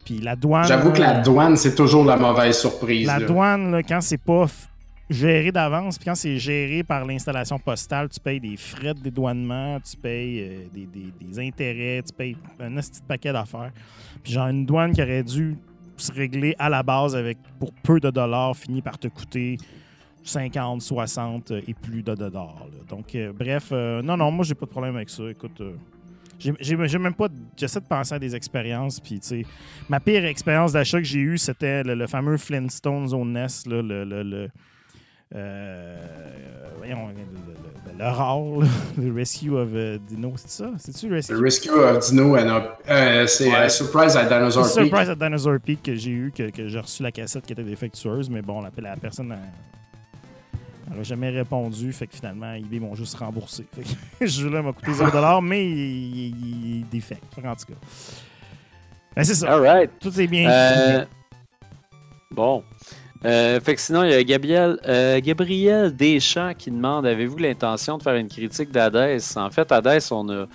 [0.04, 0.68] Puis la douane.
[0.68, 3.08] J'avoue que la euh, douane, c'est toujours la mauvaise surprise.
[3.08, 3.26] la là.
[3.26, 4.46] douane, là, quand c'est pas
[5.10, 9.80] géré d'avance, puis quand c'est géré par l'installation postale, tu payes des frais de dédouanement,
[9.80, 13.72] tu payes euh, des, des- des intérêts, tu payes un petit paquet d'affaires.
[14.24, 15.58] Puis genre une douane qui aurait dû
[15.98, 19.58] se régler à la base avec pour peu de dollars finit par te coûter
[20.24, 22.66] 50, 60 et plus de dollars.
[22.72, 22.80] là.
[22.90, 25.24] Donc, euh, bref, euh, non, non, moi, j'ai pas de problème avec ça.
[25.30, 25.74] Écoute, euh,
[26.60, 27.28] j'ai- même pas.
[27.58, 29.00] J'essaie de penser à des expériences.
[29.00, 29.46] Puis, tu sais,
[29.90, 33.82] ma pire expérience d'achat que j'ai eue, c'était le, le fameux Flintstones au NES, là,
[33.82, 34.04] le.
[34.04, 34.50] le, le
[35.34, 35.98] euh,
[36.78, 38.68] voyons, le, le, le, le rare, là,
[39.04, 40.72] le Rescue of euh, Dino, c'est ça?
[40.78, 41.34] C'est-tu le Rescue?
[41.34, 43.56] The Rescue of Dino a- euh, c'est Ouais.
[43.66, 44.90] euh, Surprise at Dinosaur C'est Peak.
[44.92, 47.64] Surprise at Dinosaur Peak que j'ai eu, que, que j'ai reçu la cassette qui était
[47.64, 49.36] défectueuse, mais bon, la, la personne
[50.96, 53.66] n'avait jamais répondu, fait que finalement, eBay m'ont juste remboursé.
[53.74, 53.90] Fait que
[54.28, 57.24] ce jeu-là m'a coûté 0$, mais il, il- il est défect.
[57.34, 57.74] Fait que, en tout cas.
[59.16, 59.54] Ben, c'est ça.
[59.54, 59.92] Alright.
[60.00, 60.50] Tout est bien.
[60.50, 61.06] Euh,
[62.32, 62.64] bon.
[63.24, 67.98] Euh, fait que sinon, il y a Gabriel, euh, Gabriel Deschamps qui demande Avez-vous l'intention
[67.98, 70.46] de faire une critique d'Hades En fait, Hades, on a.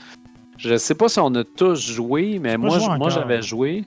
[0.59, 3.85] Je sais pas si on a tous joué, mais moi, joué je- moi j'avais joué.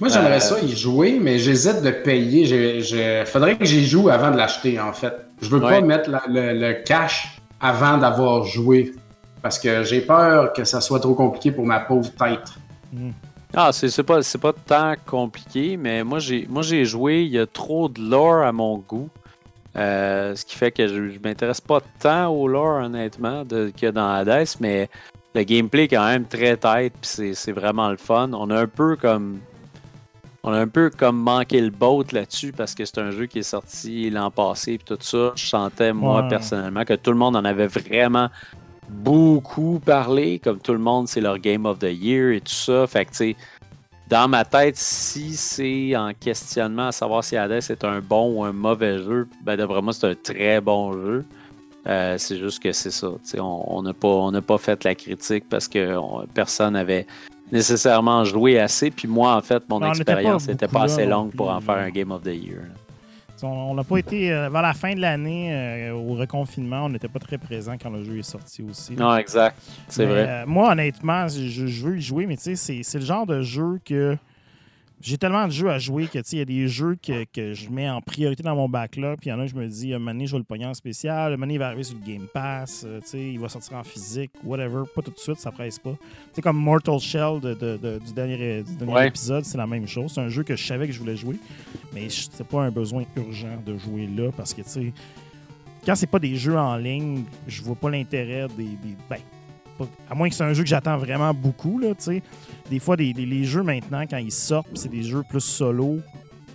[0.00, 2.44] Moi, j'aimerais Euh, ça y jouer, mais j'hésite de payer.
[2.82, 5.14] J'ai- Faudrait que j'y joue avant de l'acheter, en fait.
[5.40, 5.70] Je veux Ouais.
[5.70, 8.92] pas mettre la- le, le cash avant d'avoir joué.
[9.42, 12.50] Parce que j'ai peur que ça soit trop compliqué pour ma pauvre tête.
[13.54, 17.38] Ah, c'est pas, c'est pas tant compliqué, mais moi j'ai moi j'ai joué, il y
[17.38, 19.08] a trop de lore à mon goût.
[19.76, 23.92] Euh, ce qui fait que je, je m'intéresse pas tant au lore, honnêtement, de- a
[23.92, 24.88] dans Hades, mais
[25.34, 28.30] le gameplay est quand même très tête, puis c'est- c'est vraiment le fun.
[28.32, 29.40] On a un peu comme.
[30.46, 33.38] On a un peu comme manqué le boat là-dessus parce que c'est un jeu qui
[33.38, 35.32] est sorti l'an passé puis tout ça.
[35.36, 36.28] Je sentais, moi, Ouais.
[36.28, 38.28] personnellement, que tout le monde en avait vraiment
[38.90, 40.38] beaucoup parlé.
[40.38, 42.86] Comme tout le monde, c'est leur Game of the Year et tout ça.
[42.86, 43.36] Fait que, tu sais,
[44.10, 48.44] dans ma tête, si c'est en questionnement à savoir si Hades est un bon ou
[48.44, 51.24] un mauvais jeu, ben d'après moi, c'est un très bon jeu.
[51.86, 53.08] Euh, c'est juste que c'est ça.
[53.38, 57.06] On n'a pas, on n'a pas fait la critique parce que on- personne n'avait
[57.52, 58.90] nécessairement joué assez.
[58.90, 61.50] Puis moi, en fait, mon Non, on n'était pas expérience n'était pas assez longue pour
[61.50, 62.60] en faire un Game of the Year.
[63.42, 64.32] On- n'a pas été.
[64.32, 67.90] euh, vers la fin de l'année, euh, au reconfinement, on n'était pas très présent quand
[67.90, 68.94] le jeu est sorti aussi.
[68.94, 69.56] Non, exact.
[69.88, 70.26] C'est vrai.
[70.26, 73.26] euh, moi, honnêtement, je, je veux y jouer, mais tu sais, c'est- c'est le genre
[73.26, 74.16] de jeu que.
[75.06, 77.24] J'ai tellement de jeux à jouer que tu sais, il y a des jeux que,
[77.24, 79.68] que je mets en priorité dans mon backlog, puis il y en a, je me
[79.68, 81.66] dis, un moment donné, je vais le pogner en spécial, un moment donné, il va
[81.66, 85.02] arriver sur le Game Pass, euh, tu sais, il va sortir en physique, whatever, pas
[85.02, 85.94] tout de suite, ça presse pas.
[86.32, 89.08] Sais, comme Mortal Shell de- de- de- du dernier, du dernier Ouais.
[89.08, 90.10] épisode, c'est la même chose.
[90.14, 91.36] C'est un jeu que je savais que je voulais jouer,
[91.92, 94.92] mais c'est pas un besoin urgent de jouer là, parce que, tu sais,
[95.84, 98.64] quand c'est pas des jeux en ligne, je vois pas l'intérêt des.
[98.64, 99.18] des- ben,
[99.78, 102.22] pas- à moins que c'est un jeu que j'attends vraiment beaucoup, là, tu sais.
[102.70, 105.98] Des fois, des- les jeux maintenant, quand ils sortent, c'est des jeux plus solo,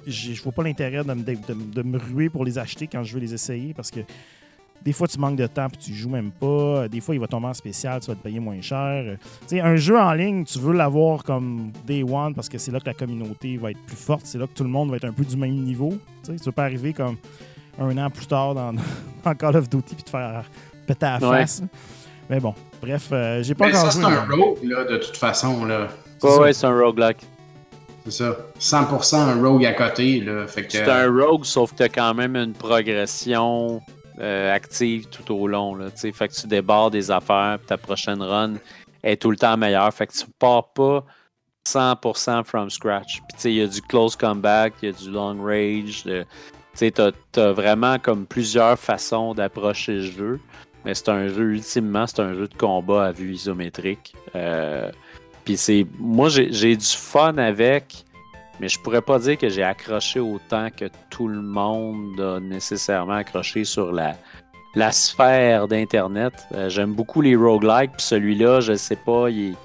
[0.08, 3.04] je vois pas l'intérêt de, me- de- de- de me ruer pour les acheter quand
[3.04, 4.00] je veux les essayer parce que
[4.82, 6.88] des fois, tu manques de temps puis tu joues même pas.
[6.88, 9.18] Des fois, il va tomber en spécial, tu vas te payer moins cher.
[9.42, 12.72] Tu sais, un jeu en ligne, tu veux l'avoir comme Day One parce que c'est
[12.72, 14.22] là que la communauté va être plus forte.
[14.26, 15.90] C'est là que tout le monde va être un peu du même niveau.
[16.24, 17.18] Tu sais, tu peux pas arriver comme
[17.78, 18.74] un an plus tard dans,
[19.24, 20.50] dans Call of Duty puis te faire
[20.88, 21.38] péter à la Ouais.
[21.42, 21.62] face.
[22.30, 24.10] Mais bon, bref, euh, j'ai pas Mais encore ça, joué.
[24.12, 25.88] c'est un mais- rogue, là, de toute façon, là.
[26.22, 26.42] Ouais, ça.
[26.42, 27.20] ouais, c'est un roguelike.
[28.06, 28.38] C'est ça.
[28.60, 30.48] 100% un rogue à côté, là.
[30.48, 30.72] Fait que...
[30.72, 33.82] C'est un rogue, sauf que tu as quand même une progression
[34.20, 35.76] euh, active tout au long.
[35.76, 36.12] Là, tu sais.
[36.12, 38.54] fait que tu débordes des affaires, puis ta prochaine run
[39.04, 39.94] est tout le temps meilleure.
[39.94, 41.06] Fait que tu pars pas
[41.68, 43.18] 100% from scratch.
[43.18, 46.04] Puis tu sais, il y a du close combat, il y a du long range.
[46.06, 46.26] de-
[46.78, 50.40] Tu sais, tu as, vraiment comme plusieurs façons d'approcher le jeu.
[50.86, 54.14] Mais c'est un jeu, ultimement, c'est un jeu de combat à vue isométrique.
[54.36, 54.90] Euh,
[55.46, 55.86] puis c'est.
[56.00, 58.06] Moi, j'ai du fun avec.
[58.62, 63.14] Mais je pourrais pas dire que j'ai accroché autant que tout le monde a nécessairement
[63.14, 64.16] accroché sur la,
[64.76, 66.34] la sphère d'Internet.
[66.54, 69.56] Euh, J'aime beaucoup les roguelikes, puis celui-là, je sais pas, il est-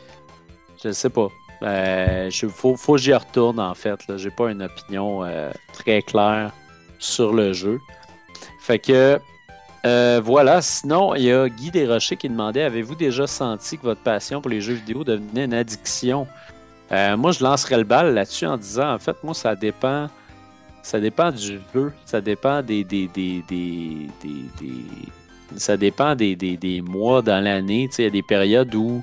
[0.84, 1.28] Je sais pas.
[1.62, 3.98] Euh, je- faut, faut que j'y retourne, en fait.
[4.16, 6.52] J'ai pas une opinion euh, très claire
[7.00, 7.80] sur le jeu.
[8.60, 9.18] Fait que,
[9.84, 10.62] euh, voilà.
[10.62, 14.50] Sinon, il y a Guy Desrochers qui demandait Avez-vous déjà senti que votre passion pour
[14.50, 16.26] les jeux vidéo devenait une addiction?
[16.92, 20.08] Euh, moi, je lancerais le bal là-dessus en disant, en fait, moi, ça dépend.
[20.82, 21.92] Ça dépend du jeu.
[22.04, 22.84] Ça dépend des.
[22.84, 24.08] des, des, des,
[25.56, 27.88] ça dépend des, mois dans l'année.
[27.98, 29.02] Il y a des périodes où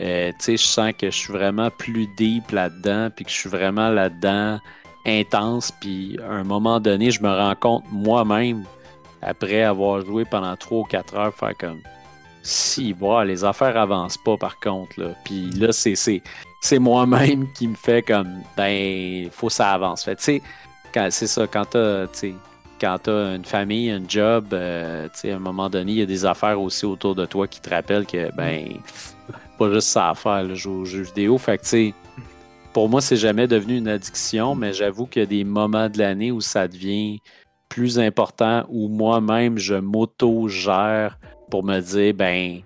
[0.00, 3.90] euh, je sens que je suis vraiment plus deep là-dedans, puis que je suis vraiment
[3.90, 4.60] là-dedans
[5.06, 8.64] intense, puis à un moment donné, je me rends compte moi-même,
[9.22, 11.80] après avoir joué pendant 3 ou 4 heures, faire comme
[12.42, 15.00] si, bon, les affaires avancent pas par contre.
[15.00, 15.14] Là.
[15.24, 20.04] Puis là, c'est, c'est, moi-même qui me fait comme ben faut que ça avance.
[20.04, 20.42] Fait tu sais,
[21.10, 22.06] c'est ça, quand t'as,
[22.80, 26.02] quand t'as une famille, un job, euh, tu sais, à un moment donné, il y
[26.02, 28.68] a des affaires aussi autour de toi qui te rappellent que ben
[29.58, 31.36] pas juste ça à faire, le jouer aux jeux vidéo.
[31.36, 31.94] Fait que tu sais,
[32.72, 35.98] pour moi, c'est jamais devenu une addiction, mais j'avoue qu'il y a des moments de
[35.98, 37.20] l'année où ça devient
[37.70, 41.18] plus important, où moi-même je m'auto-gère
[41.48, 42.60] pour me dire ben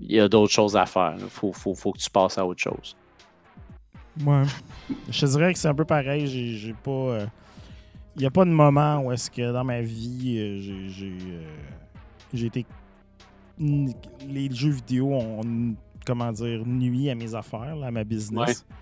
[0.00, 1.14] il y a d'autres choses à faire.
[1.18, 2.96] Il faut, faut, faut que tu passes à autre chose.
[4.24, 4.42] Ouais.
[5.10, 6.26] Je te dirais que c'est un peu pareil.
[6.26, 7.18] J'ai, pas.
[8.16, 11.18] Il n'y a pas de moment où est-ce que dans ma vie, euh, j'ai, j'ai,
[11.30, 11.44] euh,
[12.32, 12.66] j'ai été.
[13.58, 15.74] Les jeux vidéo ont,
[16.06, 18.64] comment dire, nuit à mes affaires, là, à ma business.
[18.68, 18.76] Ouais.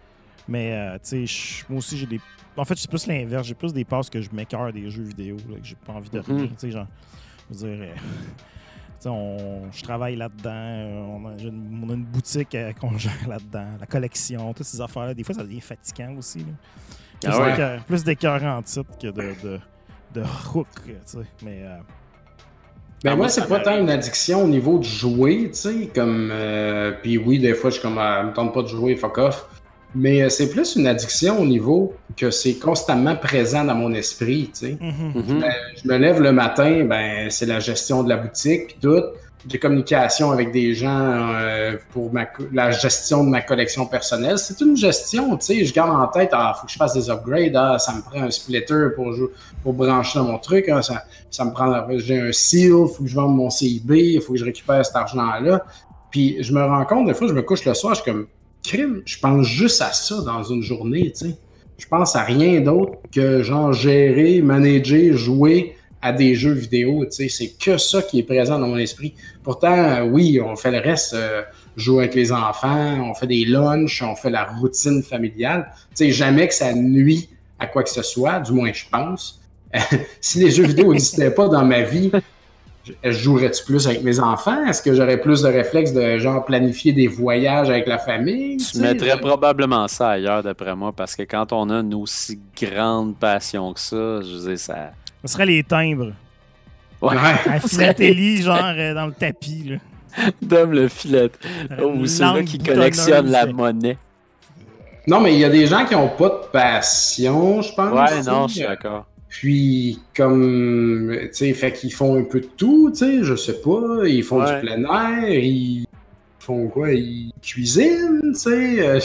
[0.47, 2.21] Mais, euh, tu sais, moi aussi, j'ai des.
[2.57, 3.47] En fait, c'est plus l'inverse.
[3.47, 6.11] J'ai plus des passes que je m'écœure des jeux vidéo, là, que j'ai pas envie
[6.11, 6.23] de
[6.57, 6.87] sais, genre.
[7.51, 7.87] Je veux dire.
[7.89, 8.01] euh, tu
[9.01, 10.51] sais, on, je travaille là-dedans.
[10.53, 13.67] euh, On a, j'ai une, on a une boutique euh, qu'on gère là-dedans.
[13.81, 15.15] La collection, toutes ces affaires-là.
[15.15, 16.39] Des fois, ça devient fatigant aussi.
[16.41, 16.45] là.
[17.21, 17.51] Plus, Ah ouais?
[17.53, 19.61] d'écœur- plus d'écœur en titre que de, de,
[20.15, 20.23] de
[20.55, 20.67] hook.
[20.85, 21.19] tu sais.
[21.43, 21.77] Mais euh,
[23.03, 26.31] Ben Ah, moi, c'est pas tant une addiction au niveau de jouer, tu sais, comme...
[26.33, 29.19] euh, Puis oui, des fois, je suis comme, ah, me tente pas de jouer, fuck
[29.19, 29.47] off.
[29.95, 34.51] Mais euh, c'est plus une addiction au niveau que c'est constamment présent dans mon esprit,
[34.53, 34.79] tu sais.
[34.81, 35.13] mhm.
[35.15, 35.41] Mhm.
[35.41, 39.03] Ben, je me lève le matin, ben c'est la gestion de la boutique puis tout.
[39.47, 44.39] J'ai communication avec des gens euh, pour ma la gestion de ma collection personnelle.
[44.39, 45.65] C'est une gestion, tu sais.
[45.67, 47.55] Je garde en tête, ah, faut que je fasse des upgrades.
[47.55, 49.15] Ah, ça me prend un splitter pour
[49.63, 50.71] pour brancher dans mon truc.
[50.71, 54.21] ah, ça, ça me prend, j'ai un seal, faut que je vende mon CIB, il
[54.23, 55.63] faut que je récupère cet argent-là.
[56.11, 58.27] Puis je me rends compte, des fois, je me couche le soir, je suis comme
[58.65, 59.03] crime.
[59.05, 61.37] Je pense juste à ça dans une journée, tu sais.
[61.79, 67.05] Je pense à rien d'autre que genre gérer, manager, jouer à des jeux vidéo.
[67.07, 69.15] Tu sais, c'est que ça qui est présent dans mon esprit.
[69.43, 71.43] Pourtant, oui, on fait le reste, euh,
[71.77, 75.73] jouer avec les enfants, on fait des lunchs, on fait la routine familiale.
[75.91, 77.29] Tu sais, jamais que ça nuit
[77.59, 79.41] à quoi que ce soit, du moins je pense.
[80.21, 82.11] si les jeux vidéo n'existaient pas dans ma vie,
[83.03, 84.65] jouerais-tu plus avec mes enfants?
[84.67, 88.57] Est-ce que j'aurais plus de réflexes de genre planifier des voyages avec la famille?
[88.59, 93.17] Tu mettrais probablement ça ailleurs, d'après moi, parce que quand on a une aussi grande
[93.17, 94.93] passion que ça, je veux dire, ça.
[95.25, 96.13] Ce serait les timbres.
[97.01, 97.17] Ouais.
[97.47, 99.65] À philatélie, genre euh, dans le tapis.
[99.65, 99.77] Là.
[100.41, 101.31] Dom le filet.
[101.71, 103.99] Euh, Ou ceux-là langue qui collectionnent la monnaie.
[105.07, 107.93] Non, mais il y a des gens qui n'ont pas de passion, je pense.
[107.93, 109.07] Ouais, non, je suis d'accord.
[109.39, 113.61] Puis, comme, tu sais, fait qu'ils font un peu de tout, tu sais, je sais
[113.61, 114.07] pas.
[114.07, 114.55] Ils font Ouais.
[114.61, 115.85] du plein air, ils
[116.39, 116.93] font quoi?
[116.93, 118.77] Ils cuisinent, tu sais.
[118.87, 119.01] euh,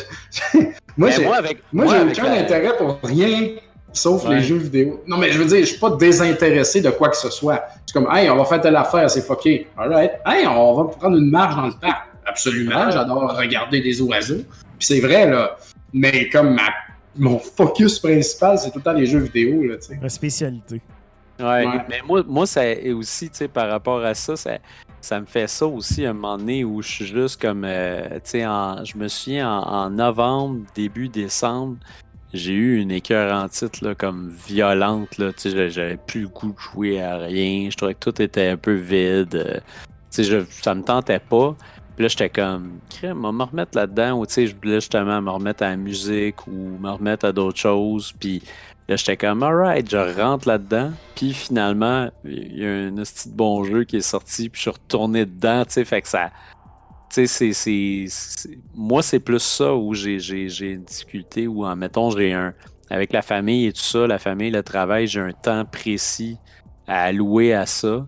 [0.53, 1.58] moi, Mais j'ai, moi, avec.
[1.74, 3.49] moi, j'ai avec aucun la- intérêt pour rien,
[3.91, 4.35] sauf Ouais.
[4.35, 5.01] les jeux vidéo.
[5.08, 7.64] Non, mais je veux dire, je suis pas désintéressé de quoi que ce soit.
[7.88, 9.66] C'est comme, hey, on va faire telle affaire, c'est fucké.
[9.75, 10.11] Alright.
[10.27, 12.08] Hey, on va prendre une marche dans le parc.
[12.27, 14.43] Absolument, j'adore regarder des oiseaux.
[14.77, 15.58] Puis c'est vrai, là.
[15.91, 16.61] Mais comme ma,
[17.19, 19.75] mon focus principal, c'est tout le temps les jeux vidéo, là.
[20.01, 20.81] La spécialité.
[21.39, 21.81] Ouais, Ouais.
[21.89, 24.57] mais moi, moi ça et aussi, tu sais, par rapport à ça, ça,
[24.99, 28.03] ça me fait ça aussi à un moment donné où je suis juste comme, euh,
[28.15, 31.77] tu sais, en- je me souviens en, en novembre, début décembre,
[32.33, 36.22] j'ai eu une écœur en titre, là, comme violente, là, tu sais, j'a- j'avais plus
[36.22, 39.59] le goût de jouer à rien, je trouvais que tout était un peu vide, euh,
[40.11, 41.56] tu sais, je- ça me tentait pas.
[42.00, 44.76] Puis là, j'étais comme, crème, on va me remettre là-dedans, ou tu sais, je voulais
[44.76, 48.42] justement me remettre à la musique ou me remettre à d'autres choses, puis
[48.88, 50.92] Là, j'étais comme, alright, je rentre là-dedans.
[51.14, 54.69] Puis finalement, il y a un petit bon jeu qui est sorti, puis je suis
[54.72, 56.32] retourné dedans, tu sais, fait que ça.
[57.14, 60.16] Tu sais, c'est- Moi, c'est plus ça où j'ai
[60.61, 62.53] une difficulté, où, en mettons, j'ai un.
[62.90, 66.38] Avec la famille et tout ça, la famille, le travail, j'ai un temps précis
[66.88, 68.08] à allouer à ça.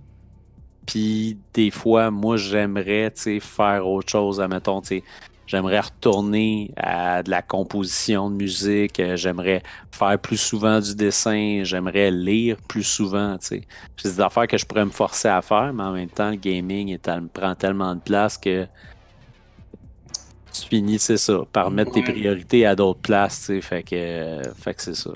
[0.91, 4.81] Puis des fois, moi, j'aimerais, faire autre chose, admettons.
[5.47, 8.99] J'aimerais retourner à de la composition de musique.
[8.99, 11.61] euh, J'aimerais faire plus souvent du dessin.
[11.63, 13.37] J'aimerais lire plus souvent.
[13.37, 13.61] tu sais.
[13.95, 16.35] C'est des affaires que je pourrais me forcer à faire, mais en même temps, le
[16.35, 18.67] gaming est tel- prend tellement de place que
[20.51, 23.39] tu finis, c'est ça, par mettre tes priorités à d'autres places.
[23.39, 23.61] tu sais.
[23.61, 25.11] Fait que, euh, fait que c'est ça.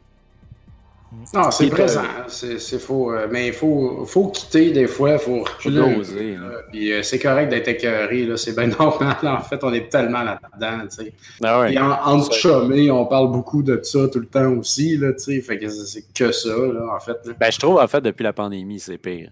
[1.33, 2.01] Non, c'est Et, euh, présent.
[2.27, 3.11] C'est c'est faux.
[3.11, 6.35] euh, mais il faut, faut quitter des fois, il faut reculer.
[6.35, 6.47] là.
[6.71, 9.17] Puis euh, c'est correct d'être écœuré, là, c'est bien normal.
[9.23, 10.83] En fait, on est tellement là-dedans.
[10.89, 11.13] tu sais.
[11.43, 11.67] Ah ouais.
[11.69, 14.97] Puis en, entre chumés, on parle beaucoup de ça tout le temps aussi.
[14.97, 15.41] Là, tu sais.
[15.41, 17.17] fait que c'est c'est que ça, là, en fait.
[17.25, 17.33] là.
[17.39, 19.29] Ben, je trouve, en fait, depuis la pandémie, c'est pire.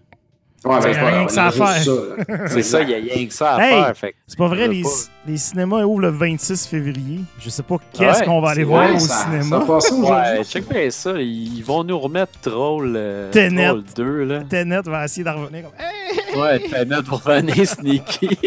[0.65, 1.83] Ouais, C'est ben, rien que ça à faire.
[2.47, 3.93] C'est ça, il y a rien que ça à Hey!
[3.95, 4.11] faire.
[4.25, 4.89] C'est pas vrai, les, pas.
[5.27, 7.19] les cinémas ouvrent le 26 février.
[7.39, 9.59] Je sais pas qu'est-ce Ouais, qu'on va aller voir au cinéma.
[9.59, 10.11] Ça passe aujourd'hui?
[10.37, 11.11] Ouais, check bien ça.
[11.19, 13.67] Ils vont nous remettre Troll, euh, Tenet.
[13.67, 14.39] Troll 2, là.
[14.49, 16.39] Tenet va essayer d'en revenir comme Hey!
[16.39, 18.29] Ouais, Tenet pour revenir sneaky.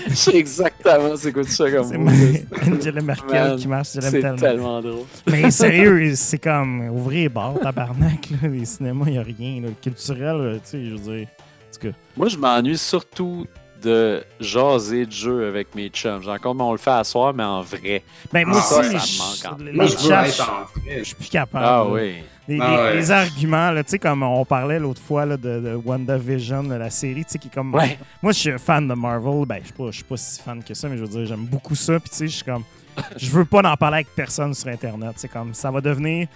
[0.08, 2.70] Je sais exactement c'est quoi tout ça comme C'est.
[2.70, 4.36] Angela Merkel Man, qui marche, je l'aime C'est tellement.
[4.36, 5.04] tellement drôle.
[5.26, 9.60] Mais sérieux, c'est comme ouvrir les bars, tabarnak, là, les cinémas, il a rien.
[9.62, 9.68] Là.
[9.68, 11.26] Le culturel, là, tu sais, je veux dire.
[11.28, 13.46] En tout cas, Moi, je m'ennuie surtout
[13.82, 16.20] de jaser de jeu avec mes chums.
[16.22, 18.02] J'ai encore, mais on le fait à soir, mais en vrai.
[18.30, 20.28] ben, moi Ah, ça, aussi, ça me je- manque en- les Moi, je veux chats,
[20.28, 21.64] être en je suis plus capable.
[21.64, 21.86] Ah là.
[21.86, 22.14] oui.
[22.56, 22.96] Les, Ah ouais.
[22.96, 26.74] les arguments, là, tu sais, comme on parlait l'autre fois là, de, de WandaVision, de
[26.74, 27.72] la série, tu sais, qui est comme.
[27.74, 27.98] Ouais.
[28.22, 29.46] Moi, je suis un fan de Marvel.
[29.46, 31.26] Ben, je suis pas, je suis pas si fan que ça, mais je veux dire,
[31.26, 31.98] j'aime beaucoup ça.
[32.00, 32.64] Puis, tu sais, je suis comme.
[33.16, 35.12] Je veux pas en parler avec personne sur Internet.
[35.16, 35.54] C'est comme.
[35.54, 36.26] Ça va devenir.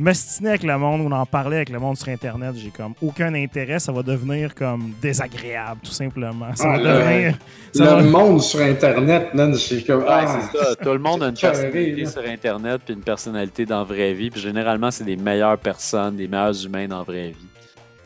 [0.00, 3.34] M'estiner avec le monde ou en parler avec le monde sur Internet, j'ai comme aucun
[3.34, 3.80] intérêt.
[3.80, 6.54] Ça va devenir comme désagréable, tout simplement.
[6.54, 7.38] Ça Ah, va le- devenir.
[7.72, 10.02] ça Le va- monde sur Internet, man, c'est comme.
[10.02, 10.76] Ouais, ah, c'est ça.
[10.76, 12.10] Tout le monde a une personnalité là.
[12.10, 14.30] sur Internet puis une personnalité dans la vraie vie.
[14.30, 17.46] Puis généralement, c'est des meilleures personnes, des meilleurs humains dans la vraie vie.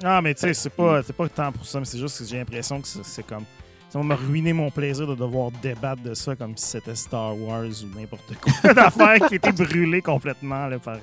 [0.02, 2.18] Ah, mais tu sais, c'est pas, c'est pas le temps pour ça, mais c'est juste
[2.20, 3.44] que j'ai l'impression que c'est comme.
[3.92, 7.38] Ça va me ruiner mon plaisir de devoir débattre de ça comme si c'était Star
[7.38, 10.96] Wars ou n'importe quoi d'affaires qui était brûlée complètement là, par,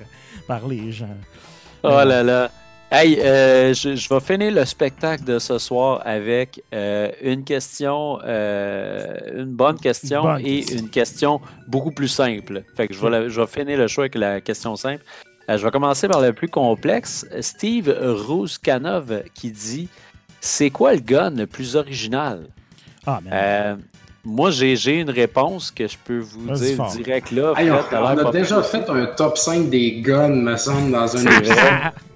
[0.48, 1.16] par les gens.
[1.84, 2.50] Oh là là.
[2.90, 8.18] Hey, euh, je, je vais finir le spectacle de ce soir avec euh, une question,
[8.24, 10.78] euh, une bonne question Bonne et question.
[10.80, 12.64] une question beaucoup plus simple.
[12.76, 15.04] Fait que je vais, la- je vais finir le show avec la question simple.
[15.48, 17.24] Euh, je vais commencer par le plus complexe.
[17.40, 17.94] Steve
[18.26, 19.88] Rouskanov qui dit
[20.40, 22.48] C'est quoi le gun le plus original
[23.06, 23.30] Ah, mais.
[23.32, 23.74] Euh,
[24.24, 26.92] Moi, j'ai j'ai une réponse que je peux vous dire fort.
[26.94, 27.54] direct là.
[27.56, 31.56] Hey, on, a déjà fait un top 5 des guns, me semble, dans un épisode.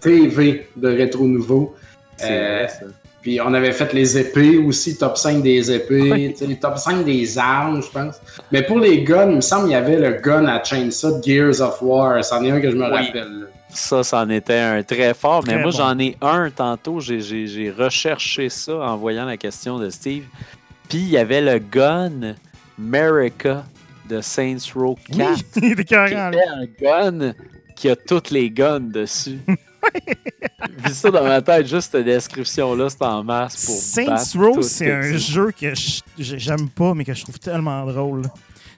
[0.00, 1.74] TV de Rétro Nouveau.
[2.16, 2.86] C'est Euh, vrai, ça.
[3.22, 6.56] Puis on avait fait les épées aussi, top 5 des épées, Oui.
[6.60, 8.16] top 5 des armes, je pense.
[8.52, 11.22] Mais pour les guns, il me semble qu'il y avait le gun à Chainsaw de
[11.24, 12.22] Gears of War.
[12.22, 12.90] C'en est un que je me Oui.
[13.06, 13.40] rappelle.
[13.40, 13.46] là.
[13.70, 15.42] Ça, c'en était un très fort.
[15.46, 15.78] Mais moi, bon.
[15.78, 17.00] j'en ai un tantôt.
[17.00, 20.24] J'ai- J'ai j'ai recherché ça en voyant la question de Steve.
[20.88, 22.34] Puis il y avait le gun
[22.78, 23.64] America
[24.08, 25.18] de Saints Row 4.
[25.18, 27.32] oui, il était qui carré, était un gun
[27.74, 29.38] qui a toutes les guns dessus.
[30.78, 34.90] Vu ça dans ma tête, juste cette description-là, c'est en masse pour Saints Row, c'est
[34.90, 35.16] un ça.
[35.18, 35.72] jeu que
[36.18, 38.22] j'aime pas, mais que je trouve tellement drôle.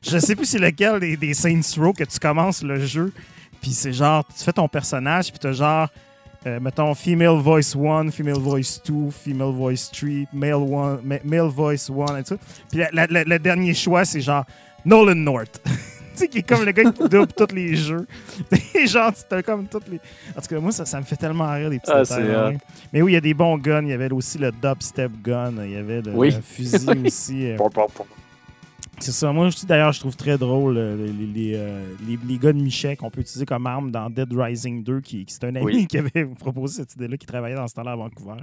[0.03, 3.13] Je sais plus c'est lequel des, des Saints Row que tu commences le jeu,
[3.61, 5.89] puis c'est genre, tu fais ton personnage, puis t'as genre,
[6.47, 11.49] euh, mettons, female voice 1, female voice 2, female voice 3, male, one, ma- male
[11.49, 12.39] voice 1, et tout.
[12.71, 14.45] Puis le dernier choix, c'est genre
[14.85, 15.61] Nolan North.
[15.65, 15.71] tu
[16.15, 18.07] sais, qui est comme le gars qui double tous les jeux.
[18.87, 19.99] Genre, tu as comme toutes les.
[20.37, 22.25] En tout cas, moi, ça, ça me fait tellement rire des petits Ah, détails.
[22.25, 22.59] même.
[22.93, 23.83] Mais oui, il y a des bons guns.
[23.83, 25.53] Il y avait aussi le dubstep gun.
[25.65, 26.31] Il y avait le, Oui.
[26.31, 27.51] le fusil aussi.
[27.51, 27.57] euh.
[28.99, 29.31] C'est ça.
[29.31, 32.55] Moi aussi, d'ailleurs, je trouve très drôle euh, les, les, les, euh, les- les guns
[32.55, 35.65] Michel qu'on peut utiliser comme arme dans Dead Rising 2, qui, qui c'est un ami
[35.65, 35.87] Oui.
[35.89, 38.41] qui avait proposé cette idée-là, qui travaillait dans ce temps-là à Vancouver,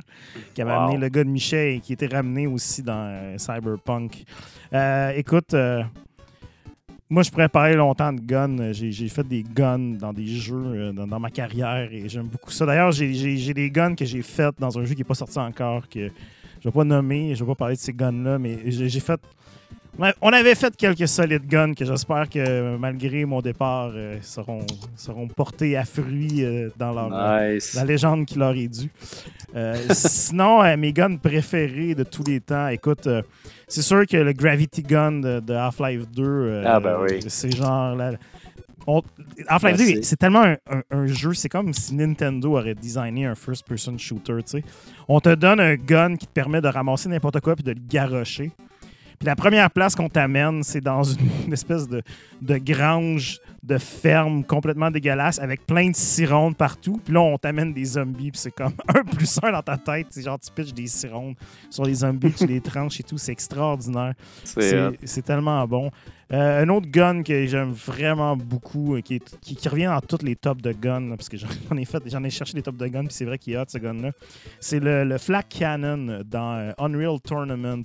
[0.53, 0.77] qui avait Wow.
[0.81, 4.23] amené le gun Michel et qui était ramené aussi dans euh, Cyberpunk.
[4.73, 5.81] Euh, écoute, euh,
[7.09, 8.71] moi, je pourrais parler longtemps de guns.
[8.73, 12.65] J'ai fait des guns dans des jeux dans, dans ma carrière et j'aime beaucoup ça.
[12.67, 15.89] D'ailleurs, j'ai- des guns que j'ai fait dans un jeu qui n'est pas sorti encore,
[15.89, 16.09] que
[16.59, 19.19] je vais pas nommer, je vais pas parler de ces guns-là, mais j'ai fait.
[20.21, 24.65] On avait fait quelques solides guns que j'espère que malgré mon départ euh, seront,
[24.95, 27.75] seront portés à fruit euh, dans leur, Nice.
[27.75, 28.89] la légende qui leur est due.
[29.55, 33.21] Euh, sinon, euh, mes guns préférés de tous les temps, écoute, euh,
[33.67, 37.19] c'est sûr que le Gravity Gun de, de Half-Life 2, euh, Ah, ben oui.
[37.27, 37.95] c'est genre.
[37.95, 38.13] là,
[38.87, 39.03] on-
[39.47, 39.93] Half-Life Merci.
[39.95, 43.97] 2, c'est tellement un, un- un jeu, c'est comme si Nintendo aurait designé un first-person
[43.99, 44.63] shooter, tu sais.
[45.07, 47.81] On te donne un gun qui te permet de ramasser n'importe quoi puis de le
[47.87, 48.51] garrocher.
[49.19, 51.03] Puis la première place qu'on t'amène, c'est dans
[51.47, 52.01] une, espèce de,
[52.41, 56.99] de grange de ferme complètement dégueulasse avec plein de cirondes partout.
[57.03, 58.31] Puis là, on t'amène des zombies.
[58.31, 60.07] Puis c'est comme un plus un dans ta tête.
[60.09, 61.35] C'est genre, tu pitches des cirondes
[61.69, 63.17] sur les zombies, tu les tranches et tout.
[63.17, 64.13] C'est extraordinaire.
[64.43, 64.71] C'est
[65.05, 65.89] c'est tellement bon.
[66.31, 70.01] Euh, un autre gun que j'aime vraiment beaucoup, euh, qui, est- qui, qui revient dans
[70.01, 72.63] tous les tops de guns, là, parce que j'en ai fait, j'en ai cherché des
[72.63, 74.11] tops de guns, puis c'est vrai qu'il est hot ce gun-là.
[74.59, 77.83] C'est le, le Flak Cannon dans euh, Unreal Tournament.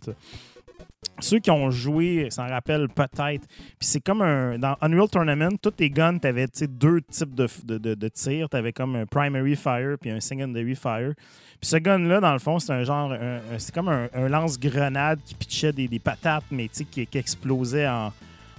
[1.21, 3.47] Ceux qui ont joué s'en rappellent peut-être.
[3.47, 4.59] Puis c'est comme un.
[4.59, 8.49] Dans Unreal Tournament, tous tes guns, tu avais deux types de, de, de, de tirs.
[8.49, 11.13] Tu avais comme un primary fire puis un secondary fire.
[11.61, 13.13] Puis ce gun-là, dans le fond, c'est un genre.
[13.59, 17.19] c'est comme un, un lance-grenade qui pitchait des, des patates, mais tu sais, qui, qui
[17.19, 18.13] explosait en,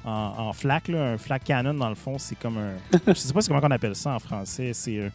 [0.06, 0.88] en, en flac.
[0.90, 1.12] Là.
[1.14, 2.74] Un flac cannon, dans le fond, c'est comme un.
[3.08, 4.72] je sais pas comment on appelle ça en français.
[4.74, 4.98] C'est.
[4.98, 5.10] euh,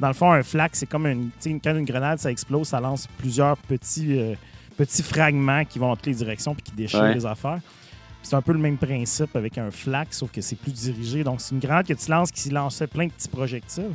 [0.00, 1.30] dans le fond, un flac, c'est comme une,
[1.62, 4.34] quand une grenade, ça explose, ça lance plusieurs petits, euh,
[4.84, 7.14] petits fragments qui vont toutes les directions puis qui déchirent Ouais.
[7.14, 7.60] les affaires.
[8.22, 11.22] C'est un peu le même principe avec un flac, sauf que c'est plus dirigé.
[11.24, 13.92] Donc, c'est une grenade que tu lances qui lançait plein de petits projectiles.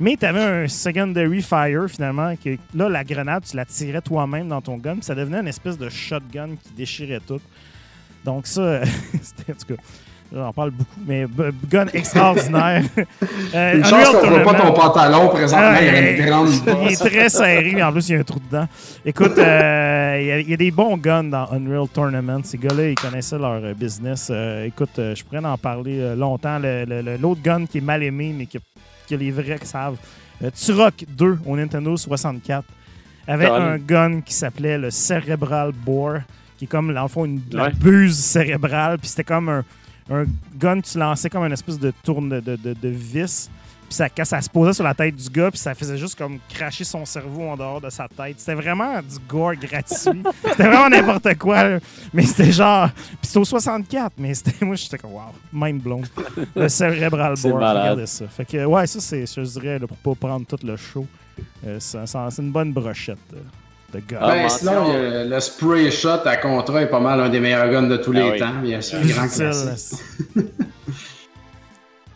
[0.00, 4.48] Mais tu avais un secondary fire, finalement, que là, la grenade, tu la tirais toi-même
[4.48, 7.40] dans ton gun, puis ça devenait une espèce de shotgun qui déchirait tout.
[8.24, 8.82] Donc, ça,
[9.22, 9.82] c'était en tout cas.
[10.30, 11.26] J'en parle beaucoup, mais
[11.70, 12.82] gun extraordinaire.
[13.54, 16.26] Euh, Une chance qu'on voit pas ton pantalon présentement, Ah, il y a il- une
[16.26, 16.48] grande
[16.82, 18.66] il est très serré, mais en plus, il y a un trou dedans.
[19.06, 22.40] Écoute, euh, il y a- il y, a des bons guns dans Unreal Tournament.
[22.44, 24.28] Ces gars-là, ils connaissaient leur euh, business.
[24.30, 26.58] Euh, écoute, euh, je pourrais en parler longtemps.
[26.58, 28.58] Le- le- le- L'autre gun qui est mal aimé, mais que,
[29.08, 29.96] que les vrais savent.
[30.44, 32.64] Euh, Turok 2 au Nintendo 64
[33.26, 36.18] avait un gun qui s'appelait le Cerebral Bore,
[36.58, 37.70] qui est comme, dans le fond, une Ouais.
[37.74, 38.98] buse cérébrale.
[38.98, 39.64] Puis c'était comme un,
[40.10, 40.24] un
[40.58, 43.50] gun tu lançais comme une espèce de tourne de, de, de- de vis.
[43.88, 46.18] Puis ça, quand ça se posait sur la tête du gars, puis ça faisait juste
[46.18, 48.38] comme cracher son cerveau en dehors de sa tête.
[48.38, 50.22] C'était vraiment du gore gratuit.
[50.44, 51.64] c'était vraiment n'importe quoi.
[51.70, 51.78] là.
[52.12, 52.90] Mais c'était genre.
[52.92, 54.62] Puis c'était au 64, mais c'était.
[54.64, 56.04] Moi, j'étais comme, wow, mind blown.
[56.54, 57.58] Le Bore.
[57.60, 57.82] malade.
[57.82, 58.28] Regardez ça.
[58.28, 61.06] Fait que, ouais, ça, c'est, je dirais, là, pour pas prendre tout le show,
[61.66, 63.38] euh, c'est une bonne brochette euh,
[63.90, 67.20] Ah, Ben, mention- sinon, il y a le spray shot à contrat est pas mal
[67.20, 68.38] un des meilleurs guns de tous Ah les oui.
[68.38, 69.00] temps, bien sûr.
[69.00, 69.98] Plus grand classique.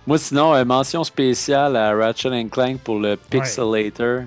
[0.07, 4.23] Moi, sinon, euh, mention spéciale à Ratchet Clank pour le Pixelator.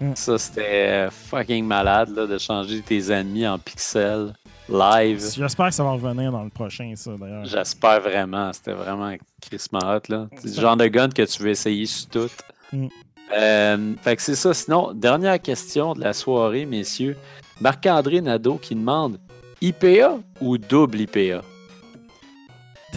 [0.00, 0.12] Mm.
[0.14, 4.32] Ça, c'était euh, fucking malade là, de changer tes ennemis en pixels
[4.68, 5.22] live.
[5.36, 7.44] J'espère que ça va revenir dans le prochain, ça, d'ailleurs.
[7.44, 8.52] J'espère vraiment.
[8.52, 10.00] C'était vraiment crissement hot.
[10.08, 10.26] là.
[10.38, 12.30] C'est le genre de gun que tu veux essayer sur tout.
[12.72, 12.86] Mm.
[13.34, 14.54] Euh, fait que c'est ça.
[14.54, 17.16] Sinon, dernière question de la soirée, messieurs.
[17.60, 19.18] Marc-André Nadeau qui demande
[19.60, 21.42] IPA ou double IPA?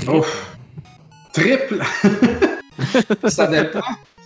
[0.07, 0.57] Ouf.
[1.33, 1.81] Triple.
[3.27, 3.81] ça dépend.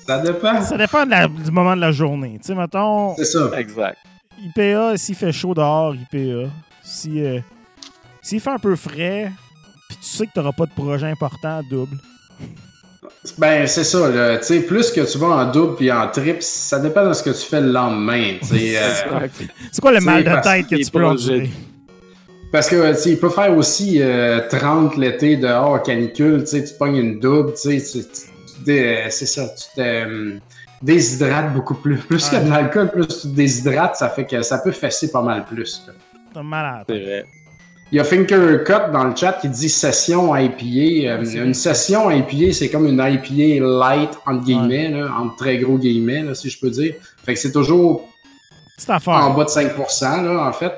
[0.06, 0.62] Ça dépend.
[0.62, 2.38] Ça dépend de la- du moment de la journée.
[2.42, 3.50] Tu sais, mettons, C'est ça.
[3.58, 3.98] Exact.
[4.42, 6.50] IPA, s'il fait chaud dehors, IPA.
[6.84, 7.40] Si, euh,
[8.22, 9.32] s'il fait un peu frais,
[9.88, 11.98] puis tu sais que tu n'auras pas de projet important, double.
[13.38, 14.10] Ben, c'est ça.
[14.10, 14.38] là.
[14.38, 17.24] Tu sais, plus que tu vas en double puis en triple, ça dépend de ce
[17.24, 18.34] que tu fais le lendemain.
[18.54, 19.28] euh,
[19.72, 21.48] C'est quoi le mal de tête que tu est peux?
[22.52, 26.74] Parce que tu il peut faire aussi euh, 30 l'été dehors, canicule, tu sais, tu
[26.76, 27.82] pognes une double, tu
[28.64, 30.38] dé- c'est ça, tu te euh,
[30.82, 31.98] déshydrates beaucoup plus.
[32.08, 32.44] Plus que Ouais.
[32.44, 35.82] de l'alcool, plus tu te déshydrates, ça fait que ça peut fesser pas mal plus.
[36.34, 36.84] T'es malade.
[36.88, 37.26] C'est vrai.
[37.94, 41.12] Il y a Finkercut dans le chat qui dit session IPA.
[41.12, 45.78] Euh, une session IPA, c'est comme une IPA light, entre guillemets, là, entre très gros
[45.78, 46.96] guillemets, là, si je peux dire.
[47.24, 48.10] Fait que c'est toujours
[49.06, 50.74] en bas de 5%, là, en fait.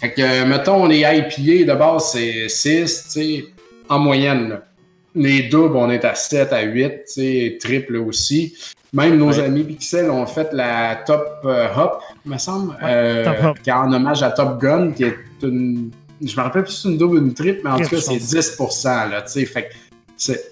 [0.00, 3.44] Fait que, euh, mettons, les IPA de base, c'est 6, tu sais,
[3.88, 4.48] en moyenne.
[4.48, 4.62] là.
[5.14, 8.56] Les doubles, on est à 7, à 8, tu sais, triple aussi.
[8.92, 9.44] Même nos Ouais.
[9.44, 13.58] amis Pixel ont fait la Top euh, Hop, me semble, euh, Top Hop.
[13.62, 15.14] qui est en hommage à Top Gun, qui est
[15.44, 15.92] une...
[16.26, 18.00] Je me rappelle plus si c'est une double ou une triple, mais en tout cas,
[18.00, 18.18] c'est
[18.56, 18.84] pense.
[18.86, 19.44] 10%, là, tu sais.
[19.46, 19.70] Fait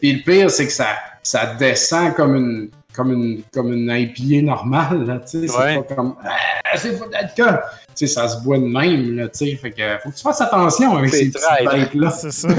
[0.01, 0.86] Puis le pire, c'est que ça,
[1.23, 5.49] ça descend comme une, comme une, comme une IPA normale, là, tu sais.
[5.49, 5.83] C'est Ouais.
[5.83, 7.60] pas comme, ah, c'est pas d'alcool.
[7.94, 9.57] Tu sais, ça se boit de même, là, tu sais.
[9.57, 12.10] Fait que faut que tu fasses attention avec C'est ces petites bêtes-là.
[12.10, 12.49] C'est ça.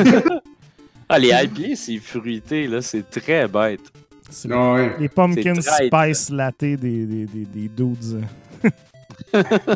[1.10, 2.82] Ah, les IPA, c'est fruité, là.
[2.82, 3.82] C'est très bête.
[4.32, 4.96] C'est Ah ouais.
[5.00, 8.24] les pumpkin spice latte des, des, des, des dudes.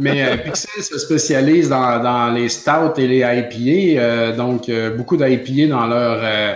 [0.02, 5.18] Mais euh, Pixel se spécialise dans, les stouts et les IPA, euh, donc euh, beaucoup
[5.18, 6.54] d'IPA dans leur euh,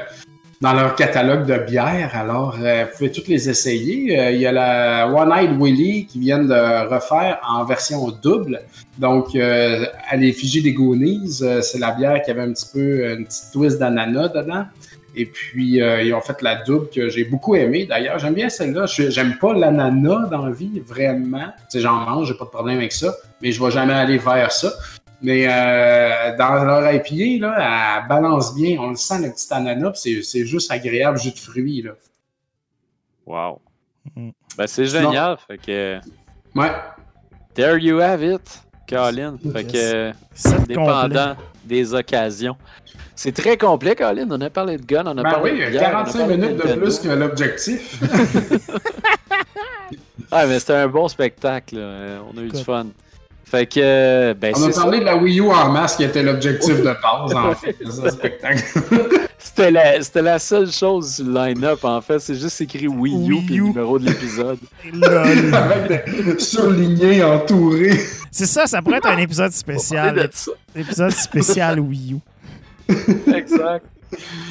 [0.62, 2.12] dans leur catalogue de bières.
[2.14, 4.32] Alors, vous pouvez toutes les essayer.
[4.32, 8.62] Il y a la One Eyed Willy qui vient de refaire en version double.
[9.00, 13.52] Donc, à l'effigie des Goonies, c'est la bière qui avait un petit peu une petite
[13.52, 14.66] twist d'ananas dedans.
[15.16, 17.86] Et puis, euh, ils ont fait la double que j'ai beaucoup aimé.
[17.86, 18.86] D'ailleurs, j'aime bien celle-là.
[18.86, 21.48] Je- J'aime pas l'ananas dans la vie, vraiment.
[21.48, 23.14] Tu sais, j'en mange, j'ai pas de problème avec ça.
[23.42, 24.72] Mais je vais jamais aller vers ça.
[25.22, 28.78] Mais euh, dans leur IPA, là, elle balance bien.
[28.80, 29.92] On le sent, le petit ananas.
[30.02, 31.82] puis C'est juste agréable, jus de fruits.
[31.84, 31.92] Là.
[33.26, 33.62] Wow.
[34.16, 34.32] Mhm.
[34.58, 35.38] Ben, c'est génial.
[35.48, 36.00] Fait que.
[36.56, 36.72] Ouais.
[37.54, 39.38] There you have it, Colin.
[39.54, 40.12] Fait que.
[40.44, 40.66] Complet.
[40.68, 42.58] Dépendant des occasions.
[43.16, 44.28] C'est très complet, Colin.
[44.30, 46.58] On a parlé de gun, on a Ben parlé oui, de a 45 parlé minutes
[46.58, 48.00] de plus que l'objectif.
[50.34, 51.76] Ah, mais c'était un bon spectacle.
[51.78, 52.86] On a eu du fun.
[53.44, 55.02] Fait que, euh, ben, On a parlé ça.
[55.02, 58.10] de la Wii U en masse qui était l'objectif de base, en fait, de ce
[58.16, 58.64] spectacle.
[59.38, 62.20] C'était la, c'était la seule chose sur le line-up, en fait.
[62.20, 64.58] C'est juste écrit Wii U Wii puis le numéro de l'épisode.
[66.40, 68.00] Surlignés, entourés.
[68.32, 70.30] C'est ça, ça pourrait être un épisode spécial.
[70.74, 72.18] épisode spécial Wii U.
[73.36, 73.86] Exact.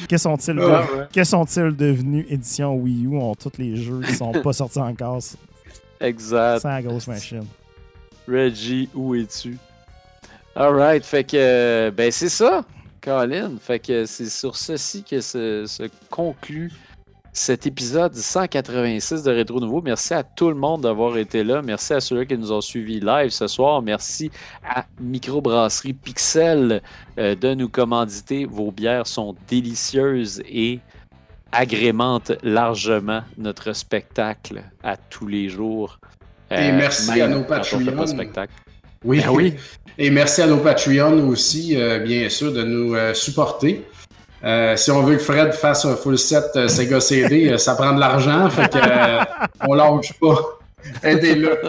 [0.09, 1.07] Que sont-ils Ah, de- ouais.
[1.13, 3.17] que sont-ils devenus édition Wii U?
[3.17, 5.19] Ont tous les jeux qui sont pas sortis encore.
[5.99, 6.63] Exact.
[6.63, 7.45] la grosse machine.
[8.27, 9.57] Reggie, où es-tu?
[10.55, 12.65] Alright, fait que, ben c'est ça,
[13.01, 13.51] Colin.
[13.61, 16.71] Fait que c'est sur ceci que se, se conclut
[17.33, 19.81] cet épisode 186 de Rétro Nouveau.
[19.81, 21.61] Merci à tout le monde d'avoir été là.
[21.61, 23.81] Merci à ceux qui nous ont suivis live ce soir.
[23.81, 24.31] Merci
[24.67, 26.81] à Microbrasserie Pixel
[27.17, 28.45] euh, de nous commanditer.
[28.45, 30.79] Vos bières sont délicieuses et
[31.53, 35.99] agrémentent largement notre spectacle à tous les jours.
[36.51, 38.07] Euh, Et merci même à nos Patreons.
[38.07, 38.53] spectacle.
[39.03, 39.53] Oui, Ben oui.
[39.97, 43.85] Et merci à nos Patreons aussi, euh, bien sûr, de nous euh, supporter.
[44.43, 47.75] Euh, si on veut que Fred fasse un full set euh, Sega CD, euh, ça
[47.75, 49.23] prend de l'argent, fait que euh,
[49.67, 50.35] on lâche pas.
[51.03, 51.59] Aidez-le.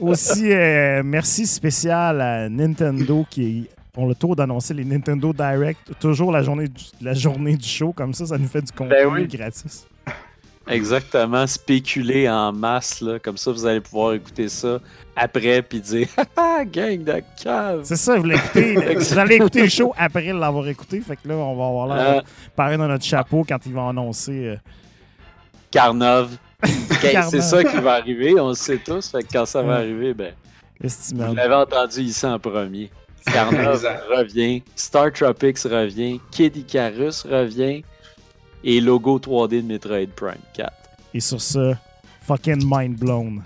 [0.00, 6.30] Aussi, euh, merci spécial à Nintendo qui ont le tour d'annoncer les Nintendo Direct toujours
[6.30, 7.92] la journée, du, la journée du show.
[7.92, 9.26] Comme ça, ça nous fait du contenu Ben oui.
[9.26, 9.86] gratis.
[10.68, 13.18] Exactement, spéculer en masse, là.
[13.18, 14.80] Comme ça, vous allez pouvoir écouter ça
[15.14, 17.80] après puis dire Haha, gang de cave.
[17.84, 21.00] C'est ça, vous, l'écoutez, vous allez écouter le show après l'avoir écouté.
[21.00, 22.20] Fait que là, on va avoir l'air Euh,
[22.56, 24.32] pareil dans notre chapeau quand ils vont annoncer.
[24.32, 24.56] euh,
[25.70, 26.36] Carnov.
[27.02, 27.30] Carnov.
[27.30, 29.08] C'est ça qui va arriver, on le sait tous.
[29.10, 29.82] Fait que quand ça va Ouais.
[29.82, 30.32] arriver, ben,
[30.80, 31.36] vous Estimable.
[31.36, 32.90] l'avez entendu ici en premier.
[33.32, 33.84] Carnov
[34.16, 37.82] revient, Star Tropics revient, Kid Icarus revient
[38.64, 40.72] et logo 3D de Metroid Prime 4.
[41.14, 41.78] Et sur ça,
[42.22, 43.42] fucking mind blown.